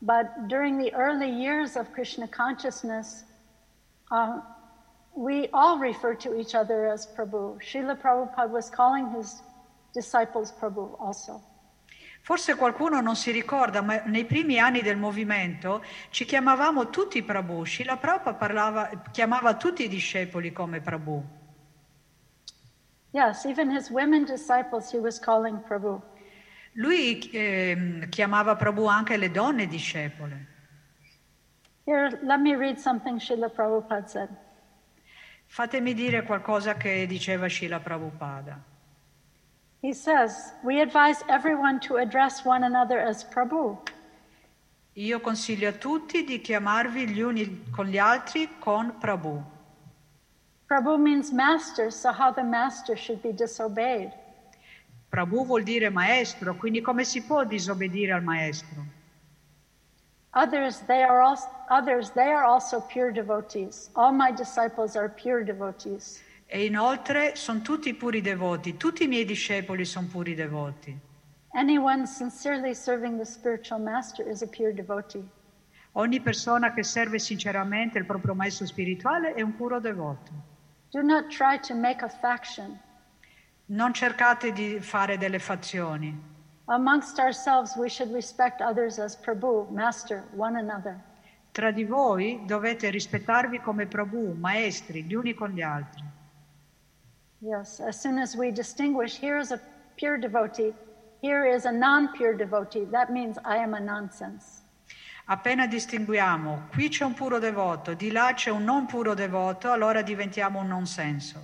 but 0.00 0.48
during 0.48 0.76
the 0.76 0.92
early 0.94 1.30
years 1.30 1.76
of 1.76 1.92
Krishna 1.92 2.26
consciousness, 2.26 3.24
uh, 4.10 4.40
we 5.14 5.48
all 5.52 5.78
refer 5.78 6.14
to 6.14 6.34
each 6.34 6.54
other 6.54 6.88
as 6.88 7.06
Prabhu. 7.06 7.60
Srila 7.62 7.96
Prabhupada 8.00 8.50
was 8.50 8.68
calling 8.68 9.10
his 9.10 9.42
disciples 9.92 10.50
Prabhu 10.52 10.96
also. 10.98 11.50
Forse 12.24 12.54
qualcuno 12.54 13.00
non 13.00 13.16
si 13.16 13.32
ricorda, 13.32 13.82
ma 13.82 14.00
nei 14.04 14.24
primi 14.24 14.58
anni 14.58 14.80
del 14.80 14.96
movimento 14.96 15.82
ci 16.10 16.24
chiamavamo 16.24 16.88
tutti 16.88 17.20
Prabhu. 17.22 17.64
Srila 17.66 17.96
Prabhupada 17.96 18.36
parlava, 18.36 18.90
chiamava 19.10 19.56
tutti 19.56 19.84
i 19.84 19.88
discepoli 19.88 20.52
come 20.52 20.80
Prabhu. 20.80 21.40
Yes, 23.10 23.44
even 23.44 23.70
his 23.70 23.90
women 23.90 24.24
disciples 24.24 24.90
he 24.92 24.98
was 24.98 25.18
calling 25.18 25.62
Prabhu. 25.62 26.00
Lui 26.74 27.28
ehm, 27.32 28.08
chiamava 28.08 28.54
Prabhu 28.54 28.86
anche 28.86 29.16
le 29.16 29.30
donne 29.30 29.66
discepole. 29.66 30.46
Here, 31.84 32.20
let 32.22 32.38
me 32.38 32.54
read 32.54 32.78
something 32.78 33.18
Srila 33.18 33.50
Prabhupada 33.50 34.06
said. 34.06 34.28
Fatemi 35.46 35.92
dire 35.92 36.22
qualcosa 36.22 36.76
che 36.76 37.04
diceva 37.06 37.48
Srila 37.48 37.80
Prabhupada. 37.80 38.70
He 39.82 39.92
says, 39.92 40.52
We 40.62 40.80
advise 40.80 41.24
everyone 41.28 41.80
to 41.80 41.96
address 41.96 42.44
one 42.44 42.62
another 42.62 43.00
as 43.00 43.24
Prabhu. 43.24 43.76
Io 44.94 45.18
consiglio 45.18 45.70
a 45.70 45.72
tutti 45.72 46.22
di 46.22 46.40
chiamarvi 46.40 47.08
gli 47.08 47.20
uni 47.20 47.64
con 47.70 47.86
gli 47.86 47.98
altri 47.98 48.48
con 48.60 48.96
Prabhu. 49.00 49.42
Prabhu 50.68 50.98
means 50.98 51.32
master, 51.32 51.90
so 51.90 52.12
how 52.12 52.30
the 52.30 52.44
master 52.44 52.96
should 52.96 53.20
be 53.22 53.32
disobeyed. 53.32 54.12
Prabhu 55.10 55.44
vuol 55.44 55.64
dire 55.64 55.90
maestro, 55.90 56.54
quindi 56.54 56.80
come 56.80 57.02
si 57.02 57.20
può 57.20 57.44
disobbedire 57.44 58.12
al 58.12 58.22
maestro? 58.22 58.86
Others 60.34 60.86
they, 60.86 61.02
are 61.02 61.20
also, 61.22 61.48
others, 61.68 62.10
they 62.12 62.30
are 62.30 62.44
also 62.44 62.80
pure 62.80 63.10
devotees. 63.10 63.90
All 63.96 64.12
my 64.12 64.30
disciples 64.30 64.94
are 64.94 65.08
pure 65.08 65.42
devotees. 65.42 66.22
E 66.54 66.66
inoltre 66.66 67.34
sono 67.34 67.62
tutti 67.62 67.94
puri 67.94 68.20
devoti, 68.20 68.76
tutti 68.76 69.04
i 69.04 69.06
miei 69.06 69.24
discepoli 69.24 69.86
sono 69.86 70.06
puri 70.08 70.34
devoti. 70.34 70.94
Anyone 71.54 72.04
sincerely 72.04 72.74
serving 72.74 73.16
the 73.16 73.24
spiritual 73.24 73.80
master 73.80 74.28
is 74.28 74.42
a 74.42 74.46
pure 74.46 74.74
devotee. 74.74 75.22
Ogni 75.92 76.20
persona 76.20 76.74
che 76.74 76.82
serve 76.82 77.18
sinceramente 77.18 77.96
il 77.96 78.04
proprio 78.04 78.34
maestro 78.34 78.66
spirituale 78.66 79.32
è 79.32 79.40
un 79.40 79.56
puro 79.56 79.80
devoto. 79.80 80.30
Do 80.90 81.00
not 81.00 81.28
try 81.28 81.58
to 81.58 81.74
make 81.74 82.04
a 82.04 82.08
faction. 82.10 82.78
Non 83.68 83.94
cercate 83.94 84.52
di 84.52 84.78
fare 84.78 85.16
delle 85.16 85.38
fazioni. 85.38 86.14
Amongst 86.66 87.18
ourselves, 87.18 87.76
we 87.76 87.88
should 87.88 88.12
respect 88.12 88.60
others 88.60 88.98
as 88.98 89.16
Prabhu, 89.16 89.68
master, 89.70 90.28
one 90.36 90.58
another. 90.58 91.00
Tra 91.52 91.70
di 91.70 91.84
voi 91.84 92.42
dovete 92.44 92.90
rispettarvi 92.90 93.58
come 93.60 93.86
Prabhu, 93.86 94.36
maestri, 94.38 95.02
gli 95.04 95.14
uni 95.14 95.32
con 95.32 95.48
gli 95.48 95.62
altri. 95.62 96.20
Yes, 97.44 97.80
as 97.80 98.00
soon 98.00 98.18
as 98.18 98.36
we 98.36 98.52
distinguish, 98.52 99.18
here 99.18 99.36
is 99.36 99.50
a 99.50 99.60
pure 99.96 100.16
devotee, 100.16 100.72
here 101.22 101.44
is 101.44 101.64
a 101.64 101.72
non 101.72 102.12
pure 102.12 102.34
devotee, 102.34 102.84
that 102.92 103.12
means 103.12 103.36
I 103.44 103.56
am 103.56 103.74
a 103.74 103.80
nonsense. 103.80 104.62
Appena 105.28 105.66
distinguiamo, 105.66 106.68
qui 106.72 106.88
c'è 106.88 107.04
un 107.04 107.14
puro 107.14 107.40
devoto, 107.40 107.94
di 107.94 108.12
là 108.12 108.32
c'è 108.34 108.50
un 108.50 108.62
non 108.62 108.86
puro 108.86 109.14
devoto, 109.14 109.72
allora 109.72 110.02
diventiamo 110.02 110.60
un 110.60 110.68
non 110.68 110.86
senso. 110.86 111.40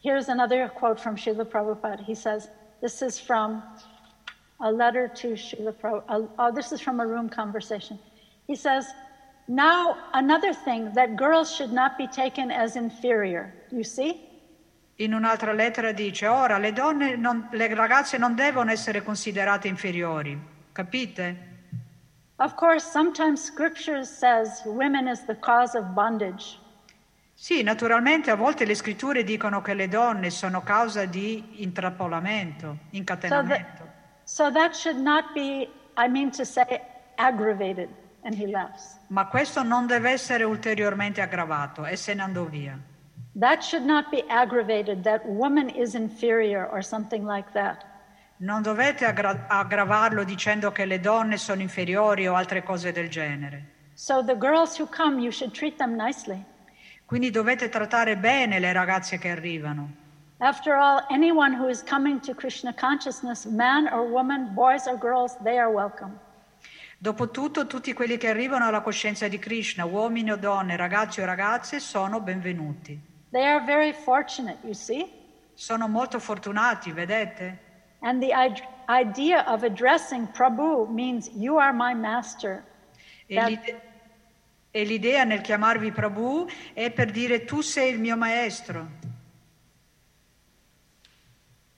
Here's 0.00 0.28
another 0.28 0.68
quote 0.68 1.00
from 1.00 1.16
Srila 1.16 1.44
Prabhupada. 1.44 2.04
He 2.04 2.14
says, 2.14 2.48
This 2.80 3.02
is 3.02 3.18
from 3.18 3.64
a 4.60 4.70
letter 4.70 5.08
to 5.08 5.32
Srila 5.34 5.72
Prabhupada. 5.72 6.28
Oh, 6.38 6.52
this 6.52 6.70
is 6.70 6.80
from 6.80 7.00
a 7.00 7.06
room 7.06 7.28
conversation. 7.28 7.98
He 8.46 8.54
says, 8.54 8.86
Now, 9.48 9.96
another 10.14 10.52
thing 10.52 10.92
that 10.94 11.16
girls 11.16 11.52
should 11.52 11.72
not 11.72 11.98
be 11.98 12.06
taken 12.06 12.52
as 12.52 12.76
inferior. 12.76 13.52
You 13.72 13.82
see? 13.82 14.27
In 15.00 15.14
un'altra 15.14 15.52
lettera 15.52 15.92
dice, 15.92 16.26
ora 16.26 16.58
le 16.58 16.72
donne, 16.72 17.14
non- 17.14 17.46
le 17.52 17.72
ragazze 17.72 18.18
non 18.18 18.34
devono 18.34 18.72
essere 18.72 19.00
considerate 19.02 19.68
inferiori, 19.68 20.36
capite? 20.72 21.46
Of 22.36 22.54
course, 22.56 22.84
sometimes 22.90 23.44
scripture 23.44 24.04
says 24.04 24.62
women 24.64 25.06
is 25.06 25.24
the 25.26 25.36
cause 25.38 25.76
of 25.78 25.84
bondage. 25.94 26.58
Sì, 27.34 27.62
naturalmente 27.62 28.32
a 28.32 28.34
volte 28.34 28.64
le 28.64 28.74
scritture 28.74 29.22
dicono 29.22 29.62
che 29.62 29.74
le 29.74 29.86
donne 29.86 30.30
sono 30.30 30.62
causa 30.62 31.04
di 31.04 31.62
intrappolamento, 31.62 32.66
So 32.66 32.96
incatenamento. 32.96 33.82
that, 33.84 33.88
so 34.24 34.50
that 34.50 34.74
should 34.74 34.98
not 35.00 35.32
be, 35.32 35.68
I 35.96 36.08
mean 36.08 36.32
to 36.32 36.44
say, 36.44 36.80
aggravated. 37.16 37.88
And 38.24 38.34
he 38.34 38.48
laughs. 38.50 38.98
Ma 39.08 39.26
questo 39.26 39.62
non 39.62 39.86
deve 39.86 40.10
essere 40.10 40.42
ulteriormente 40.42 41.20
aggravato 41.20 41.86
e 41.86 41.94
se 41.94 42.14
ne 42.14 42.22
andò 42.22 42.42
via. 42.46 42.76
That 43.38 43.62
should 43.62 43.86
not 43.86 44.10
be 44.10 44.24
aggravated, 44.28 45.04
that 45.04 45.24
woman 45.24 45.68
is 45.68 45.94
inferior 45.94 46.68
or 46.68 46.82
something 46.82 47.24
like 47.24 47.52
that. 47.52 47.84
Non 48.38 48.62
dovete 48.62 49.04
aggra- 49.04 49.46
aggravarlo 49.46 50.24
dicendo 50.24 50.72
che 50.72 50.84
le 50.84 50.98
donne 50.98 51.36
sono 51.36 51.62
inferiori 51.62 52.26
o 52.26 52.34
altre 52.34 52.64
cose 52.64 52.90
del 52.90 53.08
genere. 53.08 53.76
So 53.94 54.24
the 54.24 54.36
girls 54.36 54.76
who 54.78 54.88
come, 54.88 55.20
you 55.20 55.30
should 55.30 55.52
treat 55.52 55.76
them 55.76 55.94
nicely. 55.94 56.44
Quindi 57.04 57.30
dovete 57.30 57.68
trattare 57.68 58.16
bene 58.16 58.58
le 58.58 58.72
ragazze 58.72 59.18
che 59.18 59.30
arrivano. 59.30 59.88
After 60.38 60.74
all, 60.74 61.04
anyone 61.08 61.54
who 61.56 61.68
is 61.68 61.82
coming 61.82 62.20
to 62.20 62.34
Krishna 62.34 62.72
consciousness, 62.74 63.44
man 63.44 63.88
or 63.92 64.08
woman, 64.08 64.52
boys 64.52 64.86
or 64.86 64.98
girls, 64.98 65.36
they 65.44 65.58
are 65.58 65.70
welcome. 65.70 66.18
Dopotutto 66.98 67.68
tutti 67.68 67.92
quelli 67.92 68.16
che 68.16 68.28
arrivano 68.28 68.66
alla 68.66 68.80
coscienza 68.80 69.28
di 69.28 69.38
Krishna, 69.38 69.84
uomini 69.84 70.32
o 70.32 70.36
donne, 70.36 70.76
ragazzi 70.76 71.20
o 71.20 71.24
ragazze, 71.24 71.78
sono 71.78 72.20
benvenuti. 72.20 73.07
They 73.30 73.44
are 73.44 73.60
very 73.64 73.92
fortunate, 73.92 74.58
you 74.64 74.74
see? 74.74 75.12
Sono 75.54 75.86
molto 75.88 76.18
fortunati, 76.18 76.92
vedete? 76.92 77.58
And 78.00 78.20
the 78.22 78.32
id- 78.32 78.62
idea 78.88 79.44
of 79.46 79.64
addressing 79.64 80.28
Prabhu 80.28 80.86
means 80.88 81.28
you 81.34 81.58
are 81.58 81.72
my 81.72 81.94
master. 81.94 82.64
E, 83.26 83.34
That- 83.34 83.48
l'ide- 83.50 83.82
e 84.70 84.84
l'idea 84.84 85.24
nel 85.24 85.40
chiamarvi 85.40 85.90
Prabhu 85.92 86.48
è 86.72 86.90
per 86.90 87.10
dire 87.10 87.44
tu 87.44 87.60
sei 87.60 87.92
il 87.92 87.98
mio 87.98 88.16
maestro. 88.16 88.86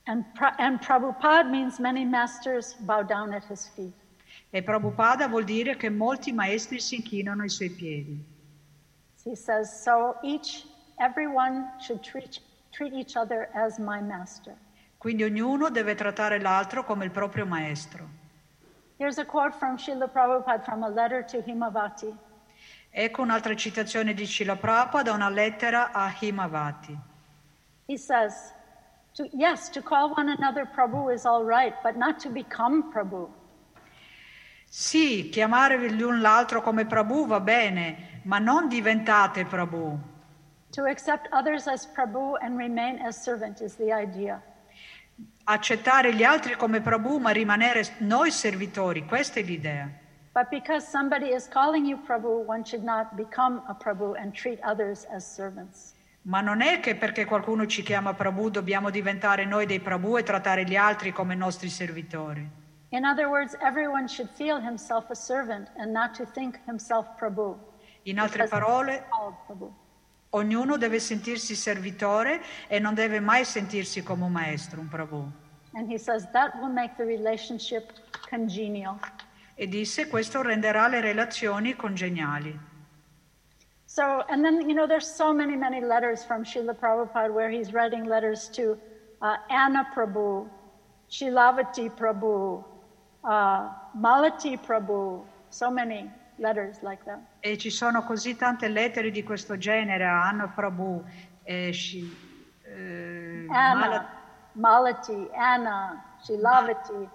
And, 0.06 0.24
pra- 0.35 0.55
and 0.59 0.81
Prabhupada 0.81 1.48
means 1.48 1.78
many 1.78 2.05
masters 2.05 2.74
bow 2.81 3.02
down 3.02 3.32
at 3.32 3.44
his 3.44 3.68
feet. 3.74 3.93
E 4.52 4.62
Prabhupada 4.62 5.28
vuol 5.28 5.44
dire 5.44 5.77
che 5.77 5.89
molti 5.89 6.32
maestri 6.32 6.81
si 6.81 6.97
inchinano 6.97 7.43
ai 7.43 7.48
suoi 7.48 7.70
piedi. 7.70 8.18
He 9.24 9.36
says, 9.36 9.82
so 9.82 10.16
each, 10.22 10.64
everyone 11.01 11.66
should 11.81 12.02
treat, 12.02 12.39
treat 12.70 12.93
each 12.93 13.16
other 13.16 13.48
as 13.55 13.78
my 13.78 14.01
master. 14.01 14.55
Quindi 14.98 15.24
ognuno 15.24 15.70
deve 15.70 15.94
trattare 15.94 16.39
l'altro 16.39 16.85
come 16.85 17.06
il 17.06 17.10
proprio 17.10 17.47
maestro. 17.47 18.06
Here's 18.98 19.16
a 19.16 19.24
quote 19.24 19.56
from 19.56 19.78
Srila 19.78 20.10
Prabhupada 20.12 20.62
from 20.62 20.82
a 20.82 20.89
letter 20.89 21.24
to 21.24 21.43
Himavati. 21.43 22.14
Ecco 22.90 23.22
un'altra 23.22 23.55
citazione 23.55 24.12
di 24.12 24.27
Srila 24.27 24.56
Prabhupada 24.56 25.05
da 25.05 25.12
una 25.12 25.31
lettera 25.31 25.90
a 25.90 26.14
Himavati. 26.20 26.98
He 27.86 27.97
says, 27.97 28.52
to, 29.14 29.27
yes, 29.32 29.70
to 29.70 29.81
call 29.81 30.12
one 30.14 30.28
another 30.28 30.66
Prabhu 30.66 31.12
is 31.12 31.24
all 31.24 31.44
right, 31.44 31.74
but 31.82 31.97
not 31.97 32.20
to 32.20 32.28
become 32.28 32.93
Prabhu. 32.93 33.27
Sì, 34.68 35.31
chiamarvi 35.31 35.97
l'un 35.98 36.20
l'altro 36.20 36.60
come 36.60 36.85
Prabhu 36.85 37.27
va 37.27 37.40
bene, 37.40 38.20
ma 38.24 38.39
non 38.39 38.68
diventate 38.68 39.47
Prabhu. 39.47 40.10
To 40.72 40.84
accept 40.84 41.28
others 41.32 41.66
as 41.66 41.84
Prabhu 41.84 42.36
and 42.40 42.56
remain 42.56 43.01
as 43.01 43.20
servant 43.20 43.60
is 43.60 43.74
the 43.74 43.92
idea. 43.92 44.40
Accettare 45.44 46.14
gli 46.14 46.22
altri 46.22 46.55
come 46.55 46.80
Prabhu, 46.80 47.18
ma 47.18 47.30
rimanere 47.30 47.84
noi 47.98 48.30
servitori, 48.30 49.05
questa 49.05 49.40
è 49.40 49.42
l'idea. 49.42 49.90
But 50.32 50.48
because 50.48 50.86
somebody 50.86 51.34
is 51.34 51.48
calling 51.48 51.86
you 51.86 51.98
Prabhu, 51.98 52.44
one 52.47 52.62
should 52.64 52.84
not 52.84 53.16
become 53.16 53.62
a 53.66 53.74
Prabhu 53.74 54.14
and 54.14 54.32
treat 54.32 54.60
others 54.62 55.05
as 55.10 55.26
servants. 55.26 55.94
Ma 56.22 56.40
non 56.40 56.60
è 56.60 56.78
che 56.78 56.94
perché 56.94 57.24
qualcuno 57.24 57.66
ci 57.66 57.82
chiama 57.82 58.14
Prabhu 58.14 58.48
dobbiamo 58.48 58.90
diventare 58.90 59.44
noi 59.44 59.66
dei 59.66 59.80
Prabhu 59.80 60.18
e 60.18 60.22
trattare 60.22 60.64
gli 60.64 60.76
altri 60.76 61.10
come 61.10 61.34
nostri 61.34 61.68
servitori. 61.68 62.48
In 62.90 63.05
other 63.05 63.26
words, 63.26 63.56
everyone 63.60 64.06
should 64.06 64.30
feel 64.36 64.60
himself 64.60 65.10
a 65.10 65.16
servant 65.16 65.68
and 65.78 65.90
not 65.92 66.14
to 66.16 66.24
think 66.26 66.60
himself 66.66 67.09
Prabhu. 67.18 67.59
In 68.02 68.20
altre 68.20 68.47
parole. 68.47 69.05
Ognuno 70.31 70.77
deve 70.77 71.01
sentirsi 71.01 71.55
servitore 71.55 72.40
e 72.69 72.78
non 72.78 72.94
deve 72.94 73.20
mai 73.20 73.44
sentirsi 73.44 74.02
come 74.02 74.24
un 74.24 74.32
maestro, 74.32 74.81
un 74.81 74.89
Prabhu. 74.89 75.31
Says. 75.97 76.28
E 79.55 79.66
disse 79.69 80.09
questo 80.09 80.43
renderà 80.43 80.89
le 80.89 81.01
relazioni 81.01 81.74
congeniali. 81.74 82.59
So, 83.86 84.24
and 84.28 84.44
then, 84.44 84.69
you 84.69 84.74
know, 84.74 84.86
there's 84.86 85.12
so 85.12 85.32
many, 85.32 85.57
many 85.57 85.81
letters 85.81 86.24
from 86.24 86.44
Srila 86.44 86.74
Prabhupada 86.78 87.32
where 87.32 87.51
he's 87.51 87.73
writing 87.73 88.05
letters 88.05 88.48
to 88.51 88.78
uh, 89.20 89.36
Anna 89.48 89.85
Prabhu, 89.93 90.48
Shilavati 91.11 91.90
Prabhu, 91.97 92.65
uh, 93.24 93.69
Malati 93.98 94.57
Prabhu, 94.65 95.24
so 95.51 95.70
many 95.73 96.09
like 96.41 97.05
that. 97.05 97.21
E 97.41 97.57
ci 97.59 97.71
sono 97.71 98.03
così 98.03 98.37
tante 98.37 98.69
lettere 98.69 99.11
di 99.11 99.23
questo 99.23 99.57
genere 99.57 100.05
Anna 100.05 100.49
Prabhu, 100.49 101.05
e 101.43 101.73
Shi- 101.73 102.17
eh, 102.65 103.47
Anna, 103.51 103.75
Mala- 103.79 104.09
Malati, 104.53 105.31
Anna, 105.35 106.03
Shilavati. 106.23 107.09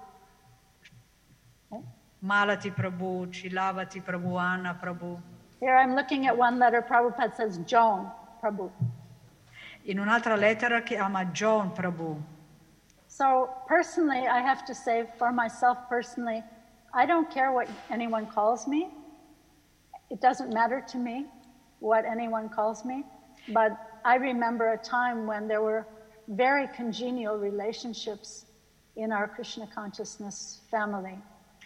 Malati 2.19 2.71
Prabhu, 2.71 3.27
Chilavati 3.29 4.01
Prabhu, 4.01 4.35
Anna 4.37 4.73
Prabhu. 4.73 5.19
Here 5.59 5.75
I'm 5.75 5.93
looking 5.93 6.25
at 6.27 6.35
one 6.35 6.57
letter, 6.57 6.81
Prabhupada 6.81 7.33
says 7.35 7.59
Joan 7.65 8.11
Prabhu. 8.41 8.69
In 9.83 9.99
un'altra 9.99 10.35
lettera 10.35 10.81
chiama 10.81 11.31
John 11.31 11.71
Prabhu. 11.71 12.19
So, 13.07 13.49
personally, 13.67 14.27
I 14.27 14.41
have 14.41 14.63
to 14.65 14.73
say 14.73 15.05
for 15.17 15.31
myself 15.31 15.77
personally, 15.87 16.43
I 16.93 17.05
don't 17.05 17.29
care 17.29 17.51
what 17.51 17.67
anyone 17.89 18.25
calls 18.27 18.65
me. 18.65 18.89
It 20.09 20.21
doesn't 20.21 20.53
matter 20.53 20.83
to 20.91 20.97
me 20.97 21.25
what 21.79 22.05
anyone 22.05 22.49
calls 22.49 22.85
me. 22.85 23.03
But 23.49 23.71
I 24.03 24.15
remember 24.15 24.71
a 24.71 24.77
time 24.77 25.25
when 25.25 25.47
there 25.47 25.61
were 25.61 25.85
very 26.27 26.67
congenial 26.75 27.37
relationships 27.37 28.45
in 28.95 29.11
our 29.11 29.27
Krishna 29.27 29.67
consciousness 29.67 30.61
family 30.71 31.17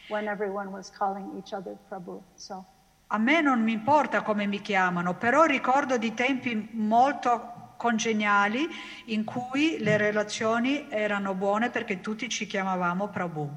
when 0.10 0.28
everyone 0.28 0.72
was 0.72 0.90
calling 0.90 1.32
each 1.38 1.54
other 1.54 1.78
Prabhu. 1.90 2.22
So. 2.36 2.66
A 3.12 3.18
me 3.18 3.42
non 3.42 3.64
mi 3.64 3.74
importa 3.74 4.22
come 4.22 4.46
mi 4.46 4.62
chiamano, 4.62 5.16
però 5.16 5.46
ricordo 5.46 5.98
di 5.98 6.14
tempi 6.14 6.70
molto 6.74 7.74
congeniali 7.78 8.68
in 9.06 9.24
cui 9.24 9.78
le 9.80 9.98
relazioni 9.98 10.88
erano 10.90 11.34
buone 11.34 11.70
perché 11.70 12.02
tutti 12.02 12.28
ci 12.30 12.46
chiamavamo 12.46 13.08
Prabhu. 13.08 13.50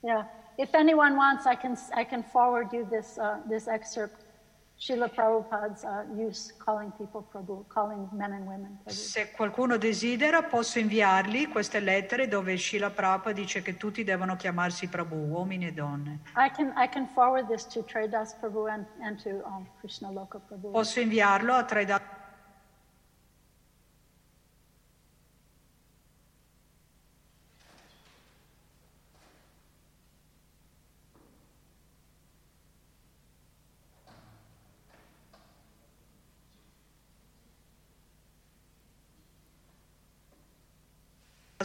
Yeah, 0.00 0.26
if 0.62 0.74
anyone 0.74 1.16
wants, 1.16 1.44
I 1.46 1.56
can, 1.56 1.76
I 1.94 2.04
can 2.04 2.22
forward 2.22 2.72
you 2.72 2.86
this, 2.88 3.18
uh, 3.18 3.40
this 3.48 3.66
excerpt 3.66 4.24
Srila 4.78 5.08
Prabhupada's 5.14 5.84
uh, 5.84 6.04
use 6.16 6.52
calling 6.58 6.90
people 6.98 7.24
Prabhu, 7.32 7.64
calling 7.68 8.08
men 8.12 8.32
and 8.32 8.46
women 8.46 8.78
Prabhu. 8.84 8.90
Se 8.90 9.30
qualcuno 9.30 9.76
desidera, 9.76 10.42
posso 10.42 10.78
inviargli 10.78 11.48
queste 11.48 11.78
lettere 11.78 12.26
dove 12.26 12.56
Srila 12.56 12.90
Prabhupada 12.90 13.32
dice 13.32 13.62
che 13.62 13.76
tutti 13.76 14.02
devono 14.02 14.34
chiamarsi 14.34 14.88
Prabhu, 14.88 15.16
uomini 15.16 15.66
e 15.66 15.72
donne. 15.72 16.20
I 16.36 16.50
can, 16.50 16.72
I 16.76 16.88
can 16.88 17.06
forward 17.06 17.46
this 17.46 17.64
to 17.66 17.84
Tridas 17.84 18.34
Prabhu 18.40 18.68
and, 18.68 18.84
and 19.00 19.22
to 19.22 19.42
um, 19.44 19.66
Krishna 19.78 20.10
Loka 20.10 20.40
Prabhu. 20.40 20.70
Posso 20.72 21.00
inviarlo 21.00 21.54
a 21.54 21.62
Tridas 21.62 22.00
Prabhu, 22.00 22.21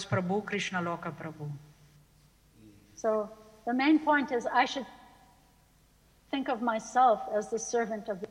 Krishna 0.06 0.82
Loka 0.82 1.12
Prabhu. 1.12 1.50
So 2.96 3.30
the 3.66 3.74
main 3.74 4.00
point 4.00 4.32
is 4.32 4.46
I 4.46 4.66
should 4.66 4.86
think 6.32 6.50
of 6.50 6.62
myself 6.62 7.22
as 7.34 7.50
the 7.50 7.60
servant 7.60 8.10
of 8.10 8.20
the 8.20 8.28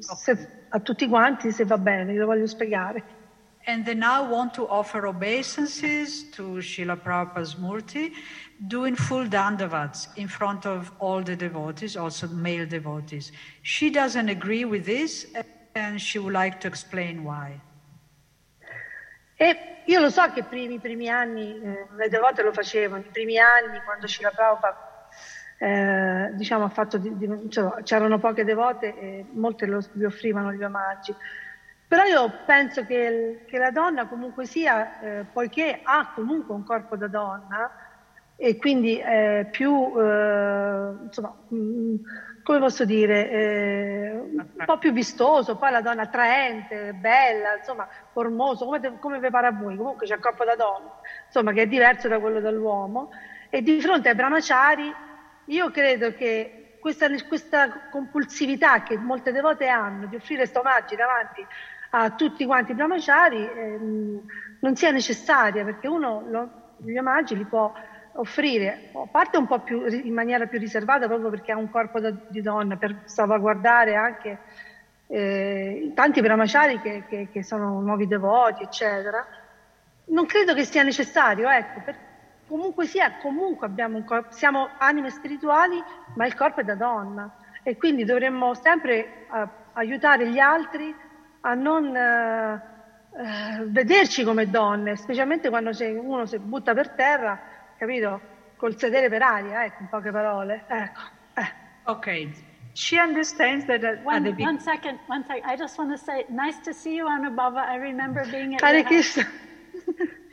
se- 0.00 0.66
a 0.70 0.80
tutti 0.80 1.06
quanti 1.06 1.50
se 1.50 1.64
va 1.64 1.78
bene, 1.78 2.12
glielo 2.12 2.26
voglio 2.26 2.46
spiegare. 2.46 3.02
And 3.66 3.84
they 3.84 3.94
now 3.94 4.22
want 4.24 4.54
to 4.54 4.66
offer 4.66 5.06
obeisances 5.06 6.30
to 6.30 6.60
Srila 6.62 6.96
Prabhupada's 6.96 7.56
Murti, 7.56 8.12
doing 8.66 8.96
full 8.96 9.26
dandavats 9.28 10.08
in 10.16 10.26
front 10.26 10.64
of 10.64 10.90
all 10.98 11.22
the 11.22 11.36
devotees, 11.36 11.94
also 11.96 12.28
male 12.28 12.66
devotees. 12.66 13.30
She 13.62 13.90
doesn't 13.90 14.28
agree 14.30 14.64
with 14.64 14.86
this 14.86 15.26
and 15.74 16.00
she 16.00 16.18
would 16.18 16.32
like 16.32 16.60
to 16.60 16.68
explain 16.68 17.24
why. 17.24 17.60
E 19.36 19.82
io 19.86 20.00
lo 20.00 20.08
so 20.08 20.30
che 20.32 20.42
primi, 20.44 20.74
i 20.74 20.78
primi 20.80 21.08
anni 21.08 21.60
eh, 21.62 21.86
le 21.94 22.08
devote 22.08 22.42
lo 22.42 22.52
facevano, 22.52 23.04
i 23.04 23.10
primi 23.10 23.38
anni 23.38 23.80
quando 23.84 24.06
Shila 24.06 24.30
Prabhupada 24.30 24.87
eh, 25.58 26.30
diciamo, 26.34 26.64
ha 26.64 26.68
fatto 26.68 26.98
di- 26.98 27.16
di- 27.16 27.24
insomma, 27.26 27.82
c'erano 27.82 28.18
poche 28.18 28.44
devote 28.44 28.96
e 28.98 29.26
molte 29.32 29.66
lo, 29.66 29.80
gli 29.92 30.04
offrivano 30.04 30.52
gli 30.52 30.62
omaggi. 30.62 31.14
Però 31.86 32.04
io 32.04 32.42
penso 32.44 32.84
che, 32.84 33.44
che 33.48 33.58
la 33.58 33.70
donna 33.70 34.06
comunque 34.06 34.44
sia, 34.46 35.00
eh, 35.00 35.24
poiché 35.24 35.80
ha 35.82 36.12
comunque 36.14 36.54
un 36.54 36.62
corpo 36.64 36.96
da 36.96 37.08
donna 37.08 37.70
e 38.36 38.56
quindi 38.56 38.98
è 38.98 39.48
più, 39.50 39.92
eh, 39.98 40.92
insomma, 41.04 41.34
mm, 41.52 41.94
come 42.44 42.58
posso 42.60 42.84
dire, 42.84 43.30
eh, 43.30 44.10
un 44.12 44.62
po' 44.64 44.78
più 44.78 44.92
vistoso, 44.92 45.56
poi 45.56 45.70
la 45.72 45.80
donna 45.80 46.02
attraente, 46.02 46.92
bella, 46.94 47.56
insomma, 47.56 47.88
formoso, 48.12 48.64
come, 48.66 48.80
te- 48.80 48.98
come 49.00 49.18
vi 49.18 49.30
pare 49.30 49.48
a 49.48 49.52
voi, 49.52 49.76
comunque 49.76 50.06
c'è 50.06 50.14
il 50.14 50.20
corpo 50.20 50.44
da 50.44 50.54
donna, 50.54 50.90
insomma, 51.26 51.52
che 51.52 51.62
è 51.62 51.66
diverso 51.66 52.06
da 52.08 52.20
quello 52.20 52.40
dell'uomo. 52.40 53.10
E 53.50 53.62
di 53.62 53.80
fronte 53.80 54.10
ai 54.10 54.14
brahmachari 54.14 54.94
io 55.48 55.70
credo 55.70 56.12
che 56.12 56.76
questa, 56.78 57.06
questa 57.26 57.88
compulsività 57.90 58.82
che 58.82 58.98
molte 58.98 59.32
devote 59.32 59.66
hanno 59.68 60.06
di 60.06 60.16
offrire 60.16 60.46
stomaggi 60.46 60.94
davanti 60.94 61.46
a 61.90 62.10
tutti 62.10 62.44
quanti 62.44 62.72
i 62.72 62.74
brahmachari 62.74 63.50
ehm, 63.50 64.20
non 64.60 64.76
sia 64.76 64.90
necessaria 64.90 65.64
perché 65.64 65.88
uno 65.88 66.22
lo- 66.28 66.50
gli 66.76 66.96
omaggi 66.96 67.34
li 67.36 67.46
può 67.46 67.72
offrire. 68.12 68.90
A 68.92 69.06
parte 69.10 69.36
un 69.38 69.46
po' 69.46 69.60
più 69.60 69.84
in 69.86 70.12
maniera 70.12 70.46
più 70.46 70.58
riservata 70.58 71.06
proprio 71.06 71.30
perché 71.30 71.52
ha 71.52 71.56
un 71.56 71.68
corpo 71.68 71.98
da- 72.00 72.12
di 72.26 72.40
donna 72.42 72.76
per 72.76 73.00
salvaguardare 73.04 73.94
anche 73.94 74.40
eh, 75.10 75.90
tanti 75.94 76.20
brahmachari 76.20 76.80
che, 76.80 77.04
che- 77.08 77.28
che 77.32 77.42
sono 77.42 77.80
nuovi 77.80 78.06
devoti 78.06 78.62
eccetera. 78.64 79.26
Non 80.10 80.26
credo 80.26 80.54
che 80.54 80.64
sia 80.64 80.82
necessario, 80.82 81.48
ecco, 81.48 81.80
per- 81.82 81.96
comunque 82.48 82.86
sia, 82.86 83.18
comunque 83.20 83.66
abbiamo 83.66 83.98
un 83.98 84.04
corpo, 84.04 84.32
siamo 84.32 84.70
anime 84.78 85.10
spirituali, 85.10 85.80
ma 86.14 86.26
il 86.26 86.34
corpo 86.34 86.60
è 86.60 86.64
da 86.64 86.74
donna 86.74 87.30
e 87.62 87.76
quindi 87.76 88.04
dovremmo 88.04 88.54
sempre 88.54 88.96
eh, 88.96 89.48
aiutare 89.74 90.28
gli 90.28 90.38
altri 90.38 90.94
a 91.42 91.54
non 91.54 91.94
eh, 91.94 92.62
eh, 93.16 93.64
vederci 93.66 94.24
come 94.24 94.50
donne, 94.50 94.96
specialmente 94.96 95.50
quando 95.50 95.70
c'è 95.70 95.90
uno 95.90 96.26
si 96.26 96.38
butta 96.38 96.74
per 96.74 96.90
terra, 96.90 97.38
capito? 97.76 98.20
Col 98.56 98.76
sedere 98.76 99.08
per 99.08 99.22
aria, 99.22 99.64
ecco, 99.64 99.82
in 99.82 99.88
poche 99.88 100.10
parole. 100.10 100.64
Ecco. 100.66 101.00
eh. 101.34 101.66
Okay. 101.84 102.32
She 102.72 102.98
understands 102.98 103.64
that 103.66 103.82
at, 103.82 103.98
at 103.98 104.04
One, 104.04 104.32
be- 104.34 104.42
one 104.42 104.60
second, 104.60 104.98
one 105.06 105.24
second. 105.26 105.44
I 105.44 105.56
just 105.56 105.76
want 105.78 105.90
to 105.90 105.96
say, 105.96 106.24
nice 106.28 106.58
to 106.64 106.72
see 106.72 106.94
you, 106.94 107.06
Anubhava. 107.06 107.66
I 107.66 107.76
remember 107.76 108.24
being 108.30 108.54
at 108.54 108.60
Hare 108.60 108.84
Krishna, 108.84 109.26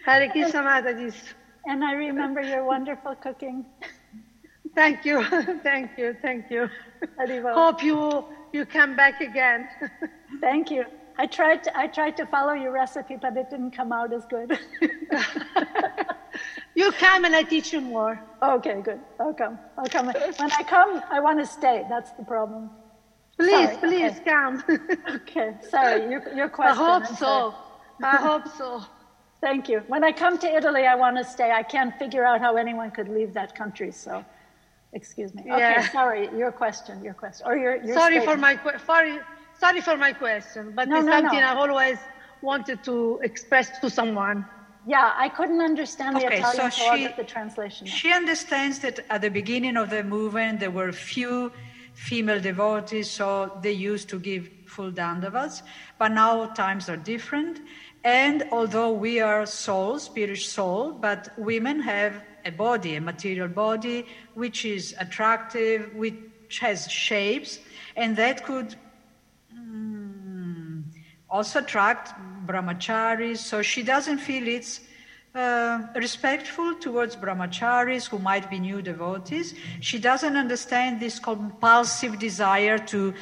Hare 0.05 0.29
Krishna 0.29 0.61
Mataji. 0.61 1.13
And 1.67 1.83
I 1.83 1.93
remember 1.93 2.41
your 2.41 2.65
wonderful 2.65 3.15
cooking. 3.15 3.65
Thank 4.75 5.05
you, 5.05 5.23
thank 5.63 5.97
you, 5.97 6.15
thank 6.21 6.49
you. 6.49 6.69
Hope 7.53 7.83
you 7.83 8.25
you 8.55 8.65
come 8.65 8.95
back 8.95 9.21
again. 9.21 9.67
Thank 10.41 10.71
you. 10.71 10.85
I 11.17 11.27
tried 11.27 11.63
to, 11.63 11.77
I 11.77 11.87
tried 11.87 12.15
to 12.17 12.25
follow 12.25 12.53
your 12.53 12.71
recipe, 12.71 13.17
but 13.21 13.35
it 13.37 13.49
didn't 13.49 13.71
come 13.71 13.91
out 13.91 14.13
as 14.13 14.25
good. 14.25 14.57
you 16.75 16.91
come 16.93 17.25
and 17.25 17.35
I 17.35 17.43
teach 17.43 17.73
you 17.73 17.81
more. 17.81 18.19
okay, 18.41 18.81
good. 18.81 19.01
I'll 19.19 19.33
come. 19.33 19.59
I'll 19.77 19.85
come. 19.85 20.07
When 20.07 20.51
I 20.51 20.63
come, 20.63 21.01
I 21.11 21.19
want 21.19 21.39
to 21.39 21.45
stay. 21.45 21.83
That's 21.89 22.11
the 22.13 22.23
problem. 22.23 22.71
Please, 23.37 23.51
Sorry, 23.51 23.77
please 23.77 24.11
okay. 24.21 24.31
come. 24.31 24.63
Okay, 25.15 25.51
sorry. 25.69 26.09
Your, 26.09 26.21
your 26.33 26.45
I 26.45 26.49
question. 26.49 26.85
hope 26.85 27.03
I'm 27.09 27.15
so. 27.15 27.55
I 28.01 28.17
hope 28.17 28.47
so. 28.57 28.81
Thank 29.45 29.69
you. 29.69 29.83
When 29.93 30.03
I 30.03 30.11
come 30.11 30.39
to 30.39 30.47
Italy, 30.59 30.87
I 30.87 30.95
want 30.95 31.17
to 31.17 31.23
stay. 31.23 31.51
I 31.51 31.61
can't 31.61 31.93
figure 31.99 32.25
out 32.25 32.41
how 32.41 32.55
anyone 32.57 32.89
could 32.89 33.07
leave 33.17 33.31
that 33.35 33.53
country. 33.53 33.91
So, 33.91 34.25
excuse 34.91 35.35
me. 35.35 35.43
Okay, 35.51 35.83
sorry. 35.91 36.23
Your 36.35 36.51
question. 36.51 37.03
Your 37.03 37.13
question. 37.13 37.45
Or 37.45 37.55
your, 37.55 37.75
your 37.85 37.93
Sorry 37.93 38.19
for 38.21 38.37
my 38.37 38.55
que- 38.55 38.79
sorry, 38.87 39.19
sorry 39.59 39.81
for 39.81 39.97
my 39.97 40.13
question, 40.13 40.73
but 40.77 40.87
No, 40.87 40.95
it's 40.97 41.05
no, 41.05 41.11
something 41.11 41.41
no. 41.41 41.49
I've 41.49 41.63
always 41.65 41.99
wanted 42.41 42.83
to 42.85 43.19
express 43.21 43.67
to 43.81 43.87
someone. 43.99 44.37
Yeah, 44.87 45.13
I 45.25 45.29
couldn't 45.29 45.61
understand 45.61 46.15
the 46.15 46.25
Okay, 46.25 46.39
Italian, 46.39 46.71
so 46.71 46.85
I'll 46.87 46.97
she- 46.97 47.03
get 47.03 47.15
the 47.15 47.23
translation. 47.35 47.85
She 47.85 48.11
understands 48.11 48.79
that 48.79 48.95
at 49.11 49.21
the 49.21 49.29
beginning 49.29 49.77
of 49.77 49.91
the 49.91 50.03
movement 50.03 50.59
there 50.59 50.71
were 50.71 50.91
few 50.91 51.51
female 51.93 52.41
devotees, 52.41 53.09
so 53.09 53.27
they 53.61 53.71
used 53.71 54.09
to 54.09 54.19
give 54.19 54.49
full 54.65 54.91
dandavats. 54.91 55.61
But 55.97 56.09
now 56.11 56.47
times 56.47 56.89
are 56.89 56.97
different, 56.97 57.61
and 58.05 58.43
although 58.51 58.91
we 58.91 59.19
are 59.19 59.47
souls, 59.47 60.03
spirit 60.03 60.37
soul, 60.37 60.91
but 60.91 61.29
women 61.39 61.81
have 61.81 62.23
a 62.45 62.51
body, 62.51 62.95
a 62.95 63.01
material 63.01 63.47
body, 63.47 64.05
which 64.35 64.63
is 64.63 64.93
attractive, 64.99 65.91
which 65.95 66.59
has 66.61 66.89
shapes, 66.89 67.59
and 67.95 68.15
that 68.15 68.45
could 68.45 68.75
mm, 69.51 70.83
also 71.27 71.59
attract 71.59 72.13
brahmacharis. 72.45 73.39
So 73.39 73.63
she 73.63 73.81
doesn't 73.81 74.19
feel 74.19 74.47
it's 74.47 74.81
uh, 75.35 75.81
respectful 75.95 76.75
towards 76.75 77.15
brahmacharis 77.15 78.07
who 78.07 78.19
might 78.19 78.49
be 78.49 78.57
new 78.59 78.81
devotees. 78.81 79.53
She 79.81 79.99
doesn't 79.99 80.37
understand 80.37 80.99
this 80.99 81.19
compulsive 81.19 82.19
desire 82.19 82.77
to 82.77 83.13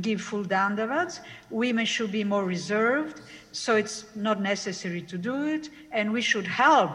give 0.00 0.20
full 0.20 0.44
dandavats. 0.44 1.20
Women 1.50 1.86
should 1.86 2.12
be 2.12 2.22
more 2.22 2.44
reserved, 2.44 3.20
so 3.56 3.76
it's 3.76 4.04
not 4.14 4.40
necessary 4.40 5.00
to 5.02 5.16
do 5.16 5.46
it, 5.46 5.70
and 5.90 6.12
we 6.12 6.20
should 6.20 6.46
help 6.46 6.90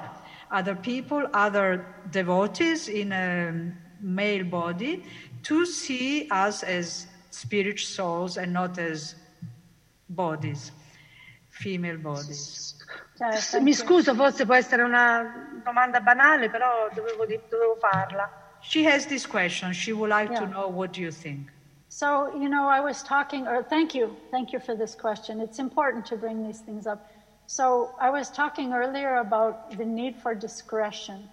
other 0.51 0.75
people, 0.75 1.27
other 1.33 1.85
devotees 2.11 2.87
in 2.87 3.11
a 3.11 3.73
male 3.99 4.43
body, 4.43 5.03
to 5.43 5.65
see 5.65 6.27
us 6.29 6.61
as 6.63 7.07
spirit 7.31 7.79
souls 7.79 8.37
and 8.37 8.53
not 8.53 8.77
as 8.77 9.15
bodies, 10.09 10.71
female 11.49 11.97
bodies. 11.97 12.75
Yeah, 13.19 13.31
thank 13.31 13.63
Mi 13.63 13.73
scuso, 13.73 14.13
forse 14.15 14.45
può 14.45 14.55
essere 14.55 14.83
una 14.83 15.61
domanda 15.63 15.99
banale, 16.01 16.49
però 16.49 16.89
dovevo, 16.93 17.25
dovevo 17.25 17.77
farla. 17.79 18.29
She 18.61 18.85
has 18.85 19.07
this 19.07 19.25
question. 19.25 19.73
She 19.73 19.91
would 19.91 20.09
like 20.09 20.33
to 20.35 20.45
know 20.45 20.67
what 20.67 20.93
do 20.93 21.01
you 21.01 21.11
think. 21.11 21.49
So, 22.01 22.33
you 22.35 22.49
know, 22.49 22.67
I 22.67 22.79
was 22.79 23.03
talking, 23.03 23.47
or 23.47 23.61
thank 23.61 23.93
you, 23.93 24.17
thank 24.31 24.51
you 24.51 24.59
for 24.59 24.75
this 24.75 24.95
question. 24.95 25.39
It's 25.39 25.59
important 25.59 26.03
to 26.07 26.15
bring 26.15 26.41
these 26.41 26.59
things 26.59 26.87
up. 26.87 26.99
So, 27.45 27.91
I 27.99 28.09
was 28.09 28.31
talking 28.31 28.73
earlier 28.73 29.17
about 29.17 29.77
the 29.77 29.85
need 29.85 30.15
for 30.15 30.33
discretion. 30.33 31.29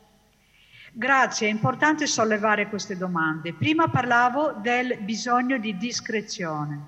Grazie, 0.93 1.47
è 1.47 1.51
importante 1.51 2.07
sollevare 2.07 2.69
queste 2.69 2.99
domande. 2.99 3.55
Prima 3.55 3.89
parlavo 3.89 4.61
del 4.61 4.99
bisogno 5.01 5.57
di 5.57 5.75
discrezione. 5.79 6.79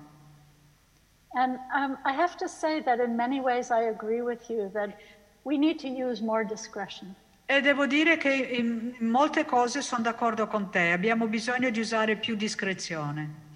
And 1.33 1.57
um, 1.73 1.97
I 2.05 2.13
have 2.13 2.37
to 2.37 2.47
say 2.47 2.83
that 2.83 2.99
in 2.99 3.15
many 3.15 3.39
ways 3.39 3.71
I 3.71 3.87
agree 3.87 4.21
with 4.21 4.47
you 4.47 4.69
that 4.73 4.95
we 5.41 5.57
need 5.57 5.79
to 5.79 5.87
use 5.87 6.21
more 6.21 6.45
discretion. 6.45 7.15
E 7.47 7.61
devo 7.61 7.87
dire 7.87 8.17
che 8.17 8.31
in 8.31 8.93
molte 8.99 9.43
cose 9.43 9.81
sono 9.81 10.03
d'accordo 10.03 10.45
con 10.45 10.69
te, 10.69 10.91
abbiamo 10.91 11.25
bisogno 11.25 11.71
di 11.71 11.79
usare 11.79 12.15
più 12.17 12.35
discrezione. 12.35 13.49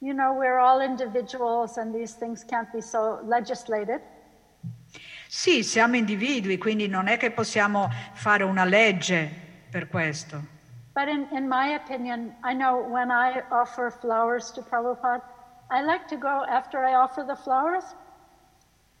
You 0.00 0.12
know, 0.12 0.34
we're 0.34 0.58
all 0.58 0.80
individuals 0.80 1.78
and 1.78 1.94
these 1.94 2.14
things 2.14 2.44
can't 2.44 2.70
be 2.72 2.80
so 2.80 3.18
legislated. 3.24 4.00
Sì, 5.28 5.62
siamo 5.62 5.96
individui, 5.96 6.58
quindi 6.58 6.86
non 6.86 7.08
è 7.08 7.16
che 7.16 7.30
possiamo 7.30 7.88
fare 8.12 8.44
una 8.44 8.64
legge 8.64 9.28
per 9.70 9.88
questo. 9.88 10.54
But 10.94 11.08
in, 11.08 11.26
in 11.32 11.46
my 11.48 11.74
opinion, 11.74 12.34
I 12.42 12.54
know 12.54 12.78
when 12.80 13.10
I 13.10 13.42
offer 13.50 13.90
flowers 13.90 14.50
to 14.52 14.62
Prabhupada, 14.62 15.22
I 15.70 15.82
like 15.82 16.06
to 16.08 16.16
go, 16.16 16.44
after 16.48 16.84
I 16.84 16.94
offer 16.94 17.24
the 17.24 17.36
flowers, 17.36 17.84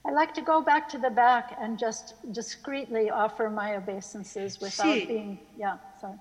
I 0.04 0.12
like 0.12 0.32
to 0.34 0.42
go 0.42 0.62
back 0.62 0.88
to 0.90 0.98
the 0.98 1.10
back 1.10 1.56
and 1.58 1.78
just 1.78 2.14
discreetly 2.32 3.08
offer 3.08 3.48
my 3.48 3.76
obeisances 3.76 4.60
without 4.60 4.94
Sì. 4.94 5.06
being, 5.06 5.38
yeah, 5.56 5.78
sorry. 6.00 6.18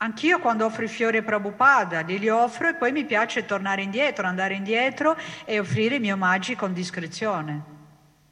Anch'io 0.00 0.38
quando 0.38 0.64
offro 0.64 0.84
i 0.84 0.88
fiori 0.88 1.16
a 1.16 1.22
Prabhupada 1.24 2.02
li 2.02 2.28
offro 2.28 2.68
e 2.68 2.74
poi 2.74 2.92
mi 2.92 3.04
piace 3.04 3.44
tornare 3.44 3.82
indietro, 3.82 4.28
andare 4.28 4.54
indietro 4.54 5.16
e 5.44 5.58
offrire 5.58 5.96
i 5.96 5.98
miei 5.98 6.12
omaggi 6.12 6.54
con 6.54 6.72
discrezione. 6.72 7.76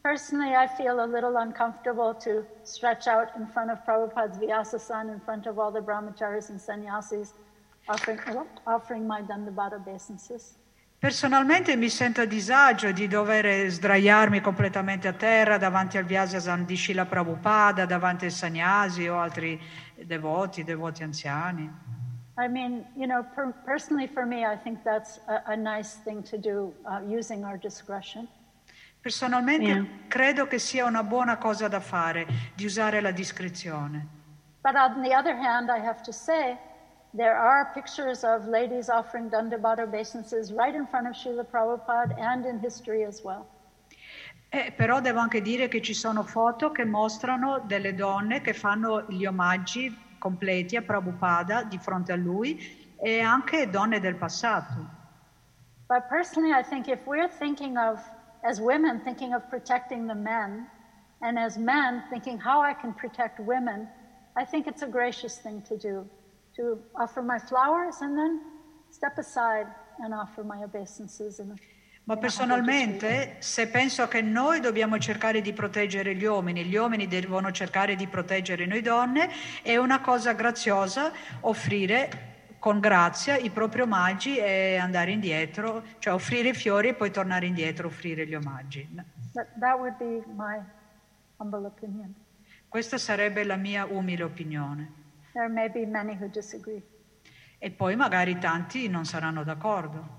Personally, 0.00 0.54
I 0.54 0.68
feel 0.76 1.00
a 1.00 1.06
little 1.06 1.34
uncomfortable 1.36 2.14
to 2.22 2.46
stretch 2.62 3.08
out 3.08 3.34
in 3.36 3.48
front 3.48 3.72
of 3.72 3.82
Prabhupada's 3.84 4.38
Vyasa-san, 4.38 5.08
in 5.08 5.20
front 5.24 5.46
of 5.48 5.58
all 5.58 5.72
the 5.72 5.80
brahmacharis 5.80 6.50
and 6.50 6.60
sannyasis, 6.60 7.32
offering, 7.88 8.20
offering 8.64 9.04
my 9.04 9.20
Dandabata 9.22 9.74
obeisances. 9.74 10.54
Personalmente 10.98 11.76
mi 11.76 11.90
sento 11.90 12.22
a 12.22 12.24
disagio 12.24 12.90
di 12.90 13.06
dover 13.06 13.68
sdraiarmi 13.68 14.40
completamente 14.40 15.06
a 15.08 15.12
terra 15.12 15.58
davanti 15.58 15.98
al 15.98 16.04
Vyasasam 16.04 16.64
di 16.64 16.74
Srila 16.74 17.04
Prabhupada, 17.04 17.84
davanti 17.84 18.24
ai 18.24 18.30
sannyasi 18.30 19.06
o 19.06 19.18
altri 19.18 19.60
devoti, 20.04 20.64
devoti 20.64 21.02
anziani. 21.02 21.70
I 22.38 22.48
mean, 22.48 22.84
you 22.94 23.06
know, 23.06 23.22
per- 23.34 23.54
personally 23.64 24.06
for 24.06 24.26
me, 24.26 24.44
I 24.44 24.56
think 24.56 24.82
that's 24.84 25.18
a, 25.26 25.52
a 25.52 25.56
nice 25.56 25.94
thing 26.04 26.22
to 26.24 26.36
do 26.36 26.74
uh, 26.84 27.00
using 27.08 27.44
our 27.44 27.56
discretion. 27.56 28.28
Personalmente 29.00 29.62
Yeah. 29.68 29.86
credo 30.08 30.46
che 30.46 30.58
sia 30.58 30.84
una 30.84 31.02
buona 31.02 31.36
cosa 31.38 31.68
da 31.68 31.80
fare, 31.80 32.26
di 32.54 32.64
usare 32.66 33.00
la 33.00 33.12
discrezione. 33.12 34.06
But 34.62 34.74
on 34.74 35.02
the 35.02 35.14
other 35.14 35.34
hand, 35.36 35.70
I 35.70 35.78
have 35.78 36.02
to 36.02 36.12
say, 36.12 36.58
there 37.14 37.36
are 37.36 37.70
pictures 37.72 38.24
of 38.24 38.46
ladies 38.48 38.88
offering 38.90 39.30
Dandabata 39.30 39.84
obeisances 39.84 40.52
right 40.52 40.74
in 40.74 40.86
front 40.88 41.06
of 41.06 41.14
Srila 41.14 41.46
Prabhupada 41.46 42.18
and 42.18 42.44
in 42.44 42.58
history 42.58 43.04
as 43.04 43.22
well. 43.24 43.46
Eh, 44.48 44.72
però 44.76 45.00
devo 45.00 45.18
anche 45.18 45.42
dire 45.42 45.68
che 45.68 45.82
ci 45.82 45.92
sono 45.92 46.22
foto 46.22 46.70
che 46.70 46.84
mostrano 46.84 47.60
delle 47.66 47.94
donne 47.94 48.40
che 48.40 48.52
fanno 48.54 49.04
gli 49.08 49.26
omaggi 49.26 49.94
completi 50.18 50.76
a 50.76 50.82
Prabhupada 50.82 51.64
di 51.64 51.78
fronte 51.78 52.12
a 52.12 52.16
lui 52.16 52.58
e 53.02 53.20
anche 53.20 53.68
donne 53.68 54.00
del 54.00 54.16
passato. 54.16 54.94
But 55.88 56.08
personally, 56.08 56.52
I 56.52 56.62
think 56.62 56.88
if 56.88 57.06
we're 57.06 57.28
thinking 57.28 57.76
of, 57.76 58.00
as 58.42 58.60
women, 58.60 59.00
thinking 59.04 59.34
of 59.34 59.42
protecting 59.48 60.06
the 60.06 60.14
men, 60.14 60.66
and 61.20 61.38
as 61.38 61.56
men, 61.56 62.02
thinking 62.10 62.38
how 62.38 62.60
I 62.60 62.74
can 62.74 62.92
protect 62.94 63.38
women, 63.40 63.88
I 64.36 64.44
think 64.44 64.66
it's 64.66 64.82
a 64.82 64.88
gracious 64.88 65.38
thing 65.38 65.62
to 65.62 65.76
do. 65.76 66.08
To 66.56 66.78
offer 66.94 67.22
my 67.22 67.38
flowers 67.38 68.00
and 68.00 68.16
then 68.16 68.40
step 68.90 69.18
aside 69.18 69.66
and 69.98 70.12
offer 70.12 70.42
my 70.42 70.62
obeisances. 70.62 71.38
In 71.38 71.50
a, 71.50 71.56
Ma 72.06 72.14
in 72.14 72.18
a 72.18 72.22
humble 72.22 72.28
personalmente, 72.28 73.36
se 73.40 73.66
penso 73.66 74.06
che 74.06 74.22
noi 74.22 74.60
dobbiamo 74.60 74.96
cercare 74.98 75.40
di 75.40 75.52
proteggere 75.52 76.14
gli 76.14 76.24
uomini, 76.24 76.64
gli 76.64 76.76
uomini 76.76 77.08
devono 77.08 77.50
cercare 77.50 77.96
di 77.96 78.06
proteggere 78.06 78.64
noi 78.64 78.80
donne, 78.80 79.28
è 79.60 79.76
una 79.76 80.00
cosa 80.00 80.32
graziosa 80.32 81.10
offrire 81.40 82.34
con 82.60 82.78
grazia 82.78 83.36
i 83.36 83.50
propri 83.50 83.80
omaggi 83.80 84.36
e 84.36 84.76
andare 84.76 85.10
indietro, 85.10 85.82
cioè 85.98 86.14
offrire 86.14 86.50
i 86.50 86.54
fiori 86.54 86.88
e 86.88 86.94
poi 86.94 87.10
tornare 87.10 87.46
indietro, 87.46 87.88
offrire 87.88 88.24
gli 88.24 88.36
omaggi. 88.36 88.88
That 89.32 89.76
would 89.76 89.96
be 89.98 90.22
my 90.32 90.60
humble 91.38 91.66
opinion. 91.66 92.14
Questa 92.68 92.98
sarebbe 92.98 93.42
la 93.42 93.56
mia 93.56 93.84
umile 93.84 94.22
opinione. 94.22 94.92
There 95.32 95.48
may 95.48 95.68
be 95.68 95.84
many 95.84 96.16
who 96.16 96.28
disagree. 96.28 96.80
E 97.58 97.70
poi 97.72 97.96
magari 97.96 98.38
tanti 98.38 98.88
non 98.88 99.04
saranno 99.04 99.42
d'accordo. 99.42 100.15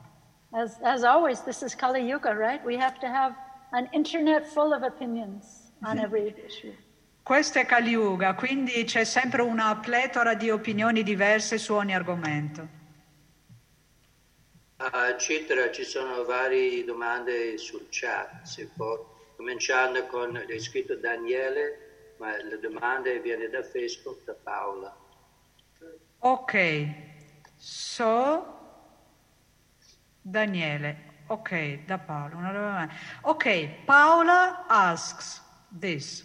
As, 0.54 0.78
as 0.82 1.04
always, 1.04 1.42
this 1.42 1.62
is 1.62 1.76
Kali 1.76 2.08
Yuga, 2.08 2.34
right? 2.34 2.64
We 2.64 2.78
have 2.78 3.00
to 3.00 3.08
have 3.08 3.36
an 3.74 3.90
internet 3.92 4.48
full 4.48 4.74
of 4.74 4.84
opinions 4.84 5.72
on 5.84 6.00
every 6.00 6.34
issue. 6.46 6.74
Questo 7.22 7.60
è 7.60 7.66
Kali 7.66 7.90
Yuga, 7.90 8.36
quindi 8.36 8.86
c'è 8.86 9.04
sempre 9.04 9.42
una 9.42 9.76
pletora 9.76 10.34
di 10.34 10.50
opinioni 10.50 11.04
diverse 11.04 11.58
su 11.58 11.74
ogni 11.74 11.94
argomento. 11.94 12.76
A 14.78 15.18
Citra 15.18 15.70
ci 15.72 15.84
sono 15.84 16.24
varie 16.24 16.86
domande 16.86 17.58
sul 17.58 17.88
chat, 17.90 18.44
si 18.44 18.66
può, 18.68 19.14
cominciando 19.36 20.06
con, 20.06 20.42
è 20.48 20.58
scritto 20.60 20.96
Daniele, 20.96 22.14
ma 22.20 22.32
la 22.42 22.56
domanda 22.56 23.12
viene 23.20 23.50
da 23.50 23.62
Facebook, 23.62 24.24
da 24.24 24.34
Paola. 24.42 24.96
Ok, 26.20 26.88
so 27.58 28.57
Daniele. 30.30 30.96
Ok, 31.30 31.86
da 31.86 31.98
Paolo. 31.98 32.38
una 32.38 32.54
domanda. 32.54 32.94
Ok, 33.24 33.70
Paola 33.86 34.66
asks 34.70 35.42
this. 35.72 36.24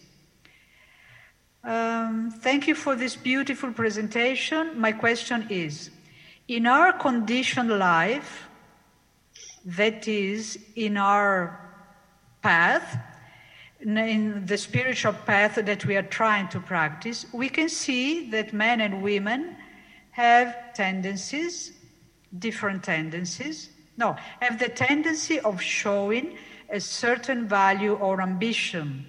Um, 1.65 2.31
thank 2.31 2.67
you 2.67 2.75
for 2.75 2.97
this 2.97 3.15
beautiful 3.15 3.73
presentation. 3.73 4.79
My 4.79 4.93
question 4.93 5.47
is 5.49 5.91
In 6.49 6.67
our 6.67 6.93
conditioned 6.93 7.71
life, 7.79 8.49
that 9.65 10.09
is, 10.09 10.59
in 10.75 10.97
our 10.97 11.59
path, 12.43 12.99
in 13.81 14.45
the 14.47 14.59
spiritual 14.59 15.13
path 15.13 15.55
that 15.55 15.85
we 15.87 15.97
are 15.97 16.03
trying 16.03 16.49
to 16.49 16.61
practice, 16.61 17.27
we 17.33 17.49
can 17.49 17.69
see 17.69 18.31
that 18.31 18.53
men 18.53 18.81
and 18.81 19.03
women 19.03 19.57
have 20.11 20.75
tendencies, 20.75 21.73
different 22.39 22.83
tendencies. 22.85 23.71
No, 23.97 24.17
have 24.41 24.59
the 24.59 24.69
tendency 24.69 25.39
of 25.41 25.61
showing 25.61 26.39
a 26.71 26.81
certain 26.81 27.47
value 27.47 27.95
or 27.95 28.23
ambition. 28.23 29.07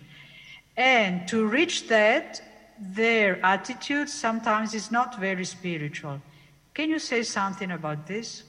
And 0.75 1.27
to 1.29 1.45
reach 1.45 1.87
that, 1.87 2.41
their 2.79 3.43
attitude 3.45 4.09
sometimes 4.09 4.73
is 4.73 4.91
not 4.91 5.19
very 5.19 5.45
spiritual. 5.45 6.21
Can 6.73 6.89
you 6.89 6.99
say 6.99 7.23
something 7.23 7.71
about 7.71 8.07
this? 8.07 8.43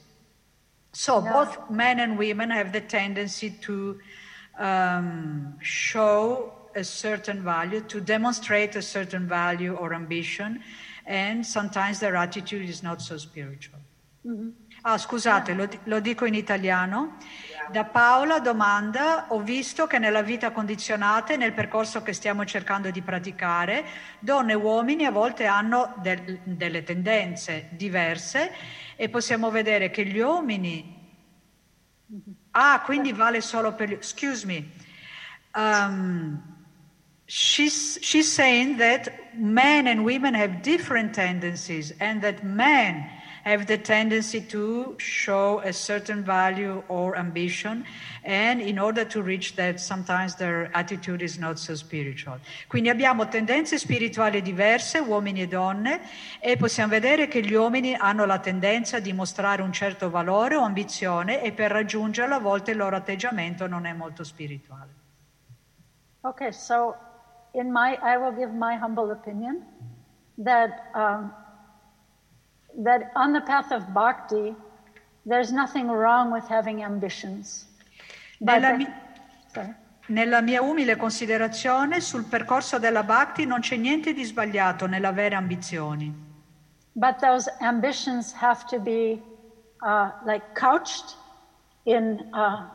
So, 0.91 1.21
both 1.21 1.69
men 1.69 1.99
and 1.99 2.17
women 2.17 2.49
have 2.49 2.71
the 2.71 2.81
tendency 2.81 3.49
to 3.61 3.99
um, 4.57 5.55
show 5.61 6.53
a 6.75 6.83
certain 6.83 7.43
value, 7.43 7.81
to 7.81 8.01
demonstrate 8.01 8.75
a 8.75 8.81
certain 8.81 9.27
value 9.27 9.75
or 9.75 9.93
ambition, 9.93 10.63
and 11.05 11.45
sometimes 11.45 11.99
their 11.99 12.15
attitude 12.15 12.67
is 12.67 12.81
not 12.81 13.01
so 13.01 13.17
spiritual. 13.17 13.79
Ah, 14.87 14.99
scusate, 14.99 15.55
lo, 15.55 15.67
lo 15.85 15.99
dico 15.99 16.25
in 16.25 16.35
italiano. 16.35 17.17
Da 17.71 17.85
Paola 17.85 18.37
domanda, 18.37 19.25
ho 19.29 19.39
visto 19.41 19.87
che 19.87 19.97
nella 19.97 20.21
vita 20.21 20.51
condizionata 20.51 21.33
e 21.33 21.37
nel 21.37 21.53
percorso 21.53 22.03
che 22.03 22.13
stiamo 22.13 22.45
cercando 22.45 22.91
di 22.91 23.01
praticare, 23.01 23.83
donne 24.19 24.51
e 24.51 24.55
uomini 24.55 25.05
a 25.05 25.09
volte 25.09 25.47
hanno 25.47 25.95
del- 26.03 26.39
delle 26.43 26.83
tendenze 26.83 27.69
diverse 27.71 28.51
e 28.95 29.09
possiamo 29.09 29.49
vedere 29.49 29.89
che 29.89 30.05
gli 30.05 30.19
uomini... 30.19 30.93
Ah, 32.51 32.79
quindi 32.85 33.11
vale 33.11 33.41
solo 33.41 33.73
per 33.73 33.89
gli... 33.89 33.93
Excuse 33.93 34.45
me. 34.45 34.69
Um, 35.55 36.39
she's, 37.25 37.97
she's 38.03 38.31
saying 38.31 38.77
that 38.77 39.11
men 39.33 39.87
and 39.87 40.01
women 40.01 40.35
have 40.35 40.61
different 40.61 41.15
tendencies 41.15 41.91
and 41.97 42.21
that 42.21 42.43
men 42.43 43.14
have 43.45 43.67
the 43.67 43.77
tendency 43.77 44.41
to 44.41 44.95
show 44.97 45.61
a 45.63 45.71
certain 45.71 46.23
value 46.23 46.81
or 46.87 47.15
ambition 47.15 47.85
and 48.23 48.59
in 48.59 48.79
order 48.79 49.05
to 49.05 49.21
reach 49.21 49.55
that 49.55 49.79
sometimes 49.79 50.33
their 50.35 50.71
attitude 50.73 51.21
is 51.21 51.37
not 51.37 51.59
so 51.59 51.75
spiritual. 51.75 52.39
Quindi 52.67 52.89
abbiamo 52.89 53.27
tendenze 53.27 53.77
spirituali 53.77 54.41
diverse, 54.41 54.97
uomini 54.97 55.41
e 55.41 55.47
donne, 55.47 56.01
e 56.39 56.57
possiamo 56.57 56.89
vedere 56.89 57.27
che 57.27 57.41
gli 57.41 57.53
uomini 57.53 57.93
hanno 57.93 58.25
la 58.25 58.39
tendenza 58.39 58.99
di 58.99 59.13
mostrare 59.13 59.61
un 59.61 59.71
certo 59.71 60.09
valore 60.09 60.55
o 60.55 60.61
ambizione 60.61 61.43
e 61.43 61.51
per 61.51 61.69
raggiungerlo 61.69 62.33
a 62.33 62.39
volte 62.39 62.71
il 62.71 62.77
loro 62.77 62.95
atteggiamento 62.95 63.67
non 63.67 63.85
è 63.85 63.93
molto 63.93 64.23
spirituale. 64.23 65.03
Okay, 66.21 66.51
so 66.51 66.95
in 67.53 67.71
my, 67.71 67.95
I 68.01 68.17
will 68.17 68.33
give 68.35 68.51
my 68.51 68.75
humble 68.75 69.11
opinion 69.11 69.63
that 70.43 70.89
um, 70.95 71.31
that 72.83 73.11
on 73.15 73.31
the 73.33 73.41
path 73.41 73.71
of 73.71 73.93
bhakti, 73.93 74.55
there's 75.25 75.51
nothing 75.51 75.89
wrong 75.89 76.31
with 76.31 76.47
having 76.47 76.83
ambitions. 76.83 77.67
But 78.39 78.59
Nella, 78.61 78.77
mi- 78.77 78.87
nella 80.07 80.41
mia 80.41 80.61
umile 80.61 80.95
considerazione, 80.97 81.99
sul 82.01 82.25
percorso 82.25 82.77
della 82.77 83.03
Bhakti 83.03 83.45
non 83.45 83.61
c'è 83.61 83.77
niente 83.77 84.13
di 84.13 84.23
sbagliato 84.23 84.85
nell'avere 84.87 85.35
ambizioni, 85.35 86.23
But 86.97 87.19
those 87.19 87.49
ambitions 87.59 88.31
have 88.33 88.65
to 88.67 88.79
be 88.79 89.21
uh, 89.81 90.11
like 90.25 90.53
couched 90.53 91.17
in 91.83 92.29
uh, 92.33 92.69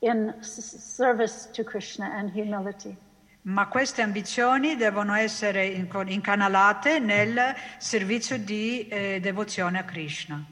in 0.00 0.34
service 0.42 1.48
to 1.52 1.64
Krishna 1.64 2.10
and 2.12 2.30
humility. 2.30 2.96
Ma 3.46 3.68
queste 3.68 4.02
ambizioni 4.02 4.74
devono 4.76 5.14
essere 5.14 5.66
incanalate 5.66 6.98
nel 6.98 7.54
servizio 7.78 8.38
di 8.38 8.88
eh, 8.88 9.20
devozione 9.20 9.78
a 9.78 9.84
Krishna. 9.84 10.44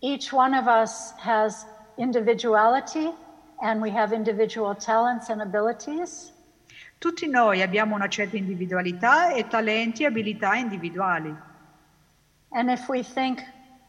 Each 0.00 0.30
one 0.32 0.54
of 0.54 0.66
us 0.66 1.14
has 1.24 1.64
individuality, 1.96 3.10
and 3.60 3.80
we 3.80 3.90
have 3.90 4.14
individual 4.14 4.76
talents 4.76 5.30
and 5.30 5.40
abilities. 5.40 6.32
Tutti 6.98 7.26
noi 7.28 7.62
abbiamo 7.62 7.94
una 7.94 8.08
certa 8.08 8.36
individualità 8.36 9.32
e 9.32 9.46
talenti 9.48 10.02
e 10.02 10.06
abilità 10.06 10.54
individuali. 10.54 11.34
And 12.50 12.68
if 12.68 12.88
we 12.88 13.02
think, 13.02 13.40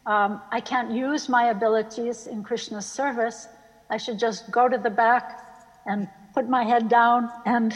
um, 0.06 0.40
I 0.50 0.62
can't 0.62 0.90
use 0.90 1.28
my 1.28 1.50
abilities 1.50 2.26
in 2.26 2.42
Krishna's 2.42 2.86
service, 2.86 3.48
I 3.90 3.98
should 3.98 4.18
just 4.18 4.50
go 4.50 4.66
to 4.66 4.78
the 4.78 4.90
back 4.90 5.38
and 5.84 6.08
put 6.32 6.48
my 6.48 6.64
head 6.64 6.88
down 6.88 7.30
and 7.44 7.74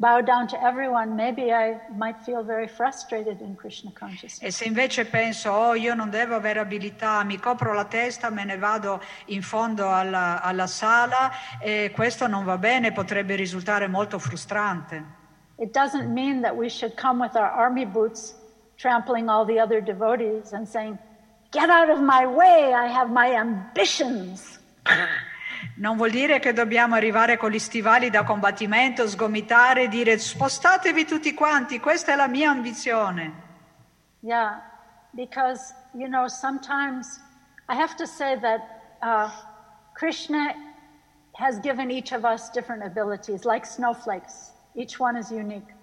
bow 0.00 0.22
down 0.22 0.46
to 0.46 0.56
everyone, 0.62 1.14
maybe 1.14 1.52
I 1.52 1.78
might 1.94 2.16
feel 2.24 2.42
very 2.42 2.66
frustrated 2.66 3.42
in 3.42 3.54
Krishna 3.54 3.92
consciousness. 3.92 4.40
E 4.42 4.50
se 4.50 4.64
invece 4.64 5.04
penso, 5.04 5.52
oh, 5.52 5.74
io 5.74 5.94
non 5.94 6.08
devo 6.08 6.34
avere 6.34 6.58
abilità, 6.58 7.22
mi 7.22 7.38
copro 7.38 7.74
la 7.74 7.84
testa, 7.84 8.30
me 8.30 8.44
ne 8.44 8.56
vado 8.56 9.02
in 9.26 9.42
fondo 9.42 9.92
alla, 9.92 10.40
alla 10.40 10.66
sala 10.66 11.30
e 11.60 11.92
questo 11.94 12.26
non 12.26 12.44
va 12.44 12.56
bene, 12.56 12.92
potrebbe 12.92 13.34
risultare 13.34 13.88
molto 13.88 14.18
frustrante. 14.18 15.18
It 15.56 15.72
doesn't 15.72 16.08
mean 16.10 16.40
that 16.40 16.56
we 16.56 16.70
should 16.70 16.94
come 16.98 17.22
with 17.22 17.36
our 17.36 17.50
army 17.50 17.84
boots, 17.84 18.34
trampling 18.76 19.28
all 19.28 19.44
the 19.44 19.60
other 19.60 19.82
devotees 19.82 20.52
and 20.52 20.66
saying, 20.66 20.96
Get 21.52 21.68
out 21.68 21.90
of 21.90 22.00
my 22.00 22.24
way, 22.24 22.72
I 22.72 22.86
have 22.86 23.10
my 23.10 23.34
ambitions. 23.34 24.58
Non 25.76 25.96
vuol 25.96 26.10
dire 26.10 26.38
che 26.38 26.52
dobbiamo 26.52 26.94
arrivare 26.94 27.36
con 27.36 27.50
gli 27.50 27.58
stivali 27.58 28.10
da 28.10 28.24
combattimento, 28.24 29.08
sgomitare 29.08 29.84
e 29.84 29.88
dire 29.88 30.18
spostatevi 30.18 31.04
tutti 31.04 31.34
quanti, 31.34 31.80
questa 31.80 32.12
è 32.12 32.16
la 32.16 32.28
mia 32.28 32.50
ambizione. 32.50 33.48
Yeah, 34.20 34.60
because, 35.12 35.74
you 35.92 36.08
know, 36.08 36.26
sometimes 36.28 37.20
I 37.68 37.74
have 37.74 37.94
to 37.96 38.06
say 38.06 38.38
that 38.40 38.60
uh, 39.02 39.30
Krishna 39.94 40.54
has 41.34 41.58
given 41.60 41.90
each 41.90 42.12
of 42.12 42.24
us 42.24 42.50
different 42.50 42.82
abilities, 42.84 43.44
like 43.44 43.64
snowflakes. 43.64 44.52
Each 44.74 44.98
one 45.00 45.18
is 45.18 45.30
unique. 45.30 45.74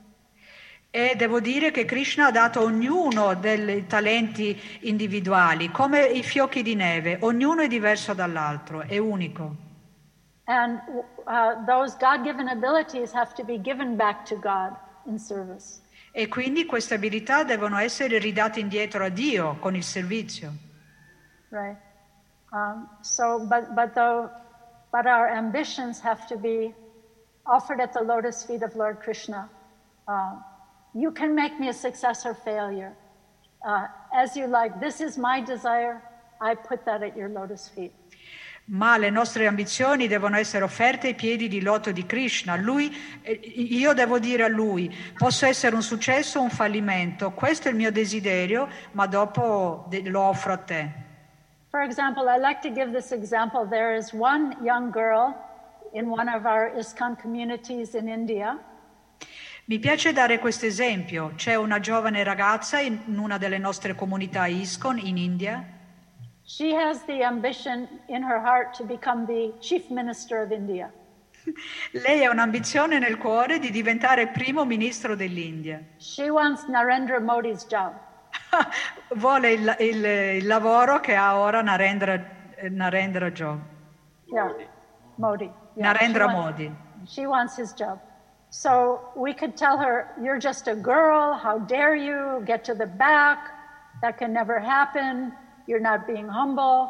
E 0.89 1.15
devo 1.15 1.39
dire 1.39 1.71
che 1.71 1.85
Krishna 1.85 2.27
ha 2.27 2.31
dato 2.31 2.59
a 2.59 2.63
ognuno 2.63 3.33
dei 3.35 3.85
talenti 3.87 4.59
individuali, 4.81 5.69
come 5.69 6.05
i 6.05 6.23
fiocchi 6.23 6.63
di 6.63 6.75
neve, 6.75 7.17
ognuno 7.21 7.61
è 7.61 7.67
diverso 7.67 8.13
dall'altro, 8.13 8.81
è 8.81 8.97
unico. 8.97 9.66
And 10.47 10.79
uh, 11.27 11.65
those 11.65 11.95
God 11.95 12.23
given 12.23 12.47
abilities 12.47 13.11
have 13.11 13.35
to 13.35 13.43
be 13.43 13.57
given 13.57 13.97
back 13.97 14.25
to 14.27 14.35
God 14.35 14.75
in 15.05 15.19
service. 15.19 15.81
E 16.11 16.27
quindi 16.27 16.65
queste 16.65 16.95
abilità 16.95 17.43
devono 17.43 17.77
essere 17.77 18.17
ridate 18.17 18.59
indietro 18.59 19.03
a 19.03 19.09
Dio 19.09 19.57
con 19.59 19.75
il 19.75 19.83
servizio. 19.83 20.51
Right. 21.49 21.77
Um, 22.51 22.87
so, 23.01 23.45
but, 23.45 23.75
but, 23.75 23.93
though, 23.93 24.29
but 24.91 25.05
our 25.05 25.29
ambitions 25.29 25.99
have 25.99 26.25
to 26.27 26.37
be 26.37 26.73
offered 27.45 27.79
at 27.79 27.93
the 27.93 28.01
lotus 28.01 28.43
feet 28.43 28.63
of 28.63 28.75
Lord 28.75 28.99
Krishna. 29.01 29.49
Uh, 30.07 30.37
you 30.93 31.11
can 31.11 31.35
make 31.35 31.59
me 31.59 31.67
a 31.67 31.73
success 31.73 32.25
or 32.25 32.33
failure. 32.33 32.95
Uh, 33.65 33.87
as 34.13 34.35
you 34.37 34.47
like. 34.47 34.79
This 34.79 35.01
is 35.01 35.17
my 35.17 35.41
desire. 35.41 36.01
I 36.39 36.55
put 36.55 36.85
that 36.85 37.03
at 37.03 37.17
your 37.17 37.29
lotus 37.29 37.67
feet. 37.67 37.91
Ma 38.69 38.97
le 38.97 39.09
nostre 39.09 39.47
ambizioni 39.47 40.07
devono 40.07 40.35
essere 40.35 40.65
offerte 40.65 41.07
ai 41.07 41.15
piedi 41.15 41.47
di 41.47 41.61
loto 41.61 41.93
di 41.93 42.05
Krishna. 42.05 42.57
Lui, 42.57 42.93
eh, 43.21 43.31
io 43.31 43.93
devo 43.93 44.19
dire 44.19 44.43
a 44.43 44.49
lui, 44.49 44.93
posso 45.17 45.45
essere 45.45 45.73
un 45.73 45.81
successo 45.81 46.39
o 46.39 46.43
un 46.43 46.49
fallimento, 46.49 47.31
questo 47.31 47.69
è 47.69 47.71
il 47.71 47.77
mio 47.77 47.91
desiderio, 47.93 48.67
ma 48.91 49.05
dopo 49.05 49.87
lo 50.03 50.19
offro 50.19 50.51
a 50.51 50.57
te. 50.57 50.91
For 51.69 51.81
example, 51.81 52.23
I 52.27 52.37
like 52.37 52.59
to 52.61 52.73
give 52.73 52.91
this 52.91 53.11
example. 53.11 53.65
There 53.69 53.95
is 53.95 54.11
one 54.11 54.57
young 54.61 54.91
girl 54.91 55.33
in 55.93 56.09
one 56.09 56.27
of 56.29 56.43
our 56.43 56.73
ISKCON 56.77 57.15
communities 57.21 57.93
in 57.93 58.09
India. 58.09 58.57
Mi 59.65 59.79
piace 59.79 60.11
dare 60.11 60.39
questo 60.39 60.65
esempio. 60.65 61.33
C'è 61.35 61.55
una 61.55 61.79
giovane 61.79 62.23
ragazza 62.23 62.79
in 62.79 62.99
una 63.17 63.37
delle 63.37 63.57
nostre 63.59 63.95
comunità 63.95 64.45
ISKCON 64.45 64.97
in 64.97 65.17
India. 65.17 65.76
She 66.49 66.73
has 66.73 67.03
the 67.03 67.23
ambition 67.23 67.89
in 68.07 68.23
her 68.23 68.39
heart 68.39 68.73
to 68.75 68.85
become 68.85 69.25
the 69.25 69.53
chief 69.59 69.91
minister 69.91 70.41
of 70.41 70.53
India. 70.53 70.89
Lei 71.91 72.23
ha 72.23 72.31
un'ambizione 72.31 72.99
nel 72.99 73.17
cuore 73.17 73.59
di 73.59 73.69
diventare 73.69 74.27
primo 74.27 74.63
ministro 74.63 75.13
dell'India. 75.13 75.83
She 75.97 76.29
wants 76.29 76.63
Narendra 76.69 77.19
Modi's 77.19 77.65
job. 77.65 77.99
Vuole 79.15 79.51
il, 79.51 79.75
il, 79.79 80.05
il, 80.05 80.47
lavoro 80.47 81.01
che 81.01 81.15
ha 81.15 81.37
ora 81.37 81.61
Narendra, 81.61 82.17
Narendra 82.69 83.29
Job. 83.29 83.59
Yeah. 84.27 84.53
Modi. 85.17 85.51
Yeah. 85.75 85.91
Narendra 85.91 86.29
she 86.29 86.33
Modi. 86.33 86.65
Wants, 86.67 87.11
she 87.11 87.25
wants 87.25 87.57
his 87.57 87.73
job. 87.73 87.99
So 88.51 89.01
we 89.17 89.33
could 89.33 89.57
tell 89.57 89.77
her, 89.77 90.13
You're 90.21 90.39
just 90.39 90.69
a 90.69 90.75
girl. 90.75 91.33
How 91.33 91.59
dare 91.59 91.93
you? 91.93 92.41
Get 92.45 92.63
to 92.65 92.73
the 92.73 92.87
back. 92.87 93.49
That 94.01 94.17
can 94.17 94.31
never 94.31 94.59
happen. 94.59 95.33
You're 95.67 95.81
not 95.81 96.05
being 96.05 96.29
humble. 96.29 96.89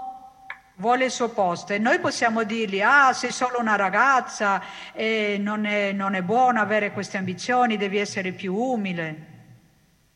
Vuole 0.75 1.05
il 1.05 1.11
suo 1.11 1.29
posto 1.29 1.73
e 1.73 1.79
noi 1.79 1.99
possiamo 1.99 2.43
dirgli, 2.43 2.81
ah, 2.81 3.11
sei 3.11 3.31
solo 3.31 3.59
una 3.59 3.75
ragazza 3.75 4.61
e 4.93 5.37
non 5.39 5.65
è, 5.65 5.91
non 5.91 6.13
è 6.13 6.21
buono 6.21 6.61
avere 6.61 6.91
queste 6.91 7.17
ambizioni, 7.17 7.77
devi 7.77 7.97
essere 7.97 8.31
più 8.33 8.53
umile. 8.53 9.35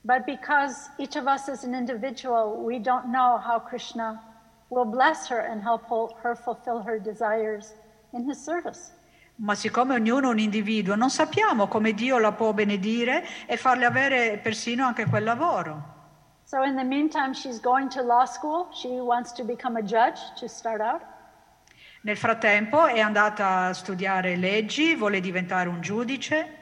But 0.03 0.25
because 0.25 0.91
each 0.97 1.15
of 1.15 1.25
us 1.25 1.47
is 1.47 1.63
an 1.63 1.73
individual, 1.73 2.63
we 2.63 2.79
don't 2.79 3.05
know 3.05 3.39
how 3.39 3.59
Krishna 3.59 4.21
will 4.67 4.85
bless 4.85 5.27
her 5.31 5.39
and 5.39 5.63
help 5.63 5.81
her 6.21 6.35
fulfill 6.35 6.83
her 6.85 7.01
desires 7.01 7.73
in 8.11 8.29
his 8.29 8.37
service. 8.37 8.91
Ma 9.37 9.55
siccome 9.55 9.95
ognuno 9.95 10.27
è 10.27 10.31
un 10.33 10.39
individuo, 10.39 10.93
non 10.93 11.09
sappiamo 11.09 11.67
come 11.67 11.93
Dio 11.93 12.19
la 12.19 12.33
può 12.33 12.53
benedire 12.53 13.25
e 13.47 13.57
farle 13.57 13.85
avere 13.85 14.37
persino 14.37 14.85
anche 14.85 15.07
quel 15.07 15.23
lavoro. 15.23 16.00
So 16.51 16.63
in 16.63 16.75
the 16.75 16.83
meantime, 16.83 17.33
she's 17.33 17.61
going 17.61 17.87
to 17.91 18.01
law 18.01 18.25
school. 18.25 18.67
She 18.73 18.99
wants 18.99 19.31
to 19.37 19.43
become 19.45 19.77
a 19.77 19.81
judge 19.81 20.19
to 20.35 20.49
start 20.49 20.81
out. 20.81 21.01
Nel 22.01 22.17
frattempo 22.17 22.87
è 22.87 22.99
andata 22.99 23.67
a 23.67 23.73
studiare 23.73 24.35
leggi, 24.35 24.93
vuole 24.95 25.21
diventare 25.21 25.69
un 25.69 25.79
giudice. 25.79 26.57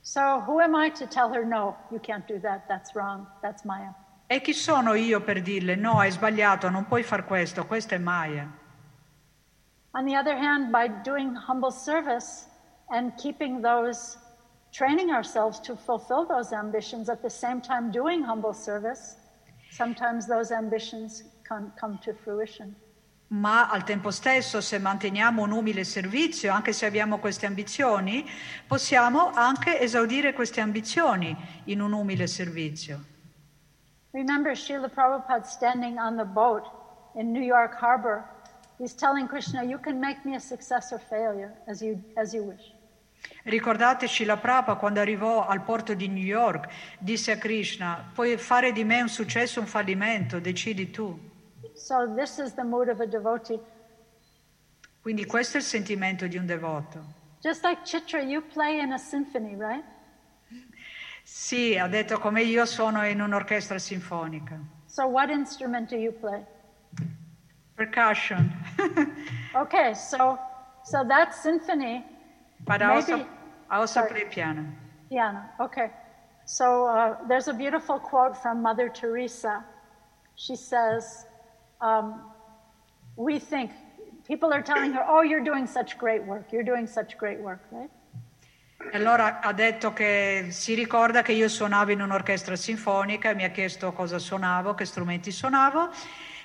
So 0.00 0.42
who 0.46 0.58
am 0.58 0.74
I 0.74 0.90
to 0.92 1.06
tell 1.06 1.30
her 1.34 1.44
no, 1.44 1.76
you 1.90 2.00
can't 2.00 2.26
do 2.26 2.40
that, 2.40 2.66
that's 2.66 2.94
wrong, 2.94 3.26
that's 3.42 3.62
Maya. 3.64 3.92
E 4.26 4.40
chi 4.40 4.54
sono 4.54 4.94
io 4.94 5.20
per 5.20 5.42
dirle 5.42 5.74
no, 5.74 5.98
hai 5.98 6.10
sbagliato, 6.10 6.70
non 6.70 6.86
puoi 6.86 7.02
far 7.02 7.26
questo, 7.26 7.66
questo 7.66 7.94
è 7.94 7.98
Maya. 7.98 8.50
On 9.90 10.06
the 10.06 10.16
other 10.16 10.34
hand, 10.34 10.70
by 10.70 10.88
doing 11.02 11.36
humble 11.36 11.70
service 11.70 12.46
and 12.88 13.12
keeping 13.18 13.60
those 13.60 14.16
training 14.74 15.10
ourselves 15.10 15.60
to 15.60 15.76
fulfill 15.76 16.26
those 16.26 16.52
ambitions 16.52 17.08
at 17.08 17.22
the 17.22 17.30
same 17.30 17.60
time 17.60 17.92
doing 17.92 18.22
humble 18.22 18.52
service, 18.52 19.16
sometimes 19.70 20.26
those 20.26 20.50
ambitions 20.50 21.22
come, 21.48 21.72
come 21.80 21.98
to 22.02 22.12
fruition. 22.12 22.74
Ma 23.28 23.70
al 23.70 23.84
tempo 23.84 24.10
stesso, 24.10 24.60
se 24.60 24.78
manteniamo 24.78 25.42
un 25.42 25.52
umile 25.52 25.84
servizio, 25.84 26.52
anche 26.52 26.72
se 26.72 26.86
abbiamo 26.86 27.18
queste 27.18 27.46
ambizioni, 27.46 28.28
possiamo 28.66 29.30
anche 29.32 29.80
esaudire 29.80 30.34
queste 30.34 30.60
ambizioni 30.60 31.34
in 31.64 31.80
un 31.80 31.92
umile 31.92 32.26
servizio. 32.26 33.12
Remember 34.10 34.54
Srila 34.54 34.88
Prabhupada 34.88 35.46
standing 35.46 35.98
on 35.98 36.16
the 36.16 36.24
boat 36.24 36.64
in 37.14 37.32
New 37.32 37.42
York 37.42 37.74
Harbor. 37.80 38.24
He's 38.78 38.94
telling 38.94 39.26
Krishna, 39.26 39.62
You 39.64 39.78
can 39.78 39.98
make 39.98 40.24
me 40.24 40.34
a 40.36 40.40
success 40.40 40.92
or 40.92 40.98
failure 40.98 41.54
as 41.66 41.80
you, 41.80 41.98
as 42.16 42.34
you 42.34 42.44
wish. 42.44 42.73
Ricordateci 43.44 44.24
la 44.24 44.38
Prabhupada 44.38 44.78
quando 44.78 45.00
arrivò 45.00 45.46
al 45.46 45.62
porto 45.62 45.92
di 45.94 46.08
New 46.08 46.24
York, 46.24 46.68
disse 46.98 47.32
a 47.32 47.36
Krishna, 47.36 48.10
puoi 48.14 48.38
fare 48.38 48.72
di 48.72 48.84
me 48.84 49.02
un 49.02 49.08
successo 49.08 49.58
o 49.58 49.62
un 49.62 49.68
fallimento, 49.68 50.38
decidi 50.40 50.90
tu. 50.90 51.18
So. 51.74 52.14
Quindi 55.02 55.26
questo 55.26 55.56
è 55.58 55.60
il 55.60 55.66
sentimento 55.66 56.26
di 56.26 56.38
un 56.38 56.46
devoto. 56.46 57.22
Just 57.40 57.62
like 57.62 57.82
Chitra, 57.82 58.22
you 58.22 58.42
play 58.42 58.80
in 58.80 58.92
a 58.92 58.96
symphony, 58.96 59.54
right? 59.54 59.84
Sì, 61.22 61.76
ha 61.76 61.88
detto 61.88 62.18
come 62.18 62.42
io 62.42 62.64
sono 62.64 63.04
in 63.06 63.20
un'orchestra 63.20 63.78
sinfonica. 63.78 64.58
So 64.86 65.06
what 65.06 65.28
instrument 65.28 65.90
do 65.90 65.96
you 65.96 66.12
play? 66.12 66.42
Percussion. 67.74 68.50
okay, 69.54 69.94
so 69.94 70.38
so 70.84 71.04
that 71.06 71.34
symphony 71.34 72.04
But 72.66 72.82
I 72.82 72.94
also, 72.94 73.26
I 73.68 73.76
also 73.78 74.06
play 74.06 74.24
piano. 74.24 74.64
Piano, 75.08 75.42
okay. 75.60 75.90
So 76.46 76.86
uh, 76.86 77.16
there's 77.28 77.48
a 77.48 77.52
beautiful 77.52 77.98
quote 77.98 78.36
from 78.36 78.62
Mother 78.62 78.88
Teresa. 78.88 79.64
She 80.34 80.56
says, 80.56 81.26
um, 81.80 82.20
We 83.16 83.38
think, 83.38 83.70
people 84.26 84.52
are 84.52 84.62
telling 84.62 84.92
her, 84.92 85.04
Oh, 85.06 85.22
you're 85.22 85.44
doing 85.44 85.66
such 85.66 85.98
great 85.98 86.24
work, 86.24 86.52
you're 86.52 86.64
doing 86.64 86.86
such 86.86 87.16
great 87.16 87.40
work, 87.40 87.62
right? 87.70 87.90
Allora 88.92 89.40
ha 89.40 89.52
detto 89.52 89.92
che 89.94 90.48
si 90.50 90.74
ricorda 90.74 91.22
che 91.22 91.32
io 91.32 91.48
suonavo 91.48 91.92
in 91.92 92.02
un'orchestra 92.02 92.54
sinfonica 92.54 93.30
e 93.30 93.34
mi 93.34 93.44
ha 93.44 93.48
chiesto 93.50 93.92
cosa 93.92 94.18
suonavo, 94.18 94.74
che 94.74 94.84
strumenti 94.84 95.30
suonavo 95.30 95.90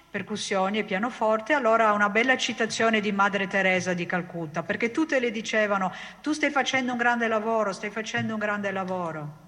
percussioni 0.09 0.79
e 0.79 0.83
pianoforte, 0.83 1.53
allora 1.53 1.91
una 1.93 2.09
bella 2.09 2.35
citazione 2.35 2.99
di 2.99 3.11
Madre 3.11 3.47
Teresa 3.47 3.93
di 3.93 4.05
Calcutta, 4.05 4.63
perché 4.63 4.91
tutte 4.91 5.19
le 5.19 5.31
dicevano 5.31 5.91
tu 6.21 6.33
stai 6.33 6.49
facendo 6.49 6.91
un 6.91 6.97
grande 6.97 7.27
lavoro, 7.27 7.71
stai 7.71 7.89
facendo 7.89 8.33
un 8.33 8.39
grande 8.39 8.71
lavoro. 8.71 9.47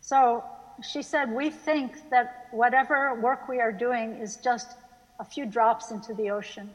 So 0.00 0.42
she 0.80 1.02
said 1.02 1.30
we 1.30 1.50
think 1.50 2.08
that 2.08 2.46
whatever 2.50 3.16
work 3.20 3.46
we 3.48 3.60
are 3.60 3.74
doing 3.74 4.20
is 4.20 4.38
just 4.42 4.76
a 5.16 5.24
few 5.24 5.46
drops 5.46 5.90
into 5.90 6.14
the 6.14 6.30
ocean. 6.30 6.74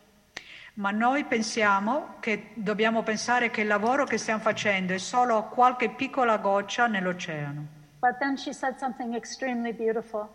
Ma 0.76 0.92
noi 0.92 1.26
pensiamo 1.26 2.16
che 2.20 2.52
dobbiamo 2.54 3.04
pensare 3.04 3.50
che 3.50 3.62
il 3.62 3.68
lavoro 3.68 4.06
che 4.06 4.18
stiamo 4.18 4.40
facendo 4.40 4.94
è 4.94 4.98
solo 4.98 5.44
qualche 5.50 5.90
piccola 5.90 6.38
goccia 6.38 6.88
nell'oceano. 6.88 7.78
But 8.00 8.18
then 8.20 8.38
she 8.38 8.54
said 8.54 8.78
something 8.78 9.14
extremely 9.14 9.74
beautiful. 9.74 10.30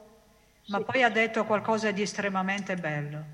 Ma 0.69 0.81
poi 0.81 1.03
ha 1.03 1.11
detto 1.11 1.45
qualcosa 1.45 1.91
di 1.91 2.03
estremamente 2.03 2.74
bello. 2.77 3.24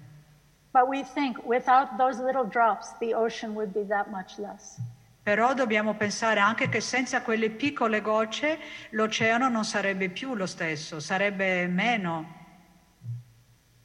But 0.73 0.87
we 0.89 1.03
think 1.05 1.39
without 1.45 1.97
those 1.97 2.23
little 2.23 2.47
drops, 2.47 2.97
the 2.99 3.15
ocean 3.15 3.53
would 3.55 3.73
be 3.73 3.85
that 3.87 4.07
much 4.09 4.39
less. 4.39 4.77
Però 5.23 5.53
dobbiamo 5.55 5.95
pensare 5.95 6.41
anche 6.41 6.69
che 6.69 6.81
senza 6.81 7.23
quelle 7.23 7.51
piccole 7.51 8.01
gocce 8.01 8.59
l'oceano 8.91 9.49
non 9.49 9.65
sarebbe 9.65 10.09
più 10.09 10.35
lo 10.35 10.47
stesso, 10.47 10.99
sarebbe 10.99 11.67
meno, 11.67 12.39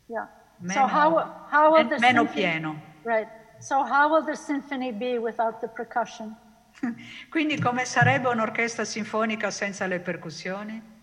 Yeah. 0.08 0.28
meno, 0.58 0.88
so 0.88 0.96
how 0.96 1.32
how 1.52 1.72
will 1.72 1.88
the 1.88 1.98
meno 2.00 2.22
symphony- 2.26 2.42
pieno. 2.42 2.82
Right. 3.04 3.28
So 3.60 3.84
how 3.84 4.10
will 4.12 4.24
the 4.24 4.36
symphony 4.36 4.92
be 4.92 5.18
without 5.18 5.60
the 5.60 5.68
percussion? 5.68 6.36
Quindi 7.30 7.60
come 7.60 7.86
sarebbe 7.86 8.28
un'orchestra 8.30 8.86
sinfonica 8.86 9.50
senza 9.52 9.86
le 9.88 10.00
percussioni? 10.00 10.94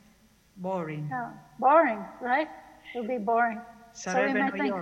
Boring. 0.56 1.08
Yeah. 1.10 1.30
Boring, 1.58 2.04
right? 2.20 2.48
It 2.94 2.98
would 2.98 3.08
be 3.08 3.18
boring. 3.18 3.60
so 3.92 4.24
we 4.24 4.32
might 4.32 4.52
think, 4.52 4.74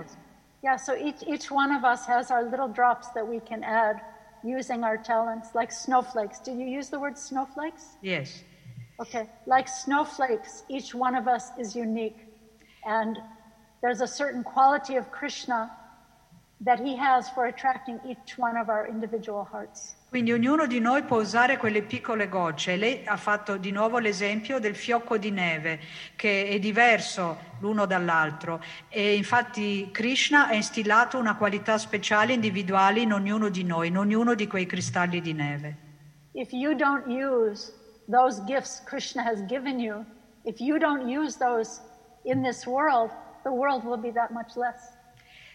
yeah. 0.63 0.75
So 0.75 0.95
each 0.95 1.23
each 1.27 1.49
one 1.51 1.71
of 1.71 1.83
us 1.83 2.05
has 2.05 2.31
our 2.31 2.43
little 2.43 2.67
drops 2.67 3.09
that 3.15 3.27
we 3.27 3.39
can 3.39 3.63
add 3.63 3.97
using 4.43 4.83
our 4.83 4.97
talents, 4.97 5.49
like 5.53 5.71
snowflakes. 5.71 6.39
Did 6.39 6.57
you 6.57 6.65
use 6.65 6.89
the 6.89 6.99
word 6.99 7.17
snowflakes? 7.17 7.97
Yes. 8.01 8.43
Okay, 8.99 9.27
like 9.47 9.67
snowflakes, 9.67 10.63
each 10.69 10.93
one 10.93 11.15
of 11.15 11.27
us 11.27 11.51
is 11.57 11.75
unique. 11.75 12.27
And 12.85 13.17
there's 13.81 14.01
a 14.01 14.07
certain 14.07 14.43
quality 14.43 14.95
of 14.95 15.09
Krishna 15.11 15.71
that 16.61 16.79
he 16.79 16.95
has 16.95 17.27
for 17.29 17.45
attracting 17.47 17.99
each 18.05 18.37
one 18.37 18.55
of 18.57 18.69
our 18.69 18.87
individual 18.87 19.43
hearts. 19.43 19.95
Quindi 20.11 20.33
ognuno 20.33 20.67
di 20.67 20.81
noi 20.81 21.03
può 21.03 21.21
usare 21.21 21.55
quelle 21.55 21.83
piccole 21.83 22.27
gocce. 22.27 22.75
Lei 22.75 23.05
ha 23.05 23.15
fatto 23.15 23.55
di 23.55 23.71
nuovo 23.71 23.97
l'esempio 23.97 24.59
del 24.59 24.75
fiocco 24.75 25.17
di 25.17 25.31
neve, 25.31 25.79
che 26.17 26.49
è 26.49 26.59
diverso 26.59 27.37
l'uno 27.61 27.85
dall'altro. 27.85 28.61
E 28.89 29.15
infatti 29.15 29.87
Krishna 29.89 30.49
ha 30.49 30.53
instillato 30.53 31.17
una 31.17 31.37
qualità 31.37 31.77
speciale 31.77 32.33
individuale 32.33 32.99
in 32.99 33.13
ognuno 33.13 33.47
di 33.47 33.63
noi, 33.63 33.87
in 33.87 33.97
ognuno 33.97 34.33
di 34.33 34.47
quei 34.47 34.65
cristalli 34.65 35.21
di 35.21 35.31
neve. 35.31 35.77
If 36.33 36.51
you 36.51 36.75
don't 36.75 37.07
use 37.07 37.71
those 38.09 38.43
gifts 38.45 38.83
Krishna 38.83 39.23
has 39.23 39.41
given 39.45 39.79
you, 39.79 40.03
if 40.43 40.59
you 40.59 40.77
don't 40.77 41.07
use 41.07 41.37
those 41.37 41.79
in 42.23 42.43
this 42.43 42.65
world, 42.65 43.11
the 43.43 43.51
world 43.51 43.85
will 43.85 43.97
be 43.97 44.11
that 44.11 44.31
much 44.31 44.57
less. 44.57 44.91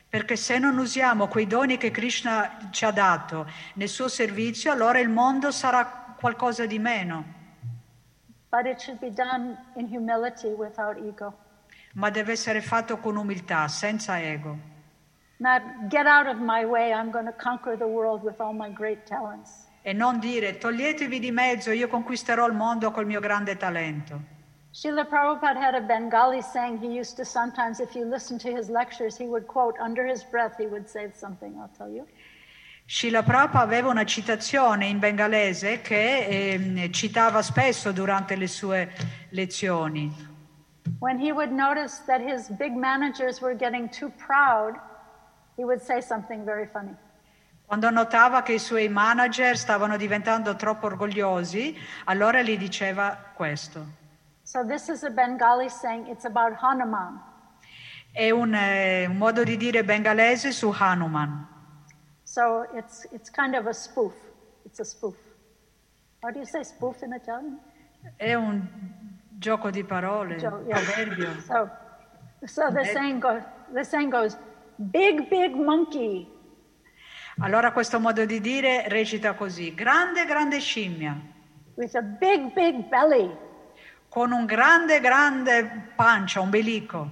Perché 0.09 0.37
se 0.37 0.59
non 0.59 0.79
usiamo 0.79 1.27
quei 1.27 1.47
doni 1.47 1.77
che 1.77 1.91
Krishna 1.91 2.69
ci 2.71 2.85
ha 2.85 2.91
dato 2.91 3.47
nel 3.75 3.89
suo 3.89 4.09
servizio, 4.09 4.73
allora 4.73 4.99
il 4.99 5.09
mondo 5.09 5.51
sarà 5.51 6.15
qualcosa 6.19 6.65
di 6.65 6.79
meno. 6.79 7.35
Ma 11.93 12.11
deve 12.11 12.33
essere 12.33 12.61
fatto 12.61 12.99
con 12.99 13.17
umiltà, 13.17 13.69
senza 13.69 14.21
ego. 14.21 14.75
Not 15.39 15.89
get 15.89 16.07
out 16.07 16.27
of 16.27 16.39
my 16.39 16.65
way, 16.65 16.93
I'm 16.93 17.11
going 17.11 17.27
to 17.27 17.35
conquer 17.37 17.77
the 17.77 17.85
world 17.85 18.23
with 18.23 18.41
all 18.41 18.55
my 18.55 18.73
great 18.73 19.05
talents. 19.05 19.67
E 19.83 19.93
non 19.93 20.19
dire 20.19 20.57
toglietevi 20.57 21.19
di 21.19 21.31
mezzo, 21.31 21.73
io 21.73 21.89
conquisterò 21.89 22.47
il 22.47 22.55
mondo 22.55 22.91
col 22.91 23.05
mio 23.05 23.21
grande 23.21 23.57
talento. 23.57 24.35
Srila 24.77 25.09
Prabhupada 25.09 25.57
had 25.57 25.75
a 25.75 25.81
Bengali 25.81 26.43
saying 26.43 26.77
he 26.81 26.89
used 26.89 27.17
to 27.17 27.25
sometimes, 27.25 27.81
if 27.81 27.95
you 27.97 28.05
listen 28.05 28.39
to 28.41 28.51
his 28.55 28.69
lectures, 28.69 29.17
he 29.17 29.25
would 29.25 29.47
quote 29.47 29.75
under 29.81 30.05
his 30.05 30.23
breath, 30.23 30.59
he 30.59 30.67
would 30.67 30.87
say 30.87 31.11
something, 31.15 31.57
I'll 31.59 31.71
tell 31.79 31.89
you. 31.89 32.07
Srila 32.87 33.25
Prabhupada 33.25 33.63
aveva 33.63 33.89
una 33.89 34.05
citazione 34.05 34.85
in 34.85 34.99
bengalese 34.99 35.81
che 35.81 36.27
ehm, 36.27 36.93
citava 36.93 37.41
spesso 37.41 37.91
durante 37.91 38.37
le 38.37 38.47
sue 38.47 38.93
lezioni. 39.31 40.13
When 40.99 41.19
he 41.19 41.33
would 41.33 41.53
notice 41.53 42.03
that 42.05 42.21
his 42.21 42.51
big 42.51 42.77
managers 42.77 43.41
were 43.41 43.57
getting 43.57 43.89
too 43.89 44.13
proud, 44.27 44.79
he 45.57 45.65
would 45.65 45.81
say 45.81 46.03
something 46.03 46.45
very 46.45 46.69
funny. 46.71 46.95
Quando 47.65 47.89
notava 47.89 48.43
che 48.43 48.53
i 48.53 48.59
suoi 48.59 48.91
manager 48.91 49.57
stavano 49.57 49.97
diventando 49.97 50.55
troppo 50.55 50.85
orgogliosi, 50.85 51.75
allora 52.05 52.43
gli 52.43 52.59
diceva 52.59 53.17
questo. 53.35 54.05
So 54.57 54.65
this 54.65 54.89
is 54.89 55.05
a 55.05 55.11
Bengali 55.11 55.69
saying, 55.69 56.07
it's 56.09 56.25
about 56.25 56.55
Hanuman. 56.55 57.21
È 58.11 58.31
un, 58.31 58.55
eh, 58.55 59.05
un 59.05 59.19
modo 59.19 59.45
di 59.45 59.59
dire 59.59 59.85
bengalese 59.85 60.51
su 60.51 60.73
Hanuman. 60.75 61.47
So 62.23 62.65
it's, 62.73 63.07
it's 63.13 63.29
kind 63.29 63.55
of 63.55 63.67
a 63.67 63.75
spoof. 63.75 64.15
It's 64.65 64.81
a 64.81 64.85
spoof. 64.85 65.15
How 66.23 66.31
do 66.31 66.39
you 66.39 66.47
say 66.47 66.63
spoof 66.63 67.03
in 67.03 67.13
Italian? 67.13 67.59
È 68.17 68.33
un 68.33 68.67
gioco 69.39 69.69
di 69.69 69.85
parole, 69.85 70.37
Jo- 70.37 70.65
yeah. 70.67 70.81
proverbio. 70.81 71.39
So, 71.43 71.69
so 72.47 72.71
the 72.73 72.85
saying 72.87 73.21
goes, 73.21 73.43
the 73.75 73.85
saying 73.85 74.09
goes, 74.09 74.39
big, 74.77 75.29
big 75.29 75.55
monkey. 75.55 76.27
Allora 77.41 77.73
questo 77.73 78.01
modo 78.01 78.25
di 78.25 78.41
dire 78.41 78.89
recita 78.89 79.35
così, 79.35 79.75
grande, 79.75 80.25
grande 80.25 80.61
scimmia, 80.61 81.15
with 81.75 81.95
a 81.95 82.01
big, 82.01 82.55
big 82.55 82.89
belly. 82.89 83.45
Con 84.17 84.33
un 84.33 84.47
grande, 84.47 84.99
grande 85.01 85.93
pancia, 85.95 86.41
ombelico. 86.41 87.11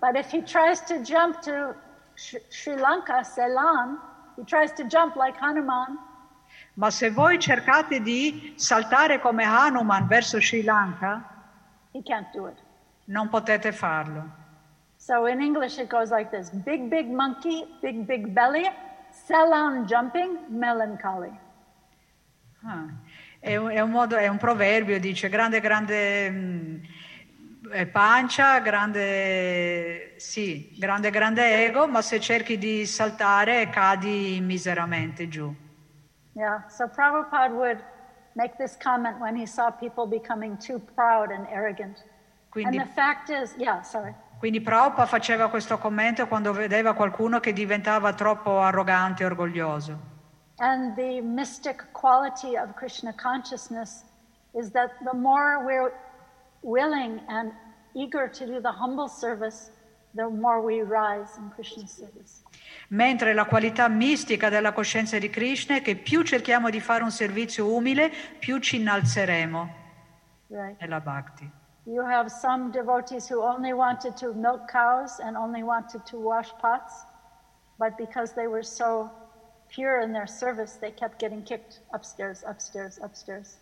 But 0.00 0.14
if 0.14 0.30
he 0.30 0.40
tries 0.40 0.80
to 0.82 1.02
jump 1.02 1.40
to 1.42 1.74
Sh- 2.14 2.36
Sri 2.50 2.76
Lanka, 2.76 3.24
Ceylon, 3.24 3.98
he 4.36 4.44
tries 4.44 4.70
to 4.74 4.84
jump 4.84 5.16
like 5.16 5.36
Hanuman, 5.40 5.98
Ma 6.74 6.88
se 6.88 7.10
voi 7.10 7.36
cercate 7.38 8.00
di 8.00 8.54
saltare 8.56 9.18
come 9.18 9.42
Hanuman 9.42 10.06
verso 10.06 10.38
Sri 10.38 10.62
Lanka, 10.62 11.20
he 11.92 12.00
can't 12.04 12.30
do 12.32 12.46
it. 12.46 12.58
non 13.06 13.28
potete 13.28 13.72
farlo. 13.72 14.22
So 14.98 15.26
in 15.26 15.40
English, 15.40 15.78
it 15.78 15.88
goes 15.88 16.10
like 16.12 16.30
this 16.30 16.48
big, 16.50 16.90
big 16.90 17.10
monkey, 17.10 17.64
big, 17.80 18.06
big 18.06 18.32
belly, 18.32 18.70
Ceylon 19.10 19.84
jumping, 19.88 20.38
melancholy. 20.48 21.32
Ah, 22.64 22.86
È, 23.44 23.56
un, 23.56 23.70
è 23.70 23.80
un 23.80 23.90
modo- 23.90 24.14
è 24.14 24.28
un 24.28 24.36
proverbio, 24.36 25.00
dice 25.00 25.28
grande, 25.28 25.58
grande 25.58 26.30
mh, 26.30 26.80
eh, 27.72 27.86
pancia, 27.86 28.60
grande, 28.60 30.14
sì, 30.16 30.70
grande, 30.78 31.10
grande 31.10 31.64
ego, 31.64 31.88
ma 31.88 32.02
se 32.02 32.20
cerchi 32.20 32.56
di 32.56 32.86
saltare 32.86 33.68
cadi 33.68 34.38
miseramente 34.40 35.26
giù. 35.26 35.52
Yeah, 36.34 36.64
so 36.68 36.86
Prabhupada 36.86 37.52
would 37.52 37.82
make 38.34 38.54
this 38.58 38.76
comment 38.76 39.18
when 39.18 39.34
he 39.34 39.44
saw 39.44 39.72
people 39.72 40.06
becoming 40.06 40.56
too 40.56 40.78
proud 40.94 41.32
and 41.32 41.44
arrogant. 41.50 41.98
Quindi, 42.48 42.76
and 42.78 42.86
the 42.86 42.94
fact 42.94 43.28
is, 43.28 43.56
yeah, 43.58 43.82
sorry. 43.82 44.14
quindi 44.38 44.60
Prabhupada 44.60 45.06
faceva 45.06 45.48
questo 45.48 45.78
commento 45.78 46.28
quando 46.28 46.52
vedeva 46.52 46.92
qualcuno 46.94 47.40
che 47.40 47.52
diventava 47.52 48.12
troppo 48.12 48.60
arrogante 48.60 49.24
e 49.24 49.26
orgoglioso. 49.26 50.11
And 50.62 50.94
the 50.94 51.20
mystic 51.20 51.82
quality 51.92 52.56
of 52.56 52.76
Krishna 52.76 53.12
consciousness 53.14 54.04
is 54.54 54.70
that 54.70 54.90
the 55.04 55.12
more 55.12 55.64
we're 55.66 55.92
willing 56.62 57.20
and 57.28 57.50
eager 57.96 58.28
to 58.28 58.46
do 58.46 58.60
the 58.60 58.70
humble 58.70 59.08
service, 59.08 59.72
the 60.14 60.28
more 60.28 60.60
we 60.62 60.82
rise 60.82 61.36
in 61.36 61.50
Krishna's 61.50 61.90
service. 61.90 62.44
Mentre 62.90 63.34
la 63.34 63.44
qualità 63.44 63.88
mistica 63.88 64.48
della 64.50 64.72
coscienza 64.72 65.18
di 65.18 65.28
Krishna 65.30 65.76
è 65.76 65.82
che 65.82 65.96
più 65.96 66.22
cerchiamo 66.22 66.70
di 66.70 66.78
fare 66.78 67.02
un 67.02 67.10
servizio 67.10 67.66
umile, 67.66 68.12
più 68.38 68.58
ci 68.60 68.76
innalzeremo 68.76 69.80
Right. 70.46 70.80
nella 70.80 71.00
bhakti. 71.00 71.50
You 71.86 72.04
have 72.04 72.28
some 72.30 72.70
devotees 72.70 73.28
who 73.28 73.42
only 73.42 73.72
wanted 73.72 74.14
to 74.18 74.32
milk 74.34 74.70
cows 74.70 75.18
and 75.18 75.34
only 75.36 75.62
wanted 75.64 76.04
to 76.04 76.18
wash 76.20 76.52
pots, 76.60 77.04
but 77.78 77.96
because 77.96 78.32
they 78.34 78.46
were 78.46 78.62
so 78.62 79.10
pure 79.74 80.02
in 80.02 80.12
their 80.12 80.28
service, 80.28 80.78
they 80.78 80.92
kept 80.92 81.18
getting 81.18 81.42
kicked 81.42 81.80
upstairs, 81.92 82.42
upstairs, 82.44 82.98
upstairs. 83.02 83.58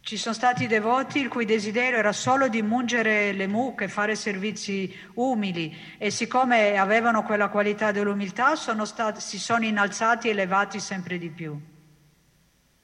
Ci 0.00 0.16
sono 0.16 0.34
stati 0.34 0.66
devoti 0.66 1.18
il 1.18 1.28
cui 1.28 1.44
desiderio 1.44 1.98
era 1.98 2.12
solo 2.12 2.48
di 2.48 2.62
mungere 2.62 3.32
le 3.32 3.46
mucche, 3.46 3.88
fare 3.88 4.14
servizi 4.14 4.90
umili 5.14 5.76
e 5.98 6.10
siccome 6.10 6.78
avevano 6.78 7.22
quella 7.24 7.48
qualità 7.48 7.90
dell'umiltà 7.92 8.54
sono 8.54 8.86
stati- 8.86 9.20
si 9.20 9.38
sono 9.38 9.64
innalzati 9.64 10.28
e 10.28 10.30
elevati 10.30 10.80
sempre 10.80 11.18
di 11.18 11.28
più. 11.28 11.60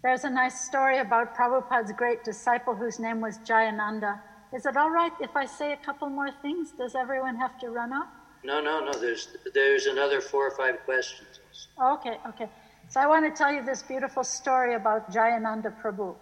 There's 0.03 0.25
a 0.25 0.29
nice 0.29 0.57
story 0.57 0.99
about 0.99 1.35
Prabhupada's 1.35 1.95
great 1.95 2.23
disciple 2.25 2.75
whose 2.75 3.01
name 3.01 3.23
was 3.23 3.39
Jayananda. 3.39 4.21
Is 4.53 4.67
it 4.67 4.77
all 4.77 4.91
right 4.91 5.13
if 5.21 5.35
I 5.35 5.47
say 5.47 5.73
a 5.73 5.79
couple 5.83 6.09
more 6.11 6.31
things? 6.43 6.73
Does 6.77 6.95
everyone 6.95 7.37
have 7.41 7.57
to 7.61 7.71
run 7.71 7.93
off? 7.93 8.09
No, 8.43 8.61
no, 8.61 8.81
no. 8.85 8.93
There's 8.93 9.29
there's 9.55 9.87
another 9.87 10.21
four 10.21 10.47
or 10.47 10.51
five 10.51 10.85
questions. 10.85 11.41
Okay, 11.77 12.19
okay. 12.27 12.49
So 12.89 13.01
I 13.01 13.07
want 13.07 13.25
to 13.25 13.33
tell 13.33 13.53
you 13.53 13.63
this 13.65 13.83
beautiful 13.83 14.25
story 14.25 14.75
about 14.75 15.11
Jayananda 15.11 15.73
Prabhu. 15.81 16.15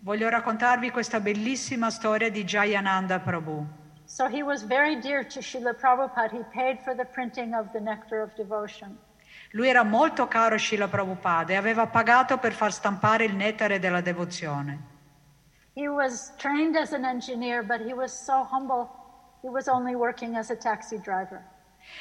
Voglio 0.00 0.28
raccontarvi 0.28 0.90
questa 0.90 1.20
bellissima 1.20 1.90
storia 1.90 2.30
di 2.30 2.44
Jayananda 2.44 3.20
Prabhu. 3.20 3.66
So 4.04 4.26
he 4.28 4.42
was 4.42 4.62
very 4.62 5.00
dear 5.00 5.26
to 5.26 5.40
Srila 5.40 5.74
Prabhupada. 5.74 6.30
He 6.30 6.44
paid 6.52 6.78
for 6.82 6.94
the 6.94 7.06
printing 7.06 7.54
of 7.54 7.72
the 7.72 7.80
Nectar 7.80 8.20
of 8.20 8.34
Devotion. 8.34 8.98
Lui 9.52 9.68
era 9.68 9.82
molto 9.82 10.26
caro 10.26 10.56
a 10.56 10.58
Srila 10.58 10.88
Prabhupada 10.88 11.52
e 11.52 11.56
aveva 11.56 11.86
pagato 11.86 12.38
per 12.38 12.52
far 12.52 12.72
stampare 12.72 13.24
il 13.24 13.34
nettare 13.34 13.78
della 13.78 14.00
devozione. 14.00 14.92
He 15.74 15.88
was 15.88 16.32
trained 16.36 16.76
as 16.76 16.92
an 16.92 17.04
engineer, 17.04 17.64
but 17.64 17.80
he 17.80 17.92
was 17.94 18.12
so 18.12 18.46
humble, 18.50 18.88
he 19.42 19.48
was 19.48 19.66
only 19.66 19.94
working 19.94 20.36
as 20.36 20.50
a 20.50 20.56
taxi 20.56 20.98
driver. 20.98 21.42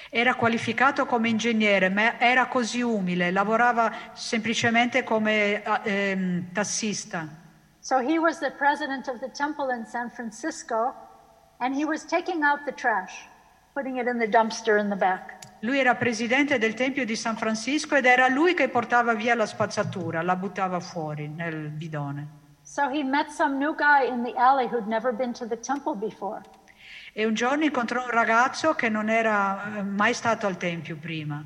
Era 0.09 0.35
qualificato 0.35 1.05
come 1.05 1.29
ingegnere, 1.29 1.89
ma 1.89 2.19
era 2.19 2.47
così 2.47 2.81
umile, 2.81 3.31
lavorava 3.31 3.91
semplicemente 4.13 5.03
come 5.03 5.63
eh, 5.63 5.79
ehm, 5.83 6.51
tassista. 6.51 7.27
So 7.79 7.99
he 7.99 8.17
was 8.17 8.39
the 8.39 8.51
president 8.51 9.07
of 9.07 9.19
the 9.19 9.29
temple 9.29 9.73
in 9.73 9.85
San 9.85 10.09
Francisco, 10.09 10.93
and 11.57 11.75
he 11.75 11.83
was 11.83 12.05
taking 12.05 12.43
out 12.43 12.63
the 12.65 12.73
trash, 12.73 13.27
putting 13.73 13.97
it 13.97 14.07
in 14.07 14.17
the 14.17 14.27
dumpster 14.27 14.79
in 14.79 14.89
the 14.89 14.95
back. 14.95 15.41
Lui 15.63 15.79
era 15.79 15.95
presidente 15.95 16.57
del 16.57 16.73
Tempio 16.73 17.05
di 17.05 17.15
San 17.15 17.37
Francisco 17.37 17.95
ed 17.95 18.05
era 18.05 18.27
lui 18.27 18.53
che 18.53 18.67
portava 18.67 19.13
via 19.13 19.33
la 19.33 19.45
spazzatura, 19.45 20.21
la 20.21 20.35
buttava 20.35 20.79
fuori 20.79 21.27
nel 21.27 21.69
bidone. 21.69 22.41
So 22.63 22.89
he 22.89 23.03
met 23.03 23.29
some 23.29 23.57
new 23.57 23.73
guy 23.75 24.07
in 24.07 24.23
the 24.23 24.33
alley 24.37 24.67
who'd 24.67 24.87
never 24.87 25.13
been 25.13 25.33
to 25.33 25.47
the 25.47 25.57
temple 25.57 25.95
before. 25.95 26.41
E 27.13 27.25
un 27.25 27.33
giorno 27.35 27.63
incontrò 27.63 28.03
un 28.03 28.09
ragazzo 28.09 28.73
che 28.73 28.89
non 28.89 29.07
era 29.07 29.77
eh, 29.77 29.83
mai 29.83 30.13
stato 30.13 30.47
al 30.47 30.57
Tempio 30.57 30.97
prima. 30.97 31.45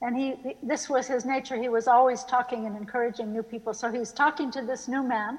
And 0.00 0.16
he, 0.16 0.56
this 0.66 0.88
was 0.88 1.08
his 1.08 1.24
nature. 1.24 1.60
He 1.60 1.68
was 1.68 1.86
always 1.86 2.24
talking 2.24 2.66
and 2.66 2.74
encouraging 2.76 3.30
new 3.30 3.44
people. 3.44 3.72
So 3.72 3.88
he's 3.90 4.12
talking 4.12 4.50
to 4.50 4.64
this 4.64 4.88
new 4.88 5.02
man. 5.02 5.38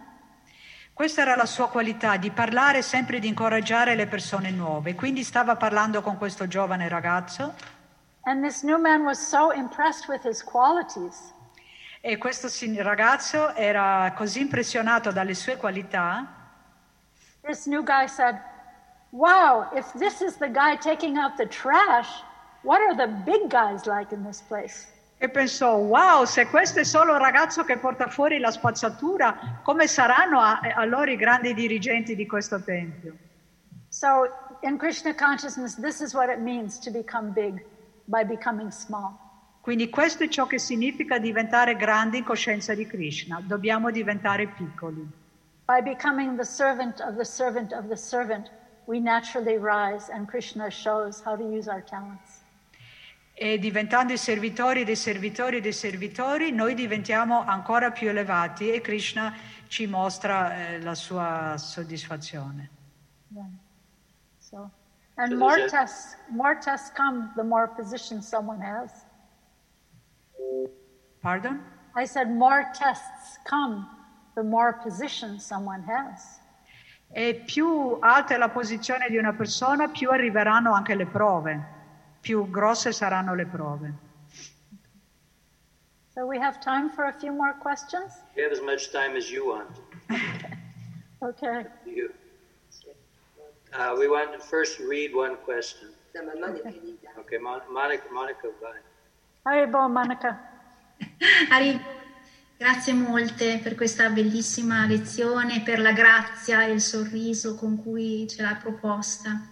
Questa 0.94 1.22
era 1.22 1.36
la 1.36 1.48
sua 1.48 1.70
qualità, 1.70 2.18
di 2.18 2.30
parlare 2.30 2.84
sempre 2.84 3.20
di 3.20 3.28
incoraggiare 3.28 3.96
le 3.96 4.06
persone 4.06 4.52
nuove. 4.52 4.94
Quindi 4.94 5.24
stava 5.24 5.56
parlando 5.56 6.02
con 6.02 6.18
questo 6.18 6.48
giovane 6.48 6.88
ragazzo 6.88 7.82
And 8.26 8.42
this 8.42 8.64
new 8.64 8.78
man 8.78 9.02
was 9.02 9.20
so 9.20 9.52
impressed 9.52 10.08
with 10.08 10.24
his 10.24 10.42
qualities 10.42 11.34
e 12.06 12.18
questo 12.18 12.50
ragazzo 12.82 13.54
era 13.54 14.14
così 14.16 14.42
impressionato 14.42 15.12
dalle 15.12 15.34
sue 15.34 15.56
qualità 15.56 16.42
This 17.42 17.66
new 17.66 17.84
guy 17.84 18.08
said, 18.08 18.40
Wow, 19.14 19.70
if 19.76 19.94
this 19.94 20.22
is 20.22 20.38
the 20.38 20.50
guy 20.50 20.76
taking 20.76 21.18
out 21.18 21.38
the 21.38 21.46
trash, 21.46 22.10
what 22.64 22.82
are 22.82 22.96
the 22.96 23.08
big 23.08 23.48
guys 23.50 23.86
like 23.86 24.12
in 24.12 24.24
this 24.24 24.42
place? 24.42 24.88
e 25.20 25.30
pensò, 25.30 25.76
wow, 25.78 26.26
se 26.26 26.48
questo 26.48 26.82
è 26.82 26.84
solo 26.84 27.14
un 27.14 27.20
ragazzo 27.20 27.64
che 27.64 27.78
porta 27.78 28.08
fuori 28.10 28.40
la 28.40 28.52
spazzatura, 28.52 29.62
come 29.64 29.88
saranno 29.88 30.42
a- 30.42 30.60
allora 30.76 31.12
i 31.12 31.16
grandi 31.16 31.54
dirigenti 31.54 32.14
di 32.14 32.26
questo 32.26 32.62
tempio? 32.62 33.16
So, 33.88 34.28
in 34.64 34.78
Krishna 34.78 35.14
consciousness, 35.14 35.80
this 35.80 36.02
is 36.02 36.14
what 36.14 36.30
it 36.30 36.40
means 36.40 36.78
to 36.80 36.92
become 36.92 37.32
big 37.32 37.64
by 38.04 38.26
becoming 38.26 38.70
small. 38.70 39.14
Quindi 39.62 39.90
questo 39.90 40.26
è 40.26 40.28
ciò 40.28 40.46
che 40.46 40.60
significa 40.60 41.20
diventare 41.20 41.78
grandi 41.78 42.18
in 42.18 42.26
coscienza 42.26 42.74
di 42.74 42.86
Krishna, 42.86 43.40
dobbiamo 43.42 43.92
diventare 43.92 44.48
piccoli. 44.48 45.08
By 45.68 45.82
becoming 45.82 46.36
the 46.36 46.44
servant 46.44 47.00
of 47.00 47.16
the 47.16 47.24
servant 47.24 47.72
of 47.72 47.88
the 47.88 47.96
servant, 47.96 48.52
we 48.86 49.00
naturally 49.00 49.58
rise, 49.58 50.10
and 50.10 50.28
Krishna 50.28 50.70
shows 50.70 51.22
how 51.22 51.36
to 51.36 51.44
use 51.44 51.68
our 51.68 51.82
talents. 51.82 52.42
E 53.36 53.58
diventando 53.58 54.14
i 54.14 54.18
servitori 54.18 54.84
dei 54.84 54.96
servitori 54.96 55.60
dei 55.60 55.74
servitori, 55.74 56.52
noi 56.52 56.76
diventiamo 56.76 57.44
ancora 57.44 57.90
più 57.92 58.08
elevati 58.10 58.72
e 58.72 58.80
Krishna 58.80 59.34
ci 59.68 59.88
mostra 59.88 60.56
eh, 60.56 60.82
la 60.82 60.94
sua 60.94 61.56
soddisfazione. 61.58 62.70
Yeah. 63.34 63.46
So, 64.38 64.70
and 65.16 65.32
So 65.32 65.38
more 65.38 65.68
tests, 65.68 66.16
more 66.30 66.60
tests 66.60 66.92
come, 66.96 67.32
the 67.36 67.44
more 67.44 67.68
position 67.68 68.22
someone 68.22 68.62
has. 68.62 68.92
Pardon? 71.22 71.60
I 71.96 72.06
said 72.06 72.30
more 72.30 72.70
tests 72.74 73.40
come, 73.46 73.88
the 74.36 74.44
more 74.44 74.74
position 74.74 75.40
someone 75.40 75.82
has. 75.84 76.40
E 77.16 77.36
più 77.46 77.98
alta 78.00 78.34
è 78.34 78.38
la 78.38 78.50
posizione 78.50 79.08
di 79.10 79.18
una 79.18 79.34
persona, 79.34 79.88
più 79.88 80.10
arriveranno 80.10 80.74
anche 80.74 80.96
le 80.96 81.06
prove, 81.06 81.62
più 82.20 82.50
grosse 82.50 82.92
saranno 82.92 83.36
le 83.36 83.46
prove. 83.46 83.94
So 86.16 86.26
we 86.26 86.38
have 86.40 86.60
time 86.60 86.90
for 86.90 87.06
a 87.06 87.14
few 87.14 87.32
more 87.32 87.56
questions. 87.60 88.14
You 88.36 88.44
have 88.44 88.52
as 88.52 88.62
much 88.62 88.92
time 88.92 89.16
as 89.16 89.30
you 89.30 89.46
want. 89.46 89.80
Okay. 91.24 91.66
You. 91.86 92.12
Uh, 93.74 93.96
we 93.98 94.10
want 94.10 94.34
to 94.34 94.40
first 94.40 94.78
read 94.80 95.16
one 95.16 95.38
question. 95.46 95.88
Okay, 96.14 97.38
Mon- 97.38 97.62
Monica, 97.72 98.04
Monica, 98.12 98.50
bye. 98.60 98.82
Haribo, 99.46 99.90
Monica. 99.90 100.38
Ari, 101.52 101.80
grazie 102.58 102.94
molte 102.94 103.60
per 103.62 103.76
questa 103.76 104.10
bellissima 104.10 104.86
lezione, 104.86 105.62
per 105.62 105.80
la 105.80 105.92
grazia 105.92 106.66
e 106.66 106.72
il 106.72 106.82
sorriso 106.82 107.56
con 107.56 107.82
cui 107.82 108.28
ce 108.28 108.42
l'ha 108.42 108.56
proposta. 108.56 109.48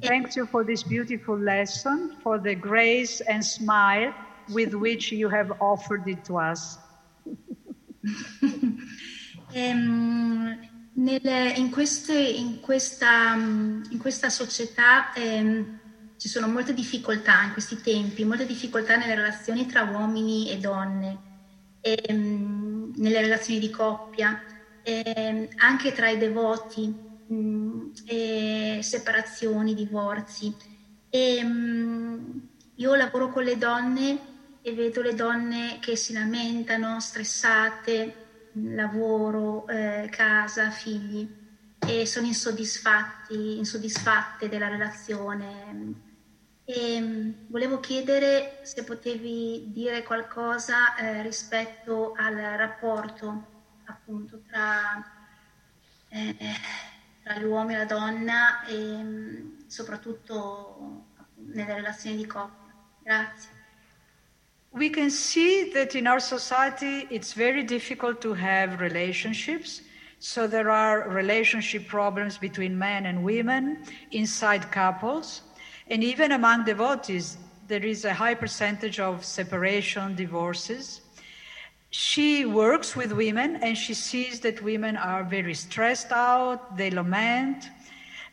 Thank 0.00 0.34
you 0.34 0.46
for 0.46 0.64
this 0.64 0.82
beautiful 0.82 1.38
lesson, 1.38 2.16
for 2.22 2.40
the 2.40 2.54
grace 2.54 3.22
and 3.26 3.42
smile 3.42 4.12
with 4.48 4.72
which 4.74 5.12
you 5.12 5.28
have 5.28 5.54
offered 5.58 6.06
it 6.06 6.24
to 6.24 6.38
us. 6.38 6.78
Ehm, 9.56 10.58
nel- 10.94 11.52
in, 11.56 11.70
queste- 11.70 12.18
in 12.18 12.58
questa, 12.60 13.34
in 13.34 13.98
questa 13.98 14.28
società 14.28 15.12
ehm, 15.12 15.78
ci 16.16 16.28
sono 16.28 16.48
molte 16.48 16.74
difficoltà 16.74 17.42
in 17.42 17.52
questi 17.52 17.80
tempi, 17.80 18.24
molte 18.24 18.46
difficoltà 18.46 18.96
nelle 18.96 19.14
relazioni 19.14 19.66
tra 19.66 19.82
uomini 19.82 20.50
e 20.50 20.58
donne, 20.58 21.18
ehm, 22.08 22.92
nelle 22.96 23.20
relazioni 23.20 23.58
di 23.60 23.70
coppia, 23.70 24.42
ehm, 24.82 25.46
anche 25.62 25.92
tra 25.92 26.08
i 26.08 26.16
devoti, 26.18 26.98
mm, 27.32 27.88
e 28.04 28.78
separazioni, 28.82 29.74
divorzi. 29.74 30.56
E, 31.08 31.42
mm, 31.44 32.36
io 32.76 32.94
lavoro 32.94 33.28
con 33.30 33.44
le 33.44 33.56
donne 33.56 34.28
e 34.60 34.72
vedo 34.74 35.02
le 35.02 35.14
donne 35.14 35.78
che 35.80 35.96
si 35.96 36.12
lamentano, 36.12 36.98
stressate, 37.00 38.18
lavoro, 38.52 39.66
eh, 39.66 40.08
casa, 40.10 40.70
figli 40.70 41.30
e 41.86 42.06
sono 42.06 42.26
insoddisfatti, 42.26 43.58
insoddisfatte 43.58 44.48
della 44.48 44.68
relazione. 44.68 46.00
E 46.66 47.00
mm, 47.00 47.30
volevo 47.48 47.78
chiedere 47.80 48.60
se 48.62 48.84
potevi 48.84 49.70
dire 49.72 50.02
qualcosa 50.02 50.96
eh, 50.96 51.22
rispetto 51.22 52.14
al 52.16 52.34
rapporto 52.34 53.52
appunto 53.84 54.40
tra, 54.48 55.04
eh, 56.08 56.36
tra 57.22 57.38
uomini 57.46 57.74
e 57.74 57.78
la 57.78 57.84
donna 57.84 58.64
e 58.64 59.64
soprattutto 59.66 61.04
nelle 61.34 61.74
relazioni 61.74 62.16
di 62.16 62.26
coppia. 62.26 62.72
Grazie. 63.02 63.50
We 64.70 64.90
can 64.90 65.10
see 65.10 65.70
that 65.72 65.94
in 65.94 66.06
our 66.06 66.20
society 66.20 67.06
it's 67.10 67.34
very 67.34 67.62
difficult 67.62 68.20
to 68.22 68.34
have 68.34 68.80
relationships. 68.80 69.82
So 70.18 70.48
there 70.48 70.70
are 70.70 71.08
relationship 71.08 71.86
problems 71.86 72.38
between 72.38 72.76
men 72.76 73.06
and 73.06 73.22
women, 73.22 73.84
inside 74.10 74.72
couples, 74.72 75.42
and 75.88 76.02
even 76.02 76.32
among 76.32 76.64
devotees, 76.64 77.36
there 77.66 77.84
is 77.84 78.04
a 78.04 78.14
high 78.14 78.34
percentage 78.34 79.00
of 79.00 79.24
separation, 79.24 80.14
divorces. 80.14 81.00
She 81.90 82.44
works 82.44 82.96
with 82.96 83.12
women 83.12 83.56
and 83.56 83.76
she 83.76 83.94
sees 83.94 84.40
that 84.40 84.62
women 84.62 84.96
are 84.96 85.24
very 85.24 85.54
stressed 85.54 86.10
out, 86.10 86.76
they 86.76 86.90
lament, 86.90 87.68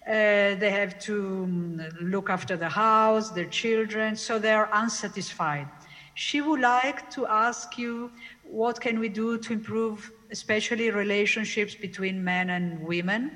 uh, 0.08 0.56
they 0.56 0.72
have 0.72 0.98
to 1.00 1.48
mm, 1.48 1.96
look 2.02 2.30
after 2.30 2.58
the 2.58 2.70
house, 2.70 3.30
their 3.30 3.46
children, 3.46 4.16
so 4.16 4.40
they 4.40 4.52
are 4.52 4.70
unsatisfied. 4.74 5.68
She 6.16 6.42
would 6.42 6.60
like 6.60 7.10
to 7.12 7.28
ask 7.28 7.78
you 7.78 8.12
what 8.44 8.82
can 8.82 9.00
we 9.00 9.10
do 9.10 9.38
to 9.38 9.54
improve 9.54 10.12
especially 10.32 10.90
relationships 10.90 11.76
between 11.76 12.24
men 12.24 12.50
and 12.50 12.82
women 12.82 13.32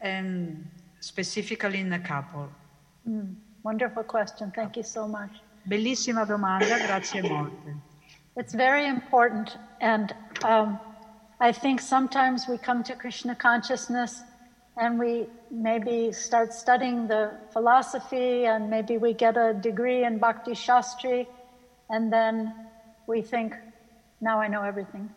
and 0.00 0.68
specifically 1.00 1.80
in 1.80 1.92
a 1.92 1.98
couple. 2.00 2.48
Mm, 3.08 3.34
wonderful 3.62 4.04
question. 4.04 4.50
Thank 4.50 4.76
you 4.76 4.82
so 4.82 5.06
much. 5.06 5.30
Bellissima 5.64 6.24
domanda, 6.24 6.78
grazie 6.78 7.22
molte. 7.22 7.76
It's 8.36 8.54
very 8.54 8.86
important, 8.86 9.58
and 9.80 10.14
um, 10.44 10.78
I 11.40 11.52
think 11.52 11.80
sometimes 11.80 12.46
we 12.48 12.56
come 12.56 12.82
to 12.84 12.94
Krishna 12.94 13.34
consciousness 13.34 14.22
and 14.76 14.98
we 14.98 15.26
maybe 15.50 16.12
start 16.12 16.54
studying 16.54 17.08
the 17.08 17.32
philosophy, 17.52 18.46
and 18.46 18.70
maybe 18.70 18.96
we 18.96 19.12
get 19.12 19.36
a 19.36 19.52
degree 19.52 20.04
in 20.04 20.18
Bhakti 20.18 20.52
Shastri, 20.52 21.26
and 21.90 22.12
then 22.12 22.54
we 23.08 23.20
think, 23.20 23.56
now 24.20 24.40
I 24.40 24.46
know 24.46 24.62
everything. 24.62 25.08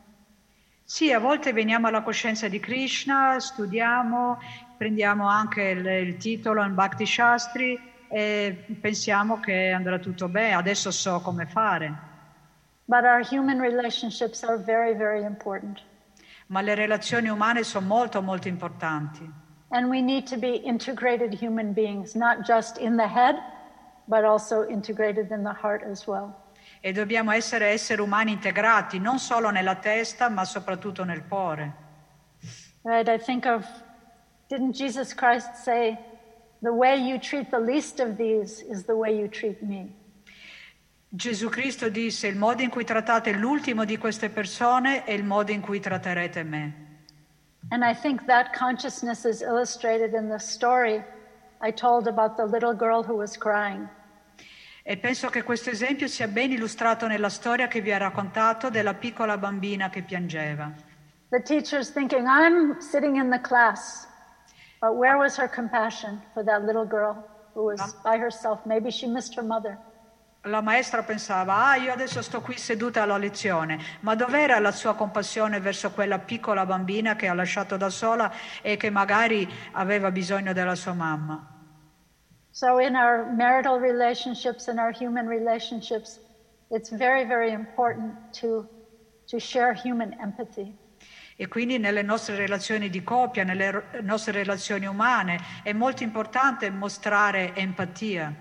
Sì, 0.84 1.14
a 1.14 1.20
volte 1.20 1.54
veniamo 1.54 1.88
alla 1.88 2.02
coscienza 2.02 2.48
di 2.48 2.60
Krishna, 2.60 3.40
studiamo, 3.40 4.40
prendiamo 4.78 5.28
anche 5.28 5.62
il, 5.62 5.86
il 5.86 6.18
titolo 6.18 6.64
in 6.64 6.74
Bhakti 6.74 7.06
Shastri 7.06 7.80
e 8.12 8.66
pensiamo 8.82 9.40
che 9.40 9.72
andrà 9.72 9.98
tutto 9.98 10.28
bene, 10.28 10.56
adesso 10.56 10.92
so 10.92 11.22
come 11.22 11.46
fare. 11.46 12.10
But 12.86 13.06
our 13.06 13.24
human 13.24 13.60
relationships 13.60 14.44
are 14.44 14.58
very, 14.58 14.94
very 14.94 15.24
important. 15.24 15.82
Ma 16.48 16.60
le 16.60 16.76
relazioni 16.76 17.30
umane 17.30 17.64
sono 17.64 17.88
molto 17.88 18.22
molto 18.22 18.50
importanti. 18.50 19.26
And 19.70 19.88
we 19.88 20.02
need 20.02 20.28
to 20.28 20.38
be 20.38 20.56
integrated 20.56 21.34
human 21.42 21.72
beings, 21.72 22.14
not 22.14 22.46
just 22.46 22.78
in 22.78 22.98
the 22.98 23.08
head, 23.08 23.36
but 24.08 24.26
also 24.26 24.68
integrated 24.68 25.32
in 25.32 25.44
the 25.44 25.54
heart 25.54 25.82
as 25.84 26.06
well. 26.06 26.36
E 26.82 26.92
dobbiamo 26.92 27.32
essere 27.32 27.68
esseri 27.68 28.02
umani 28.02 28.34
integrati, 28.34 29.00
non 29.00 29.20
solo 29.20 29.50
nella 29.52 29.76
testa, 29.76 30.28
ma 30.30 30.44
soprattutto 30.44 31.06
nel 31.06 31.26
cuore. 31.26 31.74
Right? 32.82 33.08
I 33.08 33.18
think 33.18 33.46
of, 33.46 33.66
didn't 34.50 34.76
Jesus 34.76 35.14
Christ 35.14 35.54
say, 35.64 35.98
the 36.62 36.72
way 36.72 36.98
you 36.98 37.20
treat 37.20 37.50
the 37.50 37.60
least 37.60 38.00
of 38.00 38.18
these 38.18 38.62
is 38.62 38.84
the 38.86 38.96
way 38.96 39.12
you 39.12 39.28
treat 39.28 39.62
me? 39.62 39.90
Gesù 41.14 41.50
Cristo 41.50 41.90
disse, 41.90 42.28
il 42.28 42.38
modo 42.38 42.62
in 42.62 42.70
cui 42.70 42.86
trattate 42.86 43.34
l'ultimo 43.34 43.84
di 43.84 43.98
queste 43.98 44.30
persone 44.30 45.04
è 45.04 45.12
il 45.12 45.26
modo 45.26 45.52
in 45.52 45.60
cui 45.60 45.80
tratterete 45.80 46.44
me. 46.44 46.90
And 47.70 47.84
I 47.84 47.94
think 47.94 48.26
that 48.26 48.56
consciousness 48.58 49.26
is 49.26 49.42
illustrated 49.42 50.14
in 50.14 50.30
the 50.30 50.40
story 50.40 51.04
I 51.62 51.72
told 51.72 52.08
about 52.08 52.38
the 52.38 52.46
little 52.46 52.74
girl 52.74 53.04
who 53.04 53.16
was 53.16 53.38
crying. 53.38 53.88
E 54.84 54.98
penso 54.98 55.30
che 55.30 55.44
questo 55.44 55.70
esempio 55.70 56.08
sia 56.08 56.28
ben 56.28 56.52
illustrato 56.52 57.08
nella 57.08 57.30
storia 57.30 57.68
che 57.68 57.82
vi 57.82 57.92
ho 57.92 57.98
raccontato 57.98 58.70
della 58.70 58.96
piccola 58.96 59.38
bambina 59.38 59.90
che 59.90 60.02
piangeva. 60.02 60.74
The 61.30 61.42
teacher's 61.42 61.92
thinking, 61.92 62.26
I'm 62.26 62.80
sitting 62.80 63.16
in 63.16 63.30
the 63.30 63.40
class. 63.40 64.08
But 64.82 64.96
where 64.96 65.18
was 65.18 65.38
her 65.38 65.48
compassion 65.48 66.24
for 66.34 66.44
that 66.44 66.66
little 66.66 66.86
girl 66.86 67.24
who 67.54 67.66
was 67.66 67.94
by 68.04 68.18
herself? 68.18 68.66
Maybe 68.66 68.90
she 68.90 69.06
missed 69.06 69.36
her 69.36 69.44
mother. 69.44 69.78
La 70.46 70.60
maestra 70.62 71.04
pensava, 71.04 71.54
ah, 71.54 71.76
io 71.76 71.92
adesso 71.92 72.20
sto 72.24 72.42
qui 72.42 72.58
seduta 72.58 73.04
alla 73.04 73.18
lezione, 73.18 73.78
ma 74.00 74.16
dov'era 74.16 74.58
la 74.58 74.72
sua 74.72 74.96
compassione 74.96 75.60
verso 75.60 75.92
quella 75.92 76.18
piccola 76.18 76.66
bambina 76.66 77.16
che 77.16 77.28
ha 77.28 77.36
lasciato 77.36 77.78
da 77.78 77.92
sola 77.92 78.32
e 78.64 78.76
che 78.76 78.90
magari 78.90 79.48
aveva 79.74 80.10
bisogno 80.10 80.52
della 80.52 80.74
sua 80.74 80.94
mamma? 80.94 81.46
So, 82.50 82.80
in 82.80 82.96
our 82.96 83.32
marital 83.32 83.80
relationships 83.80 84.68
and 84.68 84.80
our 84.80 84.92
human 84.92 85.28
relationships, 85.28 86.20
it's 86.72 86.90
very, 86.90 87.24
very 87.24 87.52
important 87.52 88.16
to, 88.40 88.68
to 89.28 89.38
share 89.38 89.74
human 89.74 90.16
empathy. 90.20 90.76
E 91.42 91.48
quindi 91.48 91.80
nelle 91.80 92.04
nostre 92.04 92.36
relazioni 92.36 92.88
di 92.92 93.04
coppia, 93.04 93.44
nelle 93.44 94.02
nostre 94.04 94.32
relazioni 94.32 94.86
umane, 94.86 95.40
è 95.64 95.74
molto 95.74 96.04
importante 96.04 96.70
mostrare 96.70 97.56
empatia. 97.56 98.32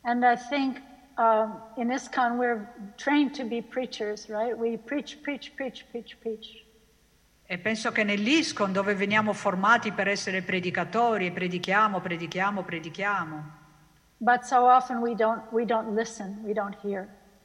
And 0.00 0.24
I 0.24 0.36
think 0.48 0.82
um, 1.16 1.62
in 1.76 1.92
ISKCON 1.92 2.38
we're 2.38 2.66
trained 2.96 3.36
to 3.36 3.44
be 3.44 3.62
preachers, 3.62 4.26
right? 4.26 4.52
We 4.52 4.78
preach, 4.78 5.16
preach, 5.20 5.52
preach, 5.54 5.84
preach, 5.92 6.16
preach. 6.18 6.64
E 7.46 7.58
penso 7.58 7.92
che 7.92 8.02
nell'ISCON, 8.02 8.72
dove 8.72 8.96
veniamo 8.96 9.32
formati 9.32 9.92
per 9.92 10.08
essere 10.08 10.42
predicatori, 10.42 11.30
predichiamo, 11.30 12.00
predichiamo, 12.00 12.64
predichiamo. 12.64 13.44
So 14.42 14.64
we 15.00 15.14
don't, 15.14 15.44
we 15.52 15.64
don't 15.64 15.96
listen. 15.96 16.44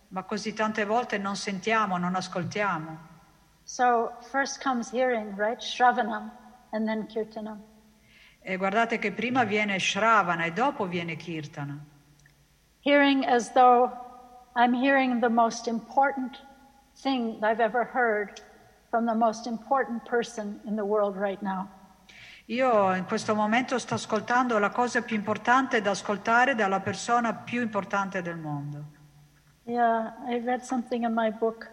Ma 0.07 0.23
così 0.23 0.53
tante 0.53 0.83
volte 0.83 1.19
non 1.19 1.35
sentiamo, 1.35 1.99
non 1.99 2.15
ascoltiamo. 2.15 3.16
So 3.69 4.13
first 4.31 4.61
comes 4.61 4.89
hearing, 4.89 5.35
right? 5.35 5.59
Shravanam, 5.59 6.31
and 6.71 6.87
then 6.87 7.05
kirtanam. 7.07 7.59
E 8.41 8.55
guardate 8.55 8.97
che 8.97 9.11
prima 9.11 9.43
viene 9.43 9.77
Shravana 9.77 10.45
e 10.45 10.53
dopo 10.53 10.87
viene 10.87 11.17
Kirtana. 11.17 11.77
Hearing 12.79 13.25
as 13.25 13.51
though 13.51 13.91
I'm 14.55 14.73
hearing 14.73 15.19
the 15.19 15.27
most 15.27 15.67
important 15.67 16.37
thing 16.95 17.43
I've 17.43 17.59
ever 17.59 17.83
heard 17.83 18.39
from 18.89 19.05
the 19.05 19.13
most 19.13 19.47
important 19.47 20.05
person 20.05 20.61
in 20.65 20.77
the 20.77 20.85
world 20.85 21.17
right 21.17 21.41
now. 21.41 21.67
Io 22.45 22.93
in 22.93 23.03
questo 23.03 23.35
momento 23.35 23.77
sto 23.79 23.95
ascoltando 23.95 24.57
la 24.59 24.69
cosa 24.69 25.01
più 25.01 25.17
importante 25.17 25.81
da 25.81 25.89
ascoltare 25.89 26.55
dalla 26.55 26.79
persona 26.79 27.33
più 27.33 27.61
importante 27.61 28.21
del 28.21 28.37
mondo. 28.37 28.85
Yeah, 29.65 30.13
I 30.25 30.39
read 30.39 30.61
something 30.61 31.03
in 31.03 31.13
my 31.13 31.31
book. 31.31 31.69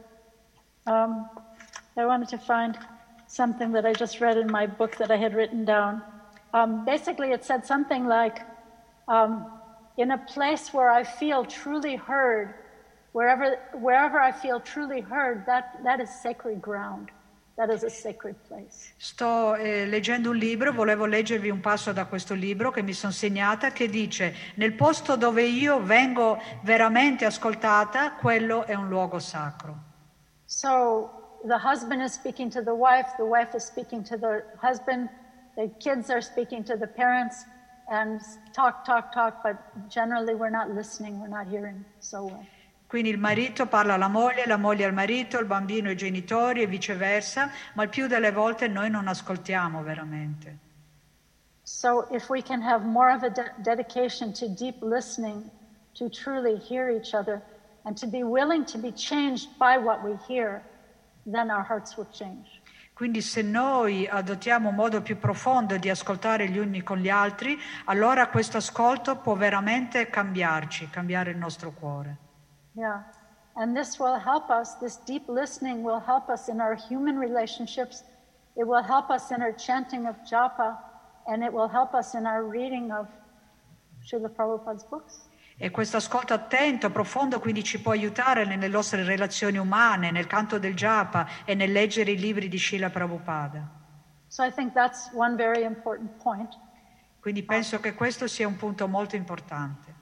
Um, 0.86 1.30
I 1.96 2.06
wanted 2.06 2.28
to 2.30 2.38
find 2.38 2.76
something 3.26 3.72
that 3.72 3.86
I 3.86 3.92
just 3.92 4.20
read 4.20 4.36
in 4.36 4.50
my 4.50 4.66
book 4.66 4.96
that 4.96 5.10
I 5.10 5.16
had 5.16 5.34
written 5.34 5.64
down. 5.64 6.02
Um, 6.52 6.84
basically, 6.84 7.30
it 7.32 7.44
said 7.44 7.64
something 7.64 8.06
like, 8.06 8.40
um, 9.06 9.46
in 9.96 10.10
a 10.10 10.18
place 10.18 10.72
where 10.72 10.90
I 10.90 11.04
feel 11.04 11.44
truly 11.44 11.96
heard, 11.96 12.54
wherever, 13.12 13.58
wherever 13.74 14.20
I 14.20 14.32
feel 14.32 14.60
truly 14.60 15.00
heard, 15.00 15.46
that, 15.46 15.80
that 15.84 16.00
is 16.00 16.10
sacred 16.10 16.60
ground. 16.60 17.10
That 17.56 17.70
is 17.70 17.84
a 17.84 17.90
sacred 17.90 18.34
place. 18.48 18.92
Sto 18.96 19.54
eh, 19.54 19.86
leggendo 19.86 20.30
un 20.30 20.36
libro, 20.36 20.72
volevo 20.72 21.06
leggervi 21.06 21.50
un 21.50 21.60
passo 21.60 21.92
da 21.92 22.06
questo 22.06 22.34
libro 22.34 22.72
che 22.72 22.82
mi 22.82 22.92
sono 22.92 23.12
segnata, 23.12 23.70
che 23.70 23.88
dice, 23.88 24.34
nel 24.56 24.72
posto 24.72 25.16
dove 25.16 25.44
io 25.44 25.80
vengo 25.80 26.40
veramente 26.62 27.24
ascoltata, 27.24 28.14
quello 28.14 28.64
è 28.64 28.74
un 28.74 28.88
luogo 28.88 29.20
sacro. 29.20 29.76
So 30.44 31.23
the 31.44 31.58
husband 31.58 32.02
is 32.02 32.12
speaking 32.12 32.50
to 32.50 32.62
the 32.62 32.74
wife, 32.74 33.06
the 33.18 33.24
wife 33.24 33.54
is 33.54 33.64
speaking 33.64 34.02
to 34.04 34.16
the 34.16 34.42
husband, 34.60 35.08
the 35.56 35.70
kids 35.78 36.10
are 36.10 36.22
speaking 36.22 36.64
to 36.64 36.76
the 36.76 36.86
parents, 36.86 37.44
and 37.90 38.20
talk, 38.52 38.84
talk, 38.84 39.12
talk, 39.12 39.42
but 39.42 39.56
generally 39.90 40.34
we're 40.34 40.50
not 40.50 40.70
listening, 40.70 41.20
we're 41.20 41.28
not 41.28 41.46
hearing 41.46 41.84
so 42.00 42.24
well. 42.24 42.46
Quindi 42.86 43.10
il 43.10 43.18
marito 43.18 43.66
parla 43.66 43.94
alla 43.94 44.08
moglie, 44.08 44.46
la 44.46 44.56
moglie 44.56 44.84
al 44.84 44.92
marito, 44.92 45.38
il 45.38 45.46
bambino 45.46 45.88
ai 45.88 45.96
genitori 45.96 46.62
e 46.62 46.66
viceversa, 46.66 47.50
ma 47.74 47.82
il 47.82 47.88
più 47.88 48.06
delle 48.06 48.30
volte 48.30 48.68
noi 48.68 48.88
non 48.88 49.08
ascoltiamo 49.08 49.82
veramente. 49.82 50.58
So 51.64 52.06
if 52.10 52.28
we 52.28 52.40
can 52.40 52.62
have 52.62 52.84
more 52.84 53.10
of 53.10 53.22
a 53.22 53.30
de- 53.30 53.52
dedication 53.62 54.32
to 54.34 54.48
deep 54.48 54.80
listening, 54.80 55.50
to 55.94 56.08
truly 56.08 56.56
hear 56.56 56.88
each 56.90 57.14
other, 57.14 57.42
and 57.84 57.96
to 57.96 58.06
be 58.06 58.22
willing 58.22 58.64
to 58.66 58.78
be 58.78 58.92
changed 58.92 59.48
by 59.58 59.76
what 59.76 60.02
we 60.04 60.16
hear, 60.28 60.62
then 61.24 61.50
our 61.50 61.64
hearts 61.66 61.96
will 61.96 62.08
change. 62.10 62.62
Quindi 62.94 63.22
se 63.22 63.42
noi 63.42 64.06
adottiamo 64.06 64.68
un 64.68 64.76
modo 64.76 65.02
più 65.02 65.18
profondo 65.18 65.76
di 65.78 65.90
ascoltare 65.90 66.48
gli 66.48 66.58
uni 66.58 66.84
con 66.84 66.98
gli 66.98 67.10
altri, 67.10 67.58
allora 67.86 68.28
questo 68.28 68.58
ascolto 68.58 69.16
può 69.16 69.34
veramente 69.34 70.08
cambiarci, 70.08 70.88
cambiare 70.90 71.32
il 71.32 71.36
nostro 71.36 71.72
cuore. 71.72 72.18
Yeah. 72.74 73.04
And 73.54 73.76
this 73.76 73.98
will 73.98 74.16
help 74.16 74.48
us, 74.48 74.78
this 74.78 74.98
deep 75.04 75.28
listening 75.28 75.82
will 75.82 76.02
help 76.04 76.28
us 76.28 76.46
in 76.48 76.60
our 76.60 76.76
human 76.76 77.18
relationships. 77.18 78.04
It 78.56 78.64
will 78.64 78.82
help 78.82 79.10
us 79.10 79.30
in 79.30 79.42
our 79.42 79.54
chanting 79.54 80.06
of 80.06 80.16
japa, 80.24 80.78
and 81.26 81.42
it 81.42 81.52
will 81.52 81.68
help 81.68 81.94
us 81.94 82.14
in 82.14 82.26
our 82.26 82.44
reading 82.44 82.92
of 82.92 83.08
Srila 84.06 84.28
Prabhupada's 84.30 84.84
books. 84.84 85.28
E 85.56 85.70
questo 85.70 85.98
ascolto 85.98 86.34
attento, 86.34 86.90
profondo, 86.90 87.38
quindi 87.38 87.62
ci 87.62 87.80
può 87.80 87.92
aiutare 87.92 88.44
nelle 88.44 88.66
nostre 88.66 89.04
relazioni 89.04 89.56
umane, 89.56 90.10
nel 90.10 90.26
canto 90.26 90.58
del 90.58 90.74
japa 90.74 91.26
e 91.44 91.54
nel 91.54 91.70
leggere 91.70 92.10
i 92.10 92.18
libri 92.18 92.48
di 92.48 92.58
Srila 92.58 92.90
Prabhupada. 92.90 93.82
So. 94.26 94.42
Quindi 97.20 97.42
penso 97.44 97.80
che 97.80 97.94
questo 97.94 98.26
sia 98.26 98.48
un 98.48 98.56
punto 98.56 98.88
molto 98.88 99.14
importante. 99.14 99.94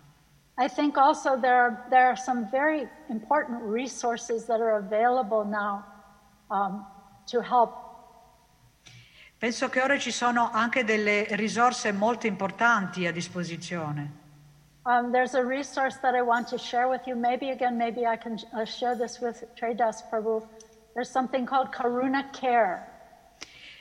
I 0.56 0.68
think 0.68 0.96
also 0.96 1.38
there 1.38 1.54
are, 1.54 1.86
there 1.90 2.06
are 2.06 2.16
some 2.16 2.48
very 2.50 2.88
important 3.08 3.60
resources 3.62 4.46
that 4.46 4.60
are 4.60 4.76
available 4.76 5.44
now 5.44 5.84
um, 6.48 6.86
to 7.26 7.40
help. 7.40 7.90
Penso 9.38 9.68
che 9.68 9.82
ora 9.82 9.98
ci 9.98 10.12
sono 10.12 10.50
anche 10.50 10.84
delle 10.84 11.26
risorse 11.30 11.92
molto 11.92 12.26
importanti 12.26 13.06
a 13.06 13.12
disposizione. 13.12 14.21
Um, 14.84 15.12
there's 15.12 15.34
a 15.34 15.44
resource 15.44 15.96
that 16.02 16.16
I 16.16 16.22
want 16.22 16.48
to 16.48 16.58
share 16.58 16.88
with 16.88 17.06
you. 17.06 17.14
Maybe 17.14 17.50
again, 17.50 17.78
maybe 17.78 18.04
I 18.04 18.16
can 18.16 18.36
uh, 18.52 18.64
share 18.64 18.96
this 18.96 19.20
with 19.20 19.44
Tradas 19.54 20.02
Prabhu. 20.10 20.44
There's 20.94 21.08
something 21.08 21.46
called 21.46 21.70
Karuna 21.70 22.32
Care. 22.32 22.88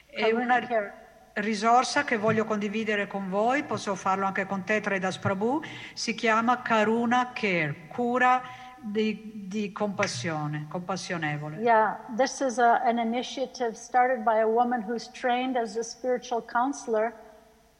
È 0.06 0.22
Karuna 0.22 0.44
una 0.44 0.60
Care. 0.68 0.94
risorsa 1.34 2.04
che 2.04 2.18
voglio 2.18 2.46
condividere 2.46 3.08
con 3.08 3.30
voi, 3.30 3.64
posso 3.64 3.96
farlo 3.96 4.26
anche 4.28 4.46
con 4.46 4.64
te, 4.64 4.80
Tredas 4.80 5.18
Prabhu, 5.18 5.62
si 5.96 6.14
chiama 6.14 6.62
Karuna 6.62 7.32
Care, 7.34 7.88
cura 7.88 8.44
di, 8.80 9.48
di 9.48 9.72
compassione, 9.72 10.68
compassionevole. 10.70 11.58
Yeah, 11.62 11.98
this 12.16 12.42
is 12.42 12.60
a, 12.60 12.80
an 12.86 13.00
initiative 13.00 13.76
started 13.76 14.24
by 14.24 14.42
a 14.42 14.48
woman 14.48 14.84
who's 14.84 15.08
trained 15.08 15.58
as 15.58 15.78
a 15.78 15.84
spiritual 15.84 16.44
counselor, 16.44 17.16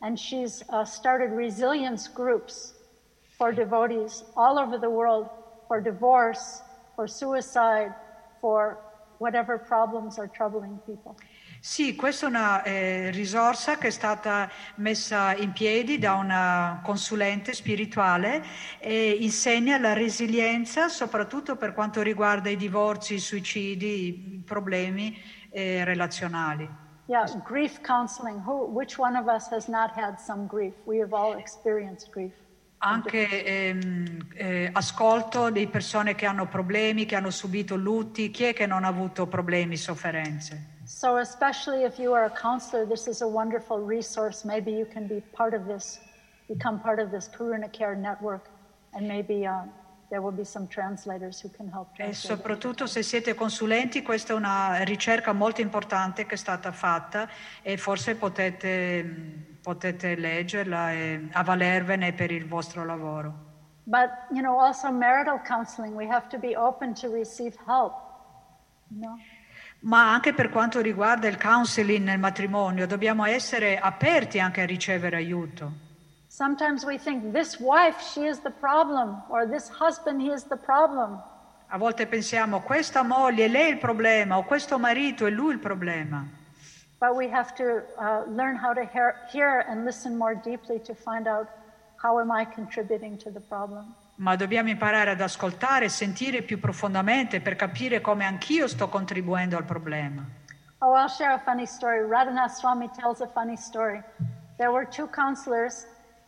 and 0.02 0.18
she's 0.18 0.64
uh, 0.70 0.84
started 0.84 1.32
resilience 1.36 2.08
groups 2.12 2.81
for 3.42 3.52
devotees 3.52 4.24
all 4.36 4.60
over 4.60 4.78
the 4.78 4.88
world 4.88 5.28
for 5.68 5.82
divorce, 5.82 6.62
for 6.96 7.08
suicide, 7.08 7.92
for 8.40 8.78
whatever 9.18 9.58
problems 9.58 10.20
are 10.20 10.28
troubling 10.28 10.78
people. 10.86 11.16
Sì, 11.60 11.96
questa 11.96 12.28
è 12.28 12.30
una 12.30 12.62
eh, 12.62 13.10
risorsa 13.12 13.78
che 13.78 13.88
è 13.88 13.92
stata 13.92 14.48
messa 14.76 15.36
in 15.36 15.54
piedi 15.54 15.98
da 15.98 16.14
una 16.14 16.82
consulente 16.84 17.54
spirituale 17.54 18.44
e 18.80 19.18
insegna 19.20 19.80
la 19.80 19.94
resilienza 19.94 20.88
soprattutto 20.88 21.56
per 21.56 21.74
quanto 21.74 22.04
riguarda 22.04 22.50
i 22.50 22.56
divorzi, 22.56 23.16
i 23.16 23.20
suicidi, 23.20 24.08
i 24.08 24.44
problemi 24.46 25.18
eh, 25.52 25.84
relazionali. 25.84 26.70
Yeah, 27.08 27.26
grief 27.44 27.82
counseling. 27.82 28.40
Who, 28.46 28.68
which 28.72 29.00
one 29.00 29.18
of 29.18 29.28
us 29.28 29.50
has 29.50 29.68
not 29.68 29.92
had 29.96 30.20
some 30.20 30.46
grief? 30.48 30.76
We 30.86 31.00
have 31.02 31.14
all 31.14 31.38
experienced 31.38 32.12
grief. 32.12 32.34
Anche 32.84 33.46
ehm, 33.46 34.28
eh, 34.34 34.70
ascolto 34.74 35.52
di 35.52 35.68
persone 35.68 36.16
che 36.16 36.26
hanno 36.26 36.48
problemi, 36.48 37.06
che 37.06 37.16
hanno 37.16 37.30
subito 37.30 37.76
lutti, 37.76 38.32
chi 38.32 38.46
è 38.46 38.54
che 38.54 38.66
non 38.66 38.86
ha 38.86 38.88
avuto 38.88 39.28
problemi, 39.28 39.78
sofferenze? 39.78 40.80
So, 40.86 41.18
especially 41.20 41.84
if 41.84 42.00
you 42.00 42.14
are 42.14 42.26
a 42.26 42.32
counselor, 42.32 42.88
this 42.88 43.06
is 43.06 43.22
a 43.22 43.28
wonderful 43.28 43.86
resource. 43.86 44.44
Maybe 44.46 44.72
you 44.72 44.88
can 44.92 45.06
be 45.06 45.22
part 45.32 45.54
of 45.54 45.68
this, 45.68 46.00
become 46.48 46.80
part 46.80 47.00
of 47.00 47.12
this 47.12 47.30
Karuna 47.30 47.70
Care 47.70 47.96
network, 47.96 48.50
and 48.94 49.08
maybe 49.08 49.46
uh, 49.46 49.64
there 50.10 50.22
will 50.22 50.36
be 50.36 50.44
some 50.44 50.68
translators 50.68 51.40
who 51.42 51.50
can 51.50 51.70
help 51.72 51.88
E 51.98 52.14
soprattutto 52.14 52.86
se 52.88 53.02
siete 53.02 53.34
consulenti, 53.34 54.02
questa 54.02 54.34
è 54.34 54.36
una 54.36 54.84
ricerca 54.84 55.32
molto 55.32 55.62
importante 55.62 56.26
che 56.26 56.34
è 56.34 56.38
stata 56.38 56.72
fatta 56.72 57.30
e 57.62 57.78
forse 57.78 58.16
potete, 58.16 59.04
mh, 59.04 59.51
potete 59.62 60.16
leggerla 60.16 60.92
e 60.92 61.28
avvalervene 61.32 62.14
per 62.14 62.32
il 62.32 62.48
vostro 62.48 62.84
lavoro. 62.84 63.50
But, 63.84 64.10
you 64.32 64.42
know, 64.42 64.60
also 64.60 64.92
marital 64.92 65.40
counseling, 65.44 65.96
we 65.96 66.08
have 66.08 66.28
to 66.30 66.38
be 66.38 66.56
open 66.56 66.94
to 66.96 67.10
receive 67.10 67.56
help. 67.66 67.94
No? 68.88 69.18
Ma 69.82 70.14
anche 70.14 70.34
per 70.34 70.50
quanto 70.50 70.80
riguarda 70.80 71.28
il 71.28 71.38
counseling 71.38 72.06
nel 72.06 72.20
matrimonio, 72.20 72.86
dobbiamo 72.86 73.26
essere 73.26 73.80
aperti 73.80 74.40
anche 74.40 74.62
a 74.62 74.66
ricevere 74.66 75.16
aiuto. 75.16 75.90
Sometimes 76.28 76.84
we 76.84 76.98
think 76.98 77.34
this 77.34 77.60
wife, 77.60 78.00
she 78.00 78.28
is 78.28 78.42
the 78.42 78.52
problem, 78.52 79.24
or 79.30 79.48
this 79.50 79.70
husband, 79.80 80.22
he 80.22 80.32
is 80.32 80.46
the 80.48 80.58
problem. 80.58 81.22
A 81.68 81.78
volte 81.78 82.06
pensiamo 82.06 82.62
questa 82.62 83.02
moglie, 83.02 83.48
lei 83.48 83.70
è 83.70 83.72
il 83.72 83.78
problema, 83.80 84.38
o 84.38 84.44
questo 84.44 84.78
marito, 84.78 85.26
è 85.26 85.30
lui 85.30 85.54
il 85.54 85.60
problema. 85.60 86.26
But 87.02 87.16
we 87.16 87.28
have 87.30 87.56
to 87.56 87.82
uh, 87.98 88.26
learn 88.28 88.56
how 88.56 88.74
to 88.74 88.86
hear, 88.86 89.16
hear 89.32 89.66
and 89.68 89.86
listen 89.86 90.16
more 90.16 90.36
deeply 90.36 90.78
to 90.82 90.94
find 90.94 91.28
out 91.28 91.48
how 91.98 92.20
am 92.20 92.32
I 92.32 92.46
contributing 92.46 93.18
to 93.24 93.32
the 93.32 93.40
problem. 93.40 93.96
Ma 94.18 94.36
dobbiamo 94.36 94.70
imparare 94.70 95.10
ad 95.10 95.22
ascoltare 95.22 95.86
e 95.86 95.90
sentire 95.90 96.44
più 96.44 96.60
profondamente 96.60 97.42
per 97.42 97.56
capire 97.56 98.02
come 98.02 98.24
anch'io 98.24 98.68
sto 98.68 98.88
contribuendo 98.88 99.58
al 99.58 99.64
problema. 99.64 100.24
Oh, 100.84 100.94
I'll 100.94 101.10
share 101.10 101.34
a 101.34 101.40
funny 101.40 101.66
story. 101.66 102.08
Radhanath 102.08 102.54
Swami 102.60 102.88
tells 102.90 103.20
a 103.22 103.28
funny 103.28 103.58
story. 103.58 104.04
There 104.58 104.72
were 104.72 104.86
two 104.86 105.08
counselors, 105.08 105.88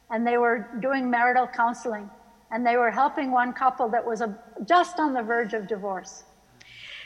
and 0.10 0.26
they 0.26 0.38
were 0.38 0.68
doing 0.80 1.08
marital 1.08 1.45
counseling, 1.45 2.10
and 2.50 2.66
they 2.66 2.78
were 2.78 2.90
helping 2.90 3.30
one 3.30 3.54
couple 3.54 3.90
that 3.90 4.04
was 4.04 4.22
a, 4.22 4.36
just 4.66 4.98
on 4.98 5.14
the 5.14 5.22
verge 5.22 5.54
of 5.54 5.68
divorce. 5.68 6.24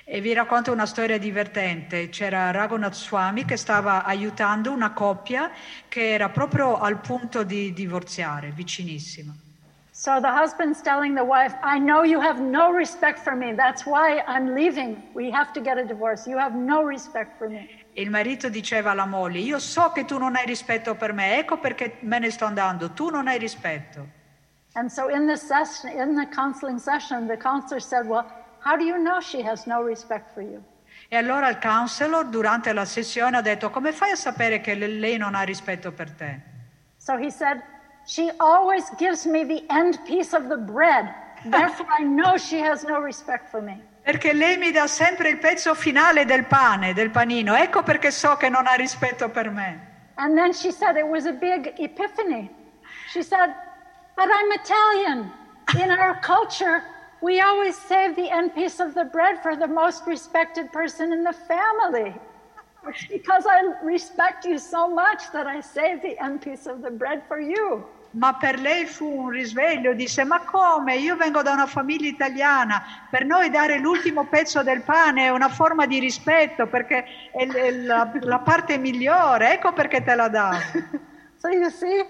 E 0.10 0.22
vi 0.22 0.32
racconto 0.32 0.72
una 0.72 0.86
storia 0.86 1.18
divertente. 1.18 2.08
C'era 2.08 2.50
Raghunath 2.52 2.94
Swami 2.94 3.44
che 3.44 3.58
stava 3.58 4.06
aiutando 4.06 4.72
una 4.72 4.94
coppia 4.94 5.52
che 5.90 6.14
era 6.14 6.30
proprio 6.30 6.80
al 6.80 7.02
punto 7.02 7.44
di 7.44 7.74
divorziare, 7.74 8.52
vicinissima. 8.52 9.36
So 9.92 10.22
the 10.22 10.30
husband's 10.30 10.82
telling 10.82 11.14
the 11.14 11.26
wife, 11.26 11.58
I 11.62 11.78
know 11.78 12.04
you 12.04 12.22
have 12.22 12.40
no 12.40 12.72
respect 12.72 13.20
for 13.20 13.36
me. 13.36 13.54
That's 13.54 13.86
why 13.86 14.24
I'm 14.26 14.54
leaving. 14.54 14.96
We 15.14 15.30
have 15.30 15.52
to 15.52 15.62
get 15.62 15.78
a 15.78 15.84
divorce. 15.84 16.26
You 16.26 16.38
have 16.38 16.56
no 16.56 16.86
respect 16.88 17.38
for 17.38 17.50
me. 17.50 17.68
Il 17.92 18.10
marito 18.10 18.48
diceva 18.48 18.92
alla 18.92 19.08
moglie, 19.08 19.40
io 19.40 19.60
so 19.60 19.92
che 19.92 20.06
tu 20.06 20.18
non 20.18 20.38
hai 20.38 20.46
rispetto 20.46 20.96
per 20.96 21.12
me, 21.12 21.38
ecco 21.38 21.58
perché 21.58 21.98
me 22.02 22.20
ne 22.20 22.32
sto 22.32 22.46
andando, 22.46 22.92
tu 22.92 23.10
non 23.10 23.28
hai 23.28 23.38
rispetto. 23.38 24.08
And 24.76 24.90
so 24.90 25.10
in 25.10 25.28
this 25.28 25.42
session, 25.42 25.92
in 25.92 26.16
the 26.16 26.28
counseling 26.34 26.80
session, 26.80 27.28
the 27.28 27.36
counselor 27.36 27.82
said, 27.82 28.06
Well, 28.08 28.24
you 28.80 28.98
know 28.98 29.20
she 29.20 29.42
has 29.42 29.66
no 29.66 29.82
respect 29.84 30.34
for 30.34 30.42
you? 30.44 30.62
E 31.10 31.16
allora 31.16 31.48
il 31.50 31.60
counselor 31.60 32.26
durante 32.26 32.74
la 32.74 32.86
sessione 32.86 33.38
ha 33.38 33.42
detto, 33.42 33.70
come 33.70 33.92
fai 33.94 34.12
a 34.12 34.16
sapere 34.16 34.60
che 34.60 34.74
le- 34.74 34.88
lei 34.88 35.18
non 35.18 35.36
ha 35.36 35.42
rispetto 35.44 35.92
per 35.92 36.12
te? 36.12 36.40
So 36.98 37.16
he 37.18 37.30
said, 37.30 37.62
She 38.06 38.32
always 38.40 38.90
gives 38.98 39.26
me 39.26 39.46
the 39.46 39.66
end 39.70 40.00
piece 40.06 40.34
of 40.36 40.48
the 40.48 40.58
bread. 40.58 41.14
Therefore, 41.44 41.88
I 42.00 42.04
know 42.04 42.38
she 42.38 42.60
has 42.62 42.84
no 42.84 43.00
respect 43.02 43.50
for 43.50 43.62
me. 43.62 43.80
Perché 44.04 44.34
lei 44.34 44.58
mi 44.58 44.72
dà 44.72 44.88
sempre 44.88 45.30
il 45.30 45.38
pezzo 45.38 45.74
finale 45.76 46.24
del 46.26 46.46
pane, 46.46 46.94
del 46.94 47.10
panino, 47.10 47.56
ecco 47.56 47.84
perché 47.84 48.10
so 48.12 48.38
che 48.38 48.48
non 48.50 48.66
ha 48.66 48.74
rispetto 48.76 49.30
per 49.30 49.50
me. 49.50 49.80
And 50.16 50.36
then 50.36 50.54
she 50.54 50.72
said 50.72 50.96
it 50.96 51.06
was 51.06 51.26
a 51.26 51.34
big 51.34 51.74
epiphany. 51.78 52.50
She 53.12 53.22
said, 53.22 53.54
But 54.16 54.28
I'm 54.30 54.52
Italian. 54.54 55.32
In 55.76 55.92
our 55.92 56.18
culture, 56.22 56.82
we 57.22 57.40
always 57.42 57.76
save 57.76 58.16
the 58.16 58.30
end 58.30 58.54
piece 58.54 58.80
of 58.80 58.94
the 58.94 59.06
bread 59.06 59.42
for 59.42 59.56
the 59.56 59.68
most 59.68 60.06
respected 60.06 60.72
person 60.72 61.12
in 61.12 61.24
the 61.24 61.34
family. 61.34 62.14
Because 63.10 63.46
I 63.46 63.74
respect 63.84 64.46
you 64.46 64.58
so 64.58 64.88
much 64.88 65.32
that 65.34 65.46
I 65.46 65.60
save 65.62 66.02
the 66.02 66.18
end 66.24 66.42
piece 66.42 66.68
of 66.68 66.82
the 66.82 66.92
bread 66.92 67.24
for 67.28 67.40
you. 67.40 67.86
Ma 68.12 68.34
per 68.34 68.58
lei 68.60 68.86
fu 68.86 69.06
un 69.06 69.30
risveglio, 69.30 69.94
disse, 69.94 70.24
ma 70.24 70.40
come? 70.40 70.96
Io 70.96 71.16
vengo 71.18 71.42
da 71.42 71.52
una 71.52 71.68
famiglia 71.68 72.08
italiana, 72.08 72.82
per 73.12 73.26
noi 73.26 73.50
dare 73.50 73.78
l'ultimo 73.80 74.24
pezzo 74.26 74.64
del 74.64 74.82
pane 74.82 75.26
è 75.26 75.30
una 75.30 75.50
forma 75.50 75.86
di 75.86 76.00
rispetto 76.00 76.68
perché 76.68 77.06
è 77.32 77.46
è 77.46 77.72
la, 77.72 78.10
la 78.22 78.40
parte 78.40 78.78
migliore, 78.78 79.54
ecco 79.54 79.74
perché 79.74 80.04
te 80.04 80.16
la 80.16 80.30
dà. 80.30 80.58
So 81.40 81.50
you 81.50 81.70
see, 81.70 82.04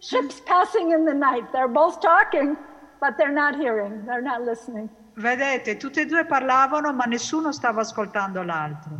ships 0.00 0.40
passing 0.40 0.90
in 0.90 1.04
the 1.04 1.14
night. 1.14 1.52
They're 1.52 1.68
both 1.68 2.00
talking, 2.00 2.56
but 2.56 2.56
they're 2.56 2.56
not 2.58 2.71
hearing. 3.58 4.04
Vedete, 5.14 5.76
tutte 5.76 6.02
e 6.02 6.06
due 6.06 6.24
parlavano, 6.24 6.92
ma 6.92 7.04
nessuno 7.04 7.52
stava 7.52 7.82
ascoltando 7.82 8.42
l'altro. 8.42 8.96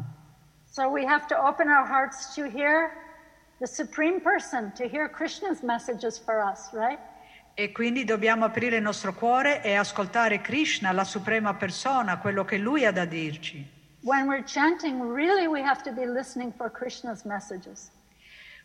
So 0.66 0.88
we 0.88 1.04
have 1.04 1.26
to 1.26 1.36
open 1.36 1.68
our 1.68 1.86
hearts 1.86 2.34
to 2.34 2.44
hear 2.44 2.90
the 3.60 3.66
Supreme 3.66 4.20
Person, 4.20 4.72
to 4.74 4.84
hear 4.84 5.08
Krishna's 5.08 5.62
messages 5.62 6.18
for 6.18 6.42
us, 6.42 6.70
right? 6.72 6.98
E 7.54 7.70
quindi 7.72 8.04
dobbiamo 8.04 8.46
aprire 8.46 8.76
il 8.76 8.82
nostro 8.82 9.12
cuore 9.12 9.62
e 9.62 9.74
ascoltare 9.74 10.40
Krishna, 10.40 10.90
la 10.92 11.04
suprema 11.04 11.54
persona, 11.54 12.18
quello 12.18 12.44
che 12.44 12.56
lui 12.56 12.86
ha 12.86 12.92
da 12.92 13.04
dirci. 13.04 13.80
When 14.00 14.26
we're 14.26 14.44
chanting, 14.44 15.00
really 15.14 15.46
we 15.46 15.62
have 15.62 15.82
to 15.82 15.92
be 15.92 16.06
listening 16.06 16.52
for 16.56 16.70
Krishna's 16.70 17.24
messages. 17.24 17.90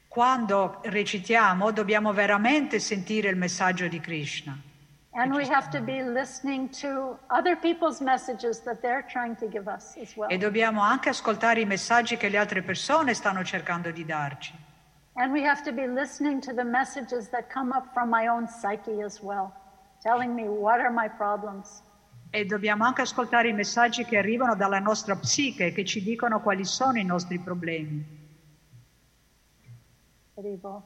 Quando 0.07 0.79
recitiamo 0.83 1.71
dobbiamo 1.71 2.13
veramente 2.13 2.79
sentire 2.79 3.29
il 3.29 3.35
messaggio 3.35 3.87
di 3.87 3.99
Krishna 3.99 4.57
And 5.19 5.33
we 5.33 5.47
have 5.47 5.71
to 5.71 5.81
be 5.81 6.03
listening 6.03 6.69
to 6.81 7.17
other 7.31 7.55
people's 7.55 8.01
messages 8.01 8.59
that 8.65 8.83
they're 8.83 9.03
trying 9.09 9.35
to 9.37 9.47
give 9.47 9.67
us 9.67 9.97
as 9.97 10.15
well. 10.15 10.29
e 10.29 10.37
dobbiamo 10.37 10.81
anche 10.81 11.09
ascoltare 11.09 11.61
i 11.61 11.65
messaggi 11.65 12.17
che 12.17 12.29
le 12.29 12.37
altre 12.37 12.61
persone 12.61 13.15
stanno 13.15 13.43
cercando 13.43 13.89
di 13.89 14.05
darci. 14.05 14.53
And 15.13 15.31
we 15.31 15.43
have 15.43 15.63
to 15.63 15.73
be 15.73 15.87
listening 15.87 16.39
to 16.41 16.53
the 16.53 16.63
messages 16.63 17.29
that 17.29 17.51
come 17.51 17.71
up 17.75 17.91
from 17.93 18.09
my 18.09 18.27
own 18.27 18.47
psyche 18.47 19.01
as 19.01 19.19
well, 19.19 19.51
telling 20.03 20.35
me 20.35 20.47
what 20.47 20.79
are 20.79 20.91
my 20.91 21.09
problems. 21.09 21.81
E 22.29 22.45
dobbiamo 22.45 22.83
anche 22.83 23.01
ascoltare 23.01 23.47
i 23.47 23.53
messaggi 23.53 24.05
che 24.05 24.19
arrivano 24.19 24.55
dalla 24.55 24.77
nostra 24.77 25.15
psiche, 25.15 25.71
che 25.71 25.83
ci 25.83 26.03
dicono 26.03 26.41
quali 26.41 26.63
sono 26.63 26.99
i 26.99 27.03
nostri 27.03 27.39
problemi. 27.39 28.05
Haribol. 30.35 30.83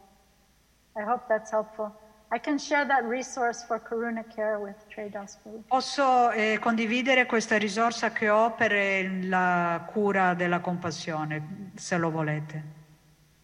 I 0.96 1.04
hope 1.04 1.26
that's 1.28 1.52
helpful. 1.52 1.92
I 2.34 2.40
can 2.40 2.58
share 2.58 2.86
that 2.86 3.04
resource 3.04 3.62
for 3.66 3.78
Karuna 3.78 4.24
Care 4.24 4.58
with 4.58 4.78
Trey 4.88 5.10
Dasguru. 5.10 5.64
Posso 5.68 6.32
eh, 6.32 6.60
condividere 6.62 7.26
questa 7.26 7.58
risorsa 7.58 8.14
che 8.14 8.30
ho 8.30 8.54
per 8.54 8.72
eh, 8.72 9.24
la 9.24 9.86
cura 9.92 10.34
della 10.34 10.62
compassione, 10.62 11.72
se 11.76 11.98
lo 11.98 12.10
volete. 12.10 12.64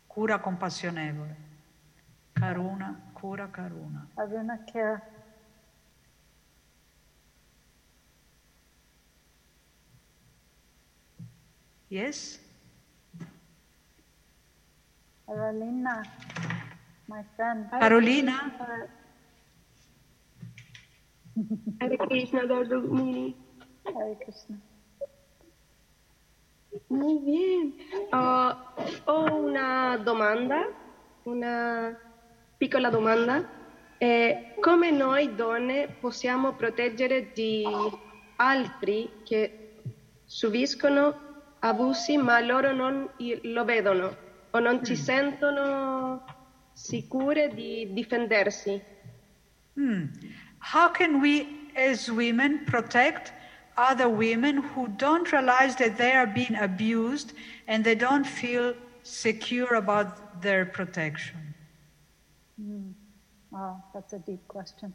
Cura 0.07 0.39
compassionevole. 0.39 1.35
Karuna, 2.31 3.11
cura 3.11 3.49
Karuna. 3.49 4.07
Karuna 4.15 4.64
Care. 4.64 5.01
Yes? 11.89 12.39
Carolina. 15.26 16.01
Carolina? 17.79 18.51
Hare 21.79 21.97
Krishna, 21.97 22.43
Lord 22.43 22.71
Rukmini. 22.71 23.35
Hare 23.85 24.17
Krishna. 24.23 24.57
Muy 26.89 27.19
bien. 27.19 27.73
Ah, 28.11 28.73
ho 29.05 29.35
una 29.35 29.97
domanda, 29.97 30.67
una 31.23 31.97
piccola 32.57 32.89
domanda. 32.89 33.49
Eh, 33.99 34.55
come 34.59 34.91
noi 34.91 35.34
donne 35.35 35.88
possiamo 35.99 36.53
proteggere 36.53 37.31
di 37.34 37.65
altri 38.35 39.09
che 39.23 39.79
subiscono 40.25 41.15
abusi, 41.59 42.17
ma 42.17 42.39
loro 42.41 42.73
non 42.73 43.09
lo 43.17 43.65
vedono 43.65 44.15
o 44.51 44.59
non 44.59 44.84
si 44.84 44.95
sentono 44.95 46.23
sicure 46.77 47.49
di 47.49 47.85
difendersi. 47.93 48.81
Hmm. 49.75 50.05
How 50.59 50.89
can 50.89 51.21
we 51.21 51.47
as 51.75 52.09
women 52.11 52.65
protect 52.65 53.33
other 53.77 54.09
women 54.09 54.57
who 54.57 54.87
don't 54.87 55.31
realize 55.31 55.75
that 55.75 55.97
they 55.97 56.13
are 56.13 56.25
being 56.27 56.55
abused 56.55 57.33
and 57.67 57.83
they 57.83 57.95
don't 57.95 58.25
feel 58.25 58.73
secure 59.03 59.75
about 59.75 60.41
their 60.41 60.65
protection? 60.65 61.53
Mm. 62.59 62.93
Oh, 63.53 63.77
that's 63.93 64.13
a 64.13 64.19
deep 64.19 64.47
question. 64.47 64.93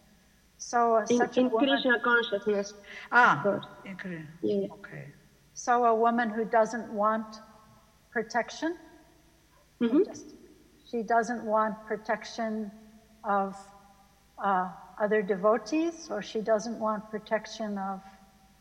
So, 0.58 0.96
uh, 0.96 1.06
In, 1.10 1.18
such 1.18 1.36
a 1.36 1.40
in 1.40 1.50
woman, 1.50 1.68
Krishna 1.68 1.98
consciousness. 2.00 2.74
Ah, 3.10 3.42
okay. 3.86 4.22
Yeah. 4.42 4.66
okay. 4.78 5.06
so 5.54 5.84
a 5.84 5.94
woman 5.94 6.30
who 6.30 6.44
doesn't 6.44 6.92
want 6.92 7.26
protection, 8.10 8.76
Mhm. 9.80 10.04
just, 10.06 10.34
she 10.92 11.02
doesn't 11.02 11.42
want 11.44 11.74
protection 11.86 12.70
of 13.24 13.56
uh, 14.38 14.68
other 15.00 15.22
devotees, 15.22 16.08
or 16.10 16.20
she 16.20 16.42
doesn't 16.42 16.78
want 16.78 17.08
protection 17.10 17.78
of 17.78 18.00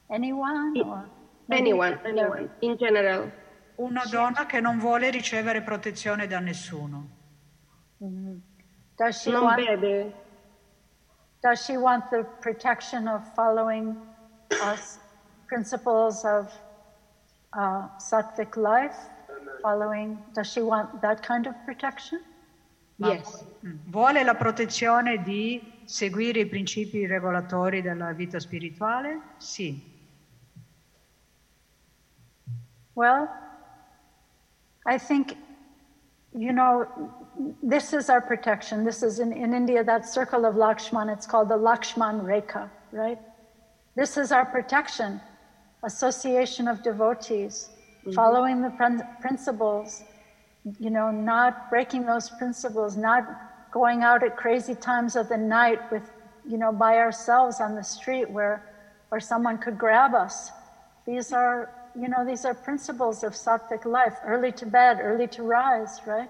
anyone, 0.09 0.73
or 0.85 1.09
Anyone, 1.51 1.99
anyone, 2.05 2.49
in 2.61 2.77
general. 2.77 3.29
Una 3.77 4.03
donna 4.09 4.45
che 4.45 4.61
non 4.61 4.77
vuole 4.79 5.09
ricevere 5.09 5.61
protezione 5.61 6.25
da 6.27 6.39
nessuno. 6.39 7.07
Mhm. 7.99 8.39
Does 8.95 9.19
she 9.21 9.31
Non 9.31 9.43
want? 9.43 9.57
vede. 9.59 10.13
Does 11.41 11.65
she 11.65 11.75
want 11.75 12.09
the 12.09 12.23
protection 12.39 13.07
of 13.07 13.21
following 13.33 13.97
us 14.63 14.99
principles 15.47 16.23
of 16.23 16.49
uh, 17.53 17.87
sattvic 17.97 18.55
life? 18.55 18.95
Following, 19.61 20.17
does 20.33 20.51
she 20.51 20.61
want 20.61 21.01
that 21.01 21.21
kind 21.21 21.47
of 21.47 21.53
protection? 21.65 22.21
Yes. 22.97 23.43
Vuole 23.89 24.23
la 24.23 24.35
protezione 24.35 25.23
di 25.23 25.61
seguire 25.85 26.41
i 26.41 26.45
principi 26.45 27.05
regolatori 27.05 27.81
della 27.81 28.11
vita 28.13 28.39
spirituale? 28.39 29.21
Sì. 29.37 29.89
Well, 32.93 33.27
I 34.85 34.97
think, 34.97 35.35
you 36.33 36.51
know, 36.51 36.87
this 37.63 37.93
is 37.93 38.09
our 38.09 38.21
protection. 38.21 38.83
This 38.83 39.01
is 39.01 39.19
in, 39.19 39.31
in 39.31 39.53
India, 39.53 39.83
that 39.83 40.05
circle 40.05 40.45
of 40.45 40.55
Lakshman, 40.55 41.09
it's 41.11 41.25
called 41.25 41.49
the 41.49 41.57
Lakshman 41.57 42.23
Rekha, 42.23 42.69
right? 42.91 43.19
This 43.95 44.17
is 44.17 44.31
our 44.31 44.45
protection. 44.45 45.19
Association 45.83 46.67
of 46.67 46.83
devotees, 46.83 47.69
Mm-hmm. 48.05 48.13
following 48.15 48.61
the 48.61 48.71
prin- 48.71 49.03
principles, 49.21 50.03
you 50.79 50.89
know, 50.89 51.11
not 51.11 51.69
breaking 51.69 52.05
those 52.05 52.29
principles, 52.29 52.97
not 52.97 53.23
going 53.71 54.03
out 54.03 54.23
at 54.23 54.35
crazy 54.35 54.75
times 54.75 55.15
of 55.15 55.27
the 55.29 55.37
night 55.37 55.79
with, 55.91 56.03
you 56.43 56.57
know, 56.57 56.71
by 56.71 56.97
ourselves 56.97 57.59
on 57.61 57.75
the 57.75 57.83
street 57.83 58.29
where, 58.29 58.63
where 59.09 59.21
someone 59.21 59.57
could 59.57 59.77
grab 59.77 60.13
us. 60.15 60.51
These 61.05 61.31
are, 61.33 61.69
you 61.95 62.09
know, 62.09 62.25
these 62.25 62.45
are 62.45 62.53
principles 62.55 63.23
of 63.23 63.33
sattvic 63.33 63.85
life. 63.85 64.15
Early 64.23 64.51
to 64.53 64.65
bed, 64.65 64.99
early 65.01 65.27
to 65.29 65.43
rise, 65.43 66.01
right? 66.05 66.29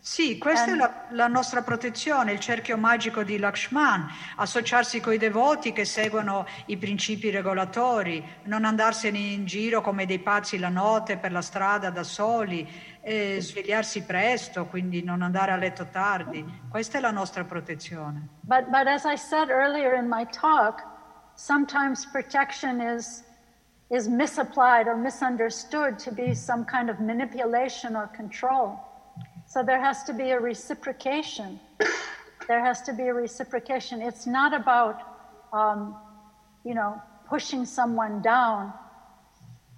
Sì, 0.00 0.36
questa 0.36 0.66
è 0.66 0.70
And- 0.70 0.78
la, 0.78 1.04
la 1.10 1.26
nostra 1.26 1.62
protezione, 1.62 2.32
il 2.32 2.40
cerchio 2.40 2.76
magico 2.76 3.22
di 3.22 3.38
Lakshman, 3.38 4.06
associarsi 4.36 5.00
con 5.00 5.14
i 5.14 5.18
devoti 5.18 5.72
che 5.72 5.86
seguono 5.86 6.46
i 6.66 6.76
principi 6.76 7.30
regolatori, 7.30 8.22
non 8.44 8.66
andarsene 8.66 9.18
in 9.18 9.46
giro 9.46 9.80
come 9.80 10.04
dei 10.04 10.18
pazzi 10.18 10.58
la 10.58 10.68
notte 10.68 11.16
per 11.16 11.32
la 11.32 11.40
strada 11.40 11.88
da 11.88 12.02
soli, 12.02 12.96
e 13.00 13.38
svegliarsi 13.40 14.02
presto, 14.02 14.66
quindi 14.66 15.02
non 15.02 15.22
andare 15.22 15.52
a 15.52 15.56
letto 15.56 15.86
tardi. 15.86 16.44
Questa 16.68 16.98
è 16.98 17.00
la 17.00 17.10
nostra 17.10 17.44
protezione. 17.44 18.28
But, 18.40 18.66
but 18.68 18.86
as 18.86 19.04
I 19.04 19.16
said 19.16 19.48
earlier 19.48 19.94
in 19.94 20.08
my 20.08 20.26
talk, 20.26 20.84
sometimes 21.34 22.04
protection 22.04 22.82
is, 22.82 23.24
is 23.90 24.08
misapplied 24.08 24.86
or 24.86 24.96
misunderstood 24.96 25.98
to 25.98 26.12
be 26.12 26.34
some 26.34 26.64
kind 26.64 26.90
of 26.90 27.00
manipulation 27.00 27.96
or 27.96 28.06
control. 28.08 28.78
So 29.46 29.62
there 29.62 29.80
has 29.80 30.04
to 30.04 30.12
be 30.12 30.30
a 30.30 30.40
reciprocation. 30.40 31.58
There 32.48 32.62
has 32.64 32.82
to 32.82 32.92
be 32.92 33.04
a 33.04 33.14
reciprocation. 33.14 34.02
It's 34.02 34.26
not 34.26 34.52
about, 34.52 35.00
um, 35.52 35.96
you 36.64 36.74
know, 36.74 37.00
pushing 37.28 37.64
someone 37.64 38.20
down 38.20 38.72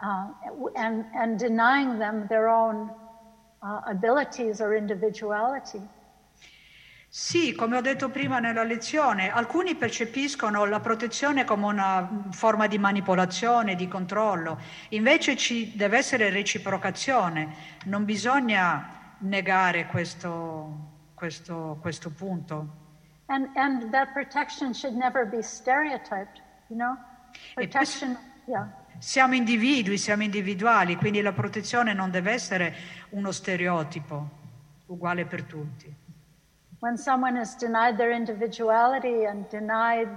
uh, 0.05 0.29
and, 0.77 1.05
and 1.15 1.39
denying 1.39 1.99
them 1.99 2.27
their 2.29 2.49
own 2.49 2.91
uh, 3.63 3.81
abilities 3.87 4.61
or 4.61 4.75
individuality. 4.75 5.83
Sì, 7.13 7.57
come 7.57 7.77
ho 7.77 7.81
detto 7.81 8.09
prima 8.09 8.39
nella 8.39 8.63
lezione, 8.63 9.33
alcuni 9.33 9.75
percepiscono 9.75 10.65
la 10.65 10.79
protezione 10.79 11.43
come 11.43 11.67
una 11.67 12.09
forma 12.31 12.69
di 12.69 12.79
manipolazione, 12.79 13.75
di 13.75 13.89
controllo, 13.89 14.61
invece 14.91 15.35
ci 15.35 15.77
deve 15.77 15.99
essere 15.99 16.31
reciprocazione, 16.31 17.53
non 17.87 18.05
bisogna 18.05 19.17
negare 19.19 19.87
questo, 19.87 21.09
questo, 21.15 21.79
questo 21.81 22.11
punto. 22.11 22.69
And, 23.27 23.49
and 23.57 23.91
that 23.91 24.13
protection 24.13 24.73
should 24.73 24.97
never 24.97 25.27
be 25.27 25.43
stereotyped, 25.43 26.41
you 26.69 26.79
know? 26.79 26.97
Protection, 27.55 28.17
yeah. 28.47 28.71
Siamo 28.99 29.35
individui, 29.35 29.99
siamo 29.99 30.23
individuali, 30.23 30.95
quindi 30.95 31.21
la 31.23 31.33
protezione 31.33 31.93
non 31.93 32.13
deve 32.13 32.31
essere 32.31 32.73
uno 33.11 33.33
stereotipo 33.33 34.29
uguale 34.87 35.27
per 35.27 35.43
tutti. 35.43 36.09
When 36.81 36.97
someone 36.97 37.37
is 37.37 37.55
denied 37.57 37.99
their 37.99 38.13
individuality 38.13 39.27
and 39.27 39.47
denied 39.51 40.09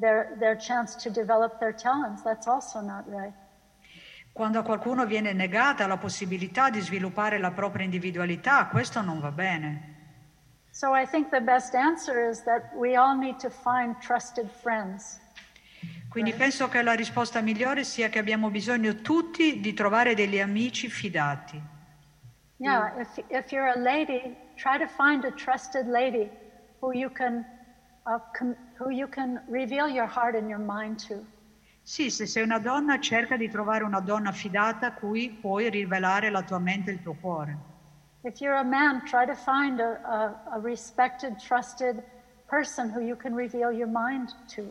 their, 0.00 0.36
their 0.40 0.56
chance 0.56 0.96
to 1.02 1.10
develop 1.10 1.60
their 1.60 1.72
talents, 1.72 2.22
that's 2.22 2.46
also 2.46 2.80
not 2.80 3.04
right. 3.08 3.32
Quando 4.32 4.58
a 4.60 4.62
qualcuno 4.62 5.06
viene 5.06 5.32
negata 5.32 5.86
la 5.86 5.96
possibilità 5.96 6.70
di 6.70 6.80
sviluppare 6.80 7.38
la 7.38 7.50
propria 7.50 7.84
individualità, 7.84 8.66
questo 8.66 9.00
non 9.02 9.20
va 9.20 9.30
bene. 9.30 9.98
So 10.70 10.94
I 10.94 11.04
think 11.04 11.30
the 11.30 11.40
best 11.40 11.74
answer 11.74 12.28
is 12.30 12.42
that 12.44 12.72
we 12.74 12.96
all 12.96 13.16
need 13.16 13.38
to 13.38 13.50
find 13.50 13.96
trusted 14.00 14.48
friends. 14.48 15.20
Quindi 16.08 16.32
penso 16.32 16.68
che 16.68 16.82
la 16.82 16.94
risposta 16.94 17.40
migliore 17.40 17.84
sia 17.84 18.08
che 18.08 18.18
abbiamo 18.18 18.50
bisogno 18.50 18.96
tutti 18.96 19.60
di 19.60 19.74
trovare 19.74 20.14
degli 20.14 20.40
amici 20.40 20.88
fidati. 20.88 21.60
Yeah, 22.56 22.92
if, 22.98 23.22
if 23.28 23.52
you're 23.52 23.70
a 23.70 23.78
lady, 23.78 24.36
try 24.60 24.76
to 24.76 24.86
find 24.86 25.24
a 25.24 25.30
trusted 25.30 25.86
lady 25.86 26.30
who 26.80 26.92
you 26.92 27.08
can, 27.08 27.44
uh, 28.04 28.18
com- 28.36 28.56
who 28.78 28.90
you 28.90 29.08
can 29.08 29.40
reveal 29.48 29.88
your 29.88 30.06
heart 30.06 30.34
and 30.36 30.48
your 30.48 30.58
mind 30.58 30.98
to. 31.08 31.26
Sì, 31.82 32.10
se 32.10 32.26
sei 32.26 32.42
una 32.42 32.58
donna, 32.58 32.98
cerca 32.98 33.36
di 33.36 33.48
trovare 33.48 33.84
una 33.84 34.00
donna 34.00 34.32
fidata 34.32 34.88
a 34.88 34.92
cui 34.92 35.30
puoi 35.40 35.70
rivelare 35.70 36.30
la 36.30 36.42
tua 36.42 36.58
mente 36.58 36.90
e 36.90 36.94
il 36.94 37.00
tuo 37.00 37.14
cuore. 37.14 37.58
If 38.22 38.40
you're 38.40 38.58
a 38.58 38.64
man, 38.64 39.02
try 39.04 39.24
to 39.24 39.34
find 39.34 39.80
a, 39.80 39.98
a, 40.04 40.40
a 40.52 40.60
respected, 40.60 41.38
trusted 41.38 42.04
person 42.46 42.90
who 42.90 43.00
you 43.00 43.16
can 43.16 43.34
reveal 43.34 43.72
your 43.72 43.88
mind 43.88 44.34
to. 44.54 44.70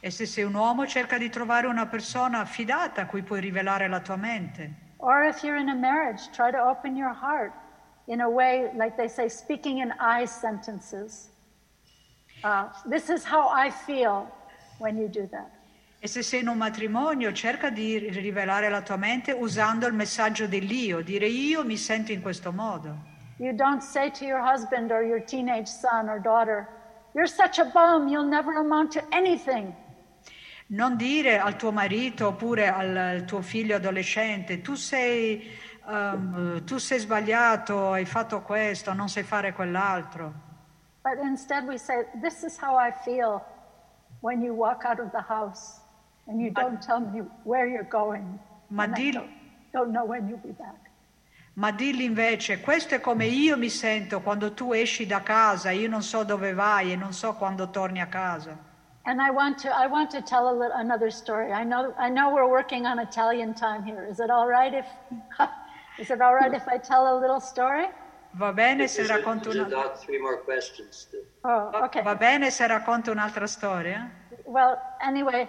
E 0.00 0.10
se 0.10 0.24
sei 0.24 0.44
un 0.44 0.54
uomo, 0.54 0.86
cerca 0.86 1.18
di 1.18 1.28
trovare 1.28 1.66
una 1.66 1.86
persona 1.86 2.44
fidata 2.46 3.02
a 3.02 3.06
cui 3.06 3.22
puoi 3.22 3.40
rivelare 3.40 3.86
la 3.86 4.00
tua 4.00 4.16
mente. 4.16 4.94
Or 4.98 5.24
if 5.24 5.42
you're 5.42 5.60
in 5.60 5.68
a 5.68 5.74
marriage, 5.74 6.30
try 6.30 6.50
to 6.50 6.58
open 6.58 6.96
your 6.96 7.12
heart 7.12 7.52
in 8.06 8.20
a 8.20 8.28
way, 8.28 8.70
like 8.76 8.96
they 8.96 9.08
say, 9.08 9.28
speaking 9.28 9.78
in 9.78 9.92
I 9.98 10.26
sentences. 10.26 11.28
Uh, 12.44 12.68
this 12.88 13.08
is 13.08 13.24
how 13.24 13.48
I 13.48 13.70
feel 13.70 14.26
when 14.78 14.96
you 14.96 15.08
do 15.08 15.26
that. 15.32 15.50
E 15.98 16.08
se 16.08 16.22
sei 16.22 16.40
in 16.40 16.48
un 16.48 16.58
matrimonio, 16.58 17.32
cerca 17.32 17.70
di 17.70 17.98
rivelare 17.98 18.68
la 18.68 18.82
tua 18.82 18.96
mente 18.96 19.32
usando 19.32 19.86
il 19.86 19.94
messaggio 19.94 20.46
dell'io, 20.46 21.00
dire 21.00 21.26
io 21.26 21.64
mi 21.64 21.76
sento 21.76 22.12
in 22.12 22.20
questo 22.20 22.52
modo. 22.52 23.14
You 23.38 23.52
don't 23.54 23.82
say 23.82 24.10
to 24.10 24.24
your 24.24 24.40
husband 24.40 24.92
or 24.92 25.02
your 25.02 25.22
teenage 25.24 25.68
son 25.68 26.08
or 26.08 26.20
daughter, 26.20 26.68
You're 27.16 27.26
such 27.26 27.58
a 27.58 27.64
bum, 27.64 28.08
you'll 28.08 28.28
never 28.28 28.58
amount 28.58 28.92
to 28.92 29.02
anything. 29.10 29.74
Non 30.68 30.96
dire 30.98 31.38
al 31.38 31.56
tuo 31.56 31.72
marito 31.72 32.26
oppure 32.26 32.68
al, 32.68 32.94
al 32.94 33.24
tuo 33.24 33.40
figlio 33.40 33.76
adolescente, 33.76 34.60
tu 34.60 34.74
sei, 34.74 35.48
um, 35.86 36.64
tu 36.64 36.78
sei 36.78 36.98
sbagliato, 36.98 37.92
hai 37.92 38.04
fatto 38.04 38.40
questo, 38.42 38.92
non 38.92 39.08
sai 39.08 39.22
fare 39.22 39.52
quell'altro. 39.52 40.32
But 41.02 41.18
instead, 41.22 41.66
we 41.66 41.78
say, 41.78 42.06
This 42.20 42.42
is 42.42 42.58
how 42.58 42.76
I 42.76 42.90
feel 43.04 43.40
when 44.20 44.42
you 44.42 44.54
walk 44.54 44.84
out 44.84 44.98
of 44.98 45.10
the 45.12 45.22
house 45.22 45.80
and 46.26 46.40
you 46.40 46.50
don't 46.50 46.80
tell 46.84 47.00
me 47.00 47.22
where 47.44 47.66
you're 47.66 47.88
going. 47.88 48.38
Ma 48.68 48.82
and 48.84 48.94
I 48.94 49.00
dillo- 49.00 49.20
don't, 49.20 49.30
don't 49.72 49.92
know 49.92 50.04
when 50.04 50.26
you'll 50.28 50.42
be 50.42 50.52
back. 50.52 50.90
Ma 51.54 51.70
dilli 51.70 52.04
invece, 52.04 52.60
questo 52.60 52.96
è 52.96 53.00
come 53.00 53.24
io 53.26 53.56
mi 53.56 53.70
sento 53.70 54.20
quando 54.20 54.52
tu 54.52 54.72
esci 54.72 55.06
da 55.06 55.22
casa, 55.22 55.70
io 55.70 55.88
non 55.88 56.02
so 56.02 56.22
dove 56.22 56.52
vai 56.52 56.92
e 56.92 56.96
non 56.96 57.12
so 57.14 57.32
quando 57.34 57.70
torni 57.70 58.00
a 58.00 58.08
casa. 58.08 58.58
And 59.04 59.20
I 59.20 59.30
want 59.30 59.58
to 59.62 59.68
I 59.68 59.86
want 59.86 60.10
to 60.10 60.20
tell 60.20 60.48
a 60.48 60.52
lit- 60.52 60.72
another 60.74 61.10
story. 61.12 61.52
I 61.52 61.62
know 61.64 61.94
I 61.96 62.10
know 62.10 62.28
we're 62.34 62.48
working 62.48 62.86
on 62.86 62.98
Italian 62.98 63.54
time 63.54 63.84
here. 63.84 64.04
Is 64.04 64.18
it 64.18 64.28
all 64.30 64.48
right 64.48 64.74
if 64.74 64.84
is 65.98 66.10
it 66.10 66.20
all 66.20 66.34
right 66.34 66.52
if 66.52 66.66
I 66.68 66.78
tell 66.78 67.16
a 67.16 67.16
little 67.18 67.40
story? 67.40 67.86
Va 68.36 68.52
bene 68.52 68.86
se 68.86 69.06
racconto 69.06 69.52
there's 69.52 69.66
una... 69.66 69.94
three 69.96 70.20
more 70.20 70.38
questions. 70.38 71.08
Oh, 71.44 71.70
okay. 71.84 72.02
Va 72.02 72.14
bene 72.14 72.50
se 72.50 72.66
racconto 72.66 73.10
un'altra 73.10 73.46
storia? 73.46 74.10
Well, 74.44 74.78
anyway, 75.00 75.48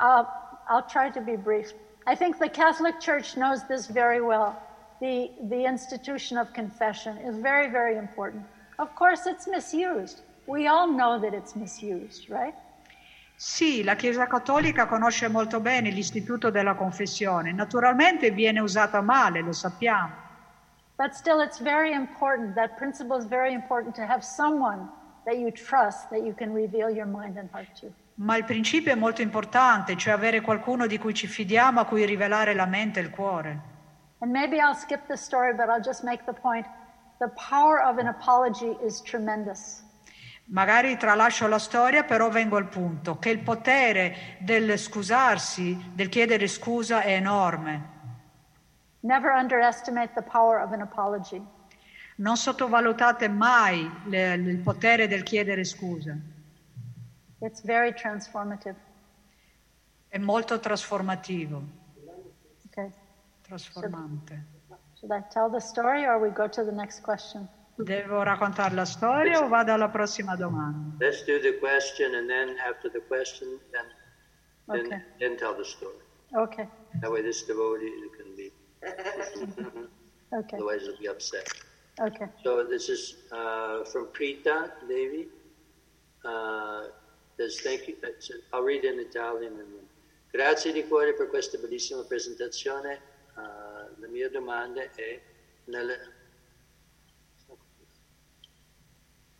uh, 0.00 0.24
I'll 0.68 0.86
try 0.86 1.08
to 1.10 1.20
be 1.20 1.36
brief. 1.36 1.72
I 2.06 2.14
think 2.14 2.38
the 2.38 2.48
Catholic 2.48 3.00
Church 3.00 3.36
knows 3.36 3.66
this 3.66 3.86
very 3.86 4.20
well. 4.20 4.54
The, 5.00 5.30
the 5.48 5.64
institution 5.64 6.36
of 6.36 6.52
confession 6.52 7.16
is 7.18 7.38
very, 7.38 7.70
very 7.70 7.96
important. 7.96 8.44
Of 8.78 8.94
course, 8.94 9.26
it's 9.26 9.46
misused. 9.46 10.22
We 10.46 10.68
all 10.68 10.86
know 10.86 11.18
that 11.18 11.32
it's 11.34 11.56
misused, 11.56 12.28
right? 12.28 12.54
Sì, 13.38 13.84
la 13.84 13.96
Chiesa 13.96 14.26
Cattolica 14.26 14.86
conosce 14.86 15.28
molto 15.28 15.60
bene 15.60 15.90
l'istituto 15.90 16.48
della 16.48 16.74
confessione. 16.74 17.52
Naturalmente 17.52 18.30
viene 18.30 18.60
usata 18.60 19.02
male, 19.02 19.42
lo 19.42 19.52
sappiamo. 19.52 20.24
But 20.96 21.12
still, 21.12 21.42
it's 21.42 21.60
very 21.60 21.92
important. 21.92 22.54
That 22.54 22.76
principle 22.76 23.18
is 23.18 23.26
very 23.26 23.52
important 23.52 23.94
to 23.96 24.02
have 24.02 24.22
someone 24.22 24.88
that 25.26 25.36
you 25.36 25.52
trust 25.52 26.08
that 26.08 26.22
you 26.22 26.34
can 26.34 26.54
reveal 26.54 26.88
your 26.88 27.06
mind 27.06 27.36
and 27.36 27.50
heart 27.52 27.78
to. 27.80 27.92
Ma 28.14 28.38
il 28.38 28.44
principio 28.44 28.92
è 28.92 28.94
molto 28.94 29.20
importante, 29.20 29.94
cioè 29.98 30.14
avere 30.14 30.40
qualcuno 30.40 30.86
di 30.86 30.96
cui 30.96 31.12
ci 31.12 31.26
fidiamo, 31.26 31.80
a 31.80 31.84
cui 31.84 32.06
rivelare 32.06 32.54
la 32.54 32.64
mente 32.64 33.00
e 33.00 33.02
il 33.02 33.10
cuore. 33.10 33.60
And 34.20 34.32
maybe 34.32 34.56
I'll 34.56 34.74
skip 34.74 35.06
the 35.08 35.16
story, 35.16 35.52
but 35.52 35.68
I'll 35.68 35.82
just 35.82 36.02
make 36.02 36.24
the 36.24 36.32
point. 36.32 36.66
The 37.18 37.28
power 37.28 37.82
of 37.82 37.98
an 37.98 38.06
apology 38.06 38.74
is 38.82 39.02
tremendous. 39.02 39.82
Magari 40.48 40.96
tralascio 40.96 41.48
la 41.48 41.58
storia, 41.58 42.04
però 42.04 42.28
vengo 42.30 42.56
al 42.56 42.68
punto, 42.68 43.18
che 43.18 43.30
il 43.30 43.40
potere 43.40 44.36
del 44.38 44.78
scusarsi, 44.78 45.90
del 45.92 46.08
chiedere 46.08 46.46
scusa 46.46 47.00
è 47.00 47.14
enorme. 47.14 47.94
Never 49.00 49.32
underestimate 49.32 50.12
the 50.14 50.22
power 50.22 50.60
of 50.62 50.70
an 50.72 50.82
apology. 50.82 51.44
Non 52.18 52.36
sottovalutate 52.36 53.28
mai 53.28 53.90
le- 54.04 54.34
il 54.34 54.58
potere 54.58 55.08
del 55.08 55.22
chiedere 55.24 55.64
scusa, 55.64 56.16
It's 57.40 57.62
very 57.62 57.92
transformative. 57.92 58.76
è 60.08 60.18
molto 60.18 60.60
trasformativo, 60.60 61.62
Okay. 62.70 62.90
trasformante. 63.42 64.44
Should 64.94 65.10
I 65.12 65.22
tell 65.28 65.50
the 65.50 65.60
story 65.60 66.06
or 66.06 66.18
we 66.18 66.30
go 66.32 66.48
to 66.48 66.64
the 66.64 66.72
next 66.72 67.02
question? 67.02 67.46
Devo 67.78 68.22
raccontare 68.22 68.74
la 68.74 68.84
storia 68.86 69.44
o 69.44 69.48
vado 69.48 69.72
alla 69.72 69.88
prossima 69.88 70.34
domanda? 70.34 70.96
let's 71.04 71.24
do 71.24 71.38
the 71.40 71.58
question, 71.58 72.14
and 72.14 72.26
then 72.28 72.56
after 72.66 72.90
the 72.90 73.00
question, 73.06 73.58
then 73.70 73.84
then, 74.68 74.86
Okay. 74.86 75.02
then 75.18 75.36
tell 75.36 75.54
the 75.54 75.62
story. 75.64 75.98
Okay. 76.34 76.66
That 77.00 77.10
way, 77.10 77.22
this 77.22 77.44
devotee 77.44 77.92
can 78.16 78.34
be. 78.34 78.50
Okay. 80.32 80.56
Otherwise, 80.56 80.82
he'll 80.82 80.98
be 80.98 81.06
upset. 81.06 81.46
Okay. 82.00 82.26
So 82.42 82.64
this 82.64 82.88
is 82.88 83.14
uh, 83.30 83.84
from 83.84 84.08
Prita 84.12 84.72
Devi. 84.88 85.28
Uh, 86.24 86.88
says, 87.36 87.60
thank 87.62 87.86
you. 87.86 87.94
it's- 88.02 88.28
I'll 88.52 88.64
read 88.64 88.84
in 88.84 88.98
Italian. 88.98 89.52
and 89.52 89.68
then- 89.72 89.88
Grazie 90.32 90.72
di 90.72 90.82
cuore 90.88 91.14
per 91.14 91.28
questa 91.28 91.58
bellissima 91.58 92.02
presentazione. 92.02 92.98
Uh, 93.36 94.00
la 94.00 94.08
mia 94.08 94.28
domanda 94.28 94.82
è 94.82 95.20
nella, 95.66 95.94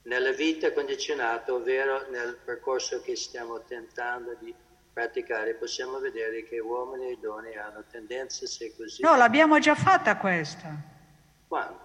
nella 0.06 0.32
vita 0.32 0.72
condizionata, 0.72 1.52
ovvero 1.52 2.08
nel 2.10 2.38
percorso 2.44 3.00
che 3.02 3.16
stiamo 3.16 3.62
tentando 3.64 4.34
di 4.40 4.54
praticare, 4.92 5.54
possiamo 5.54 5.98
vedere 5.98 6.44
che 6.44 6.58
uomini 6.58 7.10
e 7.12 7.18
donne 7.20 7.54
hanno 7.58 7.84
tendenze 7.90 8.46
se 8.46 8.74
così. 8.76 9.02
No, 9.02 9.16
l'abbiamo 9.16 9.58
già 9.58 9.74
fatta 9.74 10.16
questa. 10.16 10.68
Quando? 11.46 11.80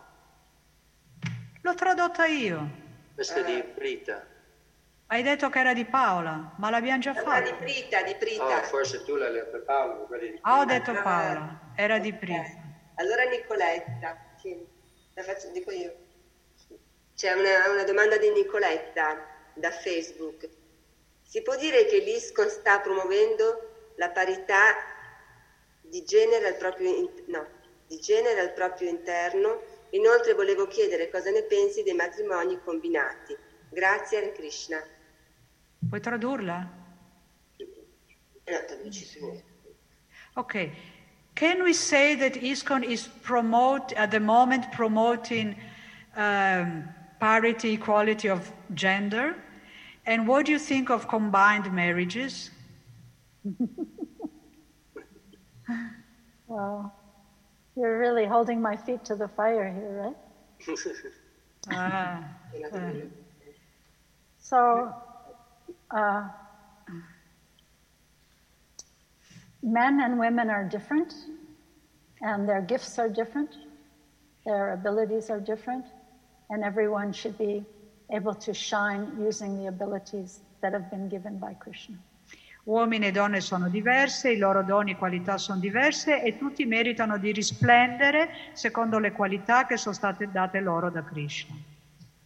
L'ho 1.61 1.73
tradotta 1.75 2.25
io. 2.25 2.69
Questa 3.13 3.39
è 3.39 3.43
di 3.43 3.61
Prita. 3.63 4.25
Hai 5.07 5.23
detto 5.23 5.49
che 5.49 5.59
era 5.59 5.73
di 5.73 5.83
Paola, 5.83 6.53
ma 6.57 6.69
l'abbiamo 6.69 6.99
già 6.99 7.11
Ah, 7.11 7.41
di 7.41 7.47
fatta. 7.49 7.55
Prita, 7.55 8.01
di 8.03 8.15
Prita. 8.15 8.59
Oh, 8.59 8.63
forse 8.63 9.03
tu 9.03 9.15
l'hai 9.15 9.31
letto 9.31 9.61
Paolo, 9.63 10.07
di 10.17 10.39
Ah, 10.41 10.59
ho 10.59 10.65
detto 10.65 10.93
Paola, 10.93 11.59
era 11.75 11.97
di 11.99 12.09
Ok. 12.09 12.15
prima. 12.17 12.43
Allora 12.95 13.23
Nicoletta, 13.23 14.17
sì, 14.39 14.65
la 15.15 15.23
faccio, 15.23 15.49
dico 15.51 15.71
io. 15.71 15.93
C'è 17.21 17.33
una, 17.33 17.69
una 17.69 17.83
domanda 17.83 18.17
di 18.17 18.31
Nicoletta 18.31 19.23
da 19.53 19.69
Facebook. 19.69 20.49
Si 21.21 21.43
può 21.43 21.55
dire 21.55 21.85
che 21.85 21.99
l'ISCON 21.99 22.49
sta 22.49 22.79
promuovendo 22.79 23.93
la 23.97 24.09
parità 24.09 24.73
di 25.81 26.03
genere 26.03 26.47
al 26.47 26.55
proprio, 26.55 26.89
in- 26.89 27.23
no, 27.27 27.45
di 27.85 27.99
genere 27.99 28.39
al 28.39 28.53
proprio 28.53 28.89
interno? 28.89 29.61
Inoltre 29.91 30.33
volevo 30.33 30.65
chiedere 30.65 31.11
cosa 31.11 31.29
ne 31.29 31.43
pensi 31.43 31.83
dei 31.83 31.93
matrimoni 31.93 32.59
combinati. 32.63 33.37
Grazie 33.69 34.17
Hare 34.17 34.31
Krishna. 34.31 34.83
Puoi 35.87 36.01
tradurla? 36.01 36.67
Eh, 37.55 38.51
no, 38.51 38.65
traduci 38.65 39.19
tu. 39.19 39.43
Okay. 40.33 40.71
Can 41.35 41.61
we 41.61 41.73
say 41.73 42.15
that 42.15 42.35
ISKCON 42.35 42.81
is 42.81 43.05
promote 43.05 43.93
at 43.93 44.09
the 44.09 44.19
moment 44.19 44.71
promoting 44.71 45.55
um, 46.15 46.99
parity, 47.21 47.75
equality 47.75 48.29
of 48.29 48.53
gender? 48.73 49.37
And 50.05 50.27
what 50.27 50.47
do 50.47 50.53
you 50.53 50.59
think 50.59 50.91
of 50.91 51.07
combined 51.07 51.71
marriages? 51.71 52.51
well, 56.47 56.93
You're 57.75 57.99
really 57.99 58.27
holding 58.27 58.61
my 58.61 58.77
feet 58.77 59.05
to 59.05 59.15
the 59.15 59.29
fire 59.29 59.71
here, 59.71 60.03
right? 60.03 60.17
Ah, 61.69 62.23
eh. 62.73 63.07
So, 64.39 64.93
uh, 65.91 66.29
men 69.63 69.99
and 69.99 70.19
women 70.19 70.49
are 70.51 70.63
different, 70.63 71.15
and 72.21 72.47
their 72.47 72.61
gifts 72.61 72.97
are 72.99 73.09
different, 73.09 73.55
their 74.45 74.71
abilities 74.73 75.29
are 75.29 75.41
different, 75.41 75.85
and 76.51 76.63
everyone 76.63 77.11
should 77.13 77.37
be 77.37 77.63
able 78.11 78.35
to 78.35 78.53
shine 78.53 79.07
using 79.17 79.57
the 79.57 79.67
abilities 79.67 80.41
that 80.61 80.73
have 80.73 80.89
been 80.91 81.07
given 81.07 81.39
by 81.39 81.55
Krishna. 81.55 81.97
Uomini 82.63 83.07
e 83.07 83.11
donne 83.11 83.41
sono 83.41 83.69
diverse, 83.69 84.31
i 84.31 84.37
loro 84.37 84.61
doni 84.61 84.91
e 84.91 84.95
qualità 84.95 85.39
sono 85.39 85.59
diverse 85.59 86.21
e 86.21 86.37
tutti 86.37 86.63
meritano 86.65 87.17
di 87.17 87.31
risplendere 87.31 88.29
secondo 88.53 88.99
le 88.99 89.13
qualità 89.13 89.65
che 89.65 89.77
sono 89.77 89.95
state 89.95 90.29
date 90.29 90.59
loro 90.59 90.91
da 90.91 91.01
Krishna. 91.01 91.55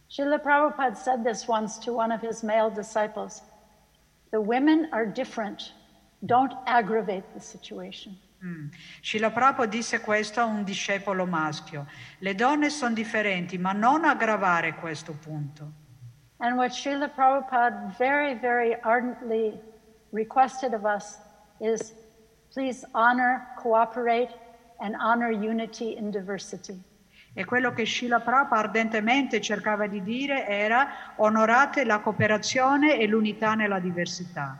Srila 0.08 0.38
Prabhupada 0.38 0.94
said 0.94 1.24
this 1.24 1.48
once 1.48 1.78
to 1.78 1.92
one 1.92 2.12
of 2.12 2.20
his 2.20 2.42
male 2.42 2.70
disciples 2.70 3.42
The 4.30 4.40
women 4.40 4.88
are 4.92 5.06
different. 5.06 5.72
Don't 6.24 6.52
aggravate 6.66 7.24
the 7.32 7.40
situation. 7.40 8.18
Mm. 8.44 8.68
Srila 9.00 9.30
Prabhupada 9.30 9.70
disse 9.70 10.00
questo 10.00 10.40
a 10.40 10.44
un 10.44 10.62
discepolo 10.62 11.24
maschio. 11.26 11.86
Le 12.18 12.34
donne 12.34 12.68
sono 12.70 12.94
differenti, 12.94 13.56
ma 13.58 13.72
non 13.72 14.04
aggravare 14.04 14.74
questo 14.74 15.12
punto. 15.12 15.84
And 16.38 16.56
what 16.56 16.70
Srila 16.70 17.08
Prabhupada 17.08 17.94
very, 17.96 18.34
very 18.34 18.76
ardently 18.82 19.58
requested 20.12 20.74
of 20.74 20.84
us 20.84 21.18
is 21.60 21.94
please 22.52 22.86
honor, 22.92 23.46
cooperate, 23.56 24.30
and 24.80 24.94
honor 24.96 25.30
unity 25.30 25.96
in 25.96 26.10
diversity. 26.10 26.78
E 27.32 27.44
quello 27.44 27.72
che 27.72 27.84
Srila 27.84 28.20
Prabhupada 28.20 28.62
ardentemente 28.62 29.40
cercava 29.40 29.86
di 29.86 30.02
dire 30.02 30.46
era 30.46 31.14
onorate 31.16 31.84
la 31.84 32.00
cooperazione 32.00 32.98
e 32.98 33.06
l'unità 33.06 33.54
nella 33.54 33.78
diversità. 33.78 34.58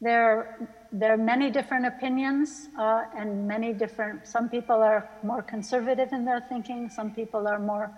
There, 0.00 0.56
there 0.92 1.12
are 1.12 1.16
many 1.16 1.50
different 1.50 1.86
opinions 1.86 2.68
uh, 2.78 3.04
and 3.16 3.46
many 3.48 3.72
different, 3.72 4.26
some 4.26 4.48
people 4.48 4.76
are 4.76 5.08
more 5.22 5.42
conservative 5.42 6.12
in 6.12 6.24
their 6.24 6.44
thinking, 6.48 6.90
some 6.90 7.10
people 7.10 7.48
are 7.48 7.58
more 7.58 7.90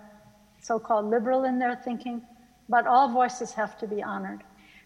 so 0.61 0.79
called 0.79 1.09
liberal 1.09 1.43
in 1.43 1.59
their 1.59 1.75
thinking, 1.75 2.21
but 2.69 2.87
all 2.87 3.09
voices 3.09 3.51
have 3.53 3.77
to 3.77 3.87
be 3.87 4.01
honored. 4.01 4.41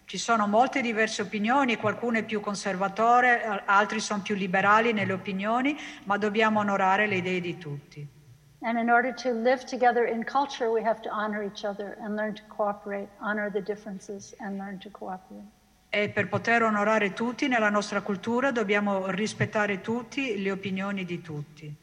Ci 0.06 0.18
sono 0.18 0.48
molte 0.48 0.82
diverse 0.82 1.22
opinioni, 1.22 1.78
qualcuno 1.78 2.18
è 2.18 2.24
più 2.24 2.40
conservatore, 2.40 3.44
altri 3.66 4.00
sono 4.00 4.24
più 4.24 4.34
liberali 4.34 4.92
nelle 4.92 5.14
opinioni, 5.14 5.78
ma 6.06 6.18
dobbiamo 6.18 6.62
onorare 6.62 7.06
le 7.06 7.18
idee 7.18 7.40
di 7.40 7.58
tutti. 7.60 8.08
And 8.62 8.80
in 8.80 8.90
order 8.90 9.14
to 9.14 9.32
live 9.32 9.66
together 9.66 10.06
in 10.06 10.24
culture, 10.24 10.68
we 10.68 10.82
have 10.82 11.00
to 11.04 11.10
honor 11.12 11.44
each 11.44 11.64
other 11.64 11.96
and 12.02 12.16
learn 12.16 12.34
to 12.34 12.42
cooperate, 12.50 13.08
honor 13.22 13.52
the 13.52 13.62
differences 13.62 14.34
and 14.40 14.58
learn 14.58 14.80
to 14.80 14.90
cooperate. 14.90 15.46
E 15.90 16.10
per 16.10 16.28
poter 16.28 16.62
onorare 16.62 17.14
tutti 17.14 17.48
nella 17.48 17.70
nostra 17.70 18.02
cultura 18.02 18.52
dobbiamo 18.52 19.10
rispettare 19.10 19.82
tutti 19.82 20.40
le 20.40 20.52
opinioni 20.52 21.04
di 21.04 21.20
tutti. 21.22 21.76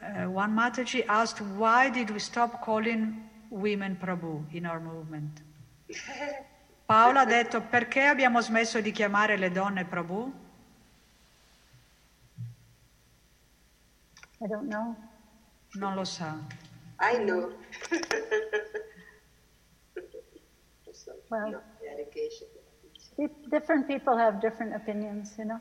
Uh, 0.00 0.26
one 0.32 0.54
Mataji 0.54 1.04
asked, 1.06 1.40
why 1.56 1.90
did 1.90 2.08
we 2.10 2.18
stop 2.18 2.64
calling 2.64 3.28
women 3.50 3.96
Prabhu 3.98 4.46
in 4.52 4.64
our 4.64 4.80
movement? 4.80 5.42
Paola 6.86 7.20
ha 7.20 7.26
detto, 7.26 7.60
perché 7.60 8.06
abbiamo 8.06 8.40
smesso 8.40 8.80
di 8.80 8.92
chiamare 8.92 9.36
le 9.36 9.50
donne 9.50 9.84
Prabhu? 9.84 10.32
I 14.40 14.46
don't 14.46 14.68
know. 14.68 14.96
Non 15.74 15.94
lo 15.94 16.04
sa. 16.04 16.38
I 17.00 17.18
know. 17.18 17.50
Well, 21.30 21.50
no, 21.52 21.60
Different 23.50 23.86
people 23.88 24.16
have 24.16 24.40
different 24.40 24.74
opinions, 24.74 25.34
you 25.38 25.44
know. 25.44 25.60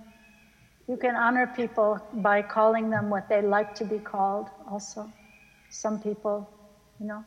You 0.88 0.98
can 0.98 1.16
honor 1.16 1.48
people 1.48 2.00
by 2.14 2.42
calling 2.42 2.90
them 2.90 3.10
what 3.10 3.28
they 3.28 3.42
like 3.42 3.74
to 3.76 3.86
be 3.86 4.00
called, 4.00 4.48
also. 4.70 5.10
Some 5.70 6.00
people, 6.00 6.48
you 7.00 7.08
know, 7.08 7.24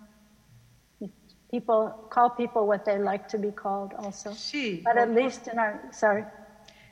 people 1.50 1.94
call 2.08 2.30
people 2.30 2.66
what 2.66 2.84
they 2.84 2.98
like 2.98 3.28
to 3.28 3.38
be 3.38 3.50
called, 3.52 3.92
also. 3.98 4.30
Sì, 4.30 4.80
But 4.82 4.96
at 4.96 5.10
least 5.10 5.46
in 5.48 5.58
our, 5.58 5.78
sorry, 5.92 6.24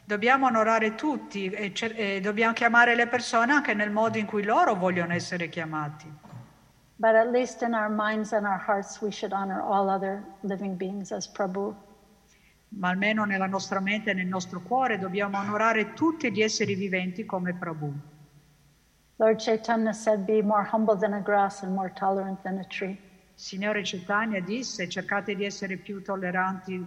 dobbiamo 0.04 0.46
onorare 0.46 0.94
tutti 0.94 1.46
e, 1.50 1.72
cer- 1.72 1.94
e 1.96 2.20
dobbiamo 2.20 2.52
chiamare 2.52 2.94
le 2.94 3.06
persone 3.06 3.52
anche 3.52 3.74
nel 3.74 3.90
modo 3.90 4.18
in 4.18 4.26
cui 4.26 4.42
loro 4.42 4.74
vogliono 4.74 5.14
essere 5.14 5.48
chiamati. 5.48 6.27
But 6.98 7.14
at 7.14 7.30
least 7.32 7.62
in 7.62 7.74
our 7.74 7.88
minds 7.88 8.32
and 8.32 8.46
our 8.46 8.58
hearts, 8.58 9.00
we 9.00 9.10
should 9.10 9.32
honor 9.32 9.62
all 9.62 9.88
other 9.88 10.24
living 10.42 10.76
beings 10.76 11.12
as 11.12 11.28
Prabhu. 11.28 11.74
Ma 12.70 12.90
almeno 12.90 13.24
nella 13.24 13.46
nostra 13.46 13.80
mente 13.80 14.10
e 14.10 14.14
nel 14.14 14.26
nostro 14.26 14.60
cuore 14.60 14.98
dobbiamo 14.98 15.38
onorare 15.38 15.94
tutti 15.94 16.30
gli 16.30 16.42
esseri 16.42 16.74
viventi 16.74 17.24
come 17.24 17.54
Prabhu. 17.54 17.92
Lord 19.16 19.38
Chaitanya 19.38 19.92
said, 19.92 20.26
Be 20.26 20.42
more 20.42 20.62
humble 20.62 20.96
than 20.96 21.14
a 21.14 21.20
grass 21.20 21.62
and 21.62 21.74
more 21.74 21.90
tolerant 21.90 22.42
than 22.42 22.58
a 22.58 22.64
tree. 22.64 22.96
Signore 23.34 23.82
Chaitanya 23.82 24.40
disse 24.40 24.88
cercate 24.88 25.34
di 25.34 25.44
essere 25.44 25.76
più 25.76 26.02
tolleranti, 26.02 26.84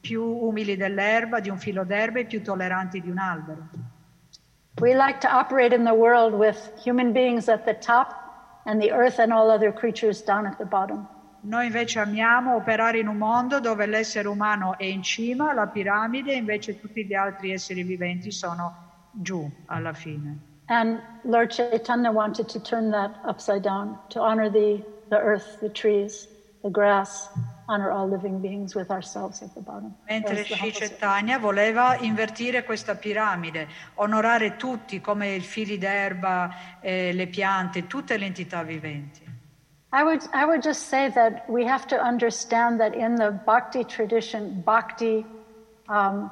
più 0.00 0.22
umili 0.22 0.76
dell'erba, 0.76 1.40
di 1.40 1.48
un 1.48 1.58
filo 1.58 1.84
d'erba 1.84 2.20
e 2.20 2.26
più 2.26 2.42
tolleranti 2.42 3.00
di 3.00 3.10
un 3.10 3.18
albero. 3.18 3.68
We 4.80 4.94
like 4.94 5.20
to 5.20 5.28
operate 5.28 5.74
in 5.74 5.84
the 5.84 5.94
world 5.94 6.34
with 6.34 6.72
human 6.76 7.12
beings 7.12 7.48
at 7.48 7.64
the 7.64 7.74
top 7.78 8.23
and 8.64 8.80
the 8.80 8.90
earth 8.90 9.18
and 9.18 9.32
all 9.32 9.50
other 9.50 9.72
creatures 9.72 10.22
down 10.22 10.46
at 10.46 10.56
the 10.58 10.64
bottom. 10.64 11.06
Noi 11.46 11.66
invece 11.66 11.98
amiamo 11.98 12.54
operare 12.54 12.98
in 12.98 13.06
un 13.06 13.18
mondo 13.18 13.60
dove 13.60 13.84
l'essere 13.86 14.28
umano 14.28 14.78
è 14.78 14.84
in 14.84 15.02
cima, 15.02 15.52
la 15.52 15.66
piramide, 15.66 16.32
e 16.32 16.36
invece 16.36 16.80
tutti 16.80 17.04
gli 17.04 17.12
altri 17.12 17.52
esseri 17.52 17.82
viventi 17.82 18.30
sono 18.30 18.74
giù 19.12 19.50
alla 19.66 19.92
fine. 19.92 20.38
And 20.66 20.98
Lord 21.24 21.50
Chaitanya 21.50 22.10
wanted 22.10 22.48
to 22.48 22.60
turn 22.60 22.90
that 22.92 23.10
upside 23.26 23.62
down, 23.62 23.98
to 24.08 24.20
honor 24.20 24.48
the, 24.50 24.82
the 25.10 25.18
earth, 25.18 25.58
the 25.60 25.68
trees, 25.68 26.26
the 26.62 26.70
grass, 26.70 27.28
honor 27.66 27.90
all 27.90 28.08
living 28.08 28.40
beings 28.40 28.74
with 28.74 28.90
ourselves 28.90 29.42
at 29.42 29.52
the 29.54 29.60
bottom. 29.60 29.94
Mentre 30.08 30.44
Sri 30.44 30.70
Chaitanya 30.72 31.38
voleva 31.38 31.96
invertire 31.98 32.64
questa 32.64 32.94
piramide, 32.94 33.68
onorare 33.94 34.56
tutti 34.56 35.00
come 35.00 35.34
i 35.34 35.40
fili 35.40 35.78
d'erba, 35.78 36.80
eh, 36.80 37.12
le 37.12 37.26
piante, 37.26 37.86
tutte 37.86 38.16
le 38.16 38.26
entità 38.26 38.62
viventi. 38.62 39.32
I 39.92 40.02
would, 40.02 40.28
I 40.32 40.44
would 40.44 40.60
just 40.60 40.88
say 40.88 41.08
that 41.12 41.48
we 41.48 41.64
have 41.64 41.86
to 41.86 41.96
understand 41.96 42.80
that 42.80 42.94
in 42.94 43.14
the 43.14 43.30
bhakti 43.30 43.84
tradition, 43.84 44.60
bhakti 44.64 45.24
um, 45.88 46.30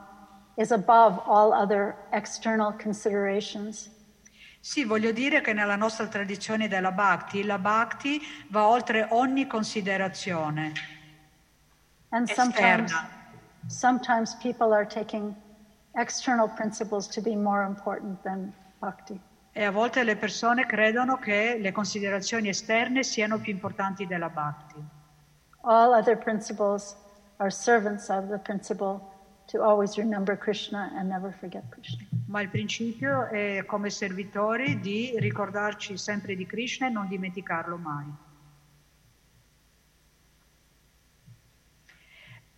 is 0.57 0.73
above 0.73 1.21
all 1.27 1.53
other 1.53 1.95
external 2.13 2.73
considerations. 2.73 3.89
Sì, 4.59 4.85
voglio 4.85 5.11
dire 5.11 5.41
che 5.41 5.53
nella 5.53 5.75
nostra 5.75 6.07
tradizione 6.07 6.69
della 6.69 6.93
Bhakti, 6.93 7.43
la 7.43 7.59
Bhakti 7.59 8.21
va 8.49 8.69
oltre 8.69 9.09
ogni 9.11 9.49
considerazione. 9.49 10.73
And 12.13 12.29
sometimes, 12.29 12.93
sometimes 13.69 14.35
people 14.37 14.73
are 14.73 14.85
taking 14.85 15.35
external 15.97 16.49
principles 16.49 17.07
to 17.09 17.23
be 17.23 17.35
more 17.35 17.65
important 17.65 18.23
than 18.23 18.53
bhakti. 18.81 19.19
E 19.55 19.65
a 19.65 19.71
volte 19.71 20.03
le 20.03 20.17
persone 20.17 20.65
credono 20.65 21.19
che 21.19 21.59
le 21.59 21.73
considerazioni 21.73 22.49
esterne 22.49 23.03
siano 23.03 23.39
più 23.39 23.53
importanti 23.53 24.07
della 24.07 24.31
Bhakti. 24.31 24.83
All 25.63 25.93
other 25.93 26.17
principles 26.17 26.97
are 27.37 27.51
servants 27.51 28.09
of 28.09 28.29
the 28.29 28.39
principle 28.39 29.01
to 29.49 29.63
always 29.63 29.97
remember 29.97 30.39
Krishna 30.39 30.91
and 30.97 31.09
never 31.09 31.31
forget 31.33 31.65
Krishna. 31.69 32.07
Ma 32.29 32.41
il 32.41 32.49
principio 32.49 33.27
è 33.27 33.63
come 33.67 33.91
servitori 33.91 34.81
di 34.81 35.15
ricordarci 35.19 35.99
sempre 35.99 36.35
di 36.35 36.47
Krishna 36.47 36.87
e 36.87 36.91
non 36.91 37.07
dimenticarlo 37.07 37.77
mai. 37.77 38.07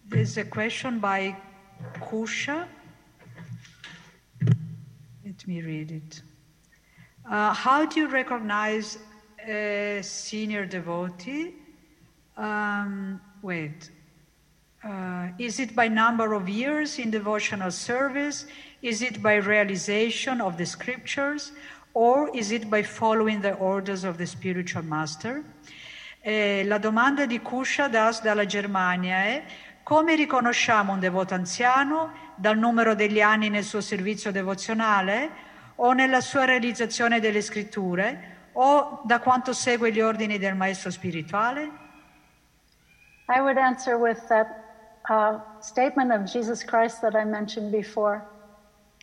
There's 0.07 0.37
a 0.37 0.45
question 0.45 0.99
by 0.99 1.35
Kusha. 1.95 2.67
Let 5.25 5.49
me 5.49 5.63
read 5.63 5.93
it. 5.93 6.21
Uh, 7.29 7.55
how 7.55 7.87
do 7.87 8.01
you 8.01 8.09
recognize 8.09 8.99
a 9.49 10.01
senior 10.03 10.67
devotee? 10.67 11.55
Um, 12.37 13.19
wait. 13.41 13.91
Uh, 14.87 15.29
is 15.39 15.59
it 15.59 15.75
by 15.75 15.89
number 15.89 16.35
of 16.35 16.51
years 16.51 16.99
in 16.99 17.11
devotional 17.11 17.71
service? 17.71 18.45
Is 18.83 19.01
it 19.01 19.23
by 19.23 19.37
realization 19.37 20.43
of 20.43 20.59
the 20.59 20.67
scriptures? 20.67 21.53
Or 21.95 22.29
is 22.37 22.51
it 22.53 22.69
by 22.69 22.83
following 22.83 23.41
the 23.41 23.55
orders 23.55 24.05
of 24.05 24.19
the 24.19 24.27
spiritual 24.27 24.83
master? 24.83 25.43
Eh, 26.23 26.65
la 26.67 26.77
domanda 26.77 27.27
di 27.27 27.39
Kusha 27.39 27.91
Das 27.91 28.21
dalla 28.21 28.45
Germania 28.45 29.17
è 29.17 29.45
come 29.85 30.17
riconosciamo 30.17 30.93
un 30.95 30.99
devoto 30.99 31.35
anziano 31.35 32.13
dal 32.35 32.59
numero 32.59 32.95
degli 32.95 33.21
anni 33.21 33.51
nel 33.51 33.65
suo 33.65 33.83
servizio 33.83 34.33
devozionale 34.33 35.31
o 35.77 35.93
nella 35.93 36.21
sua 36.21 36.47
realizzazione 36.47 37.21
delle 37.21 37.43
scritture 37.43 38.33
o 38.53 39.03
da 39.05 39.21
quanto 39.21 39.53
segue 39.53 39.93
gli 39.93 40.01
ordini 40.01 40.39
del 40.39 40.57
maestro 40.57 40.91
spirituale? 40.91 41.83
I 43.29 43.41
would 43.41 43.59
answer 43.59 43.97
with 43.97 44.27
that 44.29 44.47
uh, 45.09 45.39
statement 45.61 46.11
of 46.13 46.25
Jesus 46.25 46.65
Christ 46.65 47.01
that 47.01 47.15
I 47.15 47.25
mentioned 47.25 47.71
before. 47.71 48.23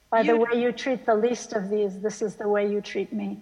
By 0.09 0.23
the 0.23 0.33
way 0.33 0.59
you 0.59 0.73
treat 0.73 1.05
the 1.05 1.15
least 1.15 1.53
of 1.53 1.69
these, 1.69 1.99
this 2.01 2.21
is 2.21 2.35
the 2.35 2.47
way 2.47 2.67
you 2.67 2.81
treat 2.81 3.11
me. 3.11 3.39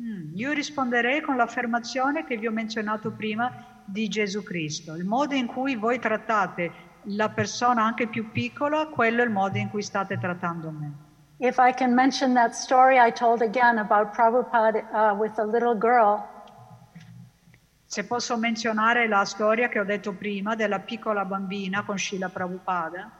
Mm, 0.00 0.34
Io 0.34 0.52
risponderei 0.52 1.20
con 1.20 1.36
l'affermazione 1.36 2.24
che 2.24 2.36
vi 2.36 2.46
ho 2.46 2.50
menzionato 2.50 3.10
prima 3.10 3.71
di 3.84 4.08
Gesù 4.08 4.42
Cristo. 4.42 4.94
Il 4.94 5.04
modo 5.04 5.34
in 5.34 5.46
cui 5.46 5.76
voi 5.76 5.98
trattate 5.98 6.90
la 7.06 7.28
persona 7.28 7.84
anche 7.84 8.06
più 8.06 8.30
piccola, 8.30 8.86
quello 8.86 9.22
è 9.22 9.24
il 9.24 9.30
modo 9.30 9.58
in 9.58 9.68
cui 9.68 9.82
state 9.82 10.18
trattando 10.18 10.70
me. 10.70 10.92
If 11.38 11.56
I 11.58 11.72
can 11.72 11.92
mention 11.92 12.34
that 12.34 12.52
story 12.52 12.98
I 12.98 13.10
told 13.10 13.42
again 13.42 13.78
about 13.78 14.12
Prabhupada 14.14 14.84
uh, 14.92 15.16
with 15.16 15.38
a 15.38 15.44
little 15.44 15.76
girl, 15.76 16.22
Se 17.92 18.04
posso 18.04 18.38
menzionare 18.38 19.06
la 19.06 19.26
storia 19.26 19.68
che 19.68 19.78
ho 19.78 19.84
detto 19.84 20.14
prima 20.14 20.54
della 20.54 20.78
piccola 20.78 21.26
bambina 21.26 21.82
con 21.84 21.98
Srila 21.98 22.30
Prabhupada, 22.30 23.10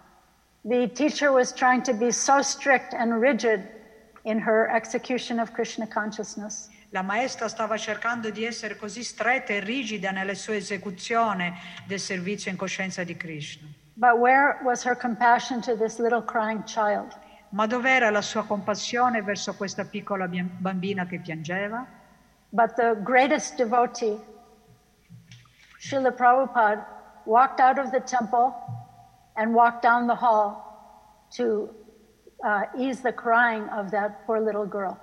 the 0.64 0.90
teacher 0.92 1.30
was 1.30 1.52
trying 1.52 1.82
to 1.82 1.92
be 1.92 2.10
so 2.10 2.40
strict 2.40 2.94
and 2.94 3.20
rigid 3.20 3.68
in 4.24 4.38
her 4.38 4.70
execution 4.74 5.38
of 5.38 5.52
Krishna 5.52 5.86
consciousness. 5.86 6.70
La 6.92 7.02
maestra 7.02 7.48
stava 7.48 7.78
cercando 7.78 8.30
di 8.30 8.44
essere 8.44 8.76
così 8.76 9.02
stretta 9.02 9.54
e 9.54 9.60
rigida 9.60 10.10
nella 10.10 10.34
sua 10.34 10.56
esecuzione 10.56 11.54
del 11.86 11.98
servizio 11.98 12.50
in 12.50 12.58
coscienza 12.58 13.02
di 13.02 13.16
Krishna. 13.16 13.66
But 13.94 14.18
where 14.18 14.58
was 14.62 14.84
her 14.84 14.94
compassion 14.94 15.60
to 15.62 15.76
this 15.76 15.98
little 15.98 16.22
crying 16.22 16.64
child? 16.64 17.16
Ma 17.50 17.66
dov'era 17.66 18.10
la 18.10 18.20
sua 18.20 18.44
compassione 18.44 19.22
verso 19.22 19.54
questa 19.54 19.84
piccola 19.84 20.28
bambina 20.28 21.06
che 21.06 21.18
piangeva? 21.18 21.86
But 22.50 22.74
the 22.74 22.94
greatest 23.02 23.56
devotee, 23.56 24.18
Srila 25.78 26.12
Prabhupada, 26.12 26.84
walked 27.24 27.60
out 27.60 27.78
of 27.78 27.90
the 27.90 28.00
temple 28.00 28.52
and 29.36 29.54
walked 29.54 29.82
down 29.82 30.06
the 30.06 30.14
hall 30.14 31.26
to 31.36 31.70
uh, 32.44 32.64
ease 32.76 33.00
the 33.00 33.12
crying 33.12 33.66
of 33.70 33.90
that 33.92 34.26
poor 34.26 34.40
little 34.40 34.66
girl. 34.66 34.98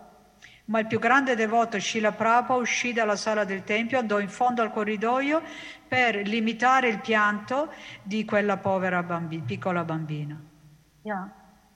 Ma 0.70 0.80
il 0.80 0.86
più 0.86 1.00
grande 1.00 1.36
devoto, 1.36 1.80
Srila 1.80 2.12
Prabhupada, 2.12 2.60
uscì 2.60 2.94
dalla 2.94 3.16
sala 3.16 3.44
del 3.44 3.64
Tempio, 3.64 3.98
andò 3.98 4.20
in 4.20 4.30
fondo 4.30 4.62
al 4.62 4.72
corridoio 4.72 5.42
per 5.88 6.16
limitare 6.16 6.88
il 6.90 7.00
pianto 7.00 7.72
di 8.04 8.24
quella 8.24 8.58
povera 8.58 9.02
bambi- 9.02 9.42
piccola 9.42 9.84
bambina. 9.84 10.40
Yeah. 11.02 11.28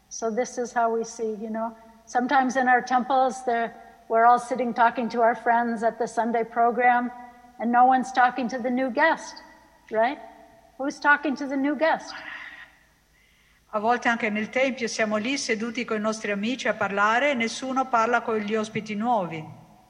So 0.10 0.32
this 0.32 0.58
is 0.58 0.74
how 0.76 0.96
we 0.96 1.04
see, 1.04 1.36
you 1.40 1.50
know. 1.50 1.76
Sometimes 2.06 2.56
in 2.56 2.68
our 2.68 2.84
temples, 2.84 3.44
there, 3.46 3.74
we're 4.10 4.26
all 4.26 4.40
sitting 4.40 4.74
talking 4.76 5.10
to 5.10 5.22
our 5.22 5.36
friends 5.36 5.82
at 5.82 5.98
the 5.98 6.06
Sunday 6.06 6.44
program, 6.44 7.10
and 7.58 7.72
no 7.72 7.86
one's 7.86 8.12
talking 8.12 8.48
to 8.50 8.60
the 8.60 8.70
new 8.70 8.92
guest, 8.92 9.42
right? 9.90 10.20
Who's 10.78 11.00
talking 11.00 11.36
to 11.38 11.48
the 11.48 11.58
new 11.58 11.76
guest? 11.76 12.14
A 13.76 13.80
volte 13.80 14.08
anche 14.08 14.30
nel 14.30 14.50
Tempio 14.50 14.88
siamo 14.88 15.18
lì 15.18 15.35
seduti 15.35 15.84
con 15.84 15.98
i 15.98 16.00
nostri 16.00 16.30
amici 16.30 16.68
a 16.68 16.76
parlare 16.76 17.32
e 17.32 17.34
nessuno 17.34 17.88
parla 17.88 18.22
con 18.22 18.35
gli 18.35 18.53
ospiti 18.53 18.93
nuovi. 18.93 19.43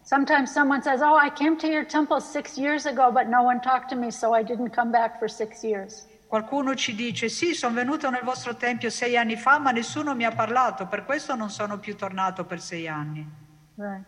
Sometimes 0.03 0.53
someone 0.53 0.81
says, 0.81 1.01
Oh, 1.01 1.17
I 1.17 1.29
came 1.29 1.57
to 1.57 1.67
your 1.67 1.85
temple 1.85 2.21
six 2.21 2.55
years 2.55 2.85
ago, 2.85 3.11
but 3.11 3.27
no 3.27 3.43
one 3.43 3.59
talked 3.59 3.89
to 3.89 3.97
me, 3.97 4.09
so 4.09 4.33
I 4.33 4.41
didn't 4.41 4.73
come 4.73 4.89
back 4.89 5.19
for 5.19 5.29
six 5.29 5.63
years. 5.63 6.07
Qualcuno 6.27 6.75
ci 6.75 6.95
dice 6.95 7.27
sì, 7.27 7.53
sono 7.53 7.73
venuto 7.73 8.09
nel 8.09 8.23
vostro 8.23 8.55
tempio 8.55 8.89
sei 8.89 9.17
anni 9.17 9.35
fa, 9.35 9.59
ma 9.59 9.71
nessuno 9.71 10.15
mi 10.15 10.23
ha 10.23 10.31
parlato, 10.31 10.87
per 10.87 11.03
questo 11.03 11.35
non 11.35 11.49
sono 11.49 11.77
più 11.77 11.97
tornato 11.97 12.45
per 12.45 12.61
sei 12.61 12.87
anni. 12.87 13.29
Right. 13.75 14.05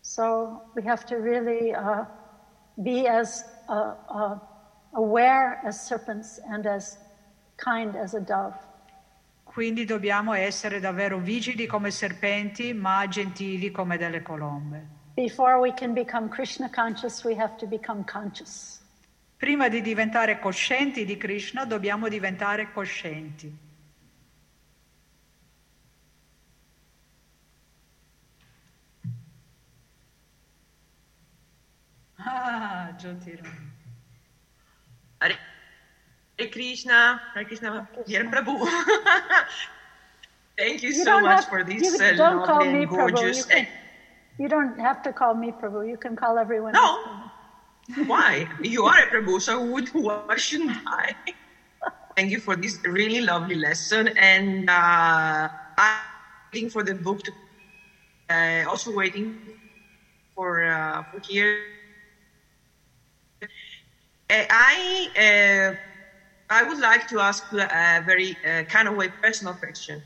So 0.00 0.70
we 0.74 0.82
have 0.86 1.04
to 1.04 1.16
really 1.16 1.74
uh, 1.74 2.06
be 2.76 3.06
as 3.06 3.44
uh, 3.68 3.92
uh, 4.08 4.38
aware 4.92 5.60
as 5.62 5.78
serpents 5.78 6.40
and 6.48 6.64
as 6.64 6.96
kind 7.56 7.96
as 7.96 8.14
a 8.14 8.20
dove. 8.20 8.72
Quindi 9.54 9.84
dobbiamo 9.84 10.32
essere 10.32 10.80
davvero 10.80 11.18
vigili 11.18 11.64
come 11.66 11.92
serpenti, 11.92 12.72
ma 12.72 13.06
gentili 13.06 13.70
come 13.70 13.96
delle 13.96 14.20
colombe. 14.20 14.84
Before 15.14 15.60
we 15.60 15.72
can 15.72 15.92
become 15.92 16.28
Krishna 16.28 16.68
conscious, 16.68 17.22
we 17.22 17.36
have 17.38 17.54
to 17.58 17.66
become 17.68 18.02
conscious. 18.04 18.82
Prima 19.36 19.68
di 19.68 19.80
diventare 19.80 20.40
coscienti 20.40 21.04
di 21.04 21.16
Krishna 21.16 21.64
dobbiamo 21.66 22.08
diventare 22.08 22.72
coscienti. 22.72 23.56
Ah, 32.16 32.92
Jyotira. 32.98 33.73
Hare 36.38 36.48
Hare 36.48 36.52
Krishna, 36.52 37.20
Hare 37.34 37.44
Krishna, 37.44 37.88
dear 38.06 38.24
Prabhu. 38.24 38.66
Thank 40.58 40.82
you, 40.82 40.92
You 40.92 41.04
so 41.04 41.20
much 41.20 41.44
have- 41.44 41.48
for 41.48 41.64
this 41.64 41.82
you 41.82 41.92
uh, 42.00 42.12
don't 42.16 42.42
call 42.44 42.64
lovely 42.64 42.72
me 42.72 42.86
and 42.86 42.90
Prabhu. 42.90 43.18
gorgeous. 43.18 43.38
You, 43.38 43.44
can, 43.44 43.66
you 44.38 44.48
don't 44.48 44.78
have 44.80 45.02
to 45.02 45.12
call 45.12 45.34
me 45.34 45.52
Prabhu. 45.52 45.88
You 45.88 45.96
can 45.96 46.16
call 46.16 46.38
everyone 46.38 46.72
No. 46.72 46.80
else. 46.82 47.00
Why? 48.06 48.48
You 48.62 48.84
are 48.84 48.98
a 49.02 49.06
Prabhu, 49.08 49.40
so 49.40 49.62
would, 49.64 49.88
why 49.90 50.36
shouldn't 50.36 50.76
I? 50.86 51.14
Thank 52.16 52.30
you 52.32 52.40
for 52.40 52.56
this 52.56 52.78
really 52.84 53.20
lovely 53.20 53.56
lesson. 53.56 54.08
And 54.16 54.68
uh, 54.68 55.48
I'm 55.78 56.02
waiting 56.42 56.68
for 56.70 56.82
the 56.82 56.94
book 56.94 57.22
to, 57.24 57.32
uh, 58.30 58.64
also 58.68 58.92
waiting 58.94 59.38
for, 60.34 60.64
uh, 60.64 61.02
for 61.10 61.20
here. 61.20 61.58
Uh, 64.30 64.44
I, 64.50 65.08
uh, 65.16 65.74
I 66.50 66.62
would 66.62 66.78
like 66.78 67.06
to 67.08 67.20
ask 67.20 67.44
you 67.50 67.60
a 67.60 68.02
very 68.04 68.38
uh, 68.44 68.64
kind 68.64 68.88
of 68.88 68.94
way 68.96 69.08
personal 69.22 69.54
question. 69.54 70.02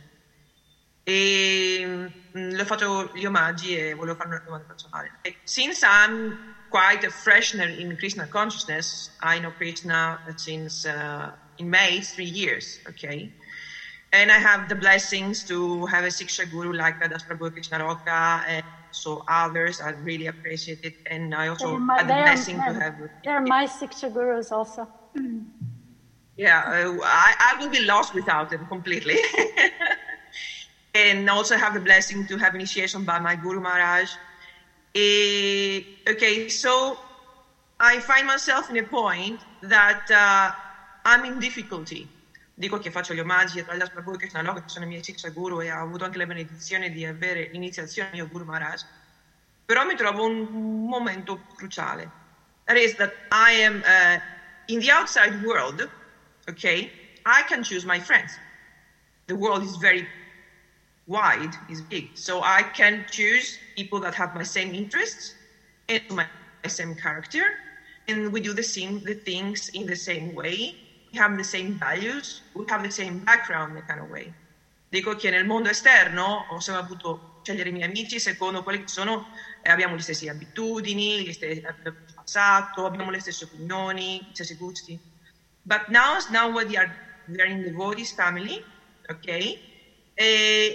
E 1.06 1.84
mm, 1.84 2.08
le 2.54 2.62
ho 2.62 2.64
fatto 2.64 3.10
gli 3.14 3.24
omaggi 3.24 3.76
e 3.76 3.94
volevo 3.94 4.16
fare 4.16 4.28
una 4.30 4.40
domanda 4.44 4.66
personale. 4.66 5.12
E 5.22 5.38
Since 5.44 5.82
I'm 5.84 6.38
quite 6.68 7.04
a 7.04 7.10
freshener 7.10 7.68
in 7.68 7.96
Krishna 7.96 8.28
consciousness, 8.28 9.10
I 9.20 9.38
know 9.40 9.52
Krishna 9.52 10.20
since 10.36 10.84
uh, 10.84 11.30
in 11.56 11.70
May 11.70 12.00
three 12.02 12.26
years, 12.28 12.80
okay? 12.88 13.32
And 14.12 14.30
I 14.30 14.38
have 14.38 14.68
the 14.68 14.76
blessings 14.76 15.44
to 15.44 15.86
have 15.86 16.04
a 16.04 16.08
Siksha 16.08 16.48
Guru 16.50 16.72
like 16.72 16.98
Vedas 16.98 17.24
Prabhu 17.24 17.52
Krishna 17.52 17.78
Roka 17.84 18.42
and 18.46 18.62
so 18.90 19.22
others. 19.28 19.80
I 19.80 19.90
really 19.90 20.26
appreciate 20.26 20.80
it. 20.82 20.94
And 21.06 21.34
I 21.34 21.48
also 21.48 21.68
They're 21.68 21.78
my, 21.80 21.96
had 21.98 22.08
the 22.08 22.14
they're, 22.14 22.22
blessing 22.24 22.56
to 22.56 22.74
have 22.74 22.94
they're 23.24 23.40
my 23.42 23.66
Siksha 23.66 24.12
gurus 24.12 24.52
also. 24.52 24.88
Yeah, 26.38 26.86
uh, 26.86 26.96
I, 27.02 27.34
I 27.50 27.60
will 27.60 27.68
be 27.68 27.84
lost 27.84 28.14
without 28.14 28.48
them 28.48 28.64
completely. 28.66 29.18
and 30.94 31.28
also 31.28 31.56
have 31.56 31.74
the 31.74 31.80
blessing 31.80 32.24
to 32.26 32.38
have 32.38 32.54
initiation 32.54 33.04
by 33.04 33.18
my 33.18 33.34
Guru 33.34 33.60
Maharaj. 33.60 34.08
Eh, 34.94 35.82
okay, 36.08 36.48
so 36.48 36.96
I 37.80 37.98
find 37.98 38.26
myself 38.26 38.70
in 38.70 38.78
a 38.78 38.84
point 38.84 39.44
that 39.62 40.08
uh, 40.10 40.52
I'm 41.04 41.24
in 41.24 41.38
difficulty. 41.38 42.08
Dico 42.54 42.78
che 42.78 42.90
faccio 42.90 43.14
gli 43.14 43.20
omaggi 43.20 43.60
a 43.60 43.64
Taglias 43.64 43.90
Prabhu 43.90 44.16
Krishna 44.16 44.42
Loka, 44.42 44.62
che 44.62 44.68
sono 44.68 44.84
i 44.84 44.88
miei 44.88 45.02
Siksha 45.02 45.30
Guru 45.30 45.60
e 45.60 45.70
ho 45.70 45.82
avuto 45.82 46.04
anche 46.04 46.18
la 46.18 46.26
benedizione 46.26 46.90
di 46.90 47.04
avere 47.04 47.48
l'iniziazione 47.52 48.10
mio 48.12 48.28
Guru 48.28 48.44
Maharaj. 48.44 48.82
Però 49.64 49.84
mi 49.84 49.96
trovo 49.96 50.24
un 50.24 50.86
momento 50.88 51.44
cruciale. 51.54 52.10
That 52.64 52.76
is 52.76 52.94
that 52.96 53.12
I 53.30 53.62
am 53.62 53.82
uh, 53.84 54.18
in 54.66 54.80
the 54.80 54.90
outside 54.90 55.40
world, 55.42 55.88
okay, 56.48 56.92
I 57.24 57.42
can 57.48 57.62
choose 57.62 57.84
my 57.86 58.00
friends. 58.00 58.40
The 59.28 59.36
world 59.36 59.62
is 59.62 59.76
very 59.76 60.08
wide, 61.06 61.54
is 61.68 61.82
big. 61.82 62.16
So 62.16 62.42
I 62.42 62.62
can 62.62 63.04
choose 63.10 63.60
people 63.76 64.00
that 64.00 64.14
have 64.14 64.34
my 64.34 64.42
same 64.44 64.74
interests 64.74 65.36
and 65.88 66.02
my, 66.10 66.26
my 66.64 66.68
same 66.70 66.94
character, 66.96 67.44
and 68.08 68.32
we 68.32 68.40
do 68.40 68.54
the 68.54 68.62
same 68.62 69.02
the 69.04 69.14
things 69.24 69.68
in 69.74 69.86
the 69.86 69.96
same 69.96 70.34
way. 70.34 70.78
We 71.12 71.18
have 71.18 71.36
the 71.36 71.44
same 71.44 71.78
values, 71.78 72.42
we 72.54 72.64
have 72.68 72.82
the 72.82 72.90
same 72.90 73.20
background 73.20 73.72
in 73.72 73.78
a 73.78 73.82
kind 73.82 74.00
of 74.00 74.08
way. 74.08 74.34
Dico 74.90 75.14
che 75.16 75.30
nel 75.30 75.46
mondo 75.46 75.68
esterno 75.70 76.46
ho 76.48 76.60
sempre 76.60 76.82
avuto 76.82 77.22
scegliere 77.42 77.70
i 77.70 77.72
miei 77.72 77.84
amici 77.88 78.18
secondo 78.20 78.62
quelli 78.62 78.80
che 78.80 78.88
sono, 78.88 79.28
eh, 79.62 79.70
abbiamo 79.70 79.94
le 79.94 80.02
stesse 80.02 80.28
abitudini, 80.28 81.22
gli 81.26 81.32
stessi 81.32 81.62
passato, 82.14 82.84
abbiamo 82.86 83.10
le 83.10 83.20
stesse 83.20 83.44
opinioni, 83.44 84.18
gli 84.28 84.32
stessi 84.32 84.54
gusti. 84.56 85.00
But 85.68 85.90
now, 85.92 86.16
now 86.30 86.48
we 86.48 86.76
are, 86.76 86.96
we 87.28 87.40
are 87.40 87.46
in 87.46 87.62
the 87.62 87.70
devotees 87.70 88.12
family, 88.12 88.64
okay? 89.10 89.60
Eh, 90.16 90.70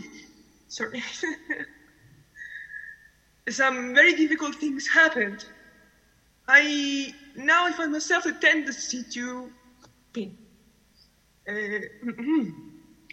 sorry, 0.66 1.02
some 3.50 3.92
very 3.92 4.14
difficult 4.14 4.56
things 4.56 4.88
happened. 4.88 5.44
I 6.48 7.14
now 7.36 7.66
I 7.66 7.72
find 7.72 7.92
myself 7.92 8.24
a 8.24 8.32
tendency 8.32 9.04
to 9.10 9.52
eh, 11.46 12.00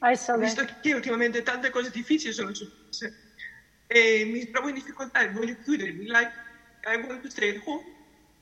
Isolate. 0.01 0.45
visto 0.45 0.65
che 0.81 0.93
ultimamente 0.93 1.43
tante 1.43 1.69
cose 1.71 1.91
difficili 1.91 2.31
sono 2.31 2.53
successe 2.53 3.24
e 3.87 4.25
mi 4.25 4.49
trovo 4.49 4.69
in 4.69 4.75
difficoltà 4.75 5.21
e 5.21 5.31
voglio 5.31 5.55
chiudermi. 5.63 6.05
Like, 6.05 6.31
I 6.85 6.97
want 6.97 7.21
to 7.21 7.29
stay 7.29 7.49
at 7.55 7.63
home, 7.65 7.83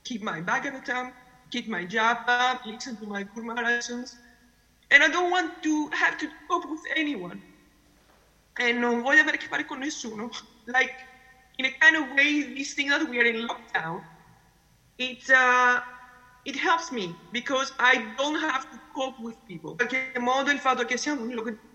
keep 0.04 0.22
my 0.22 0.42
Bhagavatam, 0.42 1.14
keep 1.50 1.68
my 1.68 1.86
japa, 1.86 2.60
listen 2.66 2.98
to 2.98 3.06
my 3.06 3.24
Guru 3.34 3.54
lessons, 3.54 4.20
and 4.90 5.04
I 5.04 5.10
don't 5.10 5.30
want 5.32 5.62
to 5.64 5.90
have 5.92 6.18
to 6.18 6.28
cope 6.48 6.68
with 6.68 6.82
anyone. 6.96 7.42
E 8.60 8.72
non 8.72 9.02
voglio 9.02 9.22
avere 9.22 9.38
a 9.38 9.40
che 9.40 9.48
fare 9.48 9.66
con 9.66 9.80
nessuno. 9.80 10.30
Like, 10.66 10.94
in 11.58 11.66
a 11.66 11.72
kind 11.80 11.96
of 11.96 12.10
way, 12.16 12.54
this 12.54 12.74
thing 12.74 12.90
that 12.90 13.08
we 13.08 13.20
are 13.20 13.28
in 13.28 13.46
lockdown, 13.46 14.04
it, 14.98 15.30
uh, 15.30 15.82
it 16.46 16.56
helps 16.56 16.92
me 16.92 17.16
because 17.32 17.74
I 17.80 18.14
don't 18.18 18.40
have 18.40 18.70
to 18.72 18.80
cope 18.94 19.20
with 19.20 19.38
people. 19.46 19.76
Modo 20.20 20.52
il 20.52 20.60
fatto 20.60 20.86
che 20.86 20.98
siamo 20.98 21.26
in 21.26 21.36
lockdown 21.36 21.73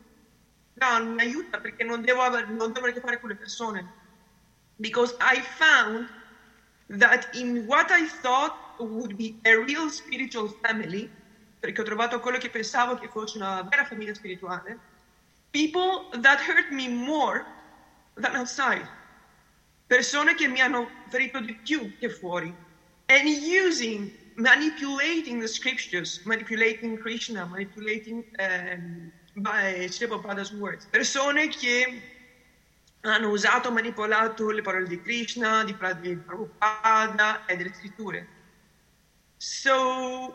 mi 1.00 1.20
aiuta 1.20 1.58
perché 1.60 1.84
non 1.84 2.02
devo 2.02 2.22
avere, 2.22 2.46
non 2.46 2.72
devo 2.72 2.86
avere 2.86 2.90
a 2.90 2.94
che 2.94 3.00
fare 3.00 3.20
con 3.20 3.30
le 3.30 3.36
persone. 3.36 3.86
Because 4.76 5.16
I 5.20 5.40
found 5.40 6.08
that 6.98 7.34
in 7.34 7.64
what 7.66 7.90
I 7.90 8.06
thought 8.22 8.54
would 8.78 9.16
be 9.16 9.38
a 9.44 9.56
real 9.56 9.90
spiritual 9.90 10.48
family, 10.62 11.10
perché 11.60 11.80
ho 11.80 11.84
trovato 11.84 12.20
quello 12.20 12.38
che 12.38 12.50
pensavo 12.50 12.96
che 12.96 13.08
fosse 13.08 13.36
una 13.38 13.62
vera 13.62 13.84
famiglia 13.84 14.14
spirituale, 14.14 14.78
people 15.52 16.08
that 16.20 16.40
hurt 16.40 16.70
me 16.70 16.88
more 16.88 17.44
than 18.14 18.36
outside. 18.36 18.86
Persone 19.88 20.34
che 20.34 20.48
mi 20.48 20.60
hanno 20.60 20.88
ferito 21.08 21.40
di 21.40 21.54
più 21.54 21.96
che 21.98 22.10
fuori. 22.10 22.54
And 23.06 23.26
using, 23.26 24.12
manipulating 24.36 25.40
the 25.40 25.48
scriptures, 25.48 26.20
manipulating 26.24 26.98
Krishna, 26.98 27.46
manipulating 27.46 28.22
um, 28.38 29.10
by 29.40 29.86
Sri 29.88 30.06
Prabhupada's 30.06 30.52
words. 30.52 30.86
Persone 30.86 31.48
che 31.48 32.02
hanno 33.00 33.28
usato, 33.30 33.70
manipolato 33.70 34.50
le 34.50 34.62
parole 34.62 34.86
di 34.86 35.00
Krishna, 35.00 35.64
di 35.64 35.74
Pra- 35.74 35.92
di 35.94 36.16
Prabhupada 36.16 37.44
e 37.46 37.56
delle 37.56 37.72
scritture. 37.72 38.26
So 39.38 40.34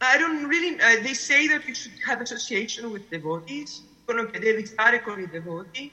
I 0.00 0.18
don't 0.18 0.46
really, 0.48 0.74
uh, 0.74 1.02
they 1.02 1.14
say 1.14 1.48
that 1.48 1.66
you 1.66 1.74
should 1.74 1.98
have 2.04 2.20
association 2.20 2.90
with 2.90 3.08
devotees, 3.10 3.82
dicono 4.04 4.26
che 4.26 4.38
devi 4.38 4.66
stare 4.66 5.00
con 5.00 5.18
i 5.18 5.26
devoti, 5.26 5.90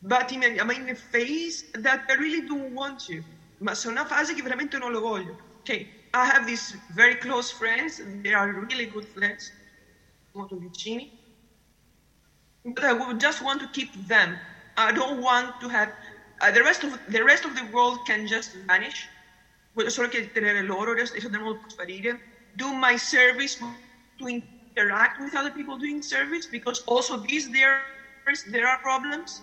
but 0.00 0.30
in 0.32 0.42
I'm 0.42 0.70
in 0.70 0.88
a 0.88 0.94
phase 0.94 1.64
that 1.72 2.04
I 2.08 2.14
really 2.14 2.44
don't 2.44 2.72
want 2.72 3.04
to. 3.06 3.22
Ma 3.58 3.74
sono 3.74 4.00
una 4.00 4.06
fase 4.06 4.34
che 4.34 4.42
veramente 4.42 4.78
non 4.78 4.92
lo 4.92 5.00
voglio. 5.00 5.36
Okay, 5.60 5.92
I 6.14 6.24
have 6.26 6.46
these 6.46 6.82
very 6.94 7.16
close 7.18 7.52
friends, 7.52 8.02
they 8.22 8.32
are 8.32 8.50
really 8.52 8.86
good 8.86 9.06
friends, 9.06 9.52
molto 10.34 10.56
vicini, 10.56 11.10
but 12.64 12.84
I 12.84 12.92
would 12.92 13.18
just 13.18 13.40
want 13.42 13.60
to 13.60 13.68
keep 13.68 13.92
them. 14.06 14.38
I 14.76 14.92
don't 14.92 15.20
want 15.20 15.60
to 15.60 15.68
have, 15.68 15.92
uh, 16.40 16.50
the, 16.50 16.62
rest 16.62 16.84
of, 16.84 16.98
the 17.08 17.22
rest 17.22 17.44
of 17.44 17.54
the 17.54 17.64
world 17.72 17.98
can 18.06 18.26
just 18.26 18.54
vanish. 18.66 19.08
Voglio 19.74 19.90
solo 19.90 20.08
che 20.08 20.30
tenere 20.32 20.62
loro, 20.62 20.94
mondo 20.94 21.58
può 21.58 21.68
sparire. 21.68 22.20
Do 22.56 22.72
my 22.72 22.96
service 22.96 23.56
to 24.18 24.28
interact 24.28 25.18
with 25.18 25.34
other 25.34 25.50
people 25.50 25.78
doing 25.78 26.02
service, 26.02 26.46
because 26.46 26.82
also 26.86 27.16
these 27.16 27.50
there, 27.50 27.82
there 28.50 28.66
are 28.66 28.78
problems. 28.80 29.42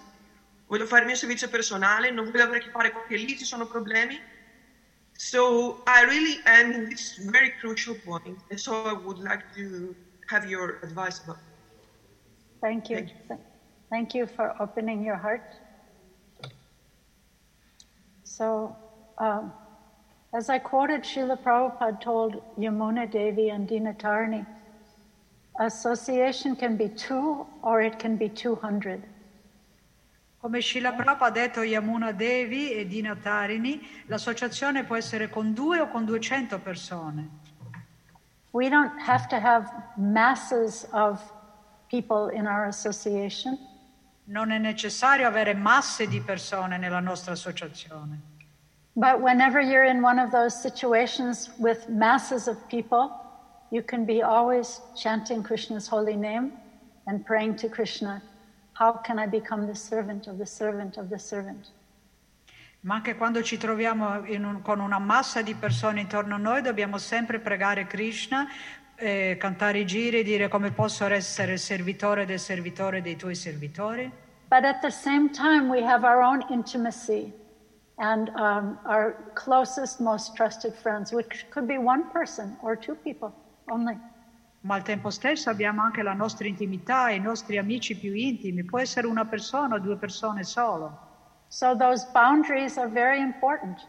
Voglio 0.68 0.86
fare 0.86 1.02
il 1.02 1.08
mio 1.08 1.16
servizio 1.16 1.50
personale, 1.50 2.12
non 2.12 2.26
voglio 2.26 2.44
avere 2.44 2.60
a 2.60 2.62
che 2.62 2.70
fare 2.70 2.92
con 2.92 3.04
che 3.08 3.18
lì 3.18 3.36
ci 3.36 3.46
sono 3.46 3.66
problemi. 3.66 4.22
So 5.18 5.82
I 5.88 6.06
really 6.06 6.40
am 6.46 6.72
in 6.72 6.88
this 6.88 7.18
very 7.32 7.52
crucial 7.60 7.96
point, 7.96 8.40
and 8.50 8.60
so 8.60 8.86
I 8.86 8.94
would 8.94 9.18
like 9.18 9.44
to 9.56 9.96
have 10.30 10.46
your 10.46 10.80
advice 10.84 11.20
about. 11.24 11.38
Thank 12.62 12.90
you. 12.90 12.98
Thank 12.98 13.10
Th- 13.28 13.40
Thank 13.90 14.14
you 14.14 14.28
for 14.28 14.54
opening 14.62 15.04
your 15.04 15.18
heart. 15.18 15.42
So, 18.24 18.76
um, 19.18 19.52
as 20.32 20.50
I 20.50 20.60
quoted, 20.60 21.02
Srila 21.04 21.42
Prabhupada 21.42 22.00
told 22.00 22.36
Yamuna 22.58 23.10
Devi 23.10 23.50
and 23.50 23.68
Dinatarni, 23.68 24.46
association 25.60 26.56
can 26.56 26.78
be 26.78 26.90
two 26.90 27.48
or 27.64 27.82
it 27.82 27.98
can 27.98 28.16
be 28.16 28.30
200. 28.30 29.08
Come 30.40 30.62
Srila 30.62 30.96
Prabhupada 30.96 31.26
ha 31.26 31.30
detto 31.32 31.64
Yamuna 31.64 32.12
Devi 32.12 32.72
e 32.72 32.86
Dina 32.86 33.16
Tarini, 33.16 33.82
l'associazione 34.06 34.86
può 34.86 34.96
essere 34.96 35.28
con 35.28 35.54
due 35.54 35.82
o 35.82 35.88
con 35.88 36.06
200 36.06 36.60
persone. 36.60 37.39
We 38.52 38.70
don't 38.70 38.98
have 39.00 39.28
to 39.30 39.40
have 39.40 39.72
masses 39.98 40.88
of 40.92 41.22
people 41.90 42.30
in 42.30 42.48
our 42.48 42.68
association. 42.68 43.58
Non 44.26 44.52
è 44.52 44.60
necessario 44.60 45.28
avere 45.28 45.54
masse 45.54 46.08
di 46.08 46.22
persone 46.22 46.78
nella 46.78 47.00
nostra 47.00 47.34
associazione. 47.34 48.22
But 48.96 49.22
whenever 49.22 49.62
you're 49.62 49.86
in 49.86 50.02
one 50.02 50.20
of 50.20 50.32
those 50.32 50.60
situations 50.60 51.50
with 51.58 51.88
masses 51.90 52.48
of 52.48 52.58
people, 52.68 53.12
you 53.72 53.82
can 53.82 54.06
be 54.06 54.22
always 54.22 54.82
chanting 54.96 55.44
Krishna's 55.44 55.88
holy 55.88 56.16
name 56.16 56.52
and 57.08 57.26
praying 57.26 57.56
to 57.58 57.70
Krishna, 57.70 58.22
how 58.74 58.94
can 58.94 59.20
I 59.20 59.26
become 59.26 59.68
the 59.68 59.76
servant 59.76 60.28
of 60.28 60.38
the 60.38 60.46
servant 60.46 60.98
of 60.98 61.10
the 61.10 61.20
servant? 61.20 61.70
Ma 62.82 62.96
anche 62.96 63.16
quando 63.16 63.42
ci 63.44 63.58
troviamo 63.58 64.22
un- 64.22 64.62
con 64.62 64.80
una 64.80 65.00
massa 65.00 65.42
di 65.42 65.54
persone 65.54 66.00
intorno 66.00 66.36
a 66.36 66.38
noi, 66.38 66.62
dobbiamo 66.62 66.98
sempre 66.98 67.40
pregare 67.40 67.86
Krishna, 67.86 68.48
eh, 68.96 69.36
cantare 69.38 69.80
i 69.80 69.86
giri 69.86 70.20
e 70.20 70.24
dire 70.24 70.48
come 70.48 70.72
posso 70.72 71.06
essere 71.06 71.54
il 71.54 71.60
servitore 71.60 72.26
del 72.26 72.40
servitore 72.40 73.02
dei 73.02 73.18
tuoi 73.18 73.36
servitori. 73.36 74.10
But 74.48 74.64
at 74.64 74.80
the 74.80 74.90
same 74.90 75.30
time, 75.30 75.68
we 75.70 75.84
have 75.84 76.06
our 76.06 76.22
own 76.22 76.46
intimacy 76.50 77.34
and 77.96 78.30
um, 78.36 78.80
our 78.86 79.32
closest, 79.34 80.00
most 80.00 80.34
trusted 80.36 80.74
friends, 80.74 81.12
which 81.12 81.48
could 81.50 81.68
be 81.68 81.78
one 81.78 82.06
person 82.12 82.58
or 82.62 82.78
two 82.78 82.96
people 82.96 83.32
only. 83.68 83.98
Ma 84.62 84.76
al 84.76 84.84
tempo 84.84 85.10
stesso 85.10 85.50
abbiamo 85.50 85.82
anche 85.82 86.02
la 86.02 86.14
nostra 86.14 86.48
intimità, 86.48 87.10
i 87.10 87.20
nostri 87.20 87.58
amici 87.58 87.96
più 87.98 88.14
intimi. 88.14 88.64
Può 88.64 88.80
essere 88.80 89.06
una 89.06 89.26
persona 89.26 89.76
o 89.76 89.80
due 89.80 89.98
persone 89.98 90.44
solo. 90.44 91.08
So 91.50 91.76
those 91.76 92.06
boundaries 92.14 92.78
are 92.78 92.88
very 92.88 93.20
important. 93.20 93.80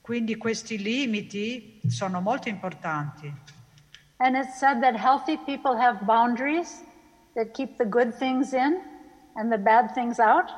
Quindi 0.00 0.36
questi 0.36 0.78
limiti 0.78 1.80
sono 1.88 2.20
molto 2.20 2.48
importanti. 2.48 3.32
And 4.18 4.36
it's 4.36 4.58
said 4.58 4.80
that 4.80 4.94
healthy 4.94 5.36
people 5.36 5.76
have 5.76 6.04
boundaries 6.06 6.84
that 7.34 7.52
keep 7.54 7.76
the 7.76 7.84
good 7.84 8.14
things 8.14 8.52
in 8.52 8.80
and 9.34 9.50
the 9.50 9.58
bad 9.58 9.92
things 9.94 10.20
out. 10.20 10.48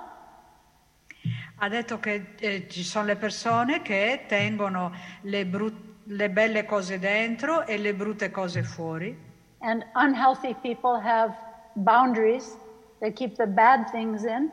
Ha 1.58 1.68
detto 1.68 1.98
che 1.98 2.34
eh, 2.38 2.68
ci 2.68 2.84
sono 2.84 3.06
le 3.06 3.16
persone 3.16 3.80
che 3.80 4.24
tengono 4.28 4.92
le, 5.22 5.46
bru- 5.46 6.02
le 6.04 6.28
belle 6.28 6.66
cose 6.66 6.98
dentro 6.98 7.64
e 7.66 7.78
le 7.78 7.94
brutte 7.94 8.30
cose 8.30 8.62
fuori. 8.62 9.16
And 9.60 9.82
unhealthy 9.94 10.54
people 10.60 11.00
have 11.00 11.34
boundaries 11.74 12.58
that 13.00 13.14
keep 13.14 13.36
the 13.36 13.46
bad 13.46 13.88
things 13.90 14.24
in 14.24 14.50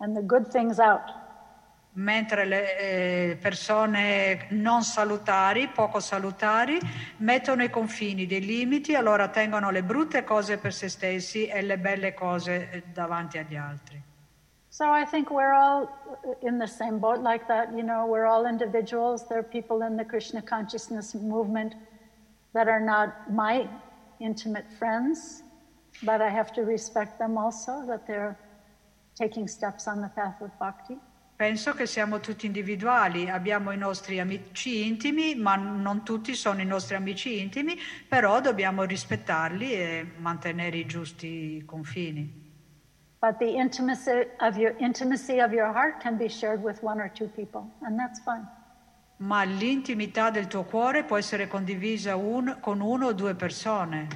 and 0.00 0.14
the 0.14 0.22
good 0.22 0.48
things 0.48 0.78
out. 0.78 1.24
Mentre 1.98 2.44
le 2.44 2.78
eh, 2.78 3.36
persone 3.40 4.48
non 4.50 4.82
salutari, 4.82 5.68
poco 5.68 5.98
salutari, 5.98 6.78
mettono 7.18 7.62
i 7.62 7.70
confini, 7.70 8.26
dei 8.26 8.44
limiti, 8.44 8.94
allora 8.94 9.28
tengono 9.28 9.70
le 9.70 9.82
brutte 9.82 10.22
cose 10.22 10.58
per 10.58 10.74
se 10.74 10.88
stessi 10.88 11.46
e 11.46 11.62
le 11.62 11.78
belle 11.78 12.12
cose 12.12 12.70
eh, 12.70 12.82
davanti 12.92 13.38
agli 13.38 13.56
altri. 13.56 14.02
So 14.68 14.92
I 14.92 15.06
think 15.06 15.30
we're 15.30 15.54
all 15.54 15.88
in 16.42 16.58
the 16.58 16.66
same 16.66 16.98
boat 16.98 17.22
like 17.22 17.46
that. 17.46 17.72
You 17.72 17.82
know, 17.82 18.04
we're 18.04 18.26
all 18.26 18.44
individuals. 18.44 19.26
There 19.26 19.38
are 19.38 19.42
people 19.42 19.80
in 19.80 19.96
the 19.96 20.04
Krishna 20.04 20.42
consciousness 20.42 21.14
movement 21.14 21.74
that 22.52 22.68
are 22.68 22.80
not 22.80 23.30
my 23.30 23.66
intimate 24.20 24.70
friends, 24.78 25.42
but 26.02 26.20
I 26.20 26.28
have 26.28 26.52
to 26.52 26.62
respect 26.62 27.18
them 27.18 27.38
also, 27.38 27.86
that 27.86 28.06
they're 28.06 28.36
taking 29.16 29.48
steps 29.48 29.86
on 29.86 30.00
the 30.00 30.10
path 30.14 30.40
of 30.40 30.50
bhakti. 30.58 30.98
Penso 31.36 31.74
che 31.74 31.84
siamo 31.86 32.18
tutti 32.20 32.46
individuali, 32.46 33.28
abbiamo 33.28 33.70
i 33.70 33.76
nostri 33.76 34.18
amici 34.20 34.86
intimi, 34.86 35.34
ma 35.34 35.54
non 35.56 36.02
tutti 36.02 36.34
sono 36.34 36.62
i 36.62 36.64
nostri 36.64 36.94
amici 36.96 37.40
intimi, 37.40 37.76
però 38.08 38.40
dobbiamo 38.40 38.84
rispettarli 38.84 39.72
e 39.72 40.12
mantenere 40.16 40.78
i 40.78 40.86
giusti 40.86 41.62
confini. 41.66 42.44
But 43.20 43.36
the 43.38 43.50
intimacy 43.50 44.26
of 44.40 44.56
your 44.56 44.74
intimacy 44.78 45.40
of 45.40 45.52
your 45.52 45.72
heart 45.74 46.00
can 46.00 46.16
be 46.16 46.28
shared 46.28 46.62
with 46.62 46.82
one 46.82 47.00
or 47.00 47.10
two 47.12 47.28
people, 47.28 47.70
and 47.82 47.98
that's 47.98 48.20
fine. 48.22 48.46
Ma 49.18 49.42
l'intimità 49.44 50.30
del 50.30 50.46
tuo 50.46 50.64
cuore 50.64 51.04
può 51.04 51.16
essere 51.18 51.48
condivisa 51.48 52.16
un- 52.16 52.58
con 52.60 52.80
uno 52.80 53.06
o 53.08 53.12
due 53.12 53.34
persone. 53.34 54.08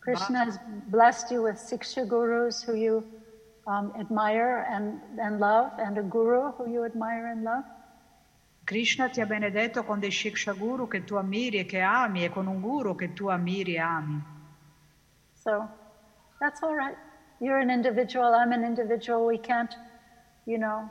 Krishna 0.00 0.44
has 0.44 0.58
blessed 0.86 1.30
you 1.30 1.42
with 1.42 1.56
six 1.56 1.94
gurus 2.06 2.62
who 2.66 2.74
you 2.74 3.02
um, 3.66 3.92
admire 3.98 4.66
and, 4.70 5.00
and 5.20 5.40
love, 5.40 5.72
and 5.78 5.98
a 5.98 6.02
guru 6.02 6.52
who 6.52 6.70
you 6.70 6.84
admire 6.84 7.26
and 7.26 7.42
love. 7.42 7.64
Krishna 8.64 9.08
ti 9.08 9.20
ha 9.20 9.26
benedetto 9.26 9.84
con 9.84 10.00
dei 10.00 10.10
Shiksha 10.10 10.52
Guru 10.52 10.88
che 10.88 11.04
tu 11.04 11.14
ammiri 11.14 11.58
e 11.58 11.66
che 11.66 11.80
ami 11.80 12.24
e 12.24 12.30
con 12.30 12.46
un 12.48 12.60
guru 12.60 12.96
che 12.96 13.12
tu 13.12 13.28
ammiri 13.28 13.74
e 13.74 13.78
ami. 13.78 14.20
So 15.34 15.68
that's 16.40 16.62
all 16.62 16.74
right. 16.74 16.96
You're 17.40 17.60
an 17.60 17.70
individual, 17.70 18.34
I'm 18.34 18.52
an 18.52 18.64
individual. 18.64 19.24
We 19.24 19.38
can't, 19.38 19.72
you 20.46 20.58
know, 20.58 20.90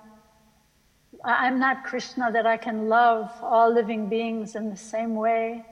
I'm 1.23 1.59
not 1.59 1.83
Krishna 1.83 2.31
that 2.31 2.45
I 2.45 2.57
can 2.57 2.87
love 2.87 3.31
all 3.41 3.73
living 3.73 4.07
beings 4.07 4.55
in 4.55 4.69
the 4.69 4.77
same 4.77 5.15
way 5.15 5.65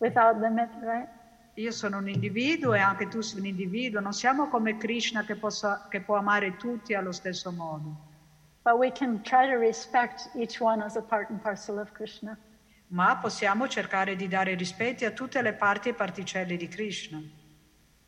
without 0.00 0.40
limit, 0.40 0.68
right? 0.82 1.08
Io 1.56 1.70
sono 1.70 1.98
un 1.98 2.08
individuo 2.08 2.72
e 2.74 2.78
anche 2.78 3.08
tu 3.08 3.20
sei 3.20 3.40
un 3.40 3.46
individuo, 3.46 4.00
non 4.00 4.12
siamo 4.12 4.48
come 4.48 4.78
Krishna 4.78 5.24
che, 5.24 5.36
possa- 5.36 5.86
che 5.90 6.00
può 6.00 6.16
amare 6.16 6.56
tutti 6.56 6.94
allo 6.94 7.12
stesso 7.12 7.52
modo, 7.52 7.96
ma 12.88 13.16
possiamo 13.16 13.68
cercare 13.68 14.16
di 14.16 14.28
dare 14.28 14.54
rispetti 14.54 15.04
a 15.04 15.10
tutte 15.10 15.42
le 15.42 15.52
parti 15.52 15.88
e 15.90 15.94
particelle 15.94 16.56
di 16.56 16.68
Krishna 16.68 17.22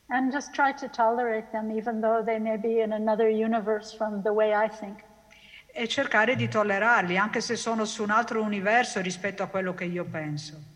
And 0.09 0.31
just 0.31 0.53
try 0.53 0.73
to 0.75 0.89
tolerate 0.91 1.49
them, 1.51 1.71
even 1.71 2.01
though 2.01 2.23
they 2.23 2.39
may 2.39 2.59
be 2.59 2.83
in 2.83 2.93
another 2.93 3.29
universe 3.29 3.95
from 3.97 4.23
the 4.23 4.31
way 4.31 4.53
I 4.53 4.69
think. 4.69 5.03
e 5.77 5.89
cercare 5.89 6.37
di 6.37 6.47
tollerarli, 6.47 7.17
anche 7.19 7.41
se 7.41 7.57
sono 7.57 7.85
su 7.85 8.03
un 8.03 8.11
altro 8.11 8.43
universo 8.43 9.01
rispetto 9.01 9.43
a 9.43 9.49
quello 9.49 9.75
che 9.75 9.85
io 9.85 10.05
penso. 10.05 10.74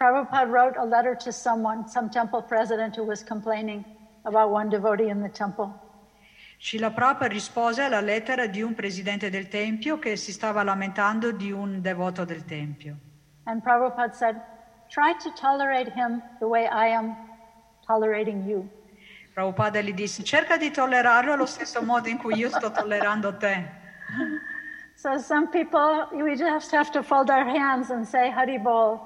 Prabhupada 0.00 0.50
wrote 0.50 0.78
a 0.78 0.84
letter 0.86 1.14
to 1.14 1.30
someone, 1.30 1.86
some 1.86 2.08
temple 2.08 2.40
president 2.40 2.96
who 2.96 3.04
was 3.04 3.22
complaining 3.22 3.84
about 4.24 4.50
one 4.50 4.70
devotee 4.70 5.10
in 5.10 5.20
the 5.20 5.28
temple. 5.28 5.74
Srila 6.58 6.90
Prabhupada 6.90 7.28
rispose 7.28 7.82
alla 7.82 8.00
lettera 8.00 8.46
di 8.46 8.62
un 8.62 8.74
presidente 8.74 9.28
del 9.28 9.48
Tempio 9.48 9.98
che 9.98 10.16
si 10.16 10.32
stava 10.32 10.62
lamentando 10.62 11.32
di 11.32 11.52
un 11.52 11.82
devoto 11.82 12.24
del 12.24 12.46
Tempio. 12.46 12.96
And 13.44 13.62
Prabhupada 13.62 14.14
said, 14.14 14.40
Try 14.88 15.12
to 15.22 15.30
tolerate 15.34 15.92
him 15.92 16.22
the 16.38 16.46
way 16.46 16.66
I 16.66 16.86
am 16.86 17.14
tolerating 17.86 18.48
you. 18.48 18.66
Prabhupada 19.34 19.82
gli 19.82 19.92
disse, 19.92 20.24
cerca 20.24 20.56
di 20.56 20.70
tollerarlo 20.70 21.34
allo 21.34 21.46
stesso 21.46 21.82
modo 21.82 22.08
in 22.08 22.16
cui 22.16 22.36
io 22.36 22.48
sto 22.48 22.70
tollerando 22.70 23.36
te. 23.36 23.68
So 24.96 25.16
some 25.16 25.48
people, 25.48 26.08
we 26.12 26.36
just 26.36 26.70
have 26.72 26.90
to 26.90 27.02
fold 27.02 27.30
our 27.30 27.44
hands 27.44 27.90
and 27.90 28.06
say, 28.06 28.30
Hari 28.30 28.58
Bol. 28.58 29.00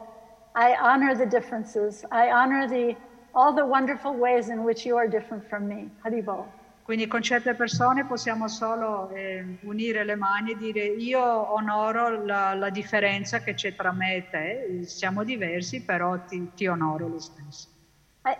I 0.55 0.77
honor 0.81 1.15
the 1.15 1.27
differences. 1.27 2.05
I 2.11 2.31
honor 2.31 2.69
the, 2.69 2.97
all 3.35 3.53
the 3.53 3.67
wonderful 3.67 4.17
ways 4.17 4.49
in 4.49 4.63
which 4.63 4.87
you 4.87 4.97
are 4.97 5.09
different 5.09 5.45
from 5.49 5.67
me. 5.67 5.91
Haribol. 6.05 6.47
Quindi 6.85 7.07
con 7.07 7.23
certe 7.23 7.55
persone 7.55 8.05
possiamo 8.05 8.47
solo 8.47 9.09
eh, 9.09 9.43
unire 9.63 10.05
le 10.05 10.17
mani 10.17 10.51
e 10.51 10.55
dire 10.55 10.85
io 10.85 11.21
onoro 11.55 12.23
la, 12.23 12.53
la, 12.53 12.69
differenza 12.69 13.39
che 13.39 13.55
c'è 13.55 13.75
tra 13.75 13.91
me 13.91 14.17
e 14.17 14.25
te, 14.29 14.85
siamo 14.85 15.25
diversi, 15.25 15.83
però 15.83 16.15
ti, 16.27 16.47
ti 16.55 16.67
onoro 16.67 17.09
lo 17.09 17.19
stesso. 17.19 17.69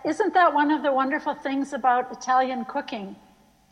Isn't 0.03 0.33
that 0.33 0.53
one 0.53 0.71
of 0.71 0.83
the 0.83 0.91
wonderful 0.91 1.33
things 1.33 1.73
about 1.73 2.11
Italian 2.11 2.65
cooking? 2.65 3.15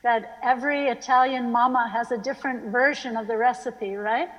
That 0.01 0.23
every 0.41 0.89
Italian 0.89 1.51
mama 1.51 1.87
has 1.87 2.11
a 2.11 2.17
different 2.17 2.71
version 2.71 3.15
of 3.15 3.27
the 3.27 3.37
recipe, 3.37 3.95
right? 3.95 4.29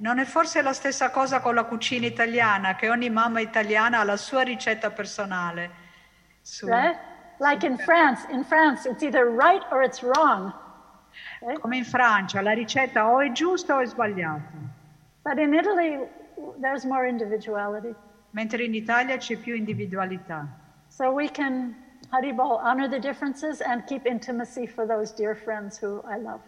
Non 0.00 0.18
è 0.18 0.24
forse 0.24 0.62
la 0.62 0.72
stessa 0.72 1.10
cosa 1.10 1.40
con 1.40 1.54
la 1.54 1.64
cucina 1.64 2.06
italiana, 2.06 2.74
che 2.74 2.88
ogni 2.88 3.10
mamma 3.10 3.40
italiana 3.40 4.00
ha 4.00 4.04
la 4.04 4.16
sua 4.16 4.40
ricetta 4.40 4.90
personale. 4.90 5.70
Su... 6.40 6.66
Right? 6.66 6.98
Like 7.38 7.66
in 7.66 7.76
France, 7.76 8.26
in 8.30 8.42
France 8.42 8.88
it's 8.88 9.02
either 9.02 9.26
right 9.26 9.62
or 9.70 9.82
it's 9.82 10.02
wrong. 10.02 10.52
Right? 11.40 11.60
Come 11.60 11.76
in 11.76 11.84
Francia, 11.84 12.40
la 12.40 12.52
ricetta 12.52 13.10
o 13.10 13.20
è 13.20 13.30
giusta 13.32 13.76
o 13.76 13.80
è 13.80 13.86
sbagliata. 13.86 14.50
But 15.22 15.38
in 15.38 15.52
Italy 15.52 15.98
there's 16.60 16.84
more 16.84 17.06
individuality. 17.06 17.94
Mentre 18.30 18.64
in 18.64 18.74
Italia 18.74 19.18
c'è 19.18 19.36
più 19.36 19.54
individualità. 19.54 20.46
So 20.88 21.10
we 21.10 21.28
can, 21.30 21.74
Haribol, 22.10 22.58
honor 22.62 22.88
the 22.88 22.98
differences 22.98 23.60
and 23.60 23.84
keep 23.84 24.06
intimacy 24.06 24.66
for 24.66 24.86
those 24.86 25.12
dear 25.12 25.34
friends 25.34 25.78
who 25.78 26.02
I 26.08 26.16
love. 26.16 26.40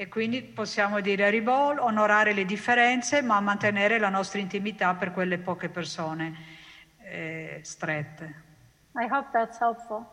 E 0.00 0.06
quindi 0.06 0.44
possiamo 0.44 1.00
dire 1.00 1.26
a 1.26 1.28
Ribol, 1.28 1.80
onorare 1.80 2.32
le 2.32 2.44
differenze, 2.44 3.20
ma 3.20 3.40
mantenere 3.40 3.98
la 3.98 4.08
nostra 4.08 4.38
intimità 4.38 4.94
per 4.94 5.10
quelle 5.10 5.38
poche 5.40 5.70
persone 5.70 6.34
eh, 6.98 7.58
strette. 7.64 8.44
I 8.94 9.08
hope 9.10 9.28
that's 9.32 9.60
helpful. 9.60 10.06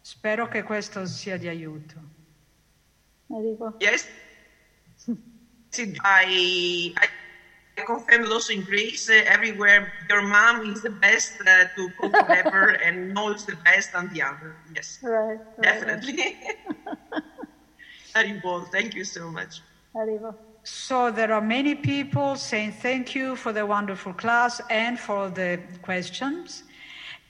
Spero 0.00 0.46
che 0.46 0.62
questo 0.62 1.04
sia 1.06 1.36
di 1.38 1.48
aiuto. 1.48 2.00
Yes. 3.80 4.06
I, 5.76 6.94
I 7.76 7.82
confirm 7.84 8.30
also 8.30 8.52
in 8.52 8.62
Greece, 8.62 9.08
uh, 9.08 9.24
everywhere 9.26 9.92
your 10.08 10.22
mom 10.22 10.62
is 10.62 10.82
the 10.82 10.90
best 10.90 11.34
uh, 11.40 11.64
to 11.74 11.90
cook 11.96 12.12
whatever 12.12 12.76
and 12.84 13.12
knows 13.12 13.44
the 13.44 13.56
best 13.64 13.90
than 13.90 14.06
the 14.06 14.22
other. 14.22 14.54
Yes. 14.72 15.00
Right. 15.02 15.40
right 15.56 15.62
Definitely. 15.64 16.38
Haribol, 18.16 18.66
thank 18.72 18.94
you 18.94 19.04
so 19.04 19.30
much. 19.30 19.60
Haribol. 19.94 20.34
So 20.62 21.10
there 21.10 21.32
are 21.32 21.42
many 21.42 21.74
people 21.74 22.34
saying 22.36 22.72
thank 22.72 23.14
you 23.14 23.36
for 23.36 23.52
the 23.52 23.64
wonderful 23.66 24.14
class 24.14 24.60
and 24.70 24.98
for 24.98 25.28
the 25.28 25.60
questions. 25.82 26.64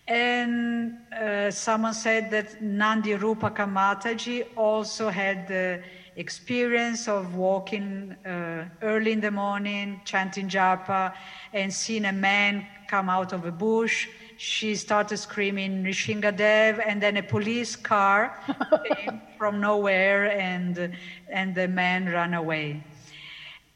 And 0.06 0.98
uh, 1.12 1.50
someone 1.50 1.92
said 1.92 2.30
that 2.30 2.62
Nandi 2.62 3.14
Rupa 3.14 3.50
Kamataji 3.50 4.46
also 4.56 5.08
had 5.08 5.48
the 5.48 5.82
experience 6.14 7.08
of 7.08 7.34
walking 7.34 8.12
uh, 8.24 8.68
early 8.82 9.10
in 9.10 9.20
the 9.20 9.32
morning, 9.32 10.00
chanting 10.04 10.48
japa, 10.48 11.12
and 11.52 11.74
seeing 11.74 12.04
a 12.04 12.12
man 12.12 12.64
come 12.86 13.10
out 13.10 13.32
of 13.32 13.44
a 13.44 13.50
bush 13.50 14.08
she 14.36 14.74
started 14.74 15.16
screaming 15.16 15.82
Nishingadev, 15.82 16.82
and 16.86 17.02
then 17.02 17.16
a 17.16 17.22
police 17.22 17.76
car 17.76 18.38
came 18.94 19.20
from 19.38 19.60
nowhere, 19.60 20.30
and 20.32 20.96
and 21.28 21.54
the 21.54 21.68
man 21.68 22.06
ran 22.06 22.34
away. 22.34 22.82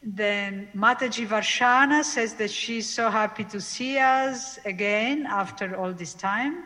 Then 0.03 0.69
Mataji 0.75 1.27
Varshana 1.27 2.05
says 2.05 2.35
that 2.35 2.51
she's 2.51 2.89
so 2.89 3.11
happy 3.11 3.45
to 3.45 3.61
see 3.61 3.99
us 3.99 4.59
again 4.65 5.27
after 5.27 5.77
all 5.77 5.93
this 5.93 6.15
time. 6.15 6.65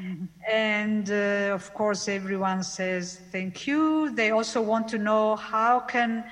Mm-hmm. 0.00 0.24
And 0.48 1.10
uh, 1.10 1.54
of 1.54 1.72
course, 1.74 2.06
everyone 2.06 2.62
says 2.62 3.20
thank 3.32 3.66
you. 3.66 4.14
They 4.14 4.30
also 4.30 4.60
want 4.62 4.88
to 4.88 4.98
know 4.98 5.36
how 5.36 5.80
can 5.80 6.24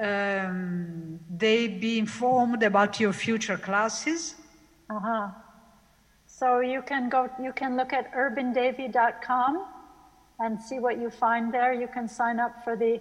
um, 0.00 1.20
they 1.28 1.68
be 1.68 1.98
informed 1.98 2.62
about 2.62 3.00
your 3.00 3.12
future 3.12 3.58
classes. 3.58 4.36
Uh-huh. 4.88 5.28
So 6.42 6.58
you 6.58 6.82
can 6.82 7.08
go, 7.08 7.30
you 7.40 7.52
can 7.52 7.76
look 7.76 7.92
at 7.92 8.12
urbandevi.com 8.12 9.64
and 10.40 10.60
see 10.60 10.80
what 10.80 10.98
you 10.98 11.08
find 11.08 11.54
there. 11.54 11.72
You 11.72 11.86
can 11.86 12.08
sign 12.08 12.40
up 12.40 12.64
for 12.64 12.74
the 12.74 13.00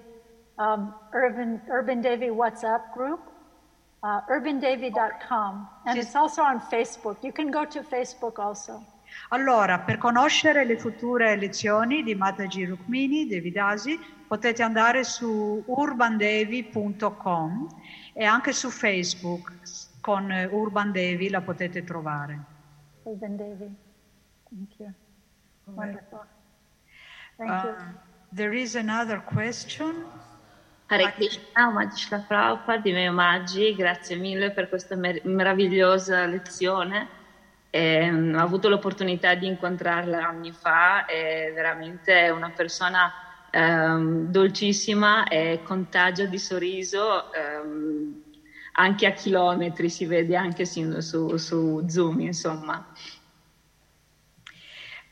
um, 0.59 0.93
Urban, 1.11 1.59
Urban 1.67 2.01
Devi 2.01 2.27
WhatsApp 2.27 2.93
group, 2.93 3.19
uh, 4.03 4.21
urbandevi.com. 4.29 5.67
And 5.87 5.97
it's 5.97 6.13
also 6.13 6.43
on 6.43 6.59
Facebook. 6.59 7.17
You 7.23 7.31
can 7.31 7.49
go 7.49 7.65
to 7.65 7.81
Facebook 7.81 8.37
also. 8.37 8.85
Allora, 9.29 9.79
per 9.79 9.97
conoscere 9.97 10.63
le 10.63 10.77
future 10.77 11.35
lezioni 11.35 12.03
di 12.03 12.13
Mataji 12.13 12.65
Rukmini, 12.65 13.25
Devidasi, 13.25 13.99
potete 14.27 14.61
andare 14.61 15.03
su 15.03 15.63
urbandevi.com 15.65 17.67
e 18.13 18.23
anche 18.23 18.51
su 18.51 18.69
Facebook 18.69 19.51
con 19.99 20.29
Urban 20.51 20.91
Devi 20.91 21.29
la 21.29 21.41
potete 21.41 21.83
trovare. 21.83 22.50
Ruben 23.03 23.37
Devi. 23.37 23.75
Thank 24.49 24.79
you. 24.79 24.93
Wonderful. 25.65 26.25
Thank 27.37 27.51
uh, 27.51 27.67
you. 27.67 27.75
There 28.31 28.53
is 28.53 28.75
another 28.75 29.19
question. 29.19 30.05
Hare 30.87 31.13
Krishna, 31.13 31.69
Omagishla 31.69 32.25
Prabhupada, 32.27 32.89
i 32.89 32.91
miei 32.91 33.07
omaggi, 33.07 33.73
grazie 33.75 34.17
mille 34.17 34.51
per 34.51 34.67
questa 34.67 34.95
mer- 34.95 35.21
meravigliosa 35.23 36.25
lezione. 36.25 37.07
Eh, 37.69 38.09
ho 38.11 38.39
avuto 38.39 38.67
l'opportunità 38.67 39.33
di 39.35 39.47
incontrarla 39.47 40.27
anni 40.27 40.51
fa, 40.51 41.05
è 41.05 41.49
veramente 41.53 42.29
una 42.29 42.49
persona 42.49 43.09
ehm, 43.49 44.25
dolcissima 44.25 45.23
e 45.29 45.61
contagio 45.63 46.25
di 46.25 46.37
sorriso. 46.37 47.31
Ehm, 47.31 48.20
anche 48.73 49.05
a 49.05 49.11
chilometri, 49.11 49.89
si 49.89 50.05
vede 50.05 50.35
anche 50.35 50.65
su, 50.65 50.99
su, 50.99 51.37
su 51.37 51.83
Zoom, 51.87 52.19
insomma. 52.21 52.85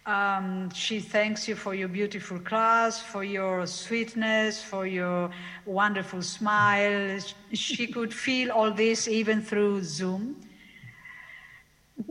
Um, 0.05 0.71
she 0.71 0.99
thanks 1.01 1.47
you 1.47 1.55
for 1.55 1.75
your 1.75 1.87
beautiful 1.87 2.39
class, 2.39 2.99
for 2.99 3.23
your 3.23 3.67
sweetness, 3.67 4.59
for 4.59 4.87
your 4.87 5.29
wonderful 5.65 6.21
smile. 6.23 7.19
She 7.53 7.87
could 7.87 8.11
feel 8.11 8.49
all 8.49 8.73
this 8.73 9.07
even 9.07 9.41
through 9.41 9.83
Zoom. 9.83 10.35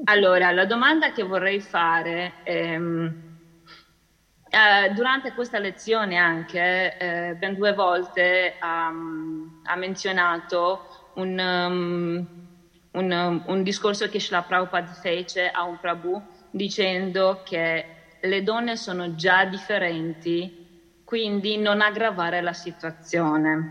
Allora, 0.04 0.52
la 0.52 0.64
domanda 0.64 1.10
che 1.10 1.24
vorrei 1.24 1.60
fare, 1.60 2.34
ehm, 2.44 3.12
eh, 4.50 4.90
durante 4.90 5.32
questa 5.32 5.58
lezione 5.58 6.16
anche, 6.16 6.96
eh, 6.96 7.34
ben 7.34 7.54
due 7.54 7.72
volte 7.72 8.58
um, 8.62 9.60
ha 9.64 9.76
menzionato 9.76 10.84
un, 11.18 11.38
um, 11.38 12.26
un, 12.92 13.10
um, 13.12 13.42
un 13.47 13.62
discorso 13.62 14.08
che 14.08 14.20
Srila 14.20 14.42
Prabhupada 14.42 14.92
fece 14.92 15.48
a 15.48 15.64
un 15.64 15.78
Prabhu 15.78 16.22
dicendo 16.50 17.40
che 17.44 17.86
le 18.20 18.42
donne 18.42 18.76
sono 18.76 19.14
già 19.14 19.44
differenti, 19.44 20.52
quindi 21.05 21.56
non 21.56 21.80
aggravare 21.80 22.40
la 22.40 22.52
situazione. 22.52 23.70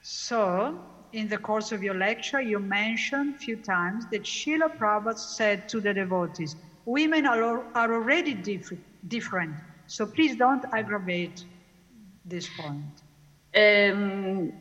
So, 0.00 0.78
in 1.10 1.28
the 1.28 1.38
course 1.38 1.72
of 1.74 1.82
your 1.82 1.96
lecture, 1.96 2.40
you 2.40 2.60
mentioned 2.60 3.34
a 3.34 3.38
few 3.38 3.56
times 3.56 4.06
that 4.10 4.22
Srila 4.22 4.70
Prabhupada 4.76 5.18
said 5.18 5.66
to 5.68 5.80
the 5.80 5.92
devotees, 5.92 6.56
women 6.84 7.26
are, 7.26 7.64
are 7.74 7.92
already 7.92 8.34
diff- 8.34 8.72
different, 9.06 9.56
so 9.86 10.06
please 10.06 10.36
don't 10.36 10.64
aggravate 10.72 11.44
this 12.24 12.48
point. 12.56 13.02
Um, 13.54 14.52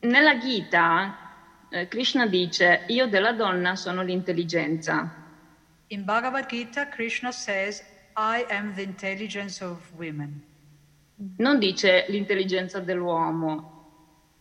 nella 0.00 0.38
Gita 0.38 1.28
eh, 1.70 1.88
Krishna 1.88 2.26
dice 2.26 2.84
io 2.88 3.08
della 3.08 3.32
donna 3.32 3.76
sono 3.76 4.02
l'intelligenza. 4.02 5.26
In 5.88 6.04
Bhagavad 6.04 6.46
Gita 6.46 6.88
Krishna 6.88 7.32
says 7.32 7.82
I 8.16 8.44
am 8.48 8.74
the 8.74 8.82
intelligence 8.82 9.62
of 9.62 9.78
women. 9.96 10.42
Non 11.36 11.58
dice 11.58 12.06
l'intelligenza 12.08 12.80
dell'uomo 12.80 13.76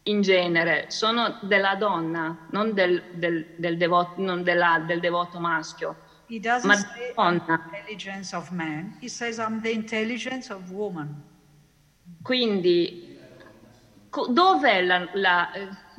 in 0.04 0.22
genere, 0.22 0.86
sono 0.90 1.40
della 1.42 1.76
donna, 1.76 2.48
non 2.52 2.74
del, 2.74 3.02
del, 3.14 3.56
del, 3.58 3.78
devoto, 3.78 4.22
non 4.22 4.44
della, 4.44 4.84
del 4.86 5.00
devoto 5.00 5.40
maschio. 5.40 5.96
He 6.28 6.40
doesn't 6.40 6.66
ma 6.66 6.76
say 6.76 7.14
donna. 7.16 7.70
intelligence 7.74 8.36
of 8.36 8.52
man, 8.52 8.98
he 9.00 9.08
says 9.08 9.38
I'm 9.38 9.62
the 9.62 9.72
intelligence 9.72 10.52
of 10.52 10.70
woman. 10.72 11.24
Quindi 12.22 13.07
dov'è 14.26 14.82
la, 14.82 15.08
la, 15.14 15.50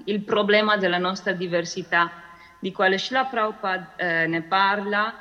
il 0.04 0.20
problema 0.22 0.76
della 0.76 0.98
nostra 0.98 1.32
diversità, 1.32 2.10
di 2.58 2.72
quale 2.72 2.98
Srila 2.98 3.26
Prabhupada 3.26 3.94
eh, 3.96 4.26
ne 4.26 4.42
parla 4.42 5.14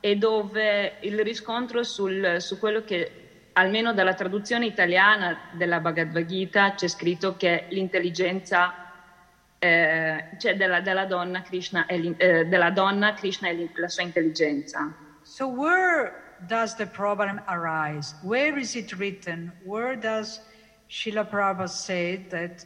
e 0.00 0.16
dove 0.16 0.98
il 1.00 1.20
riscontro 1.20 1.82
sul, 1.82 2.36
su 2.38 2.58
quello 2.58 2.84
che 2.84 3.50
almeno 3.54 3.92
dalla 3.92 4.14
traduzione 4.14 4.66
italiana 4.66 5.50
della 5.52 5.80
Bhagavad 5.80 6.24
Gita 6.26 6.74
c'è 6.74 6.88
scritto 6.88 7.36
che 7.36 7.66
l'intelligenza 7.70 8.86
eh, 9.58 10.36
cioè 10.38 10.54
della, 10.56 10.80
della, 10.80 11.06
donna 11.06 11.42
Krishna 11.42 11.86
e 11.86 12.14
eh, 12.18 12.44
della 12.44 12.70
donna 12.70 13.14
Krishna 13.14 13.48
e 13.48 13.70
la 13.74 13.88
sua 13.88 14.02
intelligenza. 14.02 14.94
So 15.22 15.46
where 15.48 16.36
does 16.46 16.74
the 16.76 16.86
problem 16.86 17.42
arise? 17.46 18.14
Where 18.22 18.58
is 18.58 18.74
it 18.74 18.92
written? 18.92 19.52
Where 19.64 19.96
does 19.98 20.40
Srila 20.90 21.28
Prabhupada 21.28 21.68
say 21.68 22.16
that 22.30 22.64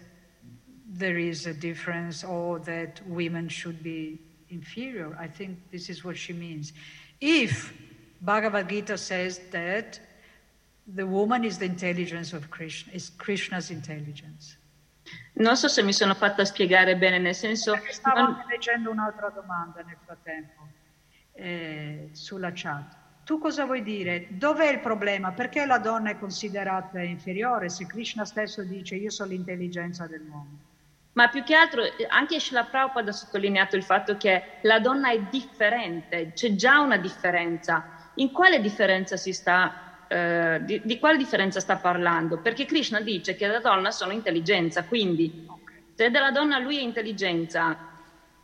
there 0.87 1.19
is 1.19 1.47
a 1.47 1.55
difference 1.55 2.25
or 2.25 2.59
that 2.61 3.01
women 3.07 3.49
should 3.49 3.83
be 3.83 4.19
inferior? 4.51 5.17
I 5.19 5.27
think 5.27 5.59
this 5.71 5.89
is 5.89 6.05
what 6.05 6.17
she 6.17 6.33
means. 6.33 6.73
If 7.21 7.73
Bhagavad 8.21 8.69
Gita 8.69 8.99
says 8.99 9.41
that 9.51 10.01
the 10.87 11.07
woman 11.07 11.45
is 11.45 11.59
the 11.59 11.67
intelligence 11.67 12.33
of 12.33 12.51
Krishna, 12.51 12.93
is 12.93 13.11
Krishna's 13.11 13.71
intelligence. 13.71 14.57
Non 15.35 15.57
so 15.57 15.69
se 15.69 15.83
mi 15.83 15.93
sono 15.93 16.15
fatta 16.15 16.45
spiegare 16.45 16.97
bene, 16.97 17.19
nel 17.19 17.35
senso... 17.35 17.75
Stavo 17.91 18.21
non... 18.21 18.45
leggendo 18.49 18.91
un'altra 18.91 19.31
domanda 19.31 19.83
nel 19.83 19.97
frattempo 20.05 20.69
eh, 21.33 22.11
sulla 22.13 22.53
chat. 22.53 23.00
Tu 23.31 23.39
cosa 23.39 23.65
vuoi 23.65 23.85
dire? 23.85 24.27
Dov'è 24.31 24.69
il 24.69 24.81
problema? 24.81 25.31
Perché 25.31 25.65
la 25.65 25.79
donna 25.79 26.11
è 26.11 26.19
considerata 26.19 27.01
inferiore 27.01 27.69
se 27.69 27.87
Krishna 27.87 28.25
stesso 28.25 28.65
dice 28.65 28.97
io 28.97 29.11
sono 29.11 29.31
l'intelligenza 29.31 30.09
dell'uomo? 30.09 30.59
Ma 31.13 31.29
più 31.29 31.45
che 31.45 31.55
altro 31.55 31.83
anche 32.09 32.41
Srila 32.41 32.65
Prabhupada 32.65 33.11
ha 33.11 33.13
sottolineato 33.13 33.77
il 33.77 33.85
fatto 33.85 34.17
che 34.17 34.43
la 34.63 34.81
donna 34.81 35.13
è 35.13 35.21
differente, 35.31 36.33
c'è 36.35 36.57
già 36.57 36.81
una 36.81 36.97
differenza. 36.97 38.11
In 38.15 38.33
quale 38.33 38.61
differenza 38.61 39.17
si 39.17 39.33
sta, 39.33 40.07
eh, 40.09 40.59
di, 40.65 40.81
di, 40.83 40.99
quale 40.99 41.17
differenza 41.17 41.61
sta 41.61 41.77
parlando? 41.77 42.39
Perché 42.39 42.65
Krishna 42.65 43.01
dice 43.01 43.37
che 43.37 43.47
la 43.47 43.61
donna 43.61 43.93
sono 43.93 44.11
intelligenza, 44.11 44.83
quindi 44.83 45.47
se 45.95 46.11
della 46.11 46.33
donna 46.33 46.59
lui 46.59 46.79
è 46.79 46.83
intelligenza, 46.83 47.90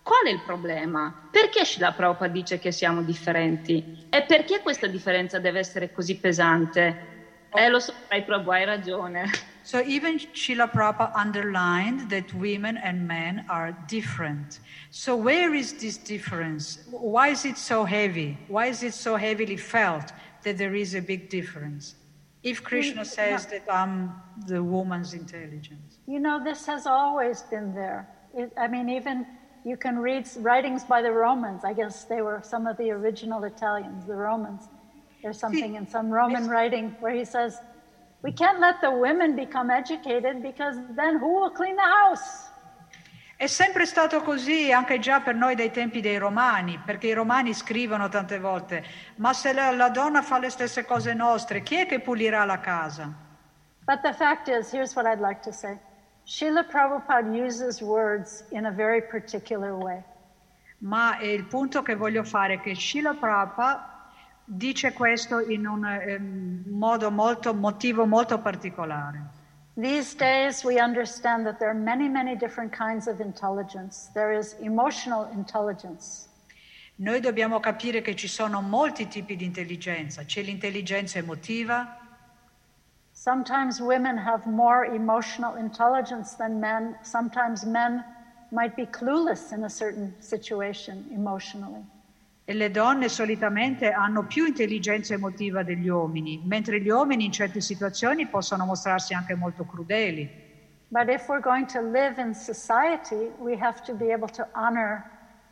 Qual 0.06 0.24
è 0.24 0.30
il 0.30 0.40
problema? 0.46 1.12
Perché 1.32 1.64
Srila 1.64 1.90
Prabhupada 1.90 2.32
dice 2.32 2.60
che 2.60 2.70
siamo 2.70 3.02
differenti? 3.02 4.06
E 4.08 4.22
perché 4.22 4.60
questa 4.60 4.86
differenza 4.86 5.40
deve 5.40 5.58
essere 5.58 5.90
così 5.90 6.16
pesante? 6.16 7.48
Eh, 7.52 7.68
lo 7.68 7.80
so, 7.80 7.92
hai 8.06 8.22
Prabhu, 8.22 8.50
hai 8.50 8.64
ragione. 8.64 9.28
So 9.62 9.78
even 9.78 10.20
Srila 10.32 10.68
Prabhupada 10.68 11.12
underlined 11.16 12.08
that 12.10 12.32
women 12.34 12.76
and 12.76 13.04
men 13.04 13.44
are 13.48 13.74
different. 13.88 14.60
So 14.90 15.16
where 15.16 15.52
is 15.52 15.74
this 15.78 15.98
difference? 15.98 16.84
Why 16.92 17.30
is 17.30 17.44
it 17.44 17.56
so 17.56 17.84
heavy? 17.84 18.38
Why 18.46 18.68
is 18.68 18.84
it 18.84 18.94
so 18.94 19.16
heavily 19.16 19.56
felt 19.56 20.12
that 20.42 20.56
there 20.56 20.76
is 20.76 20.94
a 20.94 21.00
big 21.00 21.28
difference? 21.28 21.96
If 22.44 22.62
Krishna 22.62 23.04
says 23.04 23.46
that 23.46 23.64
I'm 23.68 24.12
the 24.46 24.62
woman's 24.62 25.14
intelligence. 25.14 25.98
You 26.06 26.20
know, 26.20 26.38
this 26.44 26.64
has 26.66 26.86
always 26.86 27.42
been 27.50 27.74
there. 27.74 28.06
It, 28.32 28.52
I 28.56 28.68
mean, 28.68 28.88
even 28.88 29.26
you 29.66 29.76
can 29.76 29.98
read 29.98 30.28
writings 30.38 30.84
by 30.84 31.02
the 31.02 31.10
Romans. 31.10 31.64
I 31.64 31.72
guess 31.72 32.04
they 32.04 32.22
were 32.22 32.40
some 32.44 32.68
of 32.68 32.76
the 32.76 32.92
original 32.92 33.42
Italians, 33.42 34.06
the 34.06 34.14
Romans. 34.14 34.68
There's 35.22 35.40
something 35.40 35.74
in 35.74 35.88
some 35.88 36.08
Roman 36.08 36.48
writing 36.48 36.94
where 37.00 37.12
he 37.12 37.24
says, 37.24 37.58
We 38.22 38.30
can't 38.30 38.60
let 38.60 38.80
the 38.80 38.92
women 38.92 39.34
become 39.34 39.68
educated 39.68 40.40
because 40.40 40.76
then 40.94 41.18
who 41.18 41.34
will 41.34 41.50
clean 41.50 41.74
the 41.74 41.82
house? 41.82 42.52
È 43.36 43.48
sempre 43.48 43.84
stato 43.86 44.22
così 44.22 44.72
anche 44.72 44.98
già 44.98 45.20
per 45.20 45.34
noi 45.34 45.56
dai 45.56 45.70
tempi 45.70 46.00
dei 46.00 46.16
romani, 46.16 46.80
perché 46.82 47.08
i 47.08 47.12
romani 47.12 47.52
scrivono 47.52 48.08
tante 48.08 48.38
volte, 48.38 48.82
ma 49.16 49.34
se 49.34 49.52
la, 49.52 49.72
la 49.72 49.90
donna 49.90 50.22
fa 50.22 50.38
le 50.38 50.48
stesse 50.48 50.86
cose 50.86 51.12
nostre, 51.12 51.62
chi 51.62 51.76
è 51.76 51.86
che 51.86 52.00
pulirà 52.00 52.46
la 52.46 52.60
casa? 52.60 53.12
But 53.84 54.00
the 54.02 54.14
fact 54.14 54.48
is, 54.48 54.72
here's 54.72 54.94
what 54.94 55.06
I'd 55.06 55.20
like 55.20 55.42
to 55.42 55.52
say. 55.52 55.76
Srila 56.26 56.64
Prabhupada 56.64 57.32
uses 57.32 57.80
words 57.80 58.42
in 58.50 58.66
a 58.66 58.70
very 58.72 59.00
particular 59.00 59.76
way. 59.76 60.02
Ma 60.78 61.18
il 61.20 61.44
punto 61.44 61.82
che 61.82 61.94
voglio 61.94 62.24
fare 62.24 62.54
è 62.54 62.60
che 62.60 62.74
Srila 62.74 63.14
Prabhupada 63.14 64.10
dice 64.44 64.92
questo 64.92 65.38
in 65.38 65.66
un 65.68 65.84
eh, 65.84 66.18
modo 66.18 67.12
molto, 67.12 67.54
motivo 67.54 68.06
molto 68.06 68.40
particolare. 68.40 69.22
These 69.76 70.16
days 70.16 70.64
we 70.64 70.80
understand 70.80 71.44
that 71.44 71.58
there 71.58 71.70
are 71.70 71.78
many, 71.78 72.08
many 72.08 72.34
different 72.36 72.72
kinds 72.76 73.06
of 73.06 73.20
intelligence. 73.20 74.10
There 74.12 74.36
is 74.36 74.56
emotional 74.60 75.28
intelligence. 75.32 76.26
Noi 76.96 77.20
dobbiamo 77.20 77.60
capire 77.60 78.00
che 78.00 78.16
ci 78.16 78.26
sono 78.26 78.62
molti 78.62 79.06
tipi 79.06 79.36
di 79.36 79.44
intelligenza. 79.44 80.24
C'è 80.24 80.42
l'intelligenza 80.42 81.18
emotiva, 81.18 81.98
Sometimes 83.26 83.80
women 83.80 84.16
have 84.16 84.46
more 84.46 84.84
emotional 84.84 85.56
intelligence 85.56 86.36
than 86.36 86.60
men. 86.60 86.94
Sometimes 87.02 87.64
men 87.64 88.04
might 88.52 88.76
be 88.76 88.86
clueless 88.86 89.50
in 89.50 89.64
a 89.64 89.68
certain 89.68 90.14
situation 90.20 91.04
emotionally. 91.12 91.82
E 92.44 92.54
le 92.54 92.70
donne 92.70 93.08
solitamente 93.08 93.90
hanno 93.90 94.22
più 94.22 94.46
intelligenza 94.46 95.14
emotiva 95.14 95.64
degli 95.64 95.88
uomini, 95.88 96.40
mentre 96.44 96.80
gli 96.80 96.88
uomini 96.88 97.24
in 97.24 97.32
certe 97.32 97.60
situazioni 97.60 98.28
possono 98.28 98.64
mostrarsi 98.64 99.12
anche 99.12 99.34
molto 99.34 99.64
crudeli. 99.64 100.30
But 100.86 101.08
if 101.08 101.26
we're 101.26 101.42
going 101.42 101.66
to 101.72 101.80
live 101.80 102.20
in 102.20 102.32
society, 102.32 103.32
we 103.40 103.56
have 103.58 103.82
to 103.86 103.92
be 103.92 104.12
able 104.12 104.28
to 104.28 104.46
honor 104.54 105.02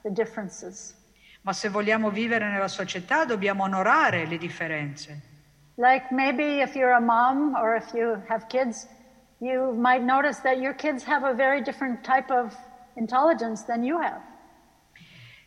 the 0.02 0.12
differences. 0.12 0.94
Ma 1.40 1.52
se 1.52 1.68
vogliamo 1.70 2.10
vivere 2.10 2.48
nella 2.48 2.68
società 2.68 3.24
dobbiamo 3.24 3.64
onorare 3.64 4.26
le 4.26 4.38
differenze. 4.38 5.32
Like 5.76 6.12
maybe 6.12 6.60
if 6.60 6.76
you're 6.76 6.94
a 6.94 7.00
mom 7.00 7.56
or 7.56 7.74
if 7.74 7.92
you 7.94 8.22
have 8.28 8.48
kids, 8.48 8.86
you 9.40 9.72
might 9.72 10.02
notice 10.02 10.38
that 10.42 10.60
your 10.60 10.74
kids 10.74 11.02
have 11.04 11.24
a 11.24 11.34
very 11.34 11.62
different 11.62 12.04
type 12.04 12.30
of 12.30 12.54
intelligence 12.96 13.64
than 13.64 13.82
you 13.82 13.98
have. 14.00 14.22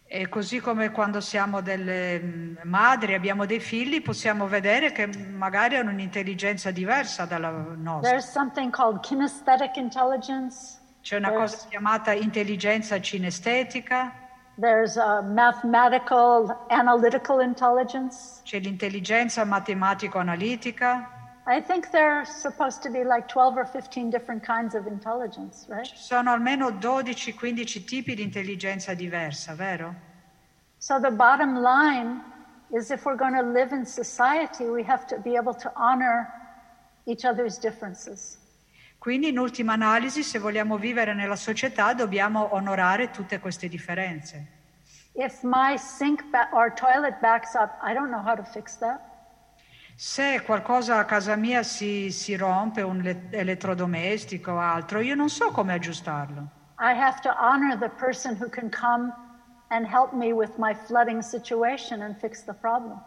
E 0.10 0.30
così 0.30 0.62
come 0.62 0.90
quando 0.92 1.20
siamo 1.20 1.60
delle 1.60 2.20
mm, 2.20 2.56
madri, 2.64 3.14
abbiamo 3.14 3.46
dei 3.46 3.60
figli, 3.60 4.02
possiamo 4.02 4.48
vedere 4.48 4.94
che 4.94 5.06
magari 5.08 5.76
hanno 5.76 5.90
un'intelligenza 5.92 6.72
diversa 6.72 7.26
dalla 7.26 7.50
nostra. 7.50 8.10
There's 8.10 8.32
something 8.32 8.72
called 8.72 9.02
kinesthetic 9.02 9.76
intelligence. 9.76 10.80
C'è 11.02 11.18
una 11.18 11.30
There's... 11.30 11.52
cosa 11.52 11.68
chiamata 11.70 12.14
intelligenza 12.14 13.00
cinestetica. 13.02 14.27
There's 14.60 14.98
a 14.98 15.22
mathematical 15.22 16.52
analytical 16.72 17.42
intelligence. 17.42 18.42
C'è 18.44 18.60
l'intelligenza 18.60 19.46
matematico-analitica. 19.46 21.16
I 21.46 21.62
think 21.62 21.92
there 21.92 22.12
are 22.12 22.26
supposed 22.26 22.82
to 22.82 22.90
be 22.90 23.04
like 23.04 23.28
12 23.28 23.56
or 23.56 23.66
15 23.66 24.10
different 24.10 24.44
kinds 24.44 24.74
of 24.74 24.88
intelligence, 24.88 25.66
right? 25.70 25.86
Ci 25.86 25.96
sono 25.96 26.32
almeno 26.32 26.72
12-15 26.72 27.86
tipi 27.86 28.16
di 28.16 28.24
intelligenza 28.24 28.96
diversa, 28.96 29.54
vero? 29.54 29.94
So 30.80 31.00
the 31.00 31.12
bottom 31.12 31.62
line 31.62 32.22
is 32.74 32.90
if 32.90 33.06
we're 33.06 33.16
going 33.16 33.36
to 33.36 33.44
live 33.44 33.72
in 33.72 33.86
society, 33.86 34.66
we 34.66 34.84
have 34.84 35.06
to 35.06 35.20
be 35.20 35.36
able 35.38 35.54
to 35.54 35.72
honor 35.76 36.28
each 37.06 37.26
other's 37.26 37.60
differences. 37.60 38.40
Quindi 38.98 39.30
in 39.30 39.38
ultima 39.38 39.74
analisi, 39.74 40.24
se 40.24 40.40
vogliamo 40.40 40.78
vivere 40.78 41.14
nella 41.14 41.36
società, 41.36 41.94
dobbiamo 41.94 42.54
onorare 42.54 43.10
tutte 43.12 43.40
queste 43.40 43.68
differenze. 43.68 44.56
If 45.14 45.42
my 45.44 45.78
sink 45.78 46.24
ba- 46.30 46.50
or 46.52 46.74
toilet 46.74 47.20
backs 47.20 47.54
up, 47.54 47.72
I 47.84 47.94
don't 47.94 48.10
know 48.10 48.22
how 48.24 48.36
to 48.36 48.44
fix 48.44 48.78
that. 48.78 49.00
Se 49.96 50.42
qualcosa 50.44 51.00
a 51.00 51.06
casa 51.06 51.36
mia 51.36 51.64
si, 51.64 52.12
si 52.12 52.36
rompe, 52.36 52.82
un 52.82 53.00
le- 53.02 53.30
elettrodomestico 53.32 54.52
o 54.52 54.60
altro, 54.60 55.00
io 55.00 55.16
non 55.16 55.30
so 55.30 55.50
come 55.52 55.74
aggiustarlo. 55.74 56.50
I 56.80 56.94
have 56.94 57.20
to 57.22 57.34
honor 57.40 57.76
the 57.78 57.90
person 57.90 58.38
who 58.40 58.48
can 58.50 58.70
come 58.70 59.12
and 59.70 59.88
help 59.88 60.14
me 60.14 60.34
with 60.34 60.58
my 60.58 60.76
flooding 60.76 61.22
situation 61.24 62.02
and 62.04 62.16
fix 62.20 62.44
the 62.44 62.54
problem. 62.54 63.02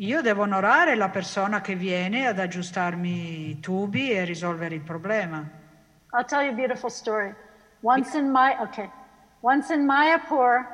Io 0.00 0.22
devo 0.22 0.42
onorare 0.42 0.94
la 0.94 1.08
persona 1.08 1.60
che 1.60 1.74
viene 1.74 2.28
ad 2.28 2.38
aggiustarmi 2.38 3.48
i 3.50 3.58
tubi 3.58 4.12
e 4.12 4.24
risolvere 4.24 4.76
il 4.76 4.82
problema. 4.82 5.44
I'll 6.12 6.24
tell 6.24 6.40
you 6.40 6.52
a 6.52 6.54
beautiful 6.54 6.88
story. 6.88 7.34
Once 7.80 8.16
in 8.16 8.30
my 8.30 8.54
okay, 8.60 8.88
once 9.40 9.74
in 9.74 9.84
Mayapur, 9.84 10.64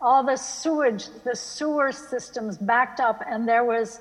all 0.00 0.24
the 0.24 0.36
sewage, 0.36 1.08
the 1.22 1.36
sewer 1.36 1.92
systems 1.92 2.58
backed 2.58 2.98
up, 2.98 3.22
and 3.30 3.46
there 3.46 3.62
was 3.62 4.00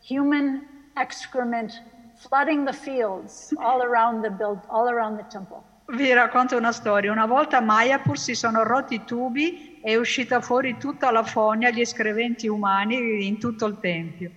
human 0.00 0.62
excrement 0.96 1.72
flooding 2.14 2.64
the 2.64 2.72
fields 2.72 3.52
all 3.58 3.82
around 3.82 4.22
the 4.22 4.30
build, 4.30 4.60
all 4.70 4.88
around 4.88 5.16
the 5.16 5.26
temple. 5.28 5.60
Vi 5.88 6.12
racconto 6.12 6.56
una 6.56 6.70
storia. 6.70 7.10
Una 7.10 7.26
volta 7.26 7.56
a 7.56 7.60
Mayapur 7.60 8.16
si 8.16 8.36
sono 8.36 8.62
rotti 8.62 8.94
i 8.94 9.04
tubi 9.04 9.73
è 9.84 9.96
uscita 9.96 10.40
fuori 10.40 10.78
tutta 10.78 11.10
la 11.10 11.22
fogna, 11.22 11.68
gli 11.68 11.82
escrementi 11.82 12.48
umani 12.48 13.26
in 13.26 13.38
tutto 13.38 13.66
il 13.66 13.78
tempio. 13.80 14.30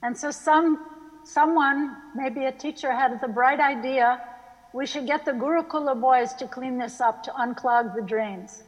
And 0.00 0.16
so 0.16 0.32
some, 0.32 0.78
someone, 1.22 1.94
maybe 2.16 2.44
a 2.44 2.50
teacher, 2.50 2.90
had 2.90 3.20
the 3.20 3.28
bright 3.28 3.60
idea, 3.60 4.18
we 4.72 4.86
should 4.86 5.06
get 5.06 5.24
the 5.24 5.32
Gurukula 5.32 5.94
boys 5.94 6.34
to 6.34 6.48
clean 6.48 6.76
this 6.76 6.98
up, 6.98 7.22
to 7.22 7.32
unclog 7.38 7.94
the 7.94 8.02
drains. 8.02 8.64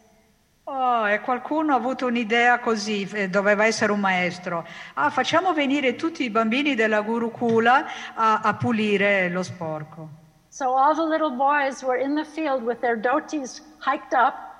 Oh, 0.62 1.08
e 1.08 1.20
qualcuno 1.22 1.72
ha 1.72 1.76
avuto 1.76 2.06
un'idea 2.06 2.60
così, 2.60 3.02
eh, 3.14 3.28
doveva 3.28 3.64
essere 3.64 3.90
un 3.90 3.98
maestro. 3.98 4.64
Ah, 4.94 5.10
facciamo 5.10 5.52
venire 5.52 5.96
tutti 5.96 6.22
i 6.22 6.30
bambini 6.30 6.76
della 6.76 7.00
Gurukula 7.00 7.84
a, 8.14 8.40
a 8.44 8.54
pulire 8.54 9.28
lo 9.28 9.42
sporco. 9.42 10.08
So 10.50 10.76
all 10.76 10.94
the 10.94 11.02
little 11.02 11.32
boys 11.32 11.82
were 11.82 12.00
in 12.00 12.14
the 12.14 12.24
field 12.24 12.62
with 12.62 12.78
their 12.78 12.96
dhotis 12.96 13.60
hiked 13.80 14.12
up, 14.12 14.51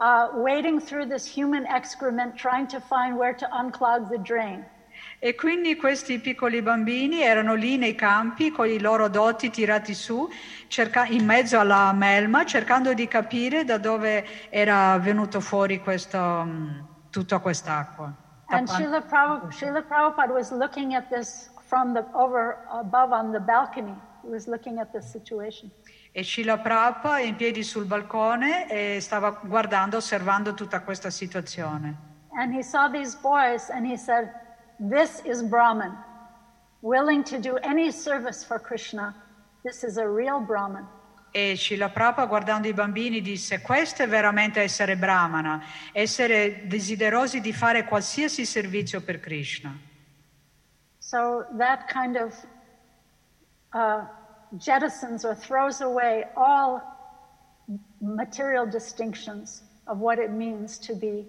uh, 0.00 0.28
wading 0.32 0.80
through 0.80 1.06
this 1.06 1.26
human 1.26 1.66
excrement, 1.66 2.34
trying 2.34 2.66
to 2.68 2.80
find 2.80 3.16
where 3.16 3.34
to 3.34 3.46
unclog 3.52 4.08
the 4.08 4.18
drain. 4.18 4.66
E 5.18 5.34
quindi 5.34 5.76
questi 5.76 6.18
piccoli 6.18 6.62
bambini 6.62 7.20
erano 7.20 7.54
lì 7.54 7.76
nei 7.76 7.94
campi 7.94 8.50
con 8.50 8.66
i 8.66 8.78
loro 8.78 9.08
doti 9.08 9.50
tirati 9.50 9.94
su, 9.94 10.26
cerca- 10.66 11.06
in 11.06 11.24
mezzo 11.24 11.58
alla 11.58 11.92
melma, 11.92 12.44
cercando 12.44 12.94
di 12.94 13.06
capire 13.06 13.64
da 13.64 13.78
dove 13.78 14.24
era 14.48 14.98
venuto 14.98 15.40
fuori 15.40 15.78
questo, 15.78 16.18
mm, 16.18 16.78
tutta 17.10 17.38
quest'acqua. 17.38 18.12
And 18.52 18.66
Srila 18.68 19.00
Srila 19.50 19.82
Prabhupada 19.82 20.32
was 20.32 20.50
looking 20.50 20.94
at 20.94 21.08
this 21.08 21.50
from 21.68 21.92
the 21.94 22.04
over 22.14 22.58
above 22.72 23.12
on 23.12 23.30
the 23.30 23.38
balcony. 23.40 23.94
He 24.22 24.28
was 24.28 24.48
looking 24.48 24.78
at 24.80 24.90
this 24.90 25.08
situation. 25.10 25.70
E 26.12 26.24
Shila 26.24 26.58
Prabhupada 26.58 27.18
è 27.18 27.22
in 27.22 27.36
piedi 27.36 27.62
sul 27.62 27.84
balcone 27.84 28.68
e 28.68 29.00
stava 29.00 29.30
guardando, 29.30 29.98
osservando 29.98 30.54
tutta 30.54 30.80
questa 30.80 31.08
situazione. 31.08 32.08
And 32.32 32.52
he 32.52 32.62
saw 32.62 32.90
these 32.90 33.16
boys 33.16 33.70
and 33.70 33.86
he 33.86 33.96
said, 33.96 34.28
This 34.78 35.22
is 35.24 35.42
Brahman, 35.42 35.96
willing 36.80 37.22
to 37.24 37.38
do 37.38 37.58
any 37.62 37.92
service 37.92 38.44
for 38.44 38.60
Krishna. 38.60 39.14
This 39.62 39.84
is 39.84 39.98
a 39.98 40.08
real 40.08 40.40
Brahman. 40.40 40.86
E 41.32 41.54
Shila 41.54 41.90
Prabhupada 41.90 42.26
guardando 42.26 42.66
i 42.66 42.72
bambini 42.72 43.20
disse 43.20 43.60
questo 43.60 44.02
è 44.02 44.08
veramente 44.08 44.60
essere 44.60 44.96
brahmana, 44.96 45.62
essere 45.92 46.66
desiderosi 46.66 47.40
di 47.40 47.52
fare 47.52 47.84
qualsiasi 47.84 48.44
servizio 48.44 49.00
per 49.00 49.20
Krishna. 49.20 49.78
So 50.98 51.46
that 51.56 51.86
kind 51.86 52.16
of 52.16 52.34
uh, 53.72 54.04
jettisons 54.58 55.24
or 55.24 55.34
throws 55.34 55.80
away 55.80 56.24
all 56.36 56.80
material 58.00 58.66
distinctions 58.66 59.62
of 59.86 59.98
what 59.98 60.18
it 60.18 60.30
means 60.30 60.78
to 60.78 60.94
be 60.94 61.26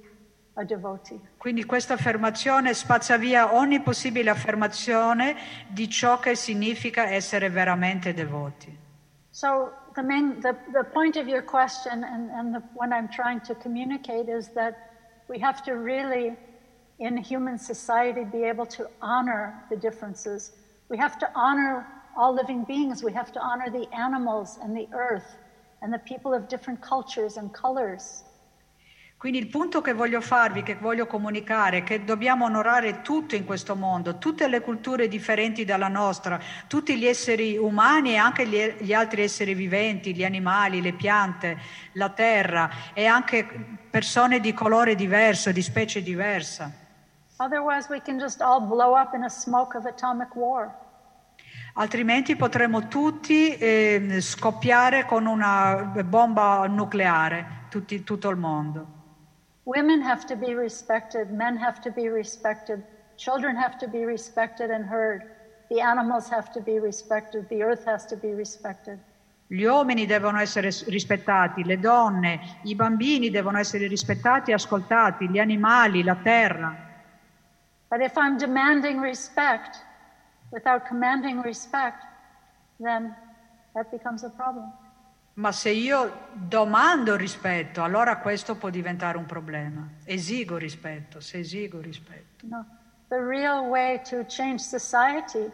a 0.58 0.66
devotee. 0.66 1.20
Quindi 1.38 1.66
questa 1.66 1.94
affermazione 1.94 2.74
spazza 2.74 3.18
via 3.18 3.54
ogni 3.54 3.82
possibile 3.82 4.30
affermazione 4.30 5.36
di 5.70 5.90
ciò 5.90 6.20
che 6.20 6.36
significa 6.36 7.10
essere 7.10 7.50
veramente 7.50 8.14
devoti. 8.14 8.78
So 9.32 9.72
the 9.96 10.04
main, 10.04 10.40
the, 10.42 10.56
the 10.74 10.84
point 10.84 11.16
of 11.16 11.28
your 11.28 11.44
question 11.44 12.04
and, 12.04 12.30
and 12.32 12.54
the 12.54 12.62
one 12.74 12.92
I'm 12.92 13.08
trying 13.08 13.42
to 13.42 13.56
communicate 13.56 14.30
is 14.30 14.50
that 14.54 14.76
we 15.30 15.40
have 15.40 15.64
to 15.64 15.76
really, 15.78 16.36
in 17.00 17.18
human 17.18 17.58
society, 17.58 18.26
be 18.26 18.44
able 18.44 18.66
to 18.68 18.90
honor 19.02 19.64
the 19.70 19.78
differences. 19.78 20.52
We 20.90 20.98
have 20.98 21.18
to 21.20 21.30
honor 21.34 21.88
all 22.16 22.34
living 22.34 22.64
beings. 22.66 23.04
We 23.04 23.14
have 23.14 23.32
to 23.34 23.40
honor 23.40 23.70
the 23.70 23.88
animals 23.94 24.58
and 24.62 24.76
the 24.76 24.88
earth 24.94 25.38
and 25.82 25.92
the 25.92 26.00
people 26.00 26.34
of 26.34 26.48
different 26.48 26.82
cultures 26.82 27.38
and 27.38 27.52
colors. 27.52 28.24
Quindi 29.22 29.38
il 29.38 29.50
punto 29.50 29.82
che 29.82 29.94
voglio 29.94 30.20
farvi, 30.20 30.64
che 30.64 30.78
voglio 30.78 31.06
comunicare, 31.06 31.78
è 31.78 31.84
che 31.84 32.04
dobbiamo 32.04 32.46
onorare 32.46 33.02
tutto 33.04 33.36
in 33.36 33.46
questo 33.46 33.76
mondo, 33.76 34.18
tutte 34.18 34.48
le 34.48 34.62
culture 34.62 35.08
differenti 35.08 35.64
dalla 35.64 35.90
nostra, 35.90 36.40
tutti 36.66 36.98
gli 36.98 37.06
esseri 37.06 37.56
umani 37.56 38.14
e 38.14 38.16
anche 38.16 38.48
gli, 38.48 38.60
gli 38.80 38.94
altri 38.94 39.22
esseri 39.22 39.54
viventi, 39.54 40.16
gli 40.16 40.24
animali, 40.24 40.82
le 40.82 40.94
piante, 40.94 41.60
la 41.92 42.10
terra 42.10 42.72
e 42.96 43.06
anche 43.06 43.46
persone 43.92 44.40
di 44.40 44.56
colore 44.56 44.96
diverso, 44.96 45.52
di 45.52 45.62
specie 45.62 46.02
diversa. 46.02 46.72
Otherwise, 47.38 47.88
we 47.92 48.02
can 48.02 48.18
just 48.18 48.42
all 48.42 48.60
blow 48.60 48.96
up 48.96 49.14
in 49.14 49.24
a 49.24 49.30
smoke 49.30 49.78
of 49.78 49.86
atomic 49.86 50.36
war. 50.36 50.74
Altrimenti 51.74 52.36
potremmo 52.36 52.90
tutti 52.90 53.56
eh, 53.56 54.18
scoppiare 54.20 55.06
con 55.06 55.26
una 55.26 55.94
bomba 56.04 56.68
nucleare, 56.68 57.66
tutti- 57.70 58.04
tutto 58.04 58.30
il 58.30 58.36
mondo. 58.36 59.00
Women 59.64 60.02
have 60.02 60.26
to 60.26 60.36
be 60.36 60.54
respected, 60.54 61.30
men 61.30 61.58
have 61.58 61.80
to 61.82 61.92
be 61.92 62.10
respected, 62.10 62.84
children 63.16 63.56
have 63.56 63.78
to 63.78 63.88
be 63.88 64.04
respected 64.06 64.70
and 64.70 64.86
heard, 64.90 65.22
the 65.70 65.80
animals 65.80 66.30
have 66.30 66.52
to 66.52 66.60
be 66.60 66.78
respected, 66.78 67.48
the 67.48 67.64
earth 67.64 67.86
has 67.86 68.06
to 68.08 68.18
be 68.18 68.34
respected. 68.34 69.00
Gli 69.48 69.64
uomini 69.64 70.06
devono 70.06 70.40
essere 70.40 70.70
rispettati, 70.88 71.64
le 71.64 71.80
donne, 71.80 72.60
i 72.64 72.76
bambini 72.76 73.30
devono 73.30 73.60
essere 73.60 73.88
rispettati 73.88 74.52
e 74.52 74.56
ascoltati, 74.56 75.30
gli 75.30 75.40
animali, 75.40 76.04
la 76.04 76.16
terra. 76.16 76.76
But 77.88 78.02
if 78.02 78.16
I'm 78.16 78.38
demanding 78.38 79.02
respect 79.02 79.90
without 80.52 80.88
commanding 80.88 81.42
respect, 81.42 82.04
then 82.80 83.16
that 83.74 83.90
becomes 83.92 84.24
a 84.24 84.30
problem. 84.30 84.72
Ma 85.34 85.52
se 85.52 85.70
io 85.70 86.28
domando 86.34 87.16
rispetto, 87.16 87.84
allora 87.84 88.18
questo 88.18 88.56
può 88.56 88.70
diventare 88.70 89.18
un 89.18 89.26
problema. 89.26 89.88
Esigo 90.04 90.58
rispetto, 90.58 91.22
se 91.22 91.40
esigo 91.40 91.80
rispetto. 91.80 92.46
No. 92.48 92.66
The 93.08 93.18
real 93.18 93.70
way 93.70 94.02
to 94.10 94.26
change 94.26 94.60
society 94.60 95.52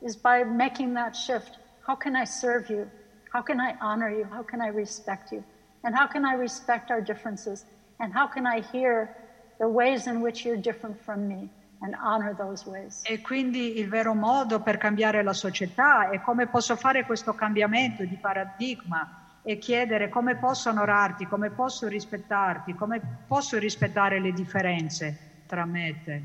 is 0.00 0.16
by 0.16 0.44
making 0.44 0.94
that 0.94 1.14
shift. 1.14 1.58
How 1.86 1.96
can 1.96 2.16
I 2.16 2.24
serve 2.24 2.68
you? 2.68 2.88
How 3.32 3.42
can 3.42 3.60
I 3.60 3.76
honor 3.80 4.10
you? 4.10 4.26
How 4.30 4.42
can 4.42 4.60
I 4.60 4.68
respect 4.68 5.32
you? 5.32 5.44
And 5.82 5.94
how 5.96 6.06
can 6.06 6.24
I 6.24 6.34
respect 6.34 6.90
our 6.90 7.00
differences? 7.00 7.64
And 7.98 8.12
how 8.12 8.26
can 8.26 8.46
I 8.46 8.60
hear 8.60 9.14
the 9.58 9.68
ways 9.68 10.06
in 10.06 10.20
which 10.20 10.44
you're 10.44 10.60
different 10.60 11.00
from 11.00 11.28
me 11.28 11.50
and 11.80 11.94
honor 12.02 12.34
those 12.34 12.68
ways? 12.68 13.02
E 13.04 13.20
quindi 13.20 13.78
il 13.78 13.88
vero 13.88 14.14
modo 14.14 14.60
per 14.60 14.78
cambiare 14.78 15.22
la 15.22 15.32
società 15.32 16.10
è 16.10 16.20
come 16.20 16.46
posso 16.46 16.76
fare 16.76 17.04
questo 17.04 17.34
cambiamento 17.34 18.04
di 18.04 18.16
paradigma 18.16 19.40
e 19.42 19.58
chiedere 19.58 20.08
come 20.08 20.36
posso 20.36 20.70
onorarti, 20.70 21.26
come 21.26 21.50
posso 21.50 21.88
rispettarti, 21.88 22.74
come 22.74 23.00
posso 23.26 23.58
rispettare 23.58 24.20
le 24.20 24.32
differenze 24.32 25.42
tra 25.46 25.64
me 25.64 25.88
e 25.88 26.02
te. 26.04 26.22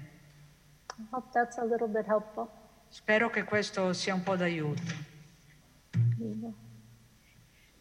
Spero 2.89 3.29
che 3.29 3.43
questo 3.43 3.93
sia 3.93 4.13
un 4.13 4.23
po' 4.23 4.35
d'aiuto. 4.35 4.81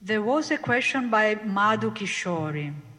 There 0.05 0.19
was 0.19 0.51
a 0.51 0.59
question 0.59 1.09
by 1.09 1.39
Madhu 1.44 1.93
Kishori. 1.93 2.93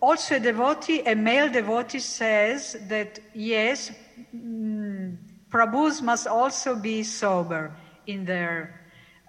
Also, 0.00 0.36
a 0.36 0.40
devotee, 0.40 1.02
a 1.06 1.14
male 1.14 1.50
devotee 1.50 1.98
says 1.98 2.76
that 2.86 3.18
yes, 3.34 3.90
mm, 4.34 5.16
Prabhus 5.50 6.00
must 6.00 6.26
also 6.26 6.76
be 6.76 7.02
sober 7.02 7.72
in 8.06 8.24
their 8.24 8.80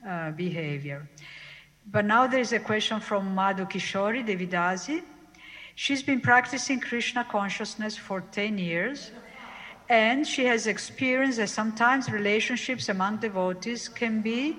uh, 0.07 0.31
behavior. 0.31 1.09
But 1.91 2.05
now 2.05 2.27
there 2.27 2.39
is 2.39 2.53
a 2.53 2.59
question 2.59 2.99
from 2.99 3.33
Madhu 3.33 3.65
Kishori 3.65 4.23
Devidasi. 4.23 5.01
She's 5.73 6.03
been 6.03 6.21
practicing 6.21 6.79
Krishna 6.79 7.23
consciousness 7.23 7.97
for 7.97 8.21
10 8.31 8.59
years, 8.59 9.11
and 9.89 10.27
she 10.27 10.45
has 10.45 10.67
experienced 10.67 11.37
that 11.39 11.49
sometimes 11.49 12.11
relationships 12.11 12.89
among 12.89 13.17
devotees 13.17 13.87
can 13.87 14.21
be 14.21 14.57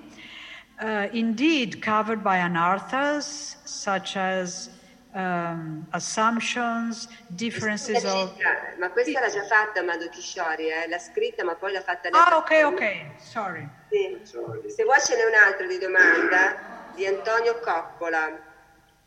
uh, 0.81 1.07
indeed 1.13 1.81
covered 1.81 2.21
by 2.21 2.39
anarthas, 2.39 3.55
such 3.65 4.17
as 4.17 4.69
um, 5.13 5.85
assumptions, 5.91 7.07
differences 7.27 8.03
of. 8.03 8.33
Ma 8.77 8.89
questa 8.91 9.19
l'ha 9.19 9.29
già 9.29 9.43
fatta 9.43 9.83
Madhu 9.83 10.09
Kishori, 10.09 10.69
eh? 10.69 10.87
l'ha 10.87 10.99
scritta 10.99 11.43
ma 11.43 11.55
poi 11.55 11.73
l'ha 11.73 11.81
fatta 11.81 12.09
Ah, 12.11 12.37
ok, 12.37 12.61
ok, 12.65 13.05
sorry. 13.17 13.67
Sì. 13.89 14.19
Se 14.23 14.83
vuoi 14.83 14.99
ce 14.99 15.15
n'è 15.15 15.25
un'altra 15.25 15.67
di 15.67 15.77
domanda 15.77 16.91
di 16.95 17.05
Antonio 17.05 17.59
Coppola. 17.59 18.49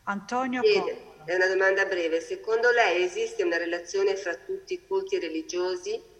Antonio 0.05 0.61
Chiede, 0.61 1.15
è 1.25 1.35
una 1.35 1.47
domanda 1.47 1.85
breve. 1.87 2.21
Secondo 2.21 2.71
lei 2.71 3.03
esiste 3.03 3.43
una 3.43 3.57
relazione 3.57 4.17
fra 4.17 4.35
tutti 4.35 4.75
i 4.75 4.87
culti 4.87 5.19
religiosi 5.19 6.13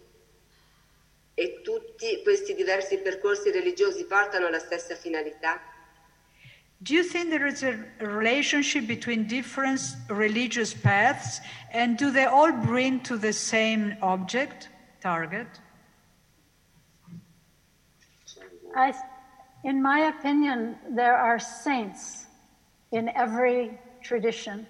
e 1.33 1.61
tutti 1.61 2.21
questi 2.23 2.55
diversi 2.55 2.97
percorsi 2.97 3.51
religiosi 3.51 4.05
portano 4.05 4.47
alla 4.47 4.59
stessa 4.59 4.95
finalità? 4.95 5.61
Do 6.85 6.93
you 6.93 7.03
think 7.03 7.31
there 7.31 7.47
is 7.47 7.63
a 7.63 7.79
relationship 7.99 8.85
between 8.85 9.25
different 9.25 9.81
religious 10.07 10.71
paths 10.71 11.41
and 11.73 11.97
do 11.97 12.11
they 12.11 12.25
all 12.25 12.51
bring 12.51 12.99
to 13.09 13.17
the 13.17 13.33
same 13.33 13.97
object, 14.03 14.69
target? 15.01 15.47
I, 18.75 18.93
in 19.63 19.81
my 19.81 20.13
opinion, 20.13 20.75
there 20.91 21.17
are 21.17 21.39
saints 21.39 22.27
in 22.91 23.09
every 23.15 23.79
tradition, 24.03 24.67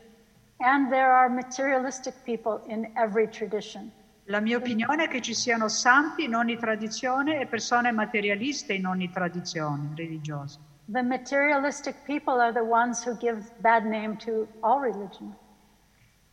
and 0.62 0.90
there 0.90 1.12
are 1.12 1.28
materialistic 1.28 2.14
people 2.24 2.64
in 2.70 2.94
every 2.96 3.28
tradition. 3.28 3.92
La 4.28 4.40
mia 4.40 4.56
opinione 4.56 5.04
è 5.04 5.08
che 5.10 5.22
ci 5.22 5.34
siano 5.34 5.68
santi 5.68 6.24
in 6.24 6.34
ogni 6.34 6.56
tradizione 6.56 7.42
e 7.42 7.46
persone 7.46 7.92
materialiste 7.92 8.72
in 8.72 8.86
ogni 8.86 9.12
tradizione 9.12 9.90
religiosa. 9.96 10.60
The 10.88 11.02
materialistic 11.02 11.96
people 12.06 12.40
are 12.40 12.54
the 12.54 12.64
ones 12.64 13.04
who 13.04 13.16
give 13.18 13.52
bad 13.62 13.86
name 13.86 14.18
to 14.18 14.48
all 14.62 14.80
religion. 14.80 15.36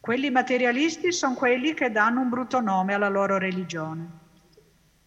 Quelli 0.01 0.31
materialisti 0.31 1.13
sono 1.13 1.35
quelli 1.35 1.75
che 1.75 1.91
danno 1.91 2.21
un 2.21 2.29
brutto 2.29 2.61
nome 2.61 2.93
alla 2.93 3.09
loro 3.09 3.39
religione. 3.39 4.21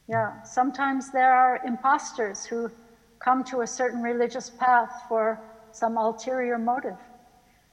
Yeah, 0.08 0.42
sometimes 0.44 1.12
there 1.12 1.32
are 1.32 1.62
imposters 1.66 2.46
who 2.46 2.72
come 3.20 3.44
to 3.44 3.62
a 3.62 3.68
certain 3.68 4.02
religious 4.02 4.50
path 4.50 5.06
for 5.08 5.38
some 5.72 5.98
ulterior 5.98 6.58
motive. 6.58 6.98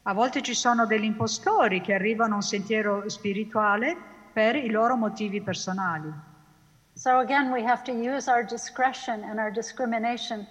A 0.04 0.12
volte 0.12 0.42
ci 0.42 0.54
sono 0.54 0.84
degli 0.84 1.04
impostori 1.04 1.80
che 1.80 1.94
arrivano 1.94 2.32
a 2.32 2.36
un 2.36 2.42
sentiero 2.42 3.08
spirituale 3.08 3.96
per 4.32 4.56
i 4.56 4.68
loro 4.68 4.96
motivi 4.96 5.40
personali. 5.40 6.12
So 6.94 7.18
again, 7.18 7.50
we 7.50 7.62
have 7.64 7.82
to 7.84 7.92
use 7.92 8.28
our 8.28 8.44
discretion 8.44 9.22
and 9.22 9.38
our 9.38 9.50
discrimination. 9.50 10.46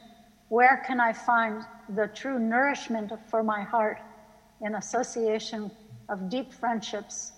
Where 0.51 0.81
can 0.85 0.99
I 0.99 1.13
find 1.13 1.65
the 1.87 2.09
true 2.09 2.37
nourishment 2.37 3.13
for 3.29 3.41
my 3.41 3.63
heart 3.63 4.01
in 4.59 4.75
association 4.75 5.71
of 6.09 6.27
deep 6.27 6.51
friendships, 6.51 7.31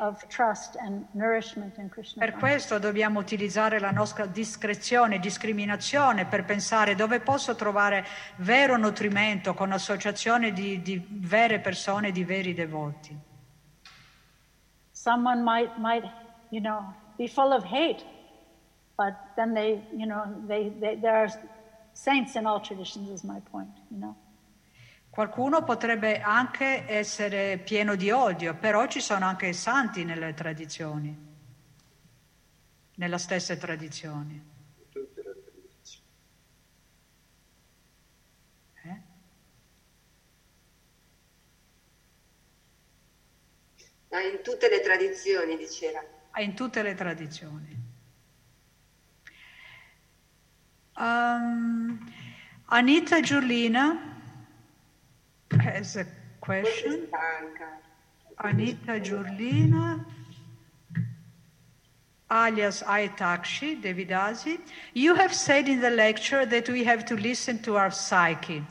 of 0.00 0.26
trust 0.28 0.78
and 0.80 1.04
nourishment 1.12 1.76
in 1.76 1.90
Krishna? 1.90 2.24
Per 2.24 2.32
questo 2.38 2.78
dobbiamo 2.78 3.20
utilizzare 3.20 3.78
la 3.78 3.90
nostra 3.90 4.24
discrezione 4.24 5.16
e 5.16 5.18
discriminazione 5.18 6.24
per 6.24 6.46
pensare 6.46 6.94
dove 6.94 7.20
posso 7.20 7.54
trovare 7.54 8.06
vero 8.36 8.78
nutrimento 8.78 9.52
con 9.52 9.70
associazione 9.70 10.54
di, 10.54 10.80
di 10.80 11.06
vere 11.06 11.58
persone, 11.60 12.12
di 12.12 12.24
veri 12.24 12.54
devoti. 12.54 13.14
Someone 14.90 15.42
might, 15.42 15.76
might, 15.76 16.10
you 16.48 16.62
know, 16.62 16.94
be 17.18 17.28
full 17.28 17.52
of 17.52 17.62
hate, 17.62 18.02
but 18.96 19.12
then 19.36 19.52
they, 19.52 19.86
you 19.94 20.06
know, 20.06 20.24
they, 20.46 20.72
they, 20.80 20.98
there 20.98 21.14
are 21.14 21.30
saints 21.94 22.34
in 22.34 22.44
all 22.44 22.60
traditions, 22.60 23.08
is 23.08 23.22
my 23.22 23.40
point, 23.50 23.74
you 23.88 23.98
know. 23.98 24.14
Qualcuno 25.08 25.62
potrebbe 25.62 26.20
anche 26.20 26.88
essere 26.88 27.58
pieno 27.58 27.94
di 27.94 28.10
odio, 28.10 28.54
però 28.56 28.86
ci 28.88 29.00
sono 29.00 29.26
anche 29.26 29.52
santi 29.52 30.02
nelle 30.04 30.34
tradizioni, 30.34 31.16
nella 32.96 33.18
stessa 33.18 33.56
tradizione. 33.56 34.44
Tutte 34.90 35.22
le 35.22 35.34
tradizioni. 35.44 36.02
Eh? 38.82 39.02
No, 44.10 44.18
in 44.18 44.40
tutte 44.42 44.68
le 44.68 44.80
tradizioni, 44.80 45.56
diceva. 45.56 46.02
Ah, 46.32 46.40
In 46.42 46.54
tutte 46.54 46.82
le 46.82 46.94
tradizioni. 46.94 47.73
Um, 50.96 52.12
Anita 52.70 53.16
Giuliana 53.16 54.00
has 55.60 55.96
a 55.96 56.06
question. 56.40 57.08
Anita 58.42 59.00
Giurlina, 59.00 60.04
alias 62.30 62.82
Aitakshi 62.82 63.80
Devidasi, 63.80 64.58
you 64.92 65.14
have 65.14 65.32
said 65.32 65.68
in 65.68 65.80
the 65.80 65.90
lecture 65.90 66.44
that 66.44 66.68
we 66.68 66.84
have 66.84 67.04
to 67.06 67.16
listen 67.16 67.62
to 67.62 67.76
our 67.76 67.90
psyche. 67.90 68.62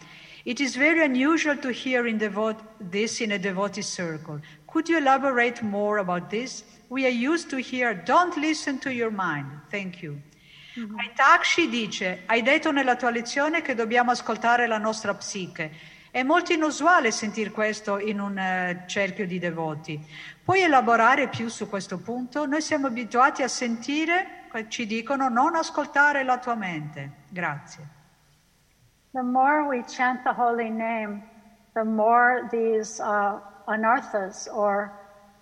It 0.45 0.60
is 0.60 0.76
very 0.76 1.03
unusual 1.03 1.56
to 1.58 1.72
hear 1.72 2.06
in 2.06 2.18
devote, 2.18 2.58
this 2.80 3.22
in 3.22 3.32
a 3.32 3.40
devotee 3.40 3.82
circle. 3.82 4.42
Could 4.68 4.90
you 4.90 4.98
elaborate 4.98 5.64
more 5.64 6.00
about 6.00 6.30
this? 6.30 6.64
We 6.90 7.06
are 7.06 7.10
used 7.10 7.50
to 7.52 7.58
hear, 7.58 7.93
don't 7.93 8.35
listen 8.38 8.80
to 8.80 8.93
your 8.93 9.11
mind. 9.11 9.48
Thank 9.72 10.03
you. 10.03 10.22
Aitakshi 10.76 11.69
dice, 11.69 12.24
hai 12.26 12.42
detto 12.42 12.72
nella 12.72 12.95
tua 12.95 13.11
lezione 13.11 13.61
che 13.61 13.76
dobbiamo 13.76 14.10
ascoltare 14.10 14.66
la 14.66 14.80
nostra 14.80 15.14
psiche. 15.14 15.72
È 16.10 16.24
molto 16.24 16.52
inusuale 16.52 17.11
sentir 17.11 17.52
questo 17.52 18.00
in 18.00 18.19
un 18.19 18.38
eh, 18.38 18.84
cerchio 18.88 19.27
di 19.27 19.38
devoti. 19.38 20.03
Puoi 20.43 20.61
elaborare 20.61 21.27
più 21.27 21.48
su 21.48 21.69
questo 21.69 22.00
punto? 22.00 22.45
Noi 22.48 22.61
siamo 22.61 22.88
abituati 22.88 23.43
a 23.43 23.48
sentire, 23.48 24.48
ci 24.68 24.88
dicono, 24.88 25.30
non 25.30 25.56
ascoltare 25.56 26.24
la 26.24 26.40
tua 26.40 26.56
mente. 26.56 27.11
Grazie. 27.30 27.88
The 29.11 29.22
more 29.22 29.68
we 29.68 29.84
chant 29.88 30.24
the 30.24 30.34
holy 30.35 30.69
name, 30.69 31.22
the 31.74 31.84
more 31.84 32.48
these 32.50 33.00
uh, 33.00 33.40
anarthas 33.68 34.48
or 34.52 34.92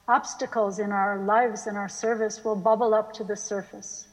obstacles 0.08 0.78
in 0.78 0.92
our 0.92 1.24
lives 1.26 1.68
and 1.68 1.78
our 1.78 1.90
service 1.90 2.44
will 2.44 2.56
bubble 2.56 2.94
up 2.94 3.14
to 3.14 3.24
the 3.24 3.36
surface. 3.36 4.11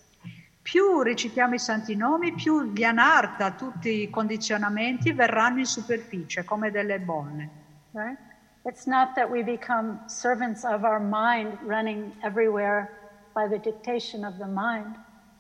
Più 0.71 1.01
recitiamo 1.01 1.55
i 1.55 1.59
santi 1.59 1.97
nomi, 1.97 2.35
più 2.35 2.63
gli 2.75 2.85
anarta, 2.85 3.53
tutti 3.53 4.03
i 4.03 4.11
condizionamenti 4.11 5.13
verranno 5.13 5.61
in 5.61 5.65
superficie 5.65 6.45
come 6.45 6.71
delle 6.71 6.99
bolle. 7.01 7.49
Right? 7.93 8.19
It's 8.67 8.85
not 8.85 9.15
that 9.15 9.31
we 9.31 9.43
become 9.43 9.99
servants 10.09 10.65
of 10.65 10.83
our 10.83 11.01
mind 11.01 11.57
running 11.65 12.13
everywhere 12.23 12.91
by 13.33 13.49
the 13.49 13.59
dictation 13.59 14.25
of 14.27 14.37
the 14.37 14.45
mind. 14.45 14.95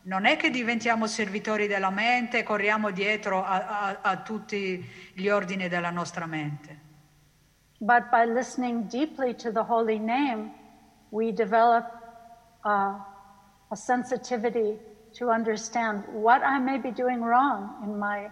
Non 0.04 0.24
è 0.24 0.36
che 0.36 0.48
diventiamo 0.48 1.06
servitori 1.06 1.66
della 1.66 1.90
mente 1.90 2.38
e 2.38 2.42
corriamo 2.42 2.90
dietro 2.90 3.44
a, 3.44 3.66
a- 3.66 3.98
a 4.00 4.16
tutti 4.22 4.82
gli 5.12 5.28
ordini 5.28 5.68
della 5.68 5.90
nostra 5.90 6.24
mente, 6.24 6.86
But 7.80 8.08
by 8.10 8.24
listening 8.24 8.88
deeply 8.88 9.34
to 9.34 9.52
the 9.52 9.62
holy 9.68 9.98
name, 9.98 10.54
we 11.10 11.34
develop 11.34 11.84
uh, 12.64 12.94
a 13.68 13.76
sensitivity 13.76 14.87
to 15.14 15.30
understand 15.30 16.04
what 16.12 16.42
I 16.42 16.58
may 16.58 16.78
be 16.78 16.90
doing 16.90 17.22
wrong 17.22 17.80
in 17.82 17.98
my 17.98 18.30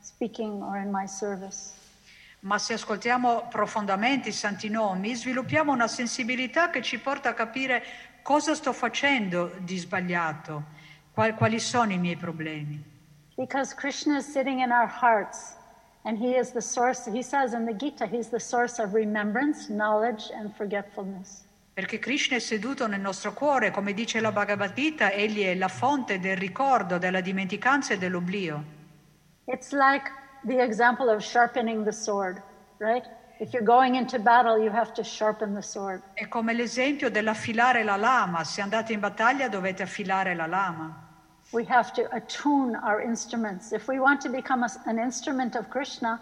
speaking 0.00 0.62
or 0.62 0.76
in 0.78 0.90
my 0.90 1.06
service. 1.06 1.74
ma 2.40 2.56
se 2.58 2.74
ascoltiamo 2.74 3.48
profondamente 3.50 4.28
i 4.28 4.32
santi 4.32 4.68
nomi, 4.68 5.14
sviluppiamo 5.14 5.72
una 5.72 5.88
sensibilità 5.88 6.70
che 6.70 6.82
ci 6.82 6.98
porta 7.00 7.30
a 7.30 7.34
capire 7.34 7.82
cosa 8.22 8.54
sto 8.54 8.72
facendo 8.72 9.52
di 9.58 9.76
sbagliato, 9.76 10.64
qual- 11.12 11.34
quali 11.34 11.58
sono 11.58 11.92
i 11.92 11.98
miei 11.98 12.16
problemi. 12.16 12.80
Because 13.36 13.74
Krishna 13.74 14.18
is 14.18 14.26
sitting 14.30 14.60
in 14.60 14.70
our 14.70 14.86
hearts, 14.86 15.56
and 16.04 16.16
He 16.16 16.36
is 16.36 16.52
the 16.52 16.60
source, 16.60 17.10
He 17.10 17.22
says 17.22 17.54
in 17.54 17.64
the 17.64 17.74
Gita, 17.74 18.06
He's 18.06 18.28
the 18.28 18.38
source 18.40 18.78
of 18.80 18.94
remembrance, 18.94 19.68
knowledge, 19.68 20.30
and 20.32 20.54
forgetfulness. 20.54 21.44
Perché 21.78 22.00
Krishna 22.00 22.34
è 22.34 22.40
seduto 22.40 22.88
nel 22.88 22.98
nostro 22.98 23.32
cuore, 23.32 23.70
come 23.70 23.94
dice 23.94 24.18
la 24.18 24.32
Bhagavad 24.32 24.72
Gita, 24.72 25.12
egli 25.12 25.44
è 25.44 25.54
la 25.54 25.68
fonte 25.68 26.18
del 26.18 26.36
ricordo, 26.36 26.98
della 26.98 27.20
dimenticanza 27.20 27.94
e 27.94 27.98
dell'oblio. 27.98 28.64
It's 29.44 29.70
like 29.70 30.10
the 30.44 30.60
example 30.60 31.08
of 31.08 31.22
sharpening 31.22 31.84
the 31.84 31.92
sword, 31.92 32.42
right? 32.78 33.06
If 33.38 33.52
you're 33.52 33.64
going 33.64 33.94
into 33.94 34.18
battle, 34.18 34.60
you 34.60 34.74
have 34.74 34.90
to 34.94 35.04
sharpen 35.04 35.54
the 35.54 35.62
sword. 35.62 36.02
È 36.14 36.26
come 36.26 36.52
l'esempio 36.52 37.10
dell'affilare 37.10 37.84
la 37.84 37.94
lama, 37.94 38.42
se 38.42 38.60
andate 38.60 38.92
in 38.92 38.98
battaglia 38.98 39.46
dovete 39.46 39.84
affilare 39.84 40.34
la 40.34 40.46
lama. 40.46 40.92
We 41.52 41.64
have 41.68 41.92
to 41.92 42.08
attune 42.10 42.76
our 42.82 43.00
instruments. 43.00 43.70
If 43.70 43.86
we 43.86 44.00
want 44.00 44.20
to 44.22 44.30
become 44.30 44.64
a- 44.64 44.90
an 44.90 44.98
instrument 44.98 45.54
of 45.54 45.68
Krishna, 45.68 46.18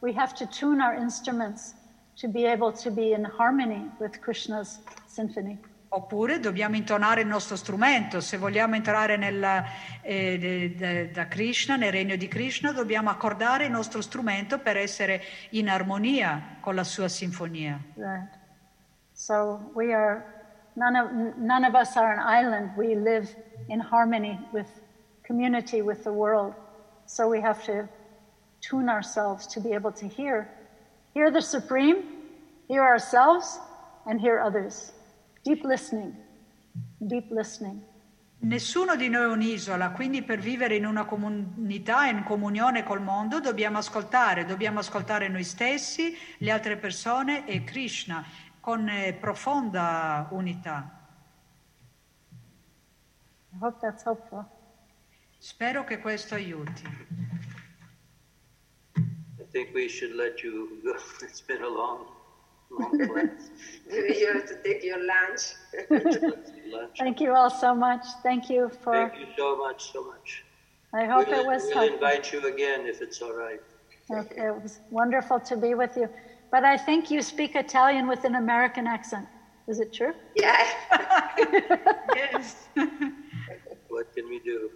we 0.00 0.12
have 0.14 0.34
to 0.34 0.46
tune 0.46 0.82
our 0.82 0.94
instruments 0.94 1.78
to 2.20 2.28
be 2.28 2.44
able 2.44 2.72
to 2.72 2.90
be 2.90 3.12
in 3.12 3.24
harmony 3.24 3.90
with 3.98 4.18
Krishna's 4.20 4.80
symphony. 5.06 5.58
Oppure 5.92 6.38
dobbiamo 6.38 6.76
intonare 6.76 7.22
il 7.22 7.26
nostro 7.26 7.56
strumento, 7.56 8.20
se 8.20 8.36
vogliamo 8.36 8.76
entrare 8.76 9.16
nella, 9.16 9.64
eh, 10.02 10.38
de- 10.38 10.74
de- 10.76 11.10
da 11.10 11.26
Krishna, 11.26 11.74
nel 11.74 11.90
regno 11.90 12.14
di 12.14 12.28
Krishna, 12.28 12.70
dobbiamo 12.70 13.10
accordare 13.10 13.64
il 13.64 13.72
nostro 13.72 14.00
strumento 14.00 14.60
per 14.60 14.76
essere 14.76 15.20
in 15.50 15.68
armonia 15.68 16.58
con 16.60 16.76
la 16.76 16.84
sua 16.84 17.08
sinfonia. 17.08 17.80
Right. 17.96 18.38
So 19.12 19.72
we 19.74 19.92
are, 19.92 20.22
none 20.74 20.96
of, 20.96 21.10
none 21.36 21.66
of 21.66 21.74
us 21.74 21.96
are 21.96 22.12
an 22.12 22.20
island. 22.20 22.76
We 22.76 22.94
live 22.94 23.28
in 23.66 23.80
harmony 23.80 24.38
with 24.52 24.68
community, 25.22 25.80
with 25.80 26.04
the 26.04 26.12
world. 26.12 26.54
So 27.06 27.26
we 27.26 27.40
have 27.40 27.64
to 27.64 27.88
tune 28.60 28.88
ourselves 28.88 29.48
to 29.48 29.60
be 29.60 29.72
able 29.74 29.90
to 29.94 30.06
hear, 30.06 30.48
hear 31.14 31.30
the 31.30 31.40
Supreme, 31.40 32.02
hear 32.68 32.82
ourselves, 32.82 33.58
and 34.06 34.20
hear 34.20 34.40
others. 34.40 34.92
Deep 35.44 35.64
listening, 35.64 36.14
deep 36.98 37.30
listening. 37.30 37.82
Nessuno 38.42 38.96
di 38.96 39.10
noi 39.10 39.24
è 39.24 39.26
un'isola, 39.26 39.90
quindi 39.90 40.22
per 40.22 40.38
vivere 40.38 40.74
in 40.74 40.86
una 40.86 41.04
comunità, 41.04 42.06
in 42.06 42.22
comunione 42.22 42.84
col 42.84 43.02
mondo, 43.02 43.38
dobbiamo 43.38 43.76
ascoltare, 43.76 44.46
dobbiamo 44.46 44.78
ascoltare 44.78 45.28
noi 45.28 45.44
stessi, 45.44 46.16
le 46.38 46.50
altre 46.50 46.78
persone 46.78 47.46
e 47.46 47.64
Krishna 47.64 48.24
con 48.58 48.88
eh, 48.88 49.12
profonda 49.12 50.26
unità. 50.30 51.00
Spero 55.36 55.84
che 55.84 55.98
questo 55.98 56.34
aiuti. 56.34 56.82
I 59.50 59.52
think 59.52 59.74
we 59.74 59.88
should 59.88 60.14
let 60.14 60.44
you 60.44 60.78
go. 60.84 60.94
It's 61.22 61.40
been 61.40 61.62
a 61.64 61.68
long, 61.68 62.06
long 62.70 62.92
class. 63.08 63.50
Maybe 63.84 64.16
you 64.18 64.32
have 64.32 64.46
to 64.46 64.54
take 64.64 64.84
your 64.84 64.98
lunch. 65.04 65.42
Lunch. 66.72 66.96
Thank 67.00 67.20
you 67.20 67.34
all 67.34 67.50
so 67.50 67.74
much. 67.74 68.04
Thank 68.22 68.48
you 68.48 68.70
for, 68.82 68.92
Thank 68.92 69.18
you 69.18 69.26
so 69.36 69.56
much, 69.56 69.90
so 69.92 70.04
much. 70.04 70.44
I 70.94 71.04
hope 71.04 71.26
we'll, 71.26 71.40
it 71.40 71.46
was 71.46 71.64
we'll 71.64 71.78
helpful. 71.78 71.94
invite 71.94 72.32
you 72.32 72.46
again 72.46 72.86
if 72.86 73.00
it's 73.02 73.20
all 73.20 73.34
right. 73.34 73.58
Okay, 74.12 74.46
It 74.46 74.62
was 74.62 74.78
wonderful 74.90 75.40
to 75.40 75.56
be 75.56 75.74
with 75.74 75.96
you. 75.96 76.08
But 76.52 76.64
I 76.64 76.76
think 76.76 77.10
you 77.10 77.20
speak 77.20 77.56
Italian 77.56 78.06
with 78.06 78.22
an 78.24 78.36
American 78.36 78.86
accent. 78.86 79.26
Is 79.66 79.80
it 79.80 79.92
true? 79.92 80.12
Yeah. 80.36 80.64
Yes. 82.14 82.68
What 83.88 84.06
can 84.14 84.28
we 84.28 84.38
do? 84.40 84.70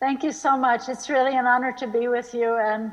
Thank 0.00 0.22
you 0.22 0.32
so 0.32 0.56
much. 0.56 0.88
It's 0.88 1.08
really 1.10 1.36
an 1.36 1.46
honor 1.46 1.72
to 1.78 1.86
be 1.86 2.08
with 2.08 2.32
you, 2.32 2.56
and 2.56 2.92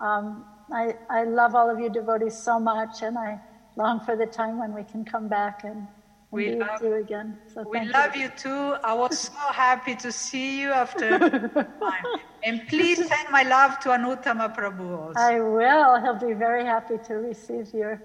um, 0.00 0.46
I, 0.72 0.94
I 1.10 1.24
love 1.24 1.54
all 1.54 1.70
of 1.70 1.80
you 1.80 1.90
devotees 1.90 2.36
so 2.36 2.60
much, 2.60 3.02
and 3.02 3.18
I 3.18 3.40
long 3.76 4.00
for 4.00 4.16
the 4.16 4.26
time 4.26 4.58
when 4.58 4.74
we 4.74 4.84
can 4.84 5.04
come 5.04 5.28
back 5.28 5.60
and, 5.64 5.72
and 5.74 5.88
We 6.30 6.50
be 6.50 6.56
love- 6.56 6.80
with 6.80 6.82
you 6.90 6.94
again. 6.96 7.38
So 7.48 7.64
We 7.68 7.80
love 7.86 8.16
you 8.16 8.30
too. 8.30 8.76
I 8.84 8.94
was 8.94 9.18
so 9.20 9.52
happy 9.52 9.96
to 9.96 10.12
see 10.12 10.60
you 10.60 10.72
after 10.72 11.18
time. 11.18 12.04
And 12.44 12.60
please 12.68 12.98
send 12.98 13.26
my 13.30 13.42
love 13.42 13.78
to 13.80 13.90
Anuttama 13.90 14.54
Prabhu 14.54 14.96
also. 14.98 15.20
I 15.20 15.40
will. 15.40 16.00
He'll 16.00 16.14
be 16.14 16.34
very 16.34 16.64
happy 16.64 16.98
to 17.06 17.14
receive 17.14 17.74
your 17.74 18.02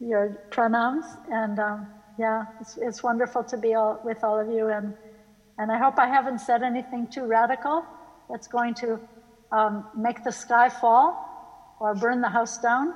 your 0.00 0.34
pranams, 0.50 1.16
and 1.28 1.58
um, 1.58 1.88
yeah, 2.18 2.44
it's, 2.60 2.76
it's 2.80 3.02
wonderful 3.02 3.44
to 3.44 3.58
be 3.58 3.74
all, 3.74 3.98
with 4.02 4.24
all 4.24 4.38
of 4.40 4.48
you, 4.50 4.68
and 4.68 4.94
and 5.58 5.72
I 5.72 5.78
hope 5.78 5.98
I 5.98 6.08
haven't 6.08 6.40
said 6.40 6.62
anything 6.62 7.08
too 7.08 7.24
radical 7.26 7.88
that's 8.28 8.48
going 8.48 8.74
to 8.76 9.00
um, 9.52 9.84
make 9.94 10.24
the 10.24 10.32
sky 10.32 10.68
fall 10.68 11.76
or 11.78 11.94
burn 11.94 12.20
the 12.20 12.28
house 12.28 12.58
down. 12.58 12.94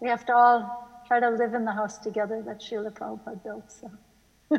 We 0.00 0.08
have 0.08 0.24
to 0.26 0.34
all 0.34 1.02
try 1.06 1.20
to 1.20 1.30
live 1.30 1.54
in 1.54 1.64
the 1.64 1.72
house 1.72 1.98
together 1.98 2.42
that 2.42 2.60
Srila 2.60 2.92
Prabhupada 2.92 3.42
built. 3.42 3.72
So. 3.72 3.90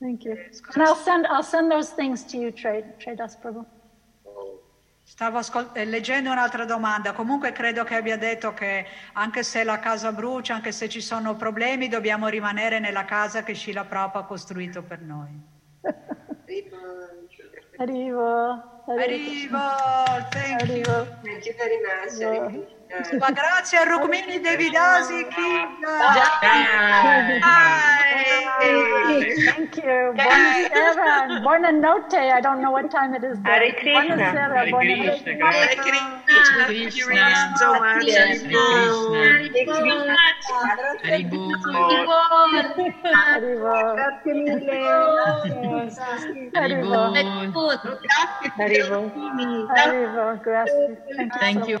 Thank 0.00 0.24
you. 0.24 0.36
And 0.74 0.82
I'll 0.82 0.96
send 0.96 1.26
I'll 1.26 1.42
send 1.42 1.70
those 1.70 1.90
things 1.90 2.24
to 2.24 2.38
you, 2.38 2.50
Trade 2.50 2.84
Tradas 2.98 3.36
Prabhu. 3.36 3.64
Stavo 5.06 5.36
ascol- 5.36 5.70
eh, 5.74 5.84
leggendo 5.84 6.30
un'altra 6.30 6.64
domanda. 6.64 7.12
Comunque 7.12 7.52
credo 7.52 7.84
che 7.84 7.94
abbia 7.94 8.16
detto 8.16 8.54
che 8.54 8.86
anche 9.12 9.42
se 9.42 9.62
la 9.62 9.78
casa 9.78 10.12
brucia, 10.12 10.54
anche 10.54 10.72
se 10.72 10.88
ci 10.88 11.02
sono 11.02 11.36
problemi, 11.36 11.88
dobbiamo 11.88 12.26
rimanere 12.28 12.78
nella 12.78 13.04
casa 13.04 13.42
che 13.42 13.54
Shila 13.54 13.84
Prabhupada 13.84 14.24
ha 14.24 14.26
costruito 14.26 14.82
per 14.82 15.00
noi. 15.02 15.40
Arrivo. 17.78 18.62
Arrivo, 18.86 19.58
thank 20.30 20.68
you. 20.68 20.84
Thank 21.24 21.46
you 21.46 21.54
very 21.58 21.78
much. 21.82 22.14
Krishna. 22.48 22.83
Ma 23.18 23.30
grazie 23.30 23.78
a 23.78 23.84
Rukmini 23.84 24.38
Devidasi 24.40 25.26
Kinga. 25.28 25.98
Thank 29.44 29.76
you. 29.76 30.12
Buonasera. 30.14 31.24
and 31.24 31.44
Buonanotte. 31.44 32.30
I 32.32 32.40
don't 32.40 32.60
know 32.60 32.70
what 32.70 32.90
time 32.90 33.14
it 33.14 33.24
is 33.24 33.40
there. 33.42 33.52
Hare 33.52 33.72
Krishna. 33.72 34.14
Buonasera. 34.14 34.54
Hare 34.54 34.70
Buonanotte. 34.70 35.22
Krishna. 36.70 37.14
Grazie 43.94 44.32
mille. 44.34 44.74
Arrivo. 48.58 49.12
Arrivo. 49.76 50.38
Grazie. 50.42 50.98
Thank 51.40 51.68
you. 51.68 51.80